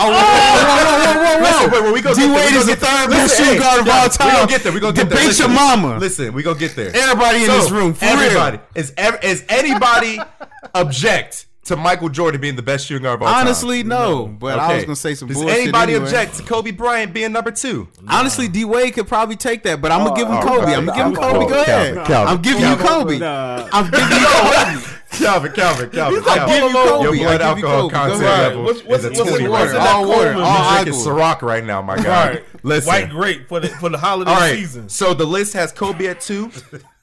Oh, 0.01 0.05
whoa, 0.05 0.12
whoa, 0.12 0.20
whoa, 0.20 0.64
whoa, 0.68 1.14
whoa, 1.14 1.34
whoa, 1.34 1.42
Listen, 1.42 1.70
whoa. 1.70 1.72
wait, 1.72 1.82
wait, 1.84 1.92
we 1.94 2.01
gonna 2.03 2.14
D 2.16 2.30
Wade 2.30 2.53
is 2.55 2.66
the 2.66 2.76
third 2.76 3.11
best 3.11 3.36
shooting 3.36 3.53
hey, 3.55 3.59
guard 3.59 3.80
of 3.80 3.88
all 3.88 4.09
time. 4.09 4.26
We 4.28 4.32
gonna 4.34 4.46
get 4.51 4.62
there. 4.62 4.72
We 4.72 4.80
gonna 4.80 4.92
get 4.92 5.09
there. 5.09 5.18
Debate 5.22 5.38
your 5.38 5.49
mama. 5.49 5.99
Listen, 5.99 6.32
we 6.32 6.42
gonna 6.42 6.59
get 6.59 6.76
there. 6.76 6.94
Everybody 6.94 7.40
in 7.40 7.46
So, 7.46 7.59
this 7.61 7.70
room, 7.70 7.94
for 7.94 8.05
everybody 8.05 8.57
real. 8.59 8.66
is 8.76 8.92
ev- 8.96 9.22
is 9.24 9.44
anybody 9.49 10.20
object 10.74 11.46
to 11.69 11.77
Michael 11.77 12.09
Jordan 12.09 12.41
being 12.41 12.57
the 12.57 12.62
best 12.62 12.87
shooting 12.87 13.05
guard 13.05 13.21
of 13.21 13.27
all 13.27 13.33
time? 13.33 13.47
Honestly, 13.47 13.83
no. 13.83 14.27
But 14.27 14.59
I 14.59 14.75
was 14.75 14.85
gonna 14.85 14.97
say 14.97 15.14
some 15.14 15.29
Does 15.29 15.39
bullshit. 15.39 15.59
anybody 15.61 15.93
anyway. 15.95 16.07
object 16.07 16.37
to 16.37 16.43
Kobe 16.43 16.71
Bryant 16.73 17.14
being 17.14 17.33
number 17.33 17.51
two? 17.51 17.89
Honestly, 18.09 18.49
D 18.49 18.64
Wade 18.64 18.95
could 18.95 19.07
probably 19.09 19.37
take 19.37 19.62
that, 19.62 19.81
but 19.81 19.91
I'm 19.93 20.01
gonna 20.07 20.11
Oh, 20.11 20.12
uh, 20.12 20.16
give 20.16 20.29
him 20.29 20.41
Kobe. 20.43 20.75
I'm 20.75 20.87
Calvin, 20.87 20.87
gonna 20.87 20.97
give 20.97 21.07
him 21.07 21.14
Kobe. 21.14 21.49
Go 21.55 21.61
ahead. 21.62 21.95
Calvin, 22.07 22.35
I'm 22.35 22.43
giving 22.43 22.61
Calvin. 22.62 22.79
you 22.85 22.89
Kobe. 22.91 23.19
Nah. 23.19 23.69
I'm 23.73 23.91
giving 23.91 24.09
you 24.19 24.27
Kobe. 24.27 24.95
Calvin, 25.11 25.53
Calvin, 25.53 25.91
Calvin, 25.91 26.19
I'll 26.19 26.37
Calvin. 26.37 26.55
give 26.55 26.62
you 26.64 26.71
Kobe. 26.73 27.03
Your 27.03 27.14
blood 27.16 27.41
I'll 27.43 27.55
give 27.55 27.62
you 27.64 27.69
alcohol 27.69 27.81
Kobe. 27.91 27.95
Content 27.95 28.23
ahead. 28.23 28.49
level 28.49 28.64
What's- 28.64 28.85
what's- 28.85 29.05
is 29.05 29.07
a 29.07 29.09
what's- 29.23 29.31
20 29.31 29.49
what's 29.49 29.73
right 29.73 29.79
now. 29.79 29.85
that 29.85 29.95
All 29.97 30.09
water, 30.09 30.25
Coleman? 30.33 30.43
all 30.43 30.75
You're 30.75 30.85
drinking 30.85 31.01
aqua. 31.01 31.12
Ciroc 31.12 31.43
right 31.43 31.64
now, 31.64 31.83
my 31.83 31.97
All 31.97 32.03
guy. 32.03 32.29
right, 32.29 32.45
Listen. 32.62 32.87
white 32.89 33.11
grape 33.11 33.49
for 33.49 33.61
the 33.61 33.69
for 33.69 33.89
the 33.89 33.99
holiday 33.99 34.31
All 34.31 34.37
right. 34.41 34.55
season. 34.55 34.89
So 34.89 35.14
the 35.14 35.25
list 35.25 35.55
has 35.55 35.73
Kobe 35.73 36.07
at 36.07 36.21
two, 36.21 36.51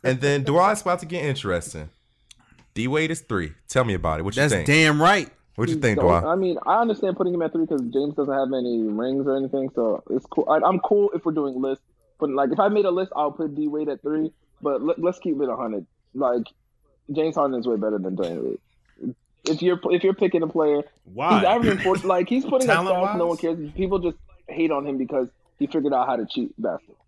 and 0.03 0.21
then 0.21 0.43
Dwight's 0.43 0.81
about 0.81 0.99
to 0.99 1.05
get 1.05 1.25
interesting. 1.25 1.89
D 2.75 2.87
Wade 2.87 3.09
is 3.09 3.21
three. 3.21 3.53
Tell 3.67 3.83
me 3.83 3.95
about 3.95 4.19
it. 4.19 4.23
What 4.23 4.35
you 4.35 4.41
That's 4.41 4.53
think? 4.53 4.67
damn 4.67 5.01
right. 5.01 5.29
What 5.55 5.69
you 5.69 5.75
think, 5.75 5.97
So, 5.97 6.03
Dwight? 6.03 6.25
I 6.25 6.35
mean, 6.35 6.57
I 6.65 6.81
understand 6.81 7.15
putting 7.15 7.33
him 7.33 7.41
at 7.41 7.53
three 7.53 7.65
because 7.65 7.81
James 7.81 8.13
doesn't 8.15 8.33
have 8.33 8.49
any 8.51 8.81
rings 8.81 9.25
or 9.25 9.37
anything, 9.37 9.71
so 9.73 10.03
it's 10.09 10.25
cool. 10.25 10.45
I, 10.49 10.57
I'm 10.57 10.79
cool 10.79 11.11
if 11.15 11.25
we're 11.25 11.31
doing 11.31 11.59
lists. 11.61 11.83
But 12.19 12.29
like, 12.29 12.51
if 12.51 12.59
I 12.59 12.67
made 12.67 12.83
a 12.83 12.91
list, 12.91 13.13
I'll 13.15 13.31
put 13.31 13.55
D 13.55 13.69
Wade 13.69 13.87
at 13.87 14.01
three. 14.01 14.31
But 14.61 14.81
let, 14.81 14.99
let's 14.99 15.19
keep 15.19 15.41
it 15.41 15.49
hundred. 15.49 15.85
Like, 16.13 16.43
James 17.11 17.35
Harden 17.35 17.57
is 17.57 17.65
way 17.65 17.77
better 17.77 17.97
than 17.97 18.17
Dwyane 18.17 18.43
Wade. 18.43 19.15
If 19.47 19.61
you're 19.61 19.79
if 19.85 20.03
you're 20.03 20.13
picking 20.13 20.41
a 20.41 20.47
player, 20.47 20.81
Why? 21.05 21.37
he's 21.39 21.47
averaging 21.47 21.79
four, 21.79 21.95
like 21.97 22.27
he's 22.27 22.43
putting 22.43 22.69
up 22.69 22.85
stats. 22.85 23.17
No 23.17 23.27
one 23.27 23.37
cares. 23.37 23.57
People 23.73 23.99
just 23.99 24.17
hate 24.49 24.71
on 24.71 24.85
him 24.85 24.97
because 24.97 25.29
he 25.59 25.67
figured 25.67 25.93
out 25.93 26.07
how 26.07 26.17
to 26.17 26.25
cheat 26.29 26.51
basketball. 26.61 27.04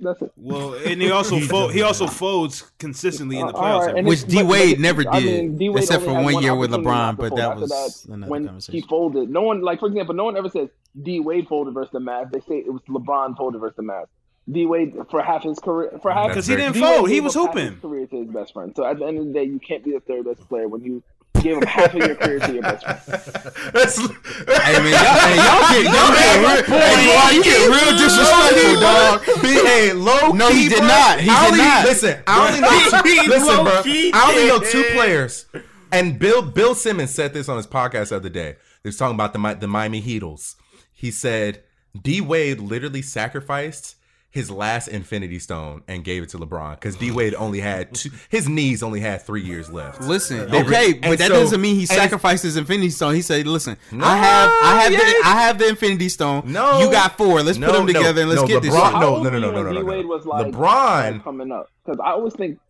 That's 0.00 0.22
it. 0.22 0.32
Well, 0.36 0.74
and 0.74 1.00
he 1.02 1.10
also 1.10 1.38
fo- 1.40 1.68
he 1.68 1.82
also 1.82 2.06
folds 2.06 2.70
consistently 2.78 3.38
in 3.38 3.46
the 3.46 3.54
Uh, 3.54 3.60
playoffs. 3.60 3.92
right, 3.94 4.04
Which 4.04 4.24
D 4.26 4.36
but- 4.36 4.46
Wade 4.46 4.76
but- 4.76 4.80
never 4.82 5.04
I 5.10 5.20
did, 5.20 5.26
mean, 5.44 5.56
D 5.58 5.68
Wade 5.68 5.82
except 5.82 6.04
for 6.04 6.12
one 6.14 6.42
year 6.42 6.54
with 6.54 6.70
LeBron, 6.70 7.16
but 7.16 7.34
that 7.36 7.56
was 7.58 7.70
that, 7.70 8.12
another 8.14 8.30
when 8.30 8.46
conversation. 8.46 8.74
he 8.80 8.86
folded. 8.88 9.30
No 9.30 9.42
one, 9.42 9.60
like 9.62 9.80
for 9.80 9.86
example, 9.86 10.14
no 10.14 10.24
one 10.24 10.36
ever 10.36 10.48
says 10.48 10.68
D 11.02 11.20
Wade 11.20 11.46
folded 11.48 11.74
versus 11.74 11.92
the 11.92 12.00
Mavs. 12.00 12.30
They 12.32 12.40
say 12.40 12.58
it 12.58 12.72
was 12.72 12.82
LeBron 12.88 13.36
folded 13.36 13.58
versus 13.60 13.76
the 13.76 13.82
Mavs. 13.82 14.06
D 14.50 14.66
Wade 14.66 14.94
for 15.10 15.22
half 15.22 15.42
his 15.44 15.58
career, 15.60 15.98
for 16.02 16.10
half 16.10 16.28
Because 16.28 16.46
he 16.46 16.56
didn't 16.56 16.72
D-Wade 16.72 16.96
fold. 16.96 17.10
He 17.10 17.20
was 17.20 17.34
hooping. 17.34 17.72
His 17.72 17.80
career 17.80 18.06
to 18.06 18.16
his 18.20 18.28
best 18.30 18.52
friend. 18.52 18.72
So 18.74 18.84
at 18.84 18.98
the 18.98 19.04
end 19.06 19.18
of 19.18 19.26
the 19.26 19.32
day, 19.32 19.44
you 19.44 19.60
can't 19.60 19.84
be 19.84 19.92
the 19.92 20.00
third 20.00 20.24
best 20.24 20.48
player 20.48 20.66
when 20.66 20.82
you 20.82 21.02
gave 21.42 21.56
him 21.56 21.62
half 21.62 21.94
of 21.94 21.98
your 22.00 22.14
career 22.14 22.38
to 22.40 22.52
your 22.52 22.62
best 22.62 22.84
friend. 22.84 23.00
That's, 23.74 23.96
Hey 23.98 24.78
man, 24.80 24.92
y'all, 24.92 25.20
hey, 25.20 25.36
y'all 25.36 25.68
get 25.70 25.84
y'all 25.84 26.12
get 26.14 26.68
real, 26.68 26.78
hey, 26.80 27.06
Dwight, 27.06 27.34
you 27.34 27.42
get 27.44 27.68
real 27.68 27.98
disrespectful, 27.98 28.80
dog. 28.80 29.42
Be 29.42 29.58
a 29.66 29.92
low 29.94 30.32
No, 30.32 30.48
he 30.50 30.68
did 30.68 30.78
bro. 30.78 30.86
not. 30.88 31.20
He 31.20 31.30
I 31.30 31.44
did 31.44 31.52
only, 31.52 31.58
not. 31.64 31.84
Listen, 31.86 32.22
I 32.26 32.48
only 32.48 32.60
know 32.60 33.02
two, 33.02 33.28
listen, 33.30 33.64
bro. 33.64 33.74
low-key 33.74 34.10
I 34.14 34.30
only 34.30 34.46
know 34.48 34.58
two 34.60 34.84
players, 34.92 35.46
and 35.92 36.18
Bill 36.18 36.42
Bill 36.42 36.74
Simmons 36.74 37.10
said 37.12 37.32
this 37.34 37.48
on 37.48 37.56
his 37.56 37.66
podcast 37.66 38.08
the 38.10 38.16
other 38.16 38.28
day. 38.28 38.56
He 38.82 38.88
was 38.88 38.96
talking 38.96 39.14
about 39.14 39.32
the 39.32 39.56
the 39.60 39.66
Miami 39.68 40.00
Heatles. 40.02 40.54
He 40.92 41.10
said 41.10 41.62
D 42.00 42.20
Wade 42.20 42.60
literally 42.60 43.02
sacrificed 43.02 43.96
his 44.32 44.48
last 44.50 44.86
Infinity 44.88 45.40
Stone 45.40 45.82
and 45.88 46.04
gave 46.04 46.22
it 46.22 46.28
to 46.30 46.38
LeBron 46.38 46.76
because 46.76 46.94
D 46.96 47.10
Wade 47.10 47.34
only 47.34 47.58
had 47.60 47.92
two, 47.94 48.10
his 48.28 48.48
knees 48.48 48.80
only 48.82 49.00
had 49.00 49.22
three 49.22 49.42
years 49.42 49.70
left. 49.72 50.00
Listen, 50.02 50.48
They 50.50 50.62
okay, 50.62 50.92
re- 50.92 50.98
but 51.00 51.18
that 51.18 51.28
so- 51.28 51.34
doesn't 51.34 51.60
mean 51.60 51.74
he 51.76 51.84
sacrificed 51.86 52.44
his 52.44 52.56
Infinity 52.56 52.90
Stone. 52.90 53.14
He 53.16 53.22
said, 53.22 53.46
"Listen, 53.48 53.76
I 53.92 54.16
have, 54.16 54.50
I 54.62 54.80
have, 54.82 54.92
yeah. 54.92 54.98
the, 54.98 55.04
I 55.24 55.40
have 55.42 55.58
the 55.58 55.68
Infinity 55.68 56.08
Stone. 56.10 56.44
No, 56.52 56.78
you 56.80 56.90
got 56.92 57.16
four. 57.18 57.42
Let's 57.42 57.58
No, 57.58 57.66
put 57.68 57.72
them 57.76 57.86
no, 57.86 57.92
together 57.92 58.20
and 58.20 58.30
let's 58.30 58.42
no, 58.42 58.46
get 58.46 58.62
this." 58.62 58.72
LeBron- 58.72 58.84
shit. 58.84 58.92
How 58.94 59.00
no, 59.00 59.22
no, 59.22 59.30
no, 59.30 59.38
no, 59.38 59.50
no, 59.50 59.72
no, 59.72 59.80
D-Wade 59.82 60.06
was 60.06 60.24
like 60.26 60.46
LeBron- 60.46 61.24
coming 61.24 61.50
up 61.50 61.68
because 61.84 61.98
I 61.98 62.10
always 62.12 62.34
think 62.34 62.60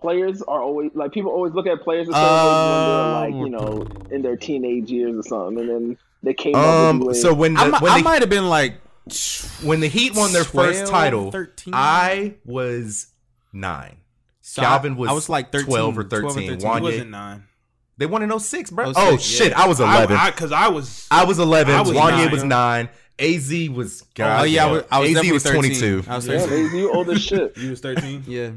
players 0.00 0.40
are 0.42 0.62
always 0.62 0.90
like 0.94 1.12
people 1.12 1.30
always 1.32 1.52
look 1.52 1.66
at 1.66 1.82
players 1.82 2.08
a 2.08 2.12
certain 2.12 2.24
when 2.24 2.86
they're 2.86 3.12
like 3.12 3.34
you 3.34 3.50
know 3.50 3.86
in 4.10 4.22
their 4.22 4.36
teenage 4.36 4.90
years 4.90 5.14
or 5.16 5.22
something, 5.22 5.58
and 5.60 5.68
then 5.68 5.98
they 6.22 6.32
came 6.32 6.54
up 6.54 6.62
with 6.62 6.74
Um, 6.90 6.98
D-Wade. 7.00 7.16
so 7.16 7.34
when 7.34 7.54
the, 7.54 7.60
I, 7.60 7.64
mi- 7.66 7.78
when 7.80 7.92
I 7.92 7.98
the, 7.98 8.04
might 8.04 8.20
have 8.22 8.30
been 8.30 8.48
like, 8.48 8.74
when 9.62 9.80
the 9.80 9.88
Heat 9.88 10.14
won 10.14 10.32
their 10.32 10.44
12, 10.44 10.68
first 10.68 10.90
title, 10.90 11.30
13. 11.30 11.74
I 11.74 12.34
was 12.44 13.08
nine. 13.52 13.96
So 14.40 14.62
Calvin 14.62 14.94
I- 14.94 14.96
was 14.96 15.10
I 15.10 15.12
was 15.12 15.28
like 15.28 15.52
13, 15.52 15.66
12 15.66 15.98
or 15.98 16.04
12 16.04 16.24
or 16.24 16.30
13. 16.30 16.48
13. 16.58 16.74
he 16.76 16.80
wasn't 16.82 17.10
nine. 17.10 17.44
they 17.98 18.06
won 18.06 18.22
in 18.22 18.38
06, 18.38 18.70
bro. 18.70 18.92
06, 18.92 18.98
oh, 18.98 19.10
yeah. 19.10 19.16
shit. 19.18 19.52
I 19.52 19.68
was 19.68 19.80
11. 19.80 20.16
I, 20.16 20.20
I 20.20 20.30
because 20.30 20.52
I, 20.52 20.68
was 20.68 21.06
was 21.10 21.38
11. 21.38 21.74
I 21.74 21.80
was 21.80 21.90
Wanye 21.90 22.10
nine. 22.10 22.30
was 22.30 22.44
9. 22.44 22.88
AZ 23.20 23.68
was, 23.70 24.00
God, 24.14 24.40
oh 24.40 24.44
yeah, 24.44 24.64
I 24.64 24.70
was, 24.70 24.84
I 24.90 24.98
was 25.00 25.16
AZ 25.16 25.32
was 25.32 25.42
13. 25.42 25.60
22. 25.60 26.04
I 26.08 26.16
was 26.16 26.26
yeah, 26.26 26.38
13. 26.38 26.64
man, 26.64 26.76
you 26.76 26.92
old 26.92 27.10
as 27.10 27.22
shit. 27.22 27.56
you 27.58 27.70
was 27.70 27.80
thirteen. 27.80 28.24
Yeah. 28.26 28.50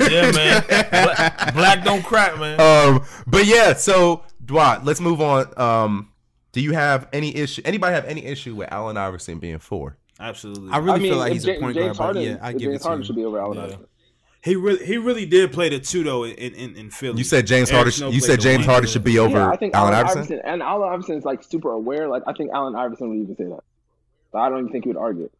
Yeah, 0.00 0.32
man. 0.32 0.64
Black, 0.66 1.54
black 1.54 1.84
don't 1.84 2.02
crack, 2.02 2.36
man. 2.38 2.60
Um, 2.60 3.04
but 3.28 3.46
yeah, 3.46 3.74
so 3.74 4.24
Dwight, 4.44 4.84
let's 4.84 5.00
move 5.00 5.20
on. 5.20 5.56
Um, 5.56 6.12
do 6.52 6.60
you 6.60 6.72
have 6.72 7.08
any 7.12 7.34
issue? 7.36 7.62
Anybody 7.64 7.94
have 7.94 8.04
any 8.06 8.24
issue 8.24 8.54
with 8.54 8.72
Allen 8.72 8.96
Iverson 8.96 9.38
being 9.38 9.58
four? 9.58 9.96
Absolutely. 10.20 10.70
I 10.72 10.78
really 10.78 10.90
I 10.92 10.98
mean, 10.98 11.12
feel 11.12 11.18
like 11.18 11.32
he's 11.32 11.44
Ja- 11.46 11.54
a 11.54 11.60
point 11.60 11.74
James 11.76 11.86
guard, 11.86 11.96
but 11.98 12.04
Harden, 12.04 12.22
yeah, 12.22 12.38
I 12.42 12.52
give 12.52 12.62
James 12.62 12.74
it 12.76 12.78
to 12.78 12.84
Harden 12.84 13.02
you. 13.02 13.06
should 13.06 13.16
be 13.16 13.24
over 13.24 13.38
Allen 13.38 13.56
Yeah. 13.58 13.64
Iverson. 13.64 13.86
he 14.42 14.56
really 14.56 14.84
he 14.86 14.96
really 14.96 15.26
did 15.26 15.52
play 15.52 15.68
the 15.68 15.78
two 15.78 16.02
though 16.02 16.24
in 16.24 16.32
in, 16.54 16.74
in 16.76 16.90
Philly. 16.90 17.18
You 17.18 17.24
said 17.24 17.46
James 17.46 17.70
Harden. 17.70 17.92
Snow 17.92 18.08
You 18.10 18.20
said 18.20 18.40
James. 18.40 18.64
Harden 18.66 18.88
should 18.88 19.04
be 19.04 19.18
over 19.18 19.36
yeah, 19.38 19.48
I 19.50 19.56
think 19.56 19.74
Allen 19.74 19.94
Allen 19.94 20.06
Iverson. 20.06 20.18
Iverson 20.22 20.40
and 20.44 20.62
Allen 20.62 20.88
Iverson 20.92 21.16
is 21.18 21.24
like 21.24 21.42
super 21.44 21.70
aware. 21.72 22.08
Like 22.08 22.22
I 22.26 22.32
think 22.32 22.50
Allen 22.52 22.74
Iverson 22.74 23.10
would 23.10 23.18
even 23.18 23.36
say 23.36 23.44
that. 23.44 23.60
So 24.32 24.38
I 24.38 24.48
don't 24.48 24.58
even 24.60 24.72
think 24.72 24.84
he 24.84 24.88
would 24.90 24.96
argue. 24.96 25.24
it. 25.26 25.32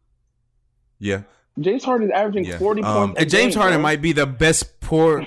Yeah, 0.99 1.21
James 1.59 1.83
Harden 1.83 2.07
is 2.07 2.13
averaging 2.13 2.45
Yeah. 2.45 2.57
forty 2.57 2.81
Um, 2.83 3.07
points. 3.09 3.21
And 3.21 3.29
James 3.29 3.53
game, 3.55 3.61
Harden 3.61 3.77
bro. 3.79 3.83
might 3.83 4.01
be 4.01 4.11
the 4.13 4.25
best 4.25 4.79
poor. 4.81 5.25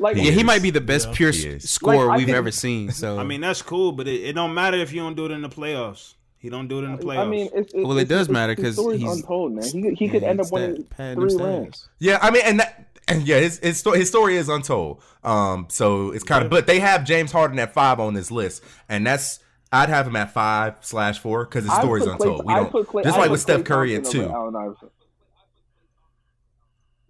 Like 0.00 0.16
He 0.16 0.26
Yeah, 0.26 0.32
he 0.32 0.42
might 0.42 0.62
be 0.62 0.70
the 0.70 0.80
best 0.80 1.08
Yeah. 1.08 1.14
pure 1.14 1.32
scorer 1.60 2.06
Like, 2.06 2.18
we've 2.18 2.26
think- 2.26 2.36
ever 2.36 2.50
seen. 2.50 2.90
So 2.90 3.18
I 3.18 3.24
mean 3.24 3.40
that's 3.40 3.62
cool, 3.62 3.92
but 3.92 4.08
it, 4.08 4.20
it 4.24 4.32
don't 4.34 4.54
matter 4.54 4.76
if 4.78 4.92
you 4.92 5.00
don't 5.00 5.14
do 5.14 5.26
it 5.26 5.30
in 5.30 5.42
the 5.42 5.48
playoffs. 5.48 6.14
He 6.38 6.48
don't 6.48 6.68
do 6.68 6.78
it 6.78 6.84
in 6.84 6.96
the 6.96 7.02
playoffs. 7.02 7.18
I 7.18 7.26
mean, 7.26 7.50
it's, 7.54 7.74
it's, 7.74 7.86
Well, 7.86 7.98
it 7.98 8.08
does 8.08 8.22
it's- 8.28 8.30
matter 8.30 8.54
because 8.56 8.76
he's- 8.78 9.02
untold, 9.16 9.52
man. 9.52 9.64
He, 9.64 9.90
he 9.94 10.08
could 10.08 10.22
end 10.22 10.40
up 10.40 10.44
it's 10.44 10.52
winning 10.52 10.74
that 10.76 10.90
padding 10.90 11.20
them 11.20 11.28
three 11.28 11.38
stats. 11.38 11.60
rings. 11.60 11.88
yeah. 11.98 12.18
I 12.22 12.30
mean, 12.30 12.42
and 12.46 12.60
that, 12.60 12.86
and 13.08 13.26
yeah, 13.28 13.40
his 13.40 13.58
his, 13.58 13.78
sto- 13.78 13.92
his 13.92 14.08
story 14.08 14.36
is 14.36 14.48
untold. 14.48 15.02
Um, 15.22 15.66
so 15.68 16.12
it's 16.12 16.24
kind 16.24 16.42
of, 16.44 16.50
but 16.50 16.66
they 16.66 16.80
have 16.80 17.04
James 17.04 17.30
Harden 17.32 17.58
at 17.58 17.74
five 17.74 18.00
on 18.00 18.14
this 18.14 18.30
list, 18.30 18.62
and 18.88 19.06
that's 19.06 19.40
I'd 19.72 19.88
have 19.90 20.06
him 20.06 20.16
at 20.16 20.32
five 20.32 20.76
slash 20.80 21.18
four 21.18 21.44
because 21.44 21.64
his 21.64 21.72
I'd 21.72 21.82
story's 21.82 22.04
put 22.04 22.12
Klay- 22.18 22.20
untold. 22.22 22.46
We 22.46 22.54
don't 22.54 22.70
put 22.72 22.86
Klay- 22.88 23.02
just 23.04 23.16
I'd 23.16 23.20
like 23.20 23.26
put 23.28 23.32
with 23.32 23.40
Steph 23.42 23.60
Klay 23.60 23.64
Curry 23.66 23.94
at 23.96 24.04
Thompson 24.04 24.24
over 24.30 24.76
two. 24.80 24.90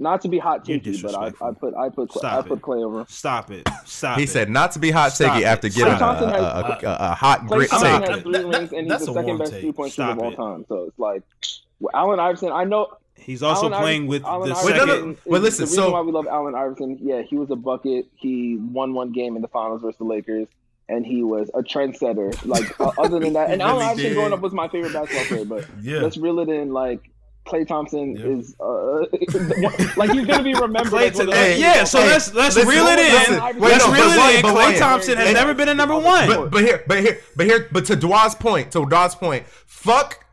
Allen 0.01 0.09
Iverson. 0.09 0.11
Not 0.11 0.20
to 0.22 0.28
be 0.28 0.38
hot 0.38 0.68
You're 0.68 0.78
takey, 0.78 1.03
but 1.03 1.14
I. 1.14 1.48
I 1.48 1.53
put 1.53 1.74
I 1.74 1.88
put 1.88 2.12
Stop 2.12 2.44
I 2.44 2.48
put 2.48 2.59
it. 2.59 2.62
Klay 2.62 2.84
over. 2.84 3.05
Stop 3.09 3.51
it. 3.51 3.68
Stop 3.84 4.16
it. 4.16 4.20
He 4.20 4.24
it. 4.24 4.30
said 4.30 4.51
not 4.51 4.72
to 4.72 4.78
be 4.78 4.90
hot 4.90 5.12
Stop 5.12 5.34
takey 5.36 5.40
it. 5.40 5.44
after 5.44 5.68
getting 5.68 5.92
a, 5.92 5.96
a, 5.96 5.98
has- 5.98 6.82
a, 6.82 6.86
a, 6.86 6.96
a 7.11 7.14
hot 7.14 7.40
Klay 7.42 7.48
grit 7.48 7.70
Thompson 7.70 8.01
take. 8.01 8.11
has 8.11 8.22
three 8.22 8.32
That- 8.32 8.42
that- 8.51 8.59
rings, 8.59 8.72
and 8.72 8.80
he's 8.82 8.88
that's 8.88 9.05
the 9.07 9.11
a 9.12 9.14
second 9.14 9.38
best 9.38 9.53
take. 9.53 9.61
three 9.62 9.72
point 9.72 9.92
shooter 9.92 10.11
of 10.12 10.18
all 10.18 10.32
time. 10.32 10.64
So 10.68 10.84
it's 10.88 10.98
like 10.98 11.22
well, 11.80 11.90
Allen 11.94 12.20
Iverson. 12.20 12.53
I 12.53 12.64
know 12.64 12.88
He's 13.16 13.42
also 13.42 13.66
Allen 13.68 13.80
playing 13.82 14.03
Iverson- 14.05 14.09
with 14.09 14.24
Allen 14.24 14.48
the 14.48 14.55
Iverson 14.55 14.66
Wait, 14.72 14.76
no, 14.78 14.84
no, 14.86 14.94
second. 14.94 15.11
is- 15.12 15.18
but 15.26 15.42
listen, 15.42 15.64
the 15.64 15.70
reason 15.70 15.84
so- 15.84 15.92
why 15.92 16.01
we 16.01 16.12
love 16.12 16.26
Allen 16.26 16.55
Iverson, 16.55 16.98
yeah, 17.03 17.20
he 17.22 17.36
was 17.36 17.51
a 17.51 17.57
bucket. 17.57 18.07
He 18.16 18.57
won 18.57 18.94
one 18.94 19.12
game 19.12 19.36
in 19.36 19.42
the 19.42 19.48
finals 19.48 19.82
versus 19.82 19.98
the 19.98 20.05
Lakers, 20.05 20.48
and 20.88 21.05
he 21.05 21.22
was 21.22 21.51
a 21.53 21.62
trendsetter. 21.62 22.34
Like 22.46 22.80
uh, 22.80 22.92
other 22.98 23.18
than 23.20 23.34
that, 23.34 23.51
and 23.51 23.61
He 23.61 23.68
Allen 23.68 23.82
Iverson 23.82 24.05
did. 24.09 24.14
growing 24.14 24.32
up 24.32 24.40
was 24.40 24.55
my 24.55 24.68
favorite 24.68 24.94
basketball 24.94 25.26
player. 25.26 25.44
But 25.44 25.66
Yeah. 25.82 25.98
let's 26.01 26.16
reel 26.16 26.40
it 26.40 26.48
in. 26.48 26.72
Like 26.72 27.10
Klay 27.47 27.66
Thompson 27.66 28.14
Yeah. 28.16 28.26
is 28.26 28.55
uh, 28.61 29.01
like 29.97 30.11
he's 30.12 30.26
gonna 30.26 30.43
be 30.43 30.55
remembered. 30.55 30.93
Klay 30.93 31.11
as 31.11 31.16
one 31.16 31.28
of 31.28 31.34
the 31.34 31.41
Hey, 31.41 31.59
yeah, 31.61 31.84
so 31.84 31.99
of 31.99 32.05
all 32.05 32.11
let's 32.11 32.34
let's 32.34 32.57
listen, 32.57 32.68
reel 32.70 32.86
it 32.86 32.99
in. 32.99 33.12
listen, 33.12 33.34
wait, 33.61 33.70
let's 33.72 33.86
no, 33.86 33.93
reel 33.93 34.03
it 34.05 34.36
in. 34.36 34.43
but 34.43 34.55
Klay 34.55 34.78
Thompson 34.78 35.16
has 35.16 35.26
and- 35.28 35.34
never 35.36 35.55
been 35.55 35.68
a 35.68 35.74
number 35.74 35.99
one. 35.99 36.28
But 36.28 36.51
but 36.51 36.62
here, 36.62 36.84
but 36.86 37.01
here, 37.01 37.20
but 37.36 37.47
here, 37.47 37.68
but 37.72 37.84
to 37.86 37.97
Dwa's 37.97 38.34
point, 38.34 38.72
to 38.72 38.84
Dwa's 38.86 39.14
point, 39.14 39.47
fuck. 39.66 40.24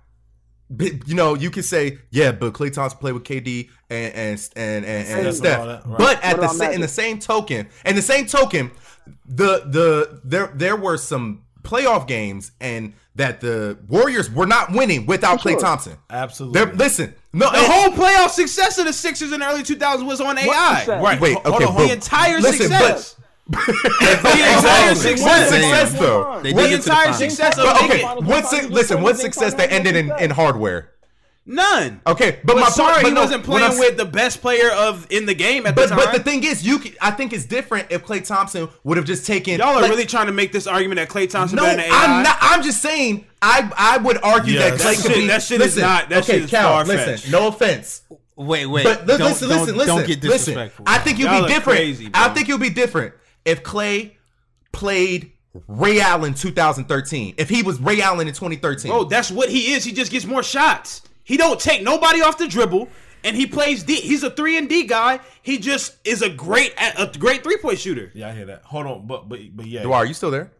You 1.05 1.15
know, 1.15 1.33
you 1.35 1.49
can 1.49 1.63
say, 1.63 1.97
yeah, 2.11 2.33
but 2.33 2.51
Klay 2.51 2.73
Thompson 2.73 2.99
played 2.99 3.13
with 3.13 3.23
KD 3.23 3.69
and 3.89 4.13
and 4.13 4.49
and 4.57 4.85
and, 4.85 4.85
and 4.85 5.07
Steph 5.07 5.25
and 5.25 5.35
Steph. 5.35 5.59
all 5.61 5.65
that, 5.67 5.85
right. 5.85 5.97
But 5.97 6.23
at 6.23 6.37
What 6.37 6.41
the 6.41 6.47
sa- 6.49 6.71
in 6.71 6.81
the 6.81 6.89
same 6.89 7.19
token, 7.19 7.69
and 7.85 7.97
the 7.97 8.01
same 8.01 8.25
token, 8.27 8.71
the 9.25 9.63
the 9.65 10.19
there 10.25 10.51
there 10.53 10.75
were 10.75 10.97
some 10.97 11.43
playoff 11.67 12.07
games 12.07 12.51
and 12.61 12.93
that 13.15 13.41
the 13.41 13.77
Warriors 13.87 14.31
were 14.31 14.45
not 14.47 14.71
winning 14.71 15.05
without 15.05 15.39
Klay 15.39 15.51
sure. 15.51 15.59
Thompson. 15.59 15.97
Absolutely. 16.09 16.63
They're, 16.65 16.73
listen, 16.73 17.13
no, 17.33 17.51
the 17.51 17.57
whole 17.59 17.89
playoff 17.91 18.29
success 18.29 18.77
of 18.77 18.85
the 18.85 18.93
Sixers 18.93 19.31
in 19.31 19.39
the 19.41 19.45
early 19.47 19.63
2000s 19.63 20.05
was 20.05 20.21
on 20.21 20.37
AI. 20.37 20.85
Right. 20.87 21.19
Wait, 21.19 21.37
Hold 21.39 21.55
okay, 21.55 21.65
on, 21.65 21.75
the 21.87 21.91
entire 21.93 22.39
listen, 22.39 22.67
success. 22.67 23.15
but- 23.15 23.23
the 23.49 24.53
entire 24.57 24.89
What 24.89 24.97
success. 24.97 25.49
success 25.49 25.93
though? 25.99 26.39
They 26.43 26.51
The 26.51 26.61
did 26.63 26.69
the 26.69 26.75
entire 26.75 27.13
success 27.13 27.57
of 27.57 27.65
okay, 27.77 27.87
making 28.03 28.25
what 28.25 28.45
su- 28.45 28.67
listen, 28.67 29.01
what 29.01 29.17
success 29.17 29.53
that 29.53 29.71
ended 29.71 29.95
in, 29.95 30.11
in 30.19 30.31
hardware? 30.31 30.91
None. 31.49 32.01
Okay, 32.05 32.39
but, 32.43 32.55
But, 32.55 32.59
my 32.59 32.69
sorry, 32.69 32.91
point, 32.95 33.03
but 33.03 33.07
he 33.09 33.13
no, 33.15 33.21
wasn't 33.21 33.43
playing 33.45 33.79
with 33.79 33.95
the 33.95 34.03
best 34.03 34.41
player 34.41 34.69
of 34.69 35.07
in 35.09 35.25
the 35.25 35.33
game 35.33 35.65
at 35.65 35.75
But 35.75 35.83
the 35.89 35.95
time. 35.95 36.05
but 36.05 36.11
the 36.13 36.19
thing 36.21 36.43
is, 36.43 36.67
you 36.67 36.77
can, 36.77 36.91
I 37.01 37.11
think 37.11 37.31
it's 37.31 37.45
different 37.45 37.87
if 37.89 38.05
Klay 38.05 38.25
Thompson 38.25 38.67
would 38.83 38.97
have 38.97 39.05
just 39.05 39.25
taken. 39.25 39.59
Y'all 39.59 39.69
are 39.77 39.81
like- 39.81 39.89
really 39.89 40.05
trying 40.05 40.25
to 40.25 40.33
make 40.33 40.51
this 40.51 40.67
argument 40.67 40.97
that 40.99 41.07
Klay 41.07 41.29
Thompson 41.29 41.55
No, 41.55 41.63
than 41.63 41.79
AI. 41.79 41.89
I'm 41.89 42.21
not. 42.23 42.37
I'm 42.41 42.61
just 42.63 42.81
saying. 42.81 43.25
I 43.41 43.71
I 43.77 43.97
would 43.97 44.21
argue 44.23 44.55
Yeah, 44.55 44.71
that 44.71 44.73
Klay 44.73 44.83
that 44.83 44.95
could 44.97 45.05
shit- 45.05 45.15
be. 45.15 45.27
that 45.27 45.41
shit 45.41 45.61
is 45.61 45.77
not- 45.77 46.09
that 46.09 46.23
okay, 46.23 46.33
shit 46.33 46.43
is 46.43 46.49
Cal, 46.49 46.83
listen. 46.83 47.31
No 47.31 47.47
offense, 47.47 48.01
Wait, 48.35 48.65
wait. 48.65 48.83
but 48.83 49.07
don't, 49.07 49.19
listen, 49.19 49.47
don't, 49.47 49.59
listen, 49.61 49.77
listen. 49.77 49.95
Don't 49.95 50.05
get 50.07 50.21
listen. 50.23 50.29
disrespectful. 50.53 50.83
I 50.85 50.97
think 50.97 51.17
you'll 51.17 51.31
Y'all 51.31 51.43
be 51.43 51.53
different. 51.53 51.77
crazy, 51.79 52.09
bro. 52.09 52.21
I 52.23 52.29
think 52.29 52.49
you'll 52.49 52.57
be 52.57 52.69
different 52.71 53.13
if 53.45 53.63
Klay 53.63 54.11
played 54.73 55.31
Ray 55.67 55.99
Allen 56.01 56.33
2013, 56.33 57.35
if 57.37 57.49
he 57.49 57.63
was 57.63 57.79
Ray 57.79 58.01
Allen 58.01 58.27
in 58.27 58.33
2013. 58.33 58.91
Oh, 58.91 59.05
that's 59.05 59.31
what 59.31 59.49
he 59.49 59.73
is. 59.73 59.83
He 59.85 59.91
just 59.93 60.11
gets 60.11 60.25
more 60.25 60.43
shots. 60.43 61.01
He 61.27 61.35
don't 61.35 61.59
take 61.59 61.83
nobody 61.83 62.21
off 62.21 62.37
the 62.37 62.47
dribble, 62.47 62.87
and 63.25 63.35
he 63.35 63.45
plays 63.45 63.83
D. 63.83 63.95
He's 63.95 64.23
a 64.23 64.29
three 64.29 64.57
and 64.57 64.69
D 64.69 64.85
guy. 64.85 65.19
He 65.41 65.57
just 65.57 65.97
is 66.07 66.21
a 66.21 66.29
great 66.29 66.73
a 66.77 67.11
great 67.19 67.43
three 67.43 67.57
point 67.57 67.79
shooter. 67.79 68.09
Yeah, 68.13 68.29
I 68.29 68.31
hear 68.31 68.45
that. 68.45 68.63
Hold 68.63 68.85
on, 68.85 69.07
but 69.07 69.27
but 69.27 69.41
but 69.53 69.65
yeah. 69.65 69.83
Dwyer, 69.83 70.03
are 70.03 70.05
you 70.05 70.13
still 70.13 70.31
there? 70.31 70.53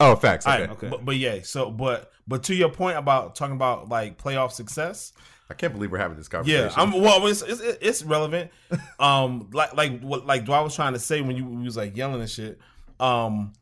Oh, 0.00 0.16
facts. 0.16 0.46
Okay. 0.46 0.60
right, 0.62 0.70
Okay. 0.70 0.88
But, 0.88 1.04
but 1.04 1.16
yeah, 1.16 1.40
so 1.42 1.70
but 1.70 2.10
but 2.26 2.44
to 2.44 2.54
your 2.54 2.70
point 2.70 2.96
about 2.96 3.34
talking 3.34 3.54
about 3.54 3.90
like 3.90 4.16
playoff 4.16 4.52
success, 4.52 5.12
I 5.50 5.54
can't 5.54 5.74
believe 5.74 5.92
we're 5.92 5.98
having 5.98 6.16
this 6.16 6.28
conversation. 6.28 6.70
yeah, 6.70 6.82
I'm 6.82 6.92
well. 6.92 7.26
It's 7.26 7.42
it's, 7.42 7.60
it's 7.60 8.02
relevant. 8.02 8.50
Um, 8.98 9.50
like 9.52 9.74
like 9.74 10.00
what 10.00 10.24
like 10.24 10.46
Dwight 10.46 10.64
was 10.64 10.74
trying 10.74 10.94
to 10.94 10.98
say 10.98 11.20
when 11.20 11.36
you 11.36 11.44
when 11.44 11.58
you 11.58 11.64
was 11.66 11.76
like 11.76 11.98
yelling 11.98 12.22
and 12.22 12.30
shit. 12.30 12.58
Um, 12.98 13.52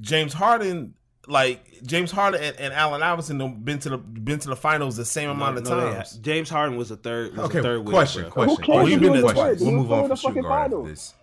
James 0.00 0.34
Harden, 0.34 0.94
like 1.28 1.82
James 1.84 2.10
Harden 2.10 2.42
and, 2.42 2.56
and 2.58 2.72
Allen 2.74 3.02
Iverson, 3.02 3.38
have 3.40 3.64
been 3.64 3.78
to 3.80 3.90
the 3.90 3.98
been 3.98 4.38
to 4.40 4.48
the 4.48 4.56
finals 4.56 4.96
the 4.96 5.04
same 5.04 5.28
amount 5.30 5.58
of 5.58 5.64
No, 5.64 5.70
times. 5.92 6.12
ha- 6.14 6.18
James 6.22 6.48
Harden 6.50 6.76
was 6.76 6.90
a 6.90 6.96
third. 6.96 7.36
Was 7.36 7.46
Okay, 7.50 7.58
a 7.58 7.62
third 7.62 7.80
wheel, 7.80 7.90
question, 7.92 8.22
bro. 8.22 8.30
question, 8.30 8.56
Who 8.56 8.62
cares 8.62 8.66
question. 8.66 8.92
if 8.92 9.00
he 9.02 9.08
was 9.10 9.20
question. 9.22 9.44
third? 9.44 9.60
We'll 9.60 9.70
He 9.70 9.76
move 9.76 9.92
on 9.92 9.98
in 10.04 10.08
the 10.08 10.08
from 10.08 10.16
shooting 10.16 10.30
fucking 10.30 10.42
guard 10.42 10.60
after 10.64 10.70
finals. 10.76 10.88
this. 10.88 11.14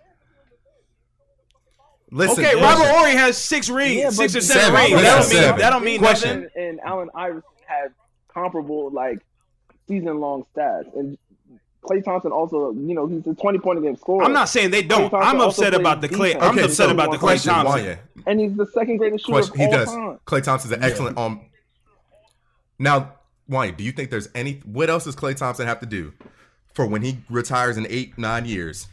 Listen, 2.12 2.44
Okay, 2.44 2.54
listen. 2.54 2.62
Robert 2.62 2.94
Horry 2.96 3.12
has 3.12 3.36
six 3.36 3.68
rings, 3.68 3.96
Yeah, 4.00 4.10
six 4.10 4.36
or 4.36 4.40
seven, 4.40 4.62
Seven. 4.62 4.74
rings. 4.80 5.02
That 5.02 5.08
don't 5.18 5.28
mean 5.28 5.42
seven. 5.42 5.60
that 5.60 5.70
don't 5.70 5.84
mean 5.84 5.98
Question. 5.98 6.40
nothing. 6.42 6.50
and, 6.56 6.64
and 6.68 6.80
Allen 6.84 7.08
Iverson 7.14 7.42
had 7.66 7.88
comparable 8.32 8.90
like 8.92 9.18
season 9.88 10.20
long 10.20 10.44
stats, 10.56 10.96
and 10.96 11.18
Klay 11.86 12.04
Thompson 12.04 12.32
also, 12.32 12.72
you 12.72 12.94
know, 12.94 13.06
he's 13.06 13.26
a 13.26 13.34
twenty 13.34 13.58
point 13.58 13.78
a 13.78 13.82
game 13.82 13.96
scorer. 13.96 14.24
I'm 14.24 14.32
not 14.32 14.48
saying 14.48 14.70
they 14.70 14.82
don't. 14.82 15.12
I'm 15.14 15.40
upset 15.40 15.72
about 15.74 16.00
the 16.00 16.08
Klay. 16.08 16.32
defense. 16.32 16.44
I'm 16.44 16.50
Okay, 16.56 16.64
upset 16.64 16.88
so 16.88 16.90
about 16.90 17.10
the 17.12 17.16
Klay 17.16 17.20
question, 17.20 17.52
Thompson. 17.52 17.80
Wanya. 17.84 17.98
and 18.26 18.40
he's 18.40 18.54
the 18.56 18.66
second 18.66 18.96
greatest 18.98 19.24
shooter 19.26 19.38
Question. 19.38 19.52
of 19.54 19.58
He 19.60 19.64
all 19.66 19.72
does. 19.72 19.88
time. 19.92 20.18
Klay 20.26 20.42
Thompson's 20.42 20.72
an 20.72 20.82
excellent. 20.82 21.16
Um. 21.18 21.40
Now, 22.78 23.14
Wanya, 23.50 23.76
do 23.76 23.84
you 23.84 23.92
think 23.92 24.10
there's 24.10 24.28
any? 24.34 24.54
What 24.64 24.90
else 24.90 25.04
does 25.04 25.16
Klay 25.16 25.36
Thompson 25.36 25.66
have 25.66 25.80
to 25.80 25.86
do 25.86 26.12
for 26.74 26.86
when 26.86 27.02
he 27.02 27.18
retires 27.30 27.76
in 27.76 27.86
eight, 27.88 28.18
nine 28.18 28.44
years, 28.44 28.86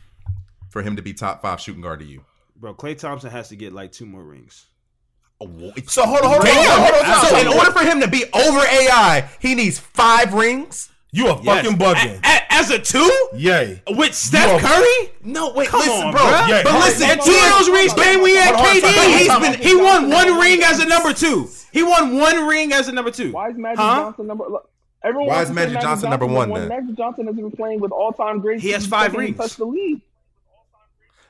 for 0.70 0.82
him 0.82 0.96
to 0.96 1.02
be 1.02 1.14
top 1.14 1.42
five 1.42 1.60
shooting 1.60 1.82
guard 1.82 2.00
to 2.00 2.06
you? 2.06 2.24
Bro, 2.56 2.76
Klay 2.76 2.98
Thompson 2.98 3.30
has 3.32 3.50
to 3.50 3.56
get 3.56 3.74
like 3.74 3.92
two 3.92 4.06
more 4.06 4.24
rings. 4.24 4.68
So 5.88 6.06
hold 6.06 6.22
on, 6.22 6.30
hold 6.30 6.42
on, 6.42 6.48
hold 6.48 6.68
on, 6.68 7.04
hold 7.04 7.06
on. 7.06 7.26
So 7.26 7.38
in 7.38 7.48
order 7.48 7.72
for 7.72 7.84
him 7.84 8.00
to 8.00 8.08
be 8.08 8.24
over 8.34 8.60
AI, 8.60 9.28
he 9.42 9.56
needs 9.56 9.78
five 9.78 10.34
rings. 10.34 10.90
You 11.14 11.28
are 11.28 11.40
Yes. 11.42 11.56
fucking 11.64 11.78
bugging. 11.78 12.20
A- 12.26 12.28
a- 12.28 12.54
as 12.54 12.70
a 12.70 12.80
two 12.80 13.10
Yay. 13.36 13.82
with 13.92 14.14
Steph 14.14 14.50
are- 14.52 14.60
Curry. 14.60 15.12
No, 15.24 15.54
wait, 15.54 15.70
Come 15.70 15.80
listen, 15.80 16.08
on, 16.08 16.12
bro. 16.12 16.22
bruh. 16.22 16.48
Yeah, 16.50 16.62
but 16.64 16.74
listen, 16.80 17.10
And 17.10 17.22
two 17.22 17.32
of 17.32 17.60
those 17.60 17.70
rings 17.70 17.94
came 17.94 18.22
we 18.22 18.36
had 18.36 18.54
KD. 18.56 18.82
hold 18.82 18.98
on, 18.98 19.18
He's 19.20 19.30
hold 19.32 19.42
been 19.44 19.54
he 19.62 19.76
won 19.76 20.10
one 20.10 20.38
ring 20.40 20.62
as 20.64 20.80
a 20.80 20.86
number 20.86 21.14
two. 21.14 21.48
He 21.72 21.82
won 21.84 22.18
one 22.20 22.46
ring 22.48 22.74
as 22.74 22.88
a 22.90 22.92
number 22.92 23.10
two. 23.12 23.32
Why 23.32 23.50
is 23.50 23.58
Magic 23.58 23.80
Huh? 23.80 23.96
Johnson 24.04 24.28
number? 24.28 24.46
Look, 24.50 24.70
everyone 25.04 25.28
Why 25.30 25.42
is 25.42 25.48
to 25.48 25.54
Magic 25.54 25.80
Johnson 25.82 26.10
number 26.10 26.26
one, 26.28 26.52
then? 26.54 26.68
Magic 26.68 26.96
Johnson 26.98 27.26
has 27.28 27.36
been 27.36 27.52
playing 27.52 27.80
with 27.80 27.92
all 27.92 28.12
time 28.12 28.40
greats. 28.42 28.62
He 28.62 28.70
has 28.72 28.86
five 28.86 29.12
the 29.12 29.18
second 29.18 29.20
he 29.22 29.26
rings. 29.28 29.38
touched 29.38 29.58
the 29.58 29.66
league. 29.66 30.02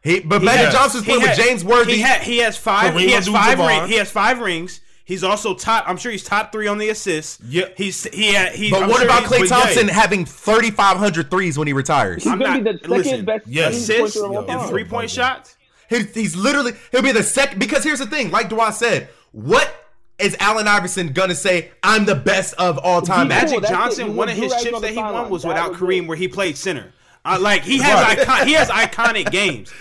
He, 0.03 0.19
but 0.19 0.39
He 0.41 0.45
Magic 0.45 0.65
has- 0.65 0.73
Johnson's 0.73 1.03
He 1.05 1.11
playing 1.11 1.21
with 1.21 1.37
had- 1.37 1.45
James 1.47 1.63
Worthy. 1.63 1.93
He, 1.93 2.01
had, 2.01 2.21
he 2.23 2.37
has 2.39 2.57
five. 2.57 2.93
He 2.97 3.11
has 3.11 3.25
five 3.27 3.51
Abdul-Jabbar. 3.51 3.67
rings. 3.79 3.89
He 3.89 3.95
has 3.97 4.11
five 4.11 4.39
rings. 4.39 4.81
He's 5.05 5.23
also 5.23 5.53
top. 5.53 5.83
I'm 5.87 5.97
sure 5.97 6.11
he's 6.11 6.23
top 6.23 6.51
three 6.53 6.67
on 6.67 6.77
the 6.77 6.87
assists. 6.89 7.39
Yeah. 7.45 7.65
He's 7.75 8.05
he 8.05 8.33
had. 8.33 8.53
He, 8.53 8.69
but 8.69 8.83
I'm 8.83 8.89
what 8.89 8.97
sure 8.97 9.05
about 9.05 9.23
Klay 9.23 9.47
Thompson 9.49 9.87
yeah. 9.87 9.93
having 9.93 10.25
3,500 10.25 11.29
threes 11.29 11.57
when 11.57 11.67
he 11.67 11.73
retires? 11.73 12.23
He's 12.23 12.31
I'm 12.31 12.39
gonna 12.39 12.61
be 12.61 12.71
the 12.71 12.77
second 12.77 12.89
listen, 12.89 13.25
best 13.25 13.47
yes. 13.47 13.85
three-pointer 13.85 14.03
assists 14.05 14.17
of 14.17 14.23
all 14.23 14.33
Yo, 14.33 14.45
time. 14.45 14.59
and 14.59 14.69
three 14.69 14.85
point 14.85 15.09
shots? 15.09 15.57
He's, 15.89 16.13
he's 16.13 16.35
literally 16.35 16.71
he'll 16.91 17.01
be 17.01 17.11
the 17.11 17.23
second 17.23 17.59
because 17.59 17.83
here's 17.83 17.99
the 17.99 18.07
thing, 18.07 18.31
like 18.31 18.47
Dwight 18.49 18.75
said, 18.75 19.09
what 19.33 19.73
is 20.19 20.37
Allen 20.39 20.67
Iverson 20.69 21.11
gonna 21.11 21.35
say? 21.35 21.71
I'm 21.83 22.05
the 22.05 22.15
best 22.15 22.53
of 22.53 22.77
all 22.77 23.01
time. 23.01 23.27
Magic. 23.27 23.49
Magic 23.49 23.61
that's 23.61 23.71
it. 23.71 23.75
Johnson, 23.75 24.15
one 24.15 24.29
of 24.29 24.37
his 24.37 24.53
chips 24.63 24.79
that 24.79 24.91
he 24.91 24.97
won 24.97 25.29
was 25.29 25.41
That 25.41 25.49
without 25.49 25.71
was 25.71 25.79
Kareem, 25.79 26.07
where 26.07 26.15
he 26.15 26.29
played 26.29 26.57
center. 26.57 26.93
Uh, 27.25 27.37
like 27.41 27.63
he 27.63 27.79
has 27.79 28.01
Right. 28.01 28.19
icon, 28.19 28.47
he 28.47 28.53
has 28.53 28.69
iconic 28.69 29.31
games. 29.31 29.73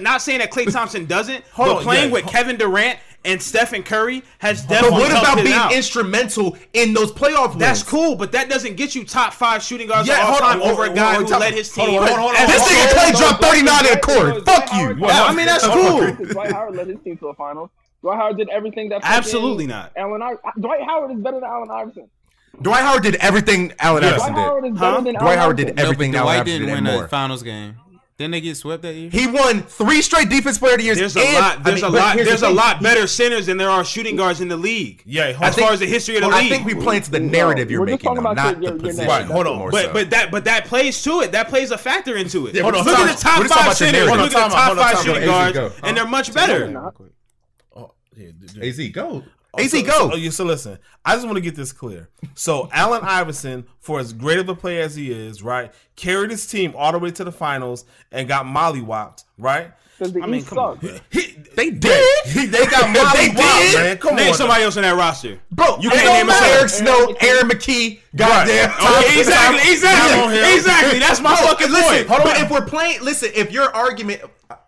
Not 0.00 0.22
saying 0.22 0.38
that 0.38 0.50
Klay 0.50 0.72
Thompson 0.72 1.04
doesn't, 1.04 1.44
Hold 1.52 1.68
but 1.68 1.76
on, 1.76 1.82
playing 1.82 2.08
yeah. 2.08 2.14
with 2.14 2.26
Kevin 2.26 2.56
Durant 2.56 2.98
and 3.24 3.40
Stephen 3.42 3.82
Curry 3.82 4.22
has 4.38 4.62
definitely. 4.62 4.90
But 4.90 5.08
definitely 5.08 5.14
what 5.14 5.22
about 5.24 5.38
him 5.38 5.44
being 5.44 5.56
out. 5.56 5.72
instrumental 5.72 6.56
in 6.72 6.94
those 6.94 7.12
playoff 7.12 7.48
wins? 7.50 7.58
That's 7.60 7.82
cool, 7.82 8.16
but 8.16 8.32
that 8.32 8.48
doesn't 8.48 8.76
get 8.76 8.94
you 8.94 9.04
top 9.04 9.32
five 9.32 9.62
shooting 9.62 9.86
guards 9.88 10.08
Yeah, 10.08 10.14
of 10.14 10.20
all 10.20 10.26
hold 10.32 10.42
on, 10.42 10.50
time 10.52 10.60
hold 10.60 10.72
over 10.72 10.82
on, 10.84 10.90
a 10.90 10.94
guy 10.94 11.08
on, 11.16 11.24
who 11.24 11.28
hold 11.30 11.40
led 11.40 11.54
his 11.54 11.70
team. 11.72 11.88
Hold 11.90 12.02
on, 12.02 12.08
hold 12.08 12.18
on, 12.30 12.34
hold 12.36 12.36
on, 12.36 12.46
This 12.46 12.62
nigga 12.68 12.86
Klay 12.92 13.18
dropped 13.18 13.44
39 13.44 13.60
in 13.60 13.66
the 13.66 13.88
Dwight- 13.90 14.02
court. 14.02 14.46
Fuck 14.46 14.68
Howard- 14.68 14.98
you. 14.98 15.06
Yeah, 15.06 15.22
I 15.24 15.34
mean 15.34 15.46
that's 15.46 15.66
cool. 15.66 16.26
Dwight 16.32 16.52
Howard 16.52 16.76
led 16.76 16.86
his 16.88 16.98
team 17.04 17.16
to 17.18 17.26
the 17.26 17.34
finals. 17.34 17.70
Dwight 18.02 18.18
Howard 18.18 18.36
did 18.36 18.48
everything 18.50 18.88
that. 18.90 19.00
Absolutely 19.02 19.66
not. 19.66 19.92
Allen 19.96 20.20
I- 20.22 20.34
Dwight 20.60 20.82
Howard 20.82 21.10
is 21.12 21.18
better 21.22 21.40
than 21.40 21.48
Allen 21.48 21.70
Iverson. 21.70 22.08
Dwight 22.62 22.82
Howard 22.82 23.02
did 23.02 23.16
everything 23.16 23.72
Allen 23.80 24.02
Yeah. 24.04 24.10
Iverson 24.10 24.32
Dwight 24.34 24.44
Howard 24.46 24.62
did. 24.64 24.72
is 24.74 24.78
Huh? 24.78 24.90
better 24.92 25.02
than 25.02 25.14
Dwight 25.14 25.24
Allen 25.24 25.38
Howard 25.38 25.56
did 25.56 25.66
Iverson. 25.66 25.76
No, 25.76 25.82
but 25.82 25.82
everything 25.84 26.14
Allen 26.14 26.24
Dwight 26.24 26.36
Iverson 26.40 26.44
didn't 26.60 26.66
did 26.66 26.74
win 26.74 26.78
and 26.78 26.86
the 26.86 26.92
more. 27.00 27.08
finals 27.08 27.42
game. 27.42 27.76
Didn't 28.16 28.30
they 28.30 28.40
get 28.40 28.56
swept 28.56 28.82
that 28.82 28.94
year? 28.94 29.10
He 29.10 29.26
won 29.26 29.62
three 29.62 30.00
straight 30.00 30.28
defense 30.30 30.56
player 30.56 30.74
of 30.74 30.78
the 30.78 30.84
years. 30.84 30.98
There's 30.98 31.16
a 31.16 31.20
and- 31.20 31.34
lot. 31.34 31.58
I 31.58 31.62
There's 31.62 31.82
mean, 31.82 31.90
a 31.92 31.96
lot. 31.96 32.14
here's 32.14 32.26
the 32.26 32.30
There's 32.30 32.42
a 32.42 32.46
thing. 32.46 32.54
lot 32.56 32.80
better 32.80 33.06
centers 33.08 33.46
than 33.46 33.56
there 33.56 33.68
are 33.70 33.84
shooting 33.84 34.14
guards 34.14 34.40
in 34.40 34.46
the 34.46 34.56
league. 34.56 35.02
Yeah, 35.04 35.32
hold 35.32 35.48
as 35.48 35.58
on. 35.58 35.64
far 35.64 35.72
as 35.72 35.80
the 35.80 35.86
history 35.86 36.14
of 36.16 36.20
the 36.22 36.28
I 36.28 36.42
league. 36.42 36.52
I 36.52 36.54
think 36.56 36.64
we 36.66 36.74
play 36.76 36.96
into 36.98 37.10
the 37.10 37.18
narrative 37.18 37.72
you're 37.72 37.80
we're 37.80 37.86
making, 37.86 38.14
though, 38.14 38.20
not 38.20 38.36
your- 38.36 38.54
the 38.54 38.60
your- 38.62 38.70
your 38.74 38.80
position. 38.80 39.08
Right, 39.08 39.24
hold 39.24 39.48
on. 39.48 39.68
But 39.72 39.86
so. 39.86 39.92
but 39.92 40.10
that 40.10 40.30
but 40.30 40.44
that 40.44 40.64
plays 40.66 41.02
to 41.02 41.22
it. 41.22 41.32
That 41.32 41.48
plays 41.48 41.72
a 41.72 41.78
factor 41.78 42.14
into 42.16 42.46
it. 42.46 42.54
Yeah, 42.54 42.62
Hold 42.62 42.76
on, 42.76 42.84
Look 42.84 42.94
time 42.96 43.08
at 43.08 43.16
the 43.16 43.20
top 43.22 43.38
We're 43.38 43.44
just 43.46 43.54
talking 43.54 43.66
five 43.70 43.76
centers. 43.76 44.06
Look 44.08 44.18
at 44.20 44.30
the 44.30 44.38
top 44.38 44.76
five 44.76 44.98
shooting 45.04 45.24
guards, 45.24 45.58
and 45.82 45.96
they're 45.96 46.06
much 46.06 46.32
better. 46.32 46.92
Oh, 47.74 47.94
yeah, 48.16 48.28
d- 48.38 48.60
d- 48.60 48.68
AZ, 48.68 48.88
go. 48.92 49.24
Oh, 49.58 49.66
so, 49.66 49.82
go. 49.82 49.90
So, 49.92 50.10
oh, 50.12 50.16
yeah, 50.16 50.30
so 50.30 50.44
listen, 50.44 50.78
I 51.04 51.14
just 51.14 51.24
want 51.26 51.36
to 51.36 51.40
get 51.42 51.54
this 51.56 51.72
clear. 51.72 52.08
So 52.34 52.68
Allen 52.72 53.02
Iverson, 53.04 53.64
for 53.80 54.00
as 54.00 54.12
great 54.12 54.38
of 54.38 54.48
a 54.48 54.54
player 54.54 54.82
as 54.82 54.94
he 54.96 55.10
is, 55.12 55.42
right, 55.42 55.72
carried 55.96 56.30
his 56.30 56.46
team 56.46 56.72
all 56.76 56.92
the 56.92 56.98
way 56.98 57.10
to 57.12 57.24
the 57.24 57.32
finals 57.32 57.84
and 58.12 58.26
got 58.28 58.46
mollywopped, 58.46 59.24
right? 59.38 59.72
Because 59.98 60.12
the 60.12 60.22
I 60.22 60.26
mean, 60.26 60.40
East 60.40 60.48
come 60.48 60.58
on, 60.58 60.80
sucks. 60.80 60.88
bro. 60.92 60.98
He, 61.10 61.36
They 61.54 61.70
did. 61.70 62.26
he, 62.26 62.46
they 62.46 62.66
got 62.66 62.92
They 63.14 63.28
mollywopped, 63.28 63.36
did? 63.70 63.74
man. 63.76 63.98
Come 63.98 64.16
Name 64.16 64.30
on, 64.30 64.34
somebody 64.34 64.64
else 64.64 64.76
on 64.76 64.82
that 64.82 64.96
roster. 64.96 65.38
Bro, 65.52 65.78
You 65.80 65.90
can't 65.90 66.26
name 66.26 66.28
a 66.28 66.32
Eric 66.56 66.68
Snow, 66.68 67.14
Aaron 67.20 67.48
McKie, 67.48 68.00
goddamn. 68.16 68.70
Okay, 68.70 69.20
exactly, 69.20 69.72
exactly, 69.72 70.54
exactly. 70.56 70.98
That's 70.98 71.20
my 71.20 71.36
Bro, 71.36 71.46
fucking 71.46 71.70
listen, 71.70 71.94
point. 71.94 72.08
Hold 72.08 72.20
on. 72.22 72.26
But 72.26 72.40
if 72.40 72.50
we're 72.50 72.66
playing, 72.66 73.02
listen, 73.02 73.30
if 73.36 73.52
your 73.52 73.72
argument, 73.72 74.22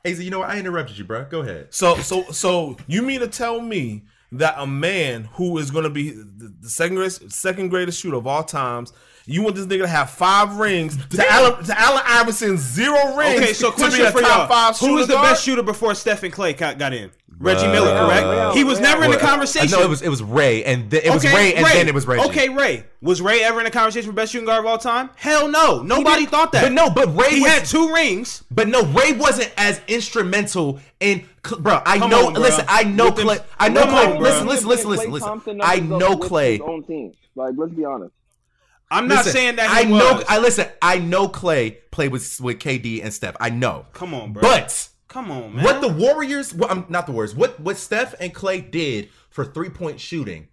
AZ, 0.05 0.23
you 0.23 0.31
know 0.31 0.39
what? 0.39 0.51
I 0.51 0.59
interrupted 0.61 0.97
you, 0.97 1.05
bro. 1.05 1.25
Go 1.25 1.41
ahead. 1.41 1.75
So, 1.75 1.97
so, 1.97 2.23
so 2.31 2.77
you 2.87 3.03
mean 3.03 3.19
to 3.19 3.27
tell 3.27 3.61
me 3.61 4.05
that 4.33 4.55
a 4.59 4.67
man 4.67 5.25
who 5.35 5.59
is 5.59 5.71
going 5.71 5.85
to 5.85 5.91
be 5.91 6.11
the, 6.11 6.69
second 6.69 6.97
greatest, 6.97 7.33
second 7.33 7.69
greatest 7.69 8.01
shooter 8.01 8.17
of 8.17 8.27
all 8.27 8.45
times, 8.45 8.93
you 9.27 9.43
want 9.43 9.57
this 9.57 9.67
nigga 9.67 9.83
to 9.83 9.89
have 9.89 10.11
five 10.11 10.57
rings 10.57 10.97
to 11.09 11.31
Allen, 11.33 11.65
to 11.65 11.79
Allen 11.79 12.03
Iverson's 12.07 12.61
zero 12.61 13.17
rings? 13.17 13.41
Okay, 13.41 13.53
so 13.53 13.71
to 13.71 13.77
be 13.77 13.83
question 13.83 14.13
for 14.13 14.21
top 14.21 14.49
y'all: 14.51 14.89
Who 14.89 14.95
was 14.95 15.07
the 15.09 15.15
guard? 15.15 15.31
best 15.31 15.45
shooter 15.45 15.63
before 15.63 15.95
Stephen 15.95 16.31
Klay 16.31 16.57
got 16.57 16.79
got 16.79 16.93
in? 16.93 17.11
Reggie 17.39 17.67
Uh, 17.67 17.73
Miller, 17.73 17.91
correct? 17.99 18.23
Allen. 18.25 18.57
he 18.57 18.65
was 18.65 18.79
Ray 18.79 18.85
never 18.85 19.05
in 19.05 19.11
the 19.11 19.19
Well, 19.19 19.27
conversation. 19.27 19.71
No, 19.79 19.83
it 19.85 19.91
was 19.91 20.01
it 20.01 20.09
was 20.09 20.23
Ray, 20.23 20.65
and 20.65 20.91
th- 20.91 21.05
it 21.05 21.13
was 21.13 21.23
Ray, 21.23 21.53
and 21.55 21.67
then 21.67 21.87
it 21.87 21.93
was 21.93 22.07
Reggie. 22.07 22.25
Okay, 22.31 22.49
Ray. 22.49 22.85
Was 23.03 23.21
Ray 23.21 23.43
ever 23.45 23.59
in 23.61 23.65
the 23.67 23.71
conversation 23.71 24.09
for 24.11 24.15
best 24.15 24.33
shooting 24.33 24.47
guard 24.47 24.61
of 24.61 24.67
all 24.67 24.79
time? 24.79 25.11
Hell 25.17 25.47
no. 25.49 25.83
Nobody 25.83 26.21
didn't- 26.21 26.31
thought 26.31 26.53
that. 26.53 26.63
But 26.63 26.73
no, 26.73 26.89
but 26.89 27.15
Ray 27.15 27.35
he 27.35 27.41
was- 27.43 27.51
had 27.51 27.67
two 27.67 27.93
rings. 27.93 28.43
But 28.51 28.69
no, 28.69 28.85
Ray 28.85 29.13
wasn't 29.13 29.53
as 29.59 29.83
instrumental 29.87 30.81
in, 30.99 31.25
bro. 31.59 31.83
I 31.85 31.99
Come 31.99 32.09
know. 32.11 32.27
on, 32.29 32.33
bro. 32.33 32.43
listen, 32.43 32.65
I 32.69 32.85
know 32.85 33.11
Klay. 33.13 33.43
I 33.61 33.69
know 33.69 33.83
Come 33.83 33.91
Klay. 33.91 34.17
on, 34.17 34.23
listen, 34.23 34.47
listen, 34.47 34.69
listen, 34.69 34.91
listen, 34.91 35.11
listen. 35.11 35.61
I 35.63 35.81
know 35.81 36.17
Klay. 36.17 36.59
Own 36.63 36.85
team. 36.85 37.13
Like, 37.35 37.53
let's 37.59 37.73
be 37.73 37.85
honest. 37.85 38.13
I'm 38.91 39.09
not 39.09 39.19
Listen, 39.25 39.33
saying 39.33 39.57
that 39.57 39.69
I 39.71 39.83
he 39.83 39.91
know. 39.91 40.15
was. 40.15 40.25
I 40.29 40.39
listen. 40.39 40.67
I 40.81 40.99
know 40.99 41.29
Klay 41.29 41.77
played 41.91 42.13
with 42.13 42.41
with 42.41 42.59
KD 42.59 43.03
and 43.03 43.13
Steph. 43.13 43.37
I 43.41 43.51
know. 43.51 43.87
Come 43.93 44.15
on, 44.15 44.33
bro. 44.33 44.43
But 44.43 44.89
Come 45.09 45.31
on, 45.31 45.57
man. 45.57 45.65
what 45.65 45.81
the 45.81 45.89
Warriors? 45.89 46.55
Well, 46.55 46.71
I'm 46.71 46.87
not 46.89 47.07
the 47.07 47.13
Warriors. 47.13 47.35
What 47.35 47.59
what 47.59 47.77
Steph 47.79 48.15
and 48.21 48.33
Klay 48.35 48.71
did 48.71 49.09
for 49.31 49.45
three 49.45 49.71
point 49.71 49.99
shooting, 49.99 50.47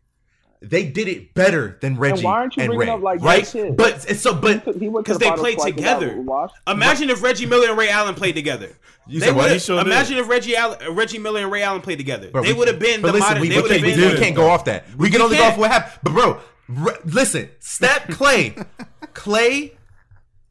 they 0.62 0.84
did 0.86 1.08
it 1.08 1.34
better 1.36 1.78
than 1.82 1.96
Reggie 1.98 2.24
why 2.26 2.32
aren't 2.40 2.58
you 2.58 2.64
and 2.64 2.76
Ray. 2.78 2.90
up, 2.90 3.02
like, 3.02 3.22
right? 3.22 3.44
that 3.44 3.52
shit? 3.52 3.78
But 3.78 4.06
it's 4.10 4.22
so. 4.22 4.34
But 4.34 4.66
Because 4.80 5.20
they 5.20 5.30
played 5.32 5.60
together. 5.60 6.24
Imagine 6.68 7.12
if 7.12 7.22
Reggie 7.22 7.46
Miller 7.46 7.70
and 7.70 7.78
Ray 7.78 7.90
Allen 7.90 8.16
played 8.16 8.34
together. 8.36 8.70
You 9.06 9.20
They 9.20 9.26
said 9.28 9.36
what? 9.36 9.44
would've- 9.44 9.54
He 9.56 9.60
sure 9.60 9.78
did. 9.84 9.88
imagine 9.88 10.18
if 10.18 10.30
Reggie 10.30 10.56
Allen, 10.56 10.78
uh, 10.88 10.92
Reggie 10.94 11.20
Miller 11.20 11.42
and 11.42 11.52
Ray 11.52 11.62
Allen 11.62 11.82
played 11.82 11.98
together. 11.98 12.30
Bro, 12.32 12.44
they 12.44 12.54
would 12.54 12.70
have 12.70 12.80
been 12.80 13.02
but 13.02 13.08
the 13.08 13.14
listen, 13.16 13.28
modern. 13.28 13.42
we, 13.42 13.50
They 13.50 13.62
we 13.62 13.68
can't, 13.70 13.82
been. 13.84 14.12
we 14.14 14.18
can't 14.18 14.36
go 14.36 14.48
off 14.50 14.64
that. 14.66 14.86
We 14.98 15.10
can 15.10 15.22
only 15.22 15.36
go 15.36 15.44
can't. 15.44 15.54
off 15.54 15.60
what 15.60 15.70
happened. 15.72 16.00
But 16.04 16.14
bro, 16.14 16.40
r- 16.70 16.98
listen, 17.06 17.50
Steph 17.60 18.08
Klay, 18.08 18.66
Klay 19.14 19.72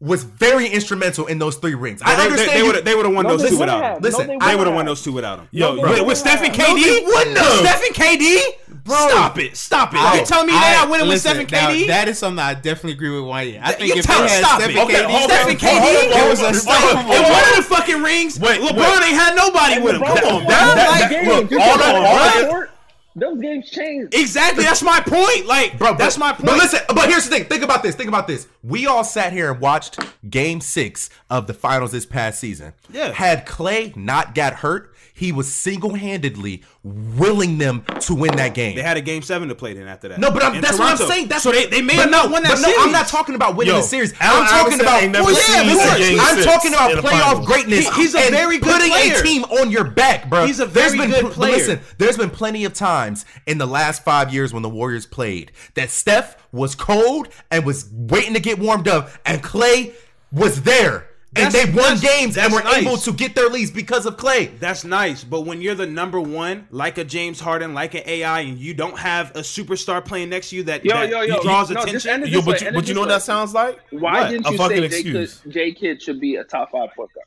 was 0.00 0.24
very 0.24 0.66
instrumental 0.66 1.26
in 1.28 1.38
those 1.38 1.54
three 1.56 1.74
rings. 1.76 2.02
I 2.04 2.16
They- 2.16 2.22
understand. 2.24 2.50
They, 2.50 2.58
you- 2.58 2.66
would 2.66 2.74
have. 2.74 2.84
They 2.84 2.94
would 2.96 3.04
have 3.06 3.14
won 3.14 3.24
No, 3.24 3.36
those 3.36 3.50
two 3.50 3.58
without 3.58 3.84
have. 3.84 3.96
him. 3.98 4.02
Listen, 4.02 4.26
no, 4.26 4.38
they 4.40 4.46
They 4.50 4.56
would 4.56 4.66
have 4.66 4.74
won 4.74 4.84
those 4.86 5.00
two 5.02 5.12
without 5.12 5.38
him. 5.38 5.48
Yo, 5.52 5.76
No, 5.76 5.82
bro. 5.82 5.94
they 5.94 6.00
With 6.00 6.18
Steph 6.18 6.42
and 6.42 6.52
KD, 6.52 6.68
No, 6.68 6.74
they 6.74 7.04
wouldn't 7.04 7.38
have. 7.38 7.50
With 7.52 7.60
Steph 7.60 7.82
and 7.86 7.94
KD, 7.94 8.38
Stop 8.84 9.38
it! 9.38 9.56
Stop 9.56 9.94
it! 9.94 10.18
you 10.18 10.26
telling 10.26 10.48
me 10.48 10.52
they're 10.54 10.74
not 10.74 10.90
winning 10.90 11.06
listen, 11.06 11.38
with 11.38 11.46
Stephen 11.48 11.64
now, 11.64 11.70
KD? 11.70 11.86
that 11.86 12.08
is 12.08 12.18
something 12.18 12.40
I 12.42 12.54
definitely 12.54 12.94
agree 12.94 13.10
with 13.10 13.22
Wanye. 13.22 13.60
I 13.62 13.72
think 13.74 13.94
you 13.94 14.00
if 14.00 14.06
they 14.08 14.12
tell- 14.12 14.26
had 14.26 14.42
stop 14.44 14.60
Stephen 14.60 14.76
it. 14.76 14.82
Okay, 14.82 14.94
KD, 14.94 15.06
hold 15.06 15.30
Stephen 15.30 15.54
on, 15.54 15.56
KD, 15.56 15.86
it 16.02 16.12
hold 16.18 16.30
was 16.30 16.40
a 16.42 16.54
stop. 16.54 16.82
on, 16.82 16.96
And 16.98 17.22
one 17.22 17.44
of 17.50 17.56
the 17.56 17.62
fucking 17.62 18.02
rings, 18.02 18.40
Wait, 18.40 18.60
LeBron 18.60 18.74
wait. 18.74 19.06
ain't 19.06 19.14
had 19.14 19.36
nobody 19.36 19.80
with 19.80 19.94
him. 19.94 20.02
LeBron 20.02 20.16
Come 20.18 20.24
on, 20.26 20.34
won 20.34 20.44
bro. 20.46 20.50
that- 20.50 20.88
Like, 20.90 21.00
that- 21.00 21.10
Games, 21.10 21.28
look, 21.28 21.50
you 21.52 21.60
all 21.60 21.64
can't 21.64 21.78
that- 21.78 21.92
go 21.92 21.98
all 21.98 22.06
on 22.18 22.26
that- 22.42 22.48
court. 22.50 22.70
Those 23.14 23.40
games 23.40 23.68
changed. 23.70 24.14
exactly. 24.14 24.64
That's 24.64 24.82
my 24.82 25.00
point. 25.00 25.46
Like, 25.46 25.78
Bro, 25.78 25.92
but, 25.92 25.98
that's 25.98 26.16
my 26.16 26.32
point. 26.32 26.46
But 26.46 26.56
listen, 26.56 26.80
but 26.88 27.08
here's 27.08 27.24
the 27.28 27.30
thing. 27.30 27.44
Think 27.44 27.62
about 27.62 27.82
this. 27.82 27.94
Think 27.94 28.08
about 28.08 28.26
this. 28.26 28.48
We 28.62 28.86
all 28.86 29.04
sat 29.04 29.32
here 29.32 29.50
and 29.52 29.60
watched 29.60 29.98
game 30.30 30.60
six 30.60 31.10
of 31.28 31.46
the 31.46 31.54
finals 31.54 31.92
this 31.92 32.06
past 32.06 32.38
season. 32.40 32.72
Yeah. 32.90 33.12
Had 33.12 33.46
Klay 33.46 33.94
not 33.96 34.34
got 34.34 34.54
hurt, 34.54 34.91
he 35.14 35.30
was 35.32 35.52
single 35.52 35.94
handedly 35.94 36.62
willing 36.82 37.58
them 37.58 37.84
to 38.00 38.14
win 38.14 38.34
that 38.36 38.54
game. 38.54 38.74
They 38.76 38.82
had 38.82 38.96
a 38.96 39.00
game 39.00 39.22
seven 39.22 39.48
to 39.48 39.54
play 39.54 39.74
then 39.74 39.86
after 39.86 40.08
that. 40.08 40.18
no, 40.18 40.30
but 40.30 40.42
I'm, 40.42 40.60
that's 40.60 40.78
what 40.78 40.90
I'm 41.00 41.08
saying. 41.08 41.28
That's 41.28 41.42
so 41.42 41.52
they, 41.52 41.66
they 41.66 41.82
may 41.82 41.94
have 41.94 42.10
not 42.10 42.30
won 42.30 42.42
that 42.42 42.50
but 42.52 42.60
no, 42.60 42.68
series. 42.68 42.80
I'm 42.80 42.92
not 42.92 43.06
talking 43.08 43.34
about 43.34 43.56
winning 43.56 43.74
Yo, 43.74 43.80
the 43.80 43.86
series. 43.86 44.14
Allen 44.20 44.42
I'm 44.42 44.48
talking 44.48 44.80
about 44.80 45.02
Well, 45.02 45.32
yeah, 45.32 45.62
the 45.62 45.74
listen, 45.74 45.98
game 45.98 46.18
I'm 46.20 46.42
talking 46.42 46.72
about 46.72 46.90
playoff 47.04 47.44
greatness. 47.46 47.88
He- 47.94 48.02
he's 48.02 48.14
a 48.14 48.30
very 48.30 48.58
good 48.58 48.72
putting 48.72 48.90
player. 48.90 49.14
a 49.18 49.22
team 49.22 49.44
on 49.44 49.70
your 49.70 49.84
back, 49.84 50.28
bro. 50.28 50.46
He's 50.46 50.60
a 50.60 50.66
very 50.66 50.96
been 50.98 51.10
good 51.10 51.20
pl- 51.26 51.30
player. 51.30 51.52
Listen, 51.52 51.80
there's 51.98 52.16
been 52.16 52.30
plenty 52.30 52.64
of 52.64 52.72
times 52.74 53.24
in 53.46 53.58
the 53.58 53.66
last 53.66 54.02
five 54.04 54.32
years 54.32 54.52
when 54.52 54.62
the 54.62 54.68
Warriors 54.70 55.06
played 55.06 55.52
that 55.74 55.90
Steph 55.90 56.36
was 56.52 56.74
cold 56.74 57.28
and 57.50 57.64
was 57.64 57.88
waiting 57.92 58.34
to 58.34 58.40
get 58.40 58.58
warmed 58.58 58.88
up, 58.88 59.10
and 59.26 59.42
Klay 59.42 59.92
was 60.32 60.62
there. 60.62 61.08
And 61.34 61.50
they 61.52 61.64
won 61.64 61.98
games 61.98 62.36
and 62.36 62.52
were 62.52 62.62
nice. 62.62 62.82
able 62.82 62.98
to 62.98 63.12
get 63.12 63.34
their 63.34 63.48
leads 63.48 63.70
because 63.70 64.04
of 64.04 64.18
Klay. 64.18 64.58
That's 64.58 64.84
nice, 64.84 65.24
but 65.24 65.42
when 65.42 65.62
you're 65.62 65.74
the 65.74 65.86
number 65.86 66.20
one, 66.20 66.66
like 66.70 66.98
a 66.98 67.04
James 67.04 67.40
Harden, 67.40 67.72
like 67.72 67.94
an 67.94 68.02
AI, 68.06 68.40
and 68.40 68.58
you 68.58 68.74
don't 68.74 68.98
have 68.98 69.30
a 69.30 69.40
superstar 69.40 70.04
playing 70.04 70.28
next 70.28 70.50
to 70.50 70.56
you 70.56 70.62
that, 70.64 70.84
Yo, 70.84 70.92
that 70.92 71.08
yo, 71.08 71.22
yo, 71.22 71.42
draws 71.42 71.70
no, 71.70 71.80
attention, 71.82 72.10
end 72.10 72.28
Yo, 72.28 72.40
this 72.42 72.46
way, 72.46 72.52
but 72.52 72.60
you, 72.60 72.66
end 72.66 72.76
it 72.76 72.78
but 72.78 72.82
you 72.82 72.86
this 72.88 72.94
know 72.94 73.00
what 73.00 73.08
that 73.08 73.22
sounds 73.22 73.54
like? 73.54 73.78
Why 73.90 74.20
What? 74.20 74.30
didn't 74.30 74.46
A 74.46 74.50
you 74.52 74.58
fucking 74.58 74.76
say 74.76 74.88
J 74.88 74.94
excuse. 74.98 75.40
Kidd, 75.40 75.52
J 75.52 75.72
Kidd 75.72 76.02
should 76.02 76.20
be 76.20 76.36
a 76.36 76.44
top 76.44 76.70
five 76.70 76.90
point 76.94 77.10
guard? 77.14 77.26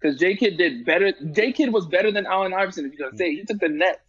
Because 0.00 0.18
J 0.18 0.34
Kidd 0.34 0.56
did 0.58 0.84
better. 0.84 1.12
J 1.32 1.52
Kidd 1.52 1.72
was 1.72 1.86
better 1.86 2.10
than 2.10 2.26
Allen 2.26 2.52
Iverson. 2.52 2.86
If 2.86 2.98
you're 2.98 3.08
gonna 3.10 3.16
say 3.18 3.34
he 3.36 3.44
took 3.44 3.60
the 3.60 3.68
Nets. 3.68 4.00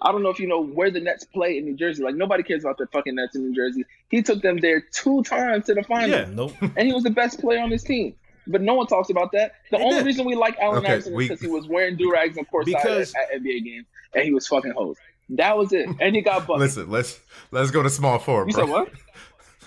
I 0.00 0.12
don't 0.12 0.22
know 0.22 0.28
if 0.30 0.38
you 0.38 0.46
know 0.46 0.62
where 0.62 0.92
the 0.92 1.00
Nets 1.00 1.24
play 1.24 1.58
in 1.58 1.64
New 1.64 1.74
Jersey. 1.74 2.04
Like 2.04 2.14
nobody 2.14 2.44
cares 2.44 2.62
about 2.62 2.78
the 2.78 2.86
fucking 2.86 3.16
Nets 3.16 3.34
in 3.34 3.42
New 3.48 3.56
Jersey. 3.56 3.84
He 4.10 4.22
took 4.22 4.40
them 4.42 4.58
there 4.58 4.80
two 4.92 5.24
times 5.24 5.66
to 5.66 5.74
the 5.74 5.82
final, 5.82 6.10
Yeah. 6.10 6.26
Nope. 6.30 6.52
and 6.60 6.86
he 6.86 6.92
was 6.92 7.02
the 7.02 7.10
best 7.10 7.40
player 7.40 7.58
on 7.60 7.72
his 7.72 7.82
team. 7.82 8.14
But 8.48 8.62
no 8.62 8.74
one 8.74 8.86
talks 8.86 9.10
about 9.10 9.30
that. 9.32 9.52
The 9.70 9.76
They 9.78 9.84
only 9.84 9.96
did. 9.98 10.06
reason 10.06 10.24
we 10.26 10.34
like 10.34 10.56
Allen 10.58 10.78
Okay, 10.78 10.94
Iverson 10.94 11.12
we- 11.14 11.24
is 11.24 11.28
because 11.28 11.40
he 11.42 11.48
was 11.48 11.68
wearing 11.68 11.96
do 11.96 12.10
rags 12.10 12.36
and 12.38 12.48
courtside 12.50 12.64
Because- 12.66 13.14
at, 13.14 13.34
at 13.34 13.42
NBA 13.42 13.64
games, 13.64 13.86
and 14.14 14.24
he 14.24 14.32
was 14.32 14.46
fucking 14.48 14.72
hoes. 14.72 14.96
That 15.30 15.56
was 15.58 15.72
it, 15.74 15.88
and 16.00 16.16
he 16.16 16.22
got 16.22 16.46
buckets. 16.46 16.76
Listen, 16.76 16.90
let's 16.90 17.20
let's 17.50 17.70
go 17.70 17.82
to 17.82 17.90
small 17.90 18.18
four, 18.18 18.46
you 18.46 18.54
bro. 18.54 18.64
said 18.64 18.70
what? 18.72 18.88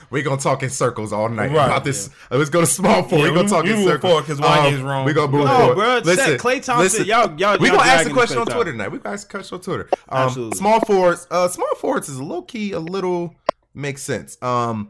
We're 0.09 0.23
gonna 0.23 0.41
talk 0.41 0.61
in 0.61 0.69
circles 0.69 1.13
all 1.13 1.29
night 1.29 1.51
Right, 1.51 1.67
about 1.67 1.85
this. 1.85 2.09
Uh, 2.29 2.37
Let's 2.37 2.49
go 2.49 2.59
to 2.59 2.65
small 2.67 3.01
four. 3.03 3.19
Yeah, 3.19 3.25
We're 3.25 3.29
gonna 3.29 3.43
we- 3.43 3.49
talk 3.49 3.63
we 3.63 3.69
in 3.71 3.75
move 3.77 3.85
circles. 3.87 4.11
forward 4.11 4.25
'cause 4.25 4.41
Wanye's 4.41 4.81
wrong. 4.81 5.05
We're 5.05 5.13
gonna 5.13 5.31
move 5.31 5.45
No, 5.45 5.57
forward. 5.57 5.75
bro, 5.75 5.97
it's 5.97 6.15
that 6.17 6.37
Klay 6.39 6.61
Thompson, 6.61 7.05
y'all- 7.05 7.31
y'all- 7.39 7.57
we 7.59 7.67
y'all 7.69 7.77
gonna 7.77 7.89
ask 7.89 8.07
the 8.07 8.13
question 8.13 8.37
on 8.39 8.45
Twitter 8.47 8.71
tonight. 8.73 8.91
We're 8.91 8.97
gonna 8.97 9.13
ask 9.13 9.27
the 9.27 9.37
question 9.37 9.55
on 9.55 9.61
Twitter. 9.61 9.87
Um, 10.09 10.23
Absolutely. 10.25 10.57
small 10.57 10.79
forwards. 10.81 11.27
Uh, 11.31 11.47
small 11.47 11.73
forwards 11.77 12.09
is 12.09 12.17
a 12.17 12.23
low 12.23 12.41
key 12.41 12.73
a 12.73 12.79
little 12.79 13.35
makes 13.73 14.01
sense. 14.03 14.37
Um, 14.41 14.89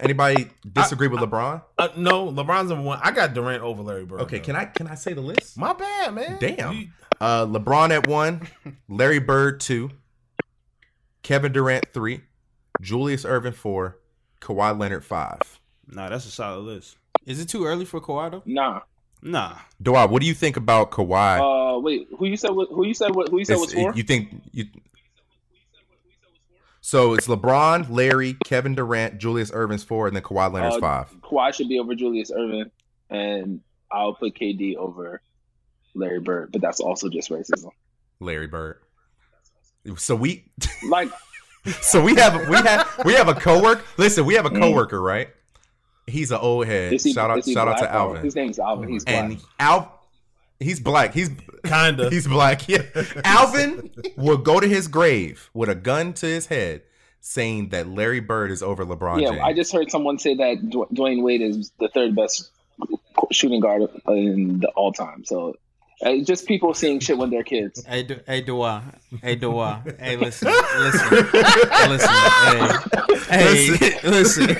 anybody 0.00 0.48
disagree 0.72 1.08
with 1.08 1.20
LeBron? 1.20 1.62
Uh, 1.78 1.88
no, 1.96 2.30
LeBron's 2.30 2.70
number 2.70 2.84
one. 2.84 3.00
I 3.02 3.10
got 3.10 3.34
Durant 3.34 3.62
over 3.62 3.82
Larry 3.82 4.04
Bird. 4.04 4.20
Okay, 4.22 4.38
though. 4.38 4.44
can 4.44 4.56
I 4.56 4.64
can 4.66 4.86
I 4.86 4.94
say 4.94 5.12
the 5.12 5.20
list? 5.20 5.56
My 5.58 5.72
bad, 5.72 6.14
man. 6.14 6.38
Damn. 6.40 6.72
You- 6.74 6.88
Uh, 7.20 7.46
LeBron 7.46 7.90
at 7.90 8.08
one, 8.08 8.48
Larry 8.88 9.20
Bird 9.20 9.60
two, 9.60 9.90
Kevin 11.22 11.52
Durant 11.52 11.86
three, 11.94 12.22
Julius 12.80 13.24
Erving 13.24 13.54
four, 13.54 13.98
Kawhi 14.40 14.76
Leonard 14.78 15.04
five. 15.04 15.40
nah, 15.86 16.08
that's 16.08 16.26
a 16.26 16.30
solid 16.30 16.62
list. 16.62 16.96
is 17.26 17.40
it 17.40 17.48
too 17.48 17.64
early 17.64 17.84
for 17.84 18.00
Kawhi 18.00 18.30
though? 18.32 18.42
Nah. 18.44 18.80
Nah, 19.24 19.56
Doa, 19.80 20.10
what 20.10 20.20
do 20.20 20.26
you 20.26 20.34
think 20.34 20.56
about 20.56 20.90
Kawhi? 20.90 21.38
Uh, 21.76 21.78
wait. 21.78 22.08
Who 22.18 22.26
you 22.26 22.36
said? 22.36 22.50
wa- 22.50 22.66
Who 22.66 22.84
you 22.84 22.92
said? 22.94 23.14
wa- 23.14 23.26
Who 23.30 23.38
you 23.38 23.44
said 23.44 23.52
It's- 23.54 23.66
was 23.66 23.72
four? 23.74 23.94
You 23.94 24.02
think 24.02 24.42
you? 24.50 24.64
So 26.84 27.14
it's 27.14 27.28
LeBron, 27.28 27.86
Larry, 27.90 28.36
Kevin 28.44 28.74
Durant, 28.74 29.18
Julius 29.18 29.52
Erving's 29.52 29.84
four, 29.84 30.08
and 30.08 30.16
then 30.16 30.22
Kawhi 30.24 30.52
Leonard's 30.52 30.76
Uh, 30.76 30.80
five. 30.80 31.14
Kawhi 31.22 31.54
should 31.54 31.68
be 31.68 31.78
over 31.78 31.94
Julius 31.94 32.32
Irvin, 32.36 32.70
and 33.08 33.60
I'll 33.90 34.14
put 34.14 34.34
KD 34.34 34.74
over 34.76 35.22
Larry 35.94 36.18
Bird. 36.20 36.50
But 36.52 36.60
that's 36.60 36.80
also 36.80 37.08
just 37.08 37.30
racism. 37.30 37.70
Larry 38.18 38.48
Bird. 38.48 38.78
So 39.96 40.16
we, 40.16 40.50
Like, 40.88 41.08
so 41.80 42.02
we 42.02 42.14
have 42.16 42.48
we 42.48 42.56
have 42.56 42.88
we 43.04 43.14
have 43.14 43.28
a 43.28 43.34
coworker. 43.34 43.82
Listen, 43.96 44.24
we 44.26 44.34
have 44.34 44.46
a 44.46 44.50
coworker, 44.50 45.00
right? 45.00 45.28
He's 46.08 46.32
an 46.32 46.38
old 46.38 46.66
head. 46.66 46.92
he, 46.92 47.12
shout 47.12 47.30
out, 47.30 47.44
shout 47.44 47.68
out 47.68 47.78
to 47.78 47.88
Oh, 47.94 47.98
Alvin. 47.98 48.24
His 48.24 48.34
name's 48.34 48.58
Alvin. 48.58 48.88
He's 48.88 49.04
black. 49.04 49.16
and 49.24 49.40
Al, 49.60 50.01
he's 50.62 50.80
black. 50.80 51.12
He's 51.14 51.30
Kinda. 51.64 52.10
he's 52.10 52.26
black. 52.26 52.68
Yeah, 52.68 52.82
Alvin 53.24 53.90
will 54.16 54.38
go 54.38 54.60
to 54.60 54.66
his 54.66 54.88
grave 54.88 55.50
with 55.54 55.68
a 55.68 55.74
gun 55.74 56.12
to 56.14 56.26
his 56.26 56.46
head, 56.46 56.82
saying 57.20 57.68
that 57.70 57.88
Larry 57.88 58.20
Bird 58.20 58.50
is 58.50 58.62
over 58.62 58.84
LeBron 58.84 59.20
yeah, 59.20 59.30
James. 59.30 59.40
I 59.44 59.52
just 59.52 59.72
heard 59.72 59.90
someone 59.90 60.18
say 60.18 60.34
that 60.34 60.58
Dw- 60.70 60.90
Dwyane 60.92 61.22
Wade 61.22 61.42
is 61.42 61.70
the 61.78 61.88
third 61.88 62.16
best 62.16 62.50
shooting 63.30 63.60
guard 63.60 63.82
in 64.08 64.60
the 64.60 64.68
all 64.74 64.92
time. 64.92 65.24
So, 65.24 65.54
uh, 66.04 66.16
just 66.24 66.48
people 66.48 66.74
seeing 66.74 66.98
shit 66.98 67.16
when 67.16 67.30
they're 67.30 67.44
kids. 67.44 67.84
Hey, 67.84 68.02
Du- 68.02 68.20
hey, 68.26 68.40
Dua. 68.40 68.82
Hey, 69.22 69.36
Dua. 69.36 69.84
Hey, 70.00 70.16
listen, 70.18 70.48
listen, 70.78 71.10
listen. 71.88 72.10
Hey, 73.28 73.66
hey, 73.76 74.00
listen. 74.02 74.48
Yeah, 74.48 74.56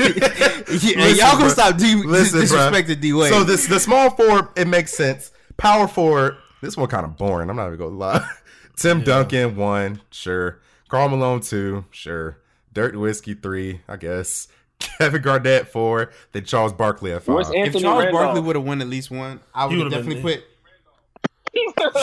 Listen, 0.68 1.16
y'all 1.16 1.36
gonna 1.36 1.50
stop 1.50 1.76
de- 1.76 1.96
Listen, 1.96 2.40
disrespecting 2.42 3.00
D 3.00 3.12
Wade. 3.12 3.32
So 3.32 3.42
this 3.42 3.66
the 3.66 3.80
small 3.80 4.10
forward, 4.10 4.48
it 4.56 4.68
makes 4.68 4.92
sense. 4.92 5.31
Power 5.56 5.88
forward, 5.88 6.36
this 6.60 6.76
one 6.76 6.88
kind 6.88 7.04
of 7.04 7.16
boring. 7.16 7.50
I'm 7.50 7.56
not 7.56 7.66
even 7.68 7.78
gonna 7.78 7.96
lie. 7.96 8.28
Tim 8.76 9.02
Duncan 9.02 9.56
one, 9.56 10.00
sure. 10.10 10.60
Karl 10.88 11.08
Malone 11.08 11.40
two, 11.40 11.84
sure. 11.90 12.38
Dirk 12.72 12.94
Nowitzki 12.94 13.40
three, 13.42 13.80
I 13.88 13.96
guess. 13.96 14.48
Kevin 14.78 15.22
Garnett 15.22 15.68
four, 15.68 16.10
then 16.32 16.44
Charles 16.44 16.72
Barkley 16.72 17.12
at 17.12 17.22
five. 17.22 17.34
Where's 17.34 17.50
if 17.50 17.72
Charles 17.80 18.04
Randolph? 18.04 18.12
Barkley 18.12 18.40
would 18.40 18.56
have 18.56 18.64
won 18.64 18.80
at 18.80 18.88
least 18.88 19.10
one, 19.10 19.40
I 19.54 19.66
would 19.66 19.92
have 21.54 21.94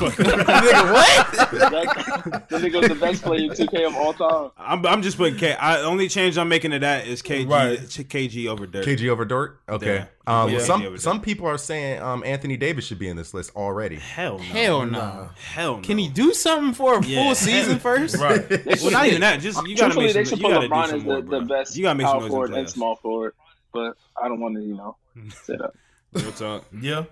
would've 0.00 0.16
been 0.16 0.26
definitely 0.26 0.46
there. 0.46 1.70
that, 1.70 2.46
that 2.48 2.62
nigga 2.62 2.80
was 2.80 2.88
the 2.88 2.94
best 2.94 3.22
player 3.22 3.40
in 3.44 3.50
2K 3.50 3.86
of 3.86 3.94
all 3.96 4.12
time. 4.12 4.50
I'm, 4.58 4.86
I'm 4.86 5.02
just 5.02 5.16
putting 5.16 5.36
K. 5.38 5.52
I, 5.54 5.80
only 5.82 6.08
change 6.08 6.38
I'm 6.38 6.48
making 6.48 6.70
to 6.72 6.78
that 6.80 7.06
is 7.06 7.22
KG, 7.22 7.48
Right. 7.48 7.78
KG 7.78 8.46
over 8.48 8.66
Dirk. 8.66 8.84
KG 8.84 9.08
over 9.08 9.24
Dirk. 9.24 9.60
Okay. 9.68 9.94
Yeah. 9.96 10.06
Um, 10.26 10.50
Yeah. 10.50 10.60
Some 10.60 10.98
some 10.98 11.20
people 11.20 11.46
are 11.48 11.58
saying 11.58 12.00
um, 12.00 12.22
Anthony 12.24 12.56
Davis 12.56 12.86
should 12.86 12.98
be 13.00 13.08
in 13.08 13.16
this 13.16 13.34
list 13.34 13.54
already. 13.56 13.96
Hell 13.96 14.38
no. 14.38 14.44
Hell 14.44 14.86
no. 14.86 15.30
Hell 15.52 15.76
no. 15.78 15.82
Can 15.82 15.98
he 15.98 16.08
do 16.08 16.32
something 16.32 16.74
for 16.74 16.98
a 16.98 17.04
Yeah. 17.04 17.24
full 17.24 17.34
season 17.34 17.78
first? 17.80 18.16
Right. 18.18 18.48
Well, 18.80 18.90
not 18.92 19.06
even 19.06 19.20
that. 19.22 19.40
Just 19.40 19.66
you 19.66 19.76
gotta 19.76 19.94
Truthfully, 19.94 20.06
make 20.06 20.14
they 20.14 20.24
should 20.24 20.38
You 20.38 20.44
put 20.44 20.52
gotta 20.52 20.68
do 20.68 20.74
LeBron 20.74 20.86
some 20.88 20.98
as 20.98 21.04
more, 21.04 21.20
the, 21.22 21.38
the 21.40 21.44
best 21.46 21.76
You 21.76 21.82
gotta 21.82 21.96
make 21.98 22.06
some 22.06 22.20
power 22.20 22.28
forward 22.28 22.52
and 22.54 22.70
small 22.70 22.96
forward. 22.96 23.34
But 23.72 23.96
I 24.22 24.28
don't 24.28 24.38
want 24.38 24.54
to, 24.56 24.62
you 24.62 24.74
know, 24.76 24.96
set 25.44 25.60
up. 25.60 25.74
Real 26.12 26.30
talk. 26.32 26.64
Yeah. 26.80 27.04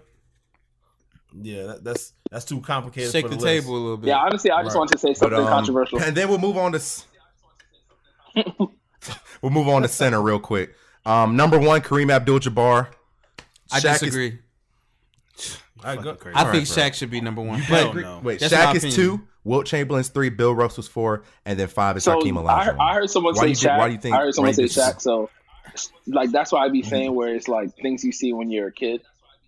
Yeah, 1.41 1.63
that, 1.65 1.85
that's 1.85 2.13
that's 2.31 2.45
too 2.45 2.61
complicated. 2.61 3.13
Shake 3.13 3.25
for 3.27 3.29
the, 3.31 3.37
the, 3.37 3.43
list. 3.43 3.63
table 3.65 3.77
a 3.77 3.79
little 3.81 3.97
bit. 3.97 4.09
Yeah, 4.09 4.19
honestly, 4.19 4.51
I 4.51 4.63
just 4.63 4.75
Right. 4.75 4.81
wanted 4.81 4.93
to 4.93 4.99
say 4.99 5.09
But, 5.11 5.17
something 5.19 5.39
um, 5.39 5.47
controversial. 5.47 6.01
And 6.03 6.17
then 6.17 6.29
we'll 6.29 6.39
move 6.39 6.57
on 6.57 6.73
to 6.73 6.77
s- 6.79 7.07
we'll 9.43 9.51
move 9.53 9.69
on 9.69 9.83
to 9.83 9.89
center 9.89 10.21
real 10.21 10.39
quick. 10.41 10.75
Um, 11.07 11.37
number 11.37 11.59
one, 11.59 11.81
Kareem 11.81 12.13
Abdul-Jabbar. 12.13 12.89
I 13.73 13.81
Shaq 13.81 13.95
is- 13.95 14.01
disagree. 14.01 14.39
Go. 15.83 16.15
Crazy. 16.15 16.37
I 16.37 16.45
All 16.45 16.53
think 16.53 16.69
right, 16.69 16.75
bro. 16.77 16.85
Shaq 16.85 16.95
should 16.95 17.11
be 17.11 17.21
number 17.23 17.41
one. 17.41 17.63
But 17.69 17.95
no. 17.97 18.21
Wait, 18.23 18.39
That's 18.41 18.53
Shaq 18.53 18.75
is 18.75 18.85
opinion. 18.85 18.97
two. 19.19 19.21
Wilt 19.45 19.65
Chamberlain's 19.65 20.09
three. 20.11 20.29
Bill 20.29 20.55
Russell's 20.55 20.89
four, 20.89 21.23
and 21.47 21.59
then 21.59 21.69
five 21.69 21.97
is 21.97 22.05
So 22.05 22.13
Hakeem 22.19 22.37
I 22.37 22.43
Olajuwon. 22.43 22.65
heard, 22.67 22.77
I 22.79 22.95
heard 22.95 23.11
someone 23.11 23.35
Why 23.35 23.41
say 23.41 23.49
do 23.49 23.55
think- 23.55 23.71
Shaq. 23.71 23.79
why 23.79 23.87
do 23.89 23.95
you 23.95 24.01
think 24.01 24.15
I 24.15 24.19
heard 24.19 24.35
someone 24.35 24.53
say 24.53 24.65
Shaq. 24.65 25.01
So, 25.01 25.31
like, 26.07 26.31
that's 26.31 26.53
why 26.53 26.67
I 26.67 26.69
be 26.69 26.83
saying 26.83 27.15
where 27.15 27.35
it's 27.35 27.49
like 27.49 27.75
things 27.77 28.05
you 28.05 28.13
see 28.13 28.35
when 28.35 28.51
you're 28.51 28.69
a 28.69 28.73
kid. 28.73 29.01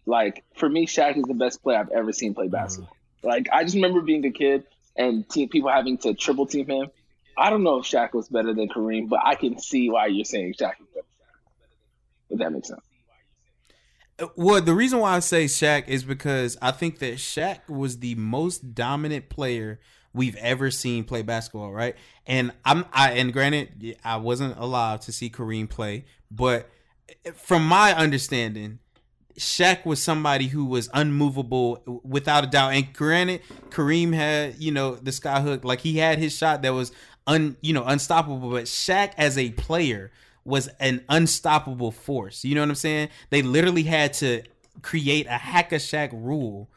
Like 0.07 0.44
for 0.57 0.68
me, 0.68 0.86
Shaq 0.86 1.16
is 1.16 1.24
the 1.24 1.34
best 1.34 1.62
player 1.62 1.78
I've 1.78 1.90
ever 1.90 2.12
seen 2.12 2.34
play 2.34 2.48
basketball. 2.48 2.96
Mm. 3.22 3.28
Like 3.28 3.48
I 3.53 3.62
just 3.62 3.76
remember 3.76 4.00
being 4.00 4.24
a 4.24 4.30
kid 4.30 4.64
and 4.96 5.28
team 5.28 5.48
people 5.48 5.70
having 5.70 5.98
to 5.98 6.14
triple 6.14 6.46
team 6.46 6.66
him. 6.66 6.88
I 7.36 7.50
don't 7.50 7.62
know 7.62 7.78
if 7.78 7.86
Shaq 7.86 8.12
was 8.12 8.28
better 8.28 8.53
than 8.53 8.68
Kareem, 8.68 9.09
but 9.09 9.20
I 9.24 9.36
can 9.36 9.59
see 9.59 9.88
why 9.88 10.07
you're 10.07 10.24
saying 10.24 10.55
Shaq 10.55 10.80
is 10.80 10.86
better. 10.94 11.07
If 12.30 12.38
that 12.38 12.53
makes 12.53 12.68
sense. 12.68 12.80
Uh, 14.18 14.26
well, 14.36 14.61
the 14.61 14.74
reason 14.74 14.98
why 14.98 15.16
I 15.16 15.20
say 15.20 15.46
Shaq 15.46 15.88
is 15.88 16.05
because 16.05 16.59
I 16.61 16.72
think 16.72 16.98
that 16.98 17.14
Shaq 17.14 17.68
was 17.68 17.98
the 18.00 18.14
most 18.16 18.74
dominant 18.74 19.28
player 19.28 19.80
we've 20.12 20.36
ever 20.36 20.70
seen 20.70 21.05
play 21.05 21.22
basketball, 21.22 21.72
right? 21.72 21.96
And 22.26 22.53
I'm 22.64 22.84
I 22.92 23.12
and 23.12 23.32
granted, 23.32 23.96
I 24.05 24.16
wasn't 24.16 24.59
alive 24.59 25.00
to 25.00 25.12
see 25.12 25.30
Kareem 25.30 25.70
play, 25.70 26.05
but 26.30 26.68
from 27.34 27.66
my 27.66 27.94
understanding, 27.94 28.78
Shaq 29.39 29.85
was 29.85 30.03
somebody 30.03 30.47
who 30.47 30.64
was 30.64 30.89
unmovable 30.93 32.01
without 32.05 32.45
a 32.45 32.47
doubt. 32.47 32.74
And 32.74 32.93
granted, 32.93 33.43
Kareem 33.70 34.12
had, 34.12 34.57
you 34.59 34.72
know, 34.72 34.95
the 34.95 35.12
sky 35.12 35.41
hook. 35.41 35.64
Like 35.64 35.80
he 35.80 35.99
had 35.99 36.18
his 36.18 36.37
shot 36.37 36.62
that 36.62 36.70
was 36.70 36.93
un, 37.26 37.57
you 37.61 37.72
know, 37.72 37.85
unstoppable. 37.85 38.51
But 38.51 38.64
Shaq 38.64 39.12
as 39.16 39.39
a 39.39 39.51
player 39.51 40.11
was 40.45 40.68
an 40.80 41.05
unstoppable 41.09 41.91
force. 41.91 42.45
You 42.45 42.55
know 42.55 42.62
what 42.62 42.70
I'm 42.70 42.74
saying? 42.74 43.09
They 43.30 43.43
literally 43.43 43.85
had 43.85 44.12
to 44.14 44.43
create 44.83 45.26
a 45.26 45.39
hack 45.39 45.72
a 45.72 45.76
Shaq 45.76 46.11
rule 46.12 46.68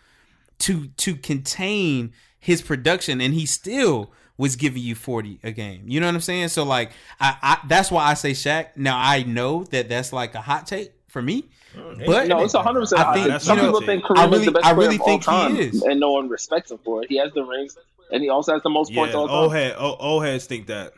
to 0.60 0.88
to 0.88 1.16
contain 1.16 2.14
his 2.39 2.62
production, 2.62 3.22
and 3.22 3.34
he 3.34 3.45
still 3.45 4.12
was 4.38 4.56
giving 4.56 4.82
you 4.82 4.95
40 4.95 5.39
a 5.43 5.51
game. 5.51 5.84
You 5.88 5.99
know 5.99 6.08
what 6.08 6.16
I'm 6.16 6.22
saying? 6.22 6.49
So 6.49 6.64
like, 6.64 6.91
I, 7.20 7.38
I 7.41 7.58
that's 7.68 7.89
why 7.89 8.06
I 8.06 8.14
say 8.14 8.32
Shaq. 8.32 8.68
Now 8.76 8.97
I 8.97 9.24
know 9.24 9.64
that 9.66 9.89
that's 9.89 10.12
like 10.14 10.36
a 10.36 10.41
hot 10.41 10.68
take 10.68 10.91
for 11.16 11.22
me, 11.22 11.45
but 11.74 12.28
No, 12.28 12.43
it's 12.43 12.53
100. 12.53 12.80
percent 12.82 13.01
I 13.07 13.13
think, 13.13 13.41
Some 13.41 13.57
know, 13.57 13.63
people 13.72 13.80
think 13.80 14.03
I 14.03 14.07
Kareem 14.09 14.26
really- 14.32 14.39
is 14.41 14.45
the 14.47 14.51
best 14.51 14.66
I 14.66 14.74
player 14.74 14.84
really 14.89 14.95
of 14.95 15.01
all 15.01 15.07
think 15.07 15.24
he 15.24 15.30
time, 15.32 15.55
is. 15.55 15.82
and 15.82 15.97
no 15.97 16.11
one 16.11 16.28
respects 16.28 16.72
him 16.72 16.80
for 16.84 17.01
it. 17.03 17.09
He 17.09 17.16
has 17.20 17.32
the 17.34 17.45
rings, 17.45 17.78
and 18.11 18.22
he 18.22 18.28
also 18.28 18.51
has 18.51 18.61
the 18.63 18.70
most 18.70 18.91
Yeah, 18.91 18.99
points 18.99 19.16
all 19.16 19.30
old 19.30 19.51
time. 19.53 19.57
head, 19.61 19.76
old, 19.78 19.97
old 20.01 20.26
heads 20.26 20.45
think 20.45 20.68
that. 20.68 20.91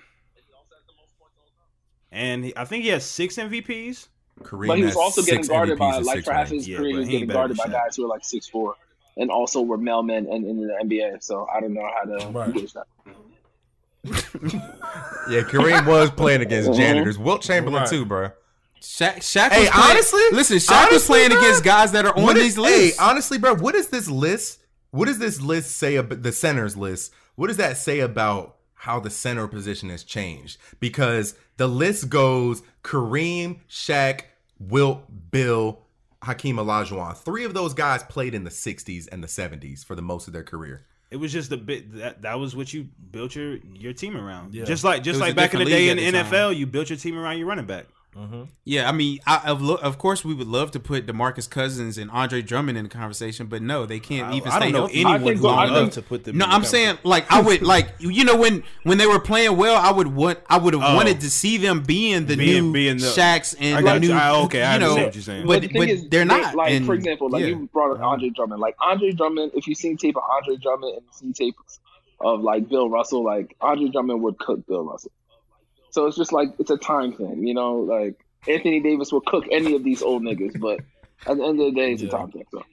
And 2.11 2.45
he, 2.45 2.53
I 2.57 2.65
think 2.65 2.83
he 2.83 2.89
has 2.89 3.05
six 3.05 3.35
MVPs. 3.37 4.07
Kareem 4.41 4.67
But 4.67 4.77
he 4.79 4.85
was 4.85 4.95
also 4.95 5.21
getting 5.21 5.45
guarded 5.45 5.77
by 5.77 5.85
MVPs 5.91 5.97
and 5.97 6.05
like 6.07 6.23
for 6.23 6.33
half 6.33 6.47
his 6.49 6.67
Yeah, 6.67 6.77
career, 6.77 6.89
he 6.93 6.97
was 6.97 7.07
getting 7.09 7.27
guarded 7.27 7.57
by 7.57 7.65
than 7.65 7.73
guys 7.73 7.95
who 7.95 8.05
are 8.05 8.09
like 8.09 8.25
six 8.25 8.47
four, 8.47 8.73
and 9.17 9.29
also 9.29 9.61
were 9.61 9.77
mailmen 9.77 10.33
and 10.33 10.47
in 10.47 10.65
the 10.65 10.73
NBA. 10.83 11.21
So 11.21 11.45
I 11.55 11.59
don't 11.59 11.75
know 11.75 11.87
how 11.95 12.05
to 12.05 12.31
Right. 12.31 12.53
gauge 12.55 12.73
that. 12.73 12.87
Yeah, 15.29 15.41
Kareem 15.41 15.85
was 15.85 16.09
playing 16.09 16.41
against 16.41 16.69
Mhm. 16.71 16.77
janitors. 16.77 17.19
Wilt 17.19 17.41
Chamberlain 17.43 17.81
Right. 17.81 17.89
too, 17.89 18.05
bro. 18.05 18.29
Shaq, 18.81 19.17
Shaq 19.17 19.51
Hey, 19.51 19.61
was 19.61 19.69
playing, 19.69 19.89
honestly- 19.91 20.21
listen, 20.31 20.57
Shaq 20.57 20.91
was 20.91 21.05
playing 21.05 21.29
bro, 21.29 21.39
against 21.39 21.63
guys 21.63 21.91
that 21.91 22.05
are 22.05 22.15
on 22.15 22.23
What 22.23 22.35
these 22.35 22.57
lists. 22.57 22.97
Hey, 22.97 23.03
honestly, 23.03 23.37
bro, 23.37 23.55
what 23.55 23.75
is 23.75 23.87
this 23.89 24.07
list? 24.09 24.59
What 24.91 25.05
does 25.07 25.19
this 25.19 25.41
list 25.41 25.77
say 25.77 25.95
about 25.95 26.23
the 26.23 26.31
centers 26.31 26.77
list? 26.77 27.11
What 27.35 27.47
does 27.47 27.57
that 27.57 27.77
say 27.77 27.99
about 27.99 28.55
how 28.73 28.99
the 28.99 29.09
center 29.09 29.47
position 29.47 29.89
has 29.89 30.03
changed? 30.03 30.57
Because 30.79 31.35
the 31.57 31.67
list 31.67 32.09
goes 32.09 32.63
Kareem, 32.83 33.59
Shaq, 33.69 34.21
Wilt, 34.59 35.31
Bill, 35.31 35.81
Hakeem 36.23 36.57
Olajuwon. 36.57 37.15
Three 37.17 37.43
of 37.43 37.53
those 37.53 37.73
guys 37.73 38.03
played 38.03 38.33
in 38.33 38.43
the 38.43 38.49
60s 38.49 39.07
and 39.11 39.23
the 39.23 39.27
70s 39.27 39.85
for 39.85 39.95
the 39.95 40.01
most 40.01 40.27
of 40.27 40.33
their 40.33 40.43
career. 40.43 40.85
It 41.09 41.17
was 41.17 41.31
just 41.31 41.51
a 41.51 41.57
bit 41.57 41.93
that 41.97 42.23
that 42.23 42.37
was 42.37 42.55
what 42.55 42.73
you 42.73 42.89
built 43.11 43.33
your 43.33 43.55
your 43.73 43.93
team 43.93 44.17
around. 44.17 44.53
Yeah. 44.53 44.65
Just 44.65 44.83
like 44.83 45.03
just 45.03 45.21
like 45.21 45.35
back 45.35 45.53
in 45.53 45.59
the 45.59 45.65
day 45.65 45.89
in 45.89 45.97
the 45.97 46.05
at 46.05 46.29
the 46.29 46.35
NFL, 46.35 46.57
you 46.57 46.67
built 46.67 46.89
your 46.89 46.97
team 46.97 47.17
around 47.17 47.37
your 47.37 47.47
running 47.47 47.65
back. 47.65 47.85
Mm-hmm. 48.17 48.43
Yeah, 48.65 48.89
I 48.89 48.91
mean, 48.93 49.19
I, 49.27 49.41
of, 49.45 49.61
lo- 49.61 49.75
of 49.75 49.99
course, 49.99 50.25
we 50.25 50.33
would 50.33 50.47
love 50.47 50.71
to 50.71 50.79
put 50.79 51.05
DeMarcus 51.05 51.47
Cousins 51.47 51.99
and 51.99 52.09
Andre 52.09 52.41
Drummond 52.41 52.75
in 52.77 52.83
the 52.85 52.89
conversation, 52.89 53.45
but 53.45 53.61
no, 53.61 53.85
they 53.85 53.99
can't 53.99 54.33
even 54.33 54.49
I 54.51 54.55
stay 54.55 54.65
don't 54.65 54.71
know 54.71 54.79
healthy. 54.87 55.01
Anyone 55.01 55.19
think 55.23 55.35
who 55.37 55.41
the- 55.43 55.47
would 55.49 55.69
love 55.69 55.91
to 55.91 56.01
put 56.01 56.23
them. 56.23 56.37
No, 56.37 56.45
in 56.45 56.51
I'm 56.51 56.63
saying 56.63 56.97
like 57.03 57.31
I 57.31 57.41
would 57.41 57.61
like 57.61 57.89
you 57.99 58.23
know 58.25 58.35
when 58.35 58.63
when 58.83 58.97
they 58.97 59.05
were 59.05 59.19
playing 59.19 59.55
well, 59.55 59.75
I 59.75 59.91
would 59.91 60.07
want 60.07 60.39
I 60.49 60.57
would 60.57 60.73
have 60.73 60.81
Oh. 60.83 60.95
wanted 60.95 61.21
to 61.21 61.29
see 61.29 61.57
them 61.57 61.83
being 61.83 62.25
the 62.25 62.35
Being- 62.37 62.65
new 62.65 62.73
being 62.73 62.97
the- 62.97 63.05
Shaqs 63.05 63.55
I 63.61 63.65
and 63.77 63.85
the 63.87 63.99
new 63.99 64.07
you. 64.07 64.13
I- 64.13 64.41
okay, 64.45 64.63
I 64.63 64.73
you 64.73 64.79
know, 64.79 64.85
understand 64.97 65.05
what 65.05 65.15
you're 65.15 65.21
saying. 65.23 65.47
but 65.47 65.61
the 65.61 65.67
thing 65.67 65.81
but 65.81 65.89
is, 65.89 66.09
they're 66.09 66.25
not. 66.25 66.55
Like 66.55 66.71
and- 66.71 66.85
for 66.87 66.95
example, 66.95 67.29
like 67.29 67.41
yeah. 67.41 67.47
you 67.49 67.69
brought 67.71 67.95
up 67.95 68.01
Andre 68.01 68.29
Drummond. 68.29 68.59
Like 68.59 68.75
Andre 68.81 69.11
Drummond, 69.11 69.51
if 69.53 69.67
you've 69.67 69.77
seen 69.77 69.95
tape 69.95 70.17
of 70.17 70.23
Andre 70.35 70.55
Drummond 70.55 70.95
and 70.97 71.03
see 71.35 71.45
tape 71.45 71.55
of 72.19 72.41
like 72.41 72.67
Bill 72.67 72.89
Russell, 72.89 73.23
like 73.23 73.55
Andre 73.61 73.89
Drummond 73.89 74.21
would 74.23 74.39
cook 74.39 74.65
Bill 74.65 74.83
Russell. 74.83 75.11
So 75.97 76.05
it's 76.05 76.15
just 76.15 76.31
like 76.31 76.49
it's 76.59 76.69
a 76.69 76.77
time 76.77 77.11
thing, 77.11 77.47
you 77.47 77.55
know. 77.55 77.77
Like 77.77 78.23
Anthony 78.47 78.79
Davis 78.81 79.11
will 79.11 79.21
cook 79.21 79.45
any 79.51 79.75
of 79.75 79.83
these 79.83 80.03
old 80.03 80.21
niggas, 80.21 80.59
but 80.59 80.79
at 81.25 81.37
the 81.37 81.43
end 81.43 81.59
of 81.59 81.65
the 81.65 81.71
day, 81.71 81.93
it's 81.93 82.03
a 82.03 82.07
time 82.07 82.29
thing. 82.29 82.45
So 82.51 82.63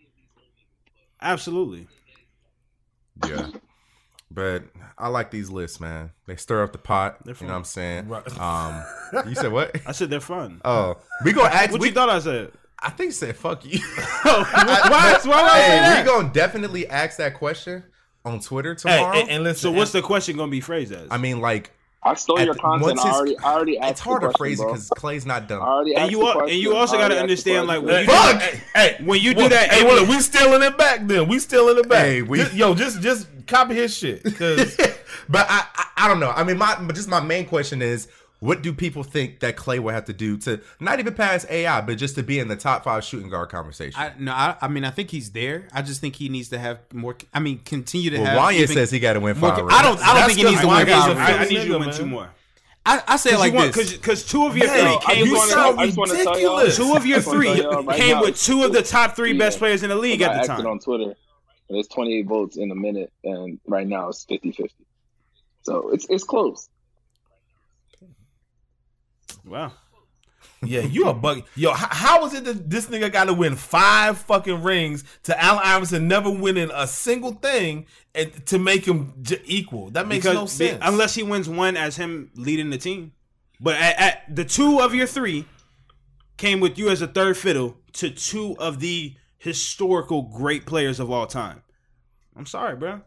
absolutely. 1.22 1.87
Yeah. 3.27 3.49
But 4.31 4.64
I 4.99 5.09
like 5.09 5.31
these 5.31 5.49
lists, 5.49 5.81
man. 5.81 6.11
They 6.27 6.37
stir 6.37 6.64
up 6.64 6.72
the 6.72 6.79
pot. 6.79 7.25
They're 7.25 7.35
You 7.41 7.47
know 7.47 7.55
what 7.55 7.61
I'm 7.61 7.64
saying? 7.64 8.09
Right. 8.09 8.39
Um, 8.39 8.85
you 9.27 9.35
said 9.35 9.53
what? 9.53 9.75
I 9.87 9.93
said 9.93 10.11
they're 10.11 10.20
fun. 10.20 10.61
Oh, 10.62 10.99
we 11.25 11.33
gonna 11.33 11.49
ask. 11.49 11.72
what 11.72 11.81
we, 11.81 11.89
you 11.89 11.95
thought 11.95 12.11
I 12.11 12.18
said? 12.18 12.53
I 12.79 12.91
think 12.91 13.09
you 13.09 13.12
said 13.12 13.37
fuck 13.37 13.64
you. 13.64 13.79
why? 14.22 14.45
Why? 14.53 15.18
would 15.25 15.35
I 15.35 15.61
hey, 15.62 16.03
we 16.03 16.07
gonna 16.07 16.31
definitely 16.31 16.87
ask 16.89 17.16
that 17.16 17.33
question 17.33 17.85
on 18.22 18.41
Twitter 18.41 18.75
Hey, 18.75 18.99
tomorrow. 18.99 19.16
and, 19.16 19.31
and 19.31 19.45
listen. 19.45 19.62
So 19.62 19.70
what's 19.70 19.93
the 19.93 20.03
question 20.03 20.37
going 20.37 20.51
to 20.51 20.55
be 20.55 20.61
phrased 20.61 20.93
as? 20.93 21.09
I 21.11 21.16
mean, 21.16 21.41
like 21.41 21.70
I 22.07 22.14
stole 22.14 22.38
At 22.38 22.44
your 22.46 22.55
content. 22.55 22.82
once 22.82 23.00
I 23.05 23.11
already, 23.12 23.38
I 23.38 23.55
already 23.55 23.78
asked. 23.78 23.90
it's 23.92 24.00
hard 24.00 24.22
to 24.22 24.32
phrase 24.36 24.61
it 24.61 24.66
because 24.66 24.90
Klay's 24.90 25.24
not 25.24 25.48
bro. 25.48 25.57
I 25.57 25.61
done. 25.61 25.68
already 25.68 25.94
And 25.94 26.02
asked 26.02 26.12
you 26.12 26.18
the 26.20 26.38
and 26.40 26.50
you 26.52 26.76
also 26.76 26.98
gotta 26.98 27.14
already 27.16 27.32
asked 27.32 27.44
the 27.44 27.57
understand, 27.57 27.66
like, 27.66 27.82
question. 27.82 28.07
when 28.07 28.07
you 28.07 28.12
Fuck! 28.12 28.42
Hey, 28.42 28.61
hey, 28.98 29.05
When 29.05 29.20
you 29.22 29.32
do 29.34 29.38
well, 29.40 29.48
that 29.48 29.70
hey, 29.72 29.80
every- 29.86 29.94
well, 29.94 30.07
we 30.07 30.20
stealing 30.20 30.62
it 30.62 30.76
back. 30.78 31.07
Then 31.07 31.28
we 31.28 31.38
stealing 31.38 31.78
it 31.78 31.88
back. 31.88 32.05
Hey, 32.05 32.22
we- 32.22 32.38
Just- 32.38 32.55
yo, 32.55 32.74
just 32.74 33.00
just 33.00 33.26
copy 33.46 33.74
his 33.74 33.96
shit. 33.96 34.22
'cause- 34.36 34.76
but 35.28 35.46
I, 35.48 35.64
I, 35.74 35.86
I 36.05 36.09
don't 36.09 36.20
know. 36.20 36.30
I 36.30 36.44
mean, 36.44 36.59
my 36.59 36.76
but 36.80 36.94
just 36.94 37.09
my 37.09 37.20
main 37.20 37.46
question 37.46 37.80
is, 37.80 38.09
what 38.41 38.62
do 38.62 38.72
people 38.74 39.03
think 39.03 39.41
that 39.41 39.57
Klay 39.57 39.78
will 39.78 39.93
have 39.95 40.05
to 40.07 40.12
do 40.12 40.37
to 40.39 40.61
not 40.80 40.99
even 40.99 41.14
pass 41.14 41.47
AI, 41.49 41.80
but 41.80 41.97
just 41.97 42.14
to 42.16 42.22
be 42.22 42.39
in 42.39 42.49
the 42.49 42.57
top 42.57 42.85
five 42.85 43.03
shooting 43.05 43.30
guard 43.30 43.49
conversation? 43.49 43.99
I, 43.99 44.12
no, 44.18 44.32
I, 44.32 44.57
I 44.61 44.68
mean 44.68 44.85
I 44.85 44.91
think 44.91 45.11
he's 45.11 45.30
there. 45.30 45.68
I 45.72 45.80
just 45.82 46.01
think 46.01 46.16
he 46.16 46.28
needs 46.28 46.51
to 46.51 46.59
have 46.59 46.80
more. 46.93 47.16
I 47.32 47.41
mean, 47.41 47.61
continue 47.64 48.11
to 48.11 48.18
well, 48.18 48.26
have. 48.26 48.55
Wanya 48.55 48.68
says 48.68 48.91
he 48.91 49.01
got 49.01 49.14
to 49.14 49.20
win 49.20 49.39
more- 49.39 49.51
five. 49.51 49.64
I 49.70 49.82
don't. 49.82 49.99
I 50.01 50.07
don't 50.07 50.14
That's 50.16 50.26
think 50.26 50.39
he 50.39 50.45
needs 50.45 50.61
to 50.61 50.66
win 50.66 50.76
Wanya's 50.87 50.93
five. 51.07 51.16
a 51.16 51.20
I, 51.20 51.24
I 51.24 51.45
Philly 51.45 51.55
need 51.61 51.66
you 51.66 51.72
to 51.72 51.78
win 51.78 51.89
man. 51.89 51.97
two 51.97 52.07
more. 52.07 52.30
I, 52.87 53.03
I 53.09 53.16
say 53.16 53.30
it 53.32 53.39
like 53.39 53.55
this. 53.55 53.66
Because 53.68 53.93
because 53.95 54.26
two 54.26 54.45
of 54.47 54.55
your 54.59 54.66
Man, 54.66 54.99
three 55.01 55.14
came 55.14 55.24
just 55.26 55.32
with 55.32 55.51
sound 55.51 55.80
I 55.80 55.87
just 55.87 55.97
want 55.97 56.11
to 56.11 56.16
tell 56.22 56.39
y'all. 56.39 56.59
ridiculous. 56.59 56.76
two 56.76 56.95
of 56.97 57.07
your 57.07 57.16
I 57.16 57.20
just 57.20 57.26
wanna 57.28 57.39
three 57.41 57.62
tell 57.62 57.85
came 57.97 58.16
now, 58.16 58.20
with 58.22 58.43
two 58.43 58.62
of 58.64 58.72
the 58.74 58.82
top 58.82 59.16
three 59.16 59.32
Yeah. 59.32 59.39
best 59.39 59.59
players 59.59 59.82
in 59.82 59.89
the 59.89 59.97
league 59.97 60.20
at 60.20 60.43
the 60.43 60.47
time. 60.47 60.66
on 60.66 60.78
Twitter. 60.80 61.05
and 61.05 61.14
There's 61.70 61.89
28 61.89 62.26
votes 62.26 62.59
in 62.59 62.70
a 62.70 62.74
minute, 62.74 63.11
and 63.24 63.59
right 63.66 63.87
now 63.87 64.11
it's 64.11 64.26
50-50. 64.26 64.68
So 65.62 65.91
it's 65.95 66.07
it's 66.11 66.24
close. 66.24 66.68
Wow. 69.45 69.72
Yeah, 70.62 70.80
you 70.80 71.09
a 71.09 71.14
bug. 71.14 71.43
Yo, 71.57 71.70
h- 71.72 71.76
how 71.78 72.24
is 72.24 72.32
it 72.35 72.45
that 72.45 72.70
this 72.70 72.87
nigga 72.87 73.12
got 73.12 73.24
to 73.24 73.35
win 73.35 73.55
five 73.55 74.18
fucking 74.18 74.62
rings 74.62 75.05
to 75.24 75.43
Allen 75.43 75.61
Iverson 75.62 76.09
never 76.09 76.30
winning 76.30 76.70
a 76.72 76.87
single 76.87 77.32
thing 77.32 77.87
and 78.14 78.45
to 78.47 78.59
make 78.59 78.87
him 78.87 79.12
j- 79.20 79.43
equal? 79.45 79.91
That 79.91 80.07
makes 80.09 80.24
Because 80.24 80.35
no 80.39 80.47
sense. 80.47 80.78
unless 80.82 81.14
he 81.14 81.22
wins 81.22 81.49
one 81.49 81.76
as 81.76 81.97
him 81.97 82.30
leading 82.35 82.70
the 82.70 82.78
team. 82.78 83.12
But 83.61 83.76
at, 83.76 83.99
at 84.01 84.37
the 84.37 84.45
two 84.45 84.80
of 84.80 84.95
your 84.95 85.07
three 85.07 85.45
came 86.39 86.61
with 86.61 86.78
you 86.78 86.89
as 86.89 87.03
a 87.03 87.07
third 87.09 87.37
fiddle 87.37 87.76
to 87.95 88.11
two 88.11 88.57
of 88.59 88.80
the 88.80 89.14
historical 89.39 90.22
great 90.22 90.64
players 90.66 90.99
of 90.99 91.11
all 91.11 91.26
time. 91.26 91.62
I'm 92.37 92.47
sorry, 92.47 92.76
bro. 92.76 93.03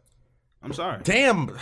I'm 0.62 0.74
sorry. 0.74 1.02
Damn. 1.04 1.58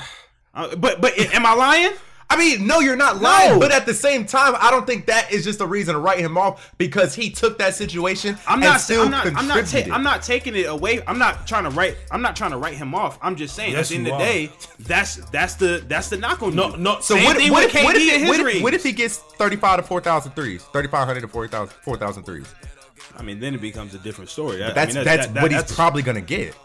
Uh, 0.54 0.76
but 0.76 1.00
but 1.02 1.18
am 1.34 1.46
I 1.46 1.54
lying? 1.54 1.92
I 2.28 2.38
mean, 2.38 2.66
no, 2.66 2.80
you're 2.80 2.96
not 2.96 3.22
lying. 3.22 3.52
No. 3.54 3.60
But 3.60 3.72
at 3.72 3.86
the 3.86 3.94
same 3.94 4.26
time, 4.26 4.56
I 4.60 4.72
don't 4.72 4.86
think 4.88 5.06
that 5.06 5.32
is 5.32 5.44
just 5.44 5.62
a 5.62 5.66
reason 5.66 5.94
to 5.94 6.00
write 6.00 6.20
him 6.20 6.38
off 6.38 6.74
because 6.80 7.14
he 7.14 7.30
took 7.30 7.60
that 7.60 7.76
situation 7.76 8.38
I'm 8.48 8.56
and 8.56 8.64
not. 8.64 8.82
still 8.82 9.04
I'm 9.04 9.12
not. 9.12 9.28
I'm 9.28 9.48
not. 9.48 9.58
contributed. 9.60 9.90
Ta- 9.90 9.96
I'm 9.96 10.04
not 10.04 10.24
taking 10.24 10.56
it 10.56 10.64
away. 10.66 11.02
I'm 11.08 11.20
not 11.20 11.46
trying 11.46 11.66
to 11.66 11.70
write. 11.70 11.98
I'm 12.12 12.22
not 12.24 12.36
trying 12.36 12.52
to 12.52 12.58
write 12.58 12.74
him 12.76 12.96
off. 12.96 13.20
I'm 13.22 13.36
just 13.36 13.56
saying. 13.56 13.74
Yes, 13.74 13.88
at 13.88 13.90
the 13.90 13.96
end 13.98 14.08
of 14.08 14.14
the 14.14 14.24
day, 14.26 14.52
that's 14.80 15.18
that's 15.30 15.54
the 15.56 15.84
that's 15.88 16.10
the 16.10 16.18
knock 16.18 16.42
on 16.42 16.56
No, 16.56 16.72
you. 16.72 16.78
no, 16.78 17.00
so 17.00 17.16
Same 17.16 17.26
what, 17.26 17.38
thing 17.38 17.52
what, 17.52 17.66
with 17.68 17.76
if, 17.76 17.84
what, 17.84 17.96
KD 17.96 18.00
if, 18.08 18.14
and 18.14 18.22
his 18.24 18.30
what, 18.40 18.56
if, 18.56 18.64
what 18.64 18.74
if 18.74 18.84
he 18.84 18.92
gets 18.92 19.18
35 19.18 19.78
to 19.78 19.84
4,000 19.84 20.32
threes? 20.32 20.64
3,500 20.64 21.22
to 21.22 21.28
4,000 21.28 21.74
4,000 21.84 22.24
threes. 22.24 22.48
I 23.18 23.22
mean, 23.22 23.40
then 23.40 23.54
it 23.54 23.62
becomes 23.62 23.94
a 23.94 24.00
different 24.00 24.30
story. 24.32 24.58
That- 24.58 24.72
I 24.72 24.74
That's 24.74 24.96
mean, 24.96 25.04
that's 25.06 25.28
that- 25.28 25.34
that- 25.36 25.42
what 25.44 25.52
he's 25.52 25.62
that's- 25.62 25.76
probably 25.76 26.02
going 26.02 26.16
to 26.16 26.22
get. 26.22 26.56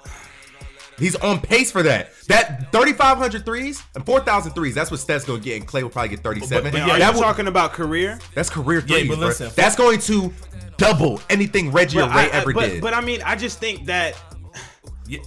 He's 1.00 1.16
on 1.16 1.40
pace 1.40 1.72
for 1.72 1.82
that. 1.82 2.10
That 2.28 2.70
3,500 2.70 3.44
threes 3.44 3.82
and 3.96 4.06
4,000 4.06 4.52
threes, 4.52 4.74
that's 4.74 4.90
what 4.90 5.00
Steph's 5.00 5.24
going 5.24 5.40
to 5.40 5.44
get, 5.44 5.56
and 5.56 5.66
Clay 5.66 5.82
will 5.82 5.90
probably 5.90 6.10
get 6.10 6.20
37. 6.22 6.62
But- 6.62 6.70
but 6.72 6.78
Man, 6.78 6.86
yeah, 6.88 6.94
are 6.94 6.98
that 7.00 7.08
you 7.14 7.18
would- 7.18 7.24
talking 7.24 7.46
about 7.48 7.72
career? 7.72 8.18
that's 8.34 8.50
career 8.50 8.80
Yeah, 8.86 8.98
threes, 8.98 9.08
but 9.08 9.18
bro. 9.18 9.26
listen, 9.28 9.50
That's 9.56 9.74
going 9.74 9.98
to 10.00 10.32
double 10.76 11.20
anything 11.28 11.72
Reggie 11.72 11.98
or 11.98 12.04
Ray 12.06 12.10
I- 12.12 12.24
I- 12.26 12.28
ever 12.28 12.52
but, 12.52 12.66
did. 12.68 12.80
But 12.82 12.94
I 12.94 13.00
mean, 13.00 13.22
I 13.24 13.34
just 13.34 13.58
think 13.58 13.86
that 13.86 14.14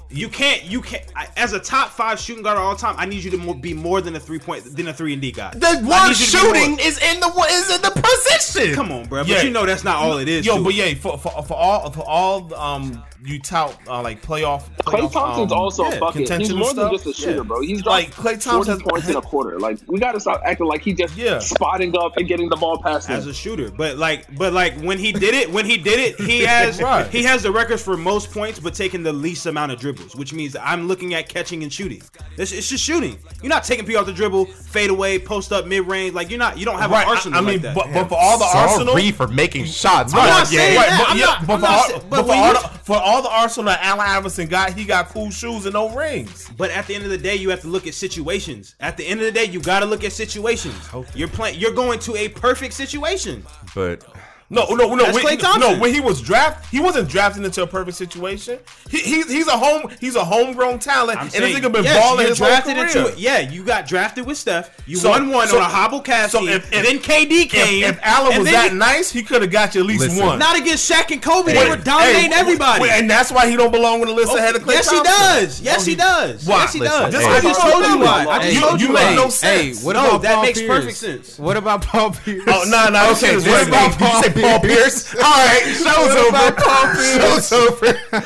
you 0.10 0.30
can't. 0.30 0.64
You 0.64 0.82
can't. 0.82 1.04
I, 1.16 1.28
as 1.38 1.54
a 1.54 1.60
top 1.60 1.90
five 1.92 2.20
shooting 2.20 2.44
guard 2.44 2.58
of 2.58 2.64
all 2.64 2.76
time, 2.76 2.96
I 2.98 3.06
need 3.06 3.24
you 3.24 3.32
to 3.32 3.38
mo- 3.38 3.54
be 3.54 3.74
more 3.74 4.02
than 4.02 4.16
a 4.16 4.20
three 4.20 4.40
point 4.40 4.64
than 4.76 4.88
a 4.88 4.94
three 4.94 5.14
and 5.14 5.22
D 5.22 5.32
guy. 5.32 5.52
the 5.54 5.68
I 5.68 5.74
word 5.76 6.08
need 6.10 6.20
you 6.20 6.26
to 6.26 6.32
be 6.32 6.38
shooting 6.38 6.80
is 6.80 6.98
in 7.02 7.20
the 7.20 7.28
is 7.52 7.70
in 7.76 7.82
the 7.82 7.92
position. 7.92 8.76
Come 8.76 8.92
on, 8.92 9.06
bro. 9.08 9.24
But 9.24 9.30
Yeah. 9.30 9.42
you 9.42 9.50
know 9.50 9.66
that's 9.66 9.84
not 9.84 9.98
all 9.98 10.18
it 10.20 10.28
is. 10.28 10.46
Yo, 10.46 10.58
to 10.58 10.64
but 10.64 10.74
yeah, 10.74 10.94
for, 10.96 11.18
for, 11.18 11.42
for 11.44 11.54
all 11.56 11.90
for 11.92 12.04
all 12.08 12.54
um 12.56 13.04
you 13.26 13.40
tout 13.40 13.78
uh, 13.88 14.02
like 14.02 14.22
playoff. 14.22 14.64
Klay 14.82 15.10
Thompson's 15.12 15.52
um, 15.54 15.58
also 15.58 15.86
yeah, 15.86 15.94
a 15.96 16.00
bucket. 16.00 16.30
He's 16.30 16.54
more 16.54 16.70
and 16.72 16.78
than 16.78 16.92
just 16.92 17.06
a 17.08 17.14
shooter, 17.14 17.38
Yeah. 17.38 17.44
bro. 17.44 17.62
He's 17.62 17.86
like 17.86 18.14
dropped 18.14 18.28
Klay 18.28 18.44
40 18.44 18.50
Thompson 18.68 18.80
points 18.82 19.08
in 19.08 19.16
a 19.16 19.22
quarter. 19.22 19.60
Like 19.62 19.80
we 19.88 19.98
got 19.98 20.12
to 20.12 20.20
stop 20.20 20.42
acting 20.46 20.68
like 20.68 20.82
he 20.82 20.94
just 20.94 21.16
Yeah. 21.16 21.40
spotting 21.40 21.98
up 21.98 22.18
and 22.18 22.28
getting 22.28 22.50
the 22.50 22.58
ball 22.58 22.78
past 22.82 23.08
him. 23.08 23.16
as 23.16 23.26
a 23.26 23.34
shooter. 23.34 23.72
But 23.72 23.98
like, 23.98 24.34
but 24.38 24.52
like 24.52 24.78
when 24.82 24.98
he 25.00 25.14
did 25.14 25.34
it, 25.36 25.50
when 25.50 25.66
he 25.66 25.78
did 25.78 26.00
it, 26.00 26.20
he 26.20 26.42
has 26.46 26.82
Right. 26.82 27.08
he 27.10 27.24
has 27.24 27.44
the 27.44 27.52
records 27.52 27.82
for 27.82 27.96
most 27.96 28.30
points, 28.32 28.60
but 28.60 28.74
taking 28.74 29.04
the 29.04 29.14
least 29.14 29.46
amount 29.46 29.72
of 29.72 29.73
dribbles, 29.76 30.16
which 30.16 30.34
means 30.34 30.56
I'm 30.56 30.88
looking 30.88 31.14
at 31.14 31.30
catching 31.30 31.64
and 31.64 31.72
shooting. 31.72 32.02
It's, 32.38 32.52
it's 32.52 32.70
just 32.70 32.84
shooting. 32.84 33.18
You're 33.42 33.50
not 33.50 33.64
taking 33.64 33.86
people 33.86 34.00
off 34.02 34.06
the 34.08 34.14
dribble, 34.14 34.46
fade 34.46 34.90
away, 34.90 35.20
post 35.20 35.52
up, 35.52 35.66
mid 35.68 35.88
range. 35.88 36.14
Like 36.14 36.30
you're 36.30 36.40
not. 36.40 36.58
You 36.58 36.66
don't 36.66 36.80
have 36.80 36.92
Right, 36.92 37.04
an 37.06 37.10
arsenal 37.16 37.38
I, 37.40 37.42
I 37.42 37.46
mean, 37.46 37.54
like 37.56 37.62
that. 37.64 37.76
but, 37.76 37.94
but 37.94 38.10
for 38.10 38.18
all 38.20 38.38
the 38.38 38.46
arsenal, 38.46 38.94
Sorry 38.94 39.12
for 39.12 39.28
making 39.28 39.66
shots. 39.66 40.14
I'm 40.14 40.26
not 40.28 40.48
saying 40.48 40.78
Right, 40.78 40.88
that. 40.90 41.06
but 41.10 41.18
yeah, 41.18 41.26
not- 41.26 41.48
but 41.48 41.60
for 41.60 41.66
all, 41.68 41.84
saying- 41.88 42.02
but 42.10 42.24
but 42.24 42.26
for 42.28 42.34
all 42.34 42.54
the, 42.54 42.60
for 42.84 42.96
all 42.98 43.22
the 43.22 43.30
arsenal 43.30 43.66
that 43.66 43.80
Allen 43.82 44.02
Iverson 44.08 44.48
got, 44.48 44.74
he 44.74 44.86
got 44.86 45.10
cool 45.10 45.30
shoes 45.32 45.66
and 45.66 45.74
no 45.74 45.90
rings. 45.90 46.50
But 46.58 46.72
at 46.72 46.88
the 46.88 46.96
end 46.96 47.04
of 47.06 47.10
the 47.10 47.18
day, 47.18 47.36
you 47.36 47.50
have 47.50 47.62
to 47.62 47.68
look 47.68 47.88
at 47.88 47.94
situations. 47.94 48.76
At 48.80 48.98
the 48.98 49.06
end 49.08 49.20
of 49.22 49.26
the 49.26 49.32
day, 49.32 49.46
you 49.46 49.60
got 49.62 49.80
to 49.80 49.86
look 49.86 50.04
at 50.04 50.12
situations. 50.14 50.76
You're 51.16 51.28
playing. 51.28 51.60
You're 51.60 51.74
going 51.74 52.00
to 52.00 52.16
a 52.16 52.30
perfect 52.30 52.74
situation. 52.74 53.44
But 53.76 54.04
No, 54.50 54.66
no, 54.70 54.94
no. 54.94 55.06
That's 55.06 55.24
when, 55.24 55.38
Thompson. 55.38 55.74
no, 55.74 55.80
when 55.80 55.94
he 55.94 56.00
was 56.00 56.22
drafted, 56.22 56.70
he 56.70 56.80
wasn't 56.80 57.10
drafted 57.10 57.44
into 57.44 57.64
a 57.64 57.68
perfect 57.68 57.98
situation. 57.98 58.60
He, 58.90 59.00
he's 59.00 59.32
he's 59.32 59.48
a 59.48 59.58
home 59.58 59.90
he's 60.00 60.16
a 60.16 60.24
homegrown 60.24 60.80
talent, 60.80 61.18
I'm 61.18 61.24
and 61.26 61.32
saying, 61.32 61.54
this 61.54 61.60
nigga 61.66 61.72
been 61.72 61.84
yes, 61.84 62.00
balling 62.04 62.28
his 62.28 62.38
whole 62.40 62.62
career. 62.62 62.86
into 62.86 63.08
it. 63.08 63.18
Yeah, 63.18 63.40
you 63.40 63.64
got 63.64 63.88
drafted 63.88 64.26
with 64.28 64.38
Steph. 64.38 64.70
You 64.88 64.98
So- 64.98 65.10
won 65.10 65.30
one 65.30 65.48
so- 65.48 65.58
on 65.58 65.64
a 65.64 65.66
hobble 65.66 66.02
cast 66.02 66.34
so 66.34 66.46
if- 66.46 66.68
if- 66.72 66.74
and 66.74 66.86
then 66.86 67.00
KD 67.00 67.46
came. 67.50 67.84
if 67.84 67.98
Allen 68.04 68.40
was 68.40 68.52
that 68.52 68.72
you- 68.74 68.78
nice, 68.78 69.12
he 69.12 69.24
could 69.24 69.42
have 69.42 69.50
got 69.52 69.74
you 69.76 69.82
at 69.82 69.88
least 69.88 70.02
Listen. 70.02 70.26
one. 70.26 70.40
not 70.40 70.58
against 70.58 70.90
Shaq 70.92 71.10
and 71.12 71.22
Kobe, 71.22 71.54
Wait, 71.54 71.64
they 71.64 71.70
were 71.70 71.76
dominating 71.78 72.32
hey, 72.32 72.40
everybody. 72.40 72.82
wait, 72.82 72.92
and 72.92 73.10
that's 73.10 73.32
why 73.32 73.50
he 73.50 73.56
don't 73.56 73.72
belong 73.72 74.02
on 74.02 74.08
the 74.08 74.14
list 74.14 74.32
oh, 74.32 74.38
ahead 74.38 74.56
of 74.56 74.64
Klay 74.64 74.74
yes, 74.74 74.90
he 74.90 74.96
Thompson. 74.98 75.16
does. 75.16 75.62
Yes, 75.62 75.82
oh, 75.82 75.86
he 75.86 75.96
does. 75.96 76.46
Why? 76.46 76.58
Yes, 76.60 76.74
he 76.74 76.80
Listen, 76.82 77.12
does. 77.12 77.24
hey, 77.24 77.26
I 77.32 77.42
just 77.42 77.62
hey, 77.62 77.72
told 77.72 77.86
you 77.86 77.98
why. 78.00 78.26
I 78.30 78.40
just 78.40 78.54
you- 78.54 78.62
told 78.62 78.82
you 78.82 78.88
you 78.88 78.94
make 78.94 79.16
no 79.16 79.24
Hey, 79.26 79.30
sense. 79.74 79.84
what 79.84 79.94
No, 79.94 80.10
about 80.10 80.22
that 80.24 80.42
makes 80.42 80.62
perfect 80.62 80.98
sense. 80.98 81.40
What 81.40 81.58
about 81.58 81.82
Paul 81.82 82.12
oh, 82.14 82.20
Pierce? 82.26 82.44
Oh 82.48 82.64
no, 82.68 82.90
no. 82.90 83.12
okay, 83.14 83.38
what 83.38 83.68
about. 83.68 83.92
Paul, 83.98 84.22
Did 84.22 84.36
you 84.36 84.42
say 84.42 84.42
Paul 84.44 84.60
Pierce? 84.60 85.16
All 85.16 85.22
right, 85.22 85.62
show's 85.66 85.86
What 85.86 86.18
over. 86.18 86.56
Paul 86.62 86.94
Pierce? 86.94 87.50
Show's 87.50 87.52
over. 87.54 87.86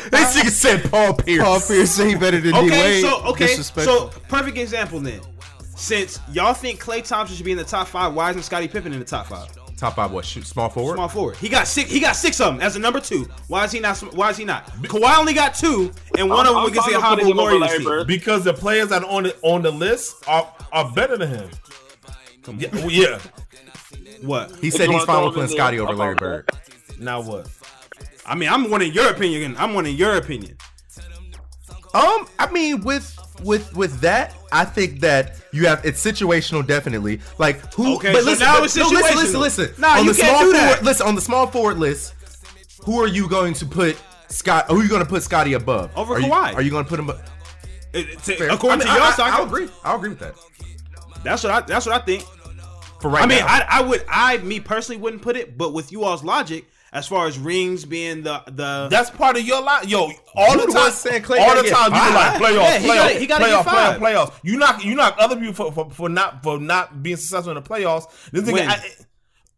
This 0.10 0.38
nigga 0.38 0.50
said 0.50 0.92
Paul 0.92 1.14
Pierce. 1.14 1.44
Paul 1.44 1.60
Pierce 1.62 1.92
say 1.92 2.10
he 2.10 2.16
better 2.16 2.40
than 2.42 2.54
D 2.54 2.58
Okay, 2.60 2.70
Wade. 2.70 3.02
so 3.04 3.22
okay, 3.28 3.48
so 3.56 4.08
perfect 4.28 4.58
example 4.58 5.00
then. 5.00 5.22
Since 5.76 6.20
y'all 6.32 6.54
think 6.56 6.82
Klay 6.82 7.04
Thompson 7.08 7.36
should 7.38 7.46
be 7.46 7.52
in 7.52 7.58
the 7.58 7.64
top 7.64 7.88
five, 7.88 8.14
why 8.14 8.32
isn't 8.32 8.42
Scottie 8.44 8.68
Pippen 8.68 8.94
in 8.94 9.00
the 9.00 9.06
top 9.06 9.28
five? 9.28 9.48
Top 9.78 9.96
five, 9.96 10.12
what? 10.12 10.26
Shoot, 10.26 10.48
small 10.48 10.70
forward. 10.70 10.96
Small 10.96 11.08
forward. 11.08 11.38
He 11.38 11.50
got 11.50 11.68
six. 11.68 11.92
He 11.92 12.00
got 12.00 12.16
six 12.16 12.42
of 12.42 12.54
them 12.56 12.62
as 12.64 12.76
a 12.76 12.80
number 12.80 13.00
two. 13.00 13.28
Why 13.48 13.64
is 13.64 13.72
he 13.72 13.80
not? 13.80 14.00
Why 14.16 14.32
is 14.32 14.38
he 14.38 14.44
not? 14.44 14.66
Kawhi 14.82 15.20
only 15.20 15.34
got 15.34 15.54
two, 15.54 15.92
and 16.18 16.28
one 16.30 16.48
I'm- 16.48 16.48
of 16.48 16.54
them 16.56 16.58
I'm 16.64 16.68
against 16.72 16.90
fine 16.90 16.94
the 16.94 16.98
with 16.98 17.06
Honorable 17.06 17.16
putting 17.16 17.30
him 17.32 17.40
over 17.40 17.52
Warriors 17.52 17.62
Larry 17.62 17.78
team. 17.78 17.88
Bird. 17.88 18.08
because 18.08 18.44
the 18.44 18.54
players 18.56 18.90
that 18.90 19.04
are 19.04 19.10
on 19.10 19.24
the 19.24 19.36
on 19.44 19.62
the 19.62 19.70
list 19.72 20.16
are 20.28 20.52
are 20.72 20.92
better 20.94 21.16
than 21.16 21.30
him. 21.30 21.50
Yeah, 22.58 22.70
well, 22.74 22.90
yeah. 22.90 23.20
What? 24.22 24.56
He 24.58 24.70
said 24.70 24.82
he's 24.90 24.94
wanna 24.96 25.06
fine 25.06 25.26
with 25.26 25.34
putting 25.36 25.50
Scottie 25.50 25.80
over 25.80 25.94
Larry 25.94 26.16
Bird. 26.16 26.50
Now 27.00 27.22
what? 27.22 27.48
I 28.26 28.36
mean, 28.36 28.50
I'm 28.50 28.70
wanting 28.70 28.92
your 28.94 29.10
opinion. 29.10 29.56
I'm 29.58 29.74
wanting 29.74 29.96
your 29.96 30.18
opinion. 30.18 30.58
Um, 31.94 32.28
I 32.38 32.50
mean, 32.52 32.82
with 32.84 33.16
with 33.44 33.74
with 33.76 34.02
that, 34.02 34.36
I 34.52 34.66
think 34.66 35.00
that 35.00 35.36
you 35.52 35.68
have 35.68 35.86
it's 35.86 36.04
situational, 36.04 36.66
definitely. 36.66 37.20
Like 37.38 37.74
who? 37.74 37.96
Okay, 37.96 38.12
but 38.14 38.24
so 38.24 38.26
listen, 38.30 38.46
now 38.46 38.56
but- 38.58 38.66
it's 38.66 38.76
no, 38.78 38.88
listen, 38.90 39.16
listen, 39.18 39.40
listen. 39.40 39.70
Nah, 39.82 40.00
on 40.00 40.06
you 40.06 40.14
the 40.14 40.22
can't 40.22 40.30
small 40.38 40.42
do 40.42 40.54
that. 40.54 40.68
forward, 40.76 40.86
listen 40.86 41.08
on 41.08 41.16
the 41.16 41.22
small 41.22 41.48
forward 41.48 41.78
list. 41.78 42.14
Who 42.84 43.02
are 43.02 43.08
you 43.08 43.28
going 43.30 43.54
to 43.56 43.66
put 43.66 44.02
Scott? 44.30 44.66
Who 44.70 44.80
are 44.80 44.84
you 44.84 44.90
going 44.90 45.04
to 45.04 45.08
put 45.10 45.24
Scottie 45.24 45.54
above? 45.54 45.92
Over 45.96 46.16
are 46.16 46.20
you, 46.20 46.28
Kawhi. 46.28 46.56
Are 46.56 46.62
you 46.62 46.72
going 46.72 46.84
to 46.86 46.90
put 46.90 47.00
him? 47.00 47.10
It- 47.10 48.08
it- 48.10 48.20
Fair. 48.22 48.50
according 48.50 48.82
I 48.82 48.84
to 48.84 48.90
mean, 48.92 48.98
y'all, 49.02 49.04
I, 49.08 49.12
so 49.14 49.24
I, 49.24 49.30
I 49.30 49.32
I'll 49.38 49.46
agree. 49.46 49.70
I'll 49.84 49.96
agree 49.96 50.10
with 50.10 50.20
that. 50.20 50.36
That's 51.24 51.44
what 51.44 51.52
I. 51.54 51.62
That's 51.62 51.86
what 51.86 52.00
I 52.00 52.06
think. 52.06 52.24
For 53.02 53.10
right 53.10 53.24
I 53.24 53.28
mean, 53.28 53.40
now. 53.40 53.46
I, 53.48 53.66
I 53.70 53.82
would. 53.84 54.04
I 54.10 54.38
me 54.40 54.60
personally 54.60 55.00
wouldn't 55.02 55.22
put 55.22 55.36
it, 55.38 55.58
but 55.58 55.74
with 55.74 55.92
you 55.92 56.04
all's 56.04 56.24
logic, 56.24 56.66
as 56.92 57.08
far 57.08 57.28
as 57.28 57.38
rings 57.38 57.86
being 57.86 58.24
the 58.24 58.42
the 58.48 58.88
That's 58.90 59.10
part 59.12 59.38
of 59.38 59.44
your 59.44 59.62
life, 59.62 59.88
yo. 59.88 60.12
All 60.36 60.54
the 60.58 60.66
the 60.66 60.74
time, 60.74 60.82
one 60.84 60.92
saying 60.92 61.22
Klay 61.24 61.40
all 61.40 61.56
the 61.56 61.64
get 61.64 61.74
time, 61.76 61.94
you 61.94 62.00
were 62.00 62.16
like 62.16 62.42
playoffs, 62.42 62.64
Yeah, 62.64 62.78
he 62.80 62.88
playoffs, 62.88 62.96
gotta- 62.96 63.20
he 63.20 63.28
gotta 63.28 63.46
playoffs, 63.46 63.64
get 63.64 63.66
five. 63.66 64.00
playoffs, 64.02 64.30
playoffs. 64.30 64.34
You 64.44 64.58
knock, 64.58 64.84
you 64.86 64.96
knock 64.96 65.16
other 65.20 65.36
people 65.36 65.54
for, 65.54 65.72
for, 65.72 65.92
for 65.92 66.10
not 66.10 66.42
for 66.44 66.60
not 66.60 67.04
being 67.04 67.18
successful 67.18 67.56
in 67.56 67.62
the 67.64 67.68
playoffs. 67.70 68.06
This 68.32 68.44
nigga, 68.44 68.54
When? 68.54 68.70
I- 68.70 68.90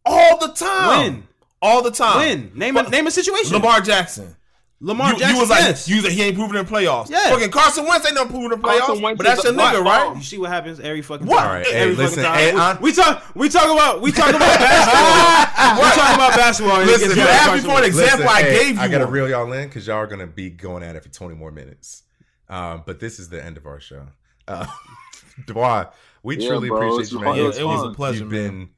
all 0.04 0.38
the 0.38 0.48
time, 0.54 0.88
When? 1.04 1.28
all 1.62 1.82
the 1.82 1.90
time. 1.90 2.18
win. 2.18 2.52
Name 2.54 2.76
a 2.76 2.88
name 2.88 3.06
a 3.06 3.10
situation. 3.10 3.52
Lamar 3.54 3.80
Jackson. 3.80 4.36
Lamar 4.82 5.12
you, 5.12 5.18
Jackson. 5.18 5.34
you 5.34 5.40
was 5.42 5.50
like, 5.50 5.60
yes. 5.60 5.88
you 5.88 5.96
was 5.96 6.04
like, 6.06 6.14
he 6.14 6.22
ain't 6.22 6.36
proven 6.36 6.56
in 6.56 6.64
playoffs. 6.64 7.10
Yeah. 7.10 7.28
Fucking 7.28 7.50
Carson 7.50 7.86
Wentz 7.86 8.06
ain't 8.06 8.14
no 8.14 8.24
proven 8.24 8.52
in 8.52 8.60
Carson 8.62 8.96
playoffs. 8.96 9.02
Wentz 9.02 9.18
But 9.18 9.26
that's 9.26 9.44
your 9.44 9.52
a 9.52 9.56
nigga, 9.56 9.82
black 9.82 10.06
right? 10.08 10.16
You 10.16 10.22
see 10.22 10.38
what 10.38 10.48
happens 10.50 10.80
every 10.80 11.02
fucking 11.02 11.26
What? 11.26 11.36
time. 11.40 11.46
All 11.48 11.52
right, 11.54 11.66
hey, 11.66 11.72
every 11.80 11.96
listen, 11.96 12.22
fucking 12.22 12.38
hey, 12.40 12.50
time. 12.52 12.60
I'm- 12.60 12.78
we 12.80 12.92
talk. 12.92 13.24
We 13.34 13.48
talk 13.50 13.64
about. 13.64 14.00
We 14.00 14.10
talk 14.10 14.30
about 14.30 14.40
basketball. 14.58 15.84
we 15.84 15.90
talk 15.90 16.14
about 16.14 16.34
basketball. 16.34 16.78
Listen, 16.82 17.10
you 17.10 17.16
back 17.16 17.24
to 17.26 17.30
asked 17.30 17.44
Carson 17.46 17.56
me 17.56 17.70
for 17.70 17.76
an 17.76 17.82
Wentz. 17.82 17.98
example. 17.98 18.28
I 18.30 18.42
hey, 18.42 18.52
gave 18.64 18.74
you 18.76 18.80
I 18.80 18.88
gotta 18.88 19.04
one. 19.04 19.12
reel 19.12 19.28
y'all 19.28 19.52
in 19.52 19.68
because 19.68 19.86
y'all 19.86 19.96
are 19.96 20.06
gonna 20.06 20.26
be 20.26 20.48
going 20.48 20.82
at 20.82 20.96
it 20.96 21.02
for 21.02 21.10
20 21.10 21.34
more 21.34 21.50
minutes. 21.50 22.02
Um, 22.48 22.82
but 22.86 23.00
this 23.00 23.18
is 23.18 23.28
the 23.28 23.44
end 23.44 23.58
of 23.58 23.66
our 23.66 23.80
show. 23.80 24.06
Uh, 24.48 24.66
Dubois, 25.46 25.86
we 26.22 26.38
Yeah, 26.38 26.48
truly 26.48 26.68
bro, 26.68 26.94
appreciate 26.94 27.12
you, 27.12 27.20
man. 27.24 27.36
It 27.36 27.64
was 27.66 27.82
a 27.84 27.90
pleasure, 27.94 28.20
You've 28.20 28.32
man. 28.32 28.48
been 28.50 28.68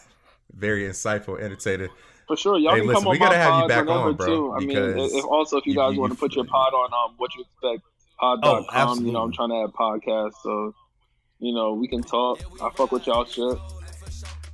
very 0.54 0.82
insightful, 0.82 1.40
entertainer. 1.40 1.88
For 2.32 2.36
sure, 2.38 2.58
y'all 2.58 2.72
Hey, 2.72 2.78
can 2.80 2.88
listen, 2.88 3.02
come 3.04 3.10
we 3.10 3.16
on 3.18 3.20
gotta 3.20 3.36
my 3.36 3.42
have 3.42 3.54
you 3.54 3.60
pod 3.60 3.68
back 3.68 3.88
on, 3.88 4.14
bro, 4.16 4.26
too. 4.26 4.52
I 4.54 4.60
mean, 4.60 4.78
if 4.78 5.24
also 5.26 5.58
if 5.58 5.66
you 5.66 5.72
you- 5.72 5.78
guys 5.78 5.94
you- 5.94 6.00
want 6.00 6.12
to 6.14 6.18
put 6.18 6.34
your 6.34 6.46
pod 6.46 6.72
on 6.72 6.90
um 6.94 7.14
what 7.18 7.34
you 7.34 7.42
expect 7.42 7.82
pod.com, 8.18 8.64
absolutely. 8.72 9.06
you 9.08 9.12
know, 9.12 9.22
I'm 9.22 9.32
trying 9.32 9.50
to 9.50 9.56
add 9.64 9.72
podcasts, 9.74 10.32
so 10.42 10.74
you 11.40 11.52
know 11.54 11.74
we 11.74 11.88
can 11.88 12.02
talk. 12.02 12.40
I 12.62 12.70
fuck 12.70 12.90
with 12.90 13.06
y'all 13.06 13.26
shit. 13.26 13.58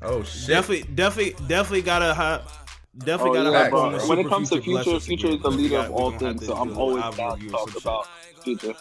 Oh 0.03 0.25
shit! 0.25 0.49
Definitely, 0.49 0.93
definitely, 0.97 1.47
definitely 1.47 1.83
gotta 1.83 2.15
have. 2.15 2.53
Definitely 2.99 3.39
Oh, 3.39 3.45
gotta 3.45 3.51
yeah, 3.57 3.65
have 3.67 3.75
on 3.75 3.93
the 3.93 3.99
When 4.09 4.19
it 4.19 4.23
Super 4.25 4.29
comes 4.29 4.51
to 4.51 4.61
Future 4.61 4.83
future, 4.83 5.01
future 5.01 5.29
is 5.29 5.41
the 5.43 5.51
leader 5.53 5.77
got- 5.77 5.87
of 5.87 5.93
all 5.93 6.11
things, 6.11 6.45
so 6.47 6.57
I'm 6.57 6.77
always 6.77 7.05
down 7.15 7.39
to 7.39 7.49
talk 7.49 7.77
about 7.81 8.07
future. 8.43 8.75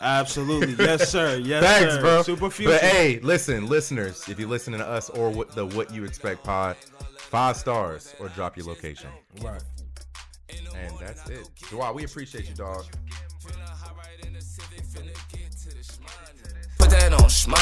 Absolutely, 0.00 0.74
yes, 0.84 1.08
sir. 1.12 1.38
Yes, 1.38 1.64
Thanks, 1.64 1.94
sir. 1.94 2.00
bro. 2.02 2.22
Super 2.22 2.50
Future. 2.50 2.72
But 2.72 2.80
hey, 2.82 3.18
listen, 3.20 3.66
listeners, 3.68 4.28
if 4.28 4.38
you're 4.38 4.48
listening 4.48 4.80
to 4.80 4.86
us 4.86 5.08
or 5.10 5.30
what 5.30 5.50
the 5.52 5.64
What 5.66 5.92
You 5.94 6.04
Expect 6.04 6.44
pod, 6.44 6.76
five 7.28 7.56
stars 7.56 8.14
or 8.18 8.28
drop 8.30 8.56
your 8.56 8.66
location. 8.66 9.10
Right. 9.42 9.62
And 10.48 10.98
that's 10.98 11.28
it. 11.28 11.48
Dubois, 11.68 11.92
we 11.92 12.04
appreciate 12.04 12.48
you, 12.48 12.54
dog. 12.54 12.84
Put 16.78 16.90
that 16.90 17.12
on 17.12 17.28
smile. 17.28 17.58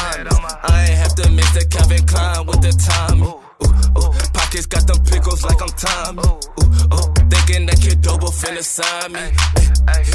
I 0.62 0.86
ain't 0.88 0.98
have 0.98 1.14
to 1.16 1.30
mix 1.30 1.52
the 1.52 1.66
Calvin 1.66 2.06
Klein 2.06 2.46
with 2.46 2.60
the 2.62 2.72
Tommy. 2.72 3.22
Ooh, 3.22 3.42
ooh. 3.98 4.35
Pockets 4.46 4.66
got 4.66 4.86
them 4.86 5.02
pickles 5.04 5.42
like 5.42 5.60
I'm 5.60 5.74
Tommy. 5.74 6.22
Ooh, 6.22 6.94
ooh. 6.94 7.08
Thinking 7.26 7.66
that 7.66 7.80
kid 7.82 8.00
double 8.00 8.30
finna 8.30 8.62
sign 8.62 9.10
me. 9.10 9.26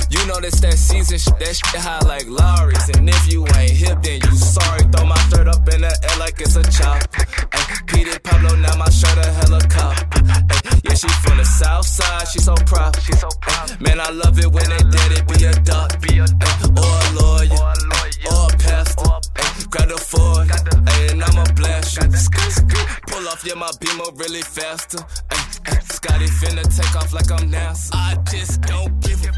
You 0.08 0.26
know 0.26 0.40
this 0.40 0.58
that 0.62 0.78
season, 0.80 1.20
sh- 1.20 1.36
that 1.36 1.52
shit 1.52 1.82
high 1.84 2.00
like 2.08 2.30
Lowry's. 2.30 2.88
And 2.96 3.10
if 3.10 3.28
you 3.28 3.46
ain't 3.60 3.76
hip, 3.76 4.02
then 4.02 4.22
you 4.24 4.32
sorry. 4.38 4.88
Throw 4.88 5.04
my 5.04 5.20
shirt 5.28 5.50
up 5.50 5.68
in 5.68 5.82
the 5.82 5.92
air 5.92 6.18
like 6.18 6.40
it's 6.40 6.56
a 6.56 6.64
chop. 6.72 7.04
Peter 7.88 8.18
Pablo, 8.24 8.56
now 8.56 8.74
my 8.78 8.88
shirt 8.88 9.20
a 9.20 9.28
helicopter. 9.44 10.24
Yeah, 10.88 10.96
she 10.96 11.10
from 11.28 11.36
the 11.36 11.44
south 11.44 11.86
side, 11.86 12.28
she 12.32 12.40
so 12.40 12.56
proud. 12.56 12.96
She 13.04 13.12
so 13.20 13.28
proud. 13.42 13.82
Man, 13.82 14.00
I 14.00 14.12
love 14.12 14.40
it 14.40 14.48
when 14.48 14.64
they 14.72 14.84
did 14.96 15.12
it. 15.12 15.28
Be 15.28 15.44
a 15.44 15.52
duck, 15.68 16.00
be 16.00 16.20
a 16.24 16.28
duck, 16.40 16.60
or 16.80 16.88
a 16.88 17.10
lawyer, 17.20 17.68
or 18.32 18.48
a 18.48 18.56
pastor. 18.56 19.12
Grab 19.68 19.90
the 19.92 20.00
Ford, 20.00 20.48
and 21.12 21.20
I'ma 21.22 21.44
blast 21.52 22.00
you. 22.00 22.08
Pull 23.08 23.28
off, 23.28 23.44
yeah, 23.46 23.56
my 23.56 23.70
beamer 23.80 24.12
really 24.22 24.42
faster. 24.42 25.00
Uh, 25.32 25.36
uh, 25.68 25.80
Scotty 25.80 26.26
finna 26.26 26.64
take 26.76 26.96
off 26.96 27.14
like 27.14 27.32
I'm 27.32 27.50
NASA. 27.52 27.90
I 27.94 28.16
just 28.32 28.62
don't 28.62 29.00
give 29.00 29.24
a. 29.26 29.32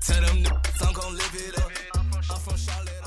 Tell 0.00 0.20
them 0.20 0.44
niggas 0.44 0.86
I'm 0.86 0.92
gon' 0.92 1.12
live 1.14 1.34
it 1.34 1.58
up. 1.58 1.70
I'm 1.96 2.40
from 2.40 2.56
Charlotte. 2.56 3.03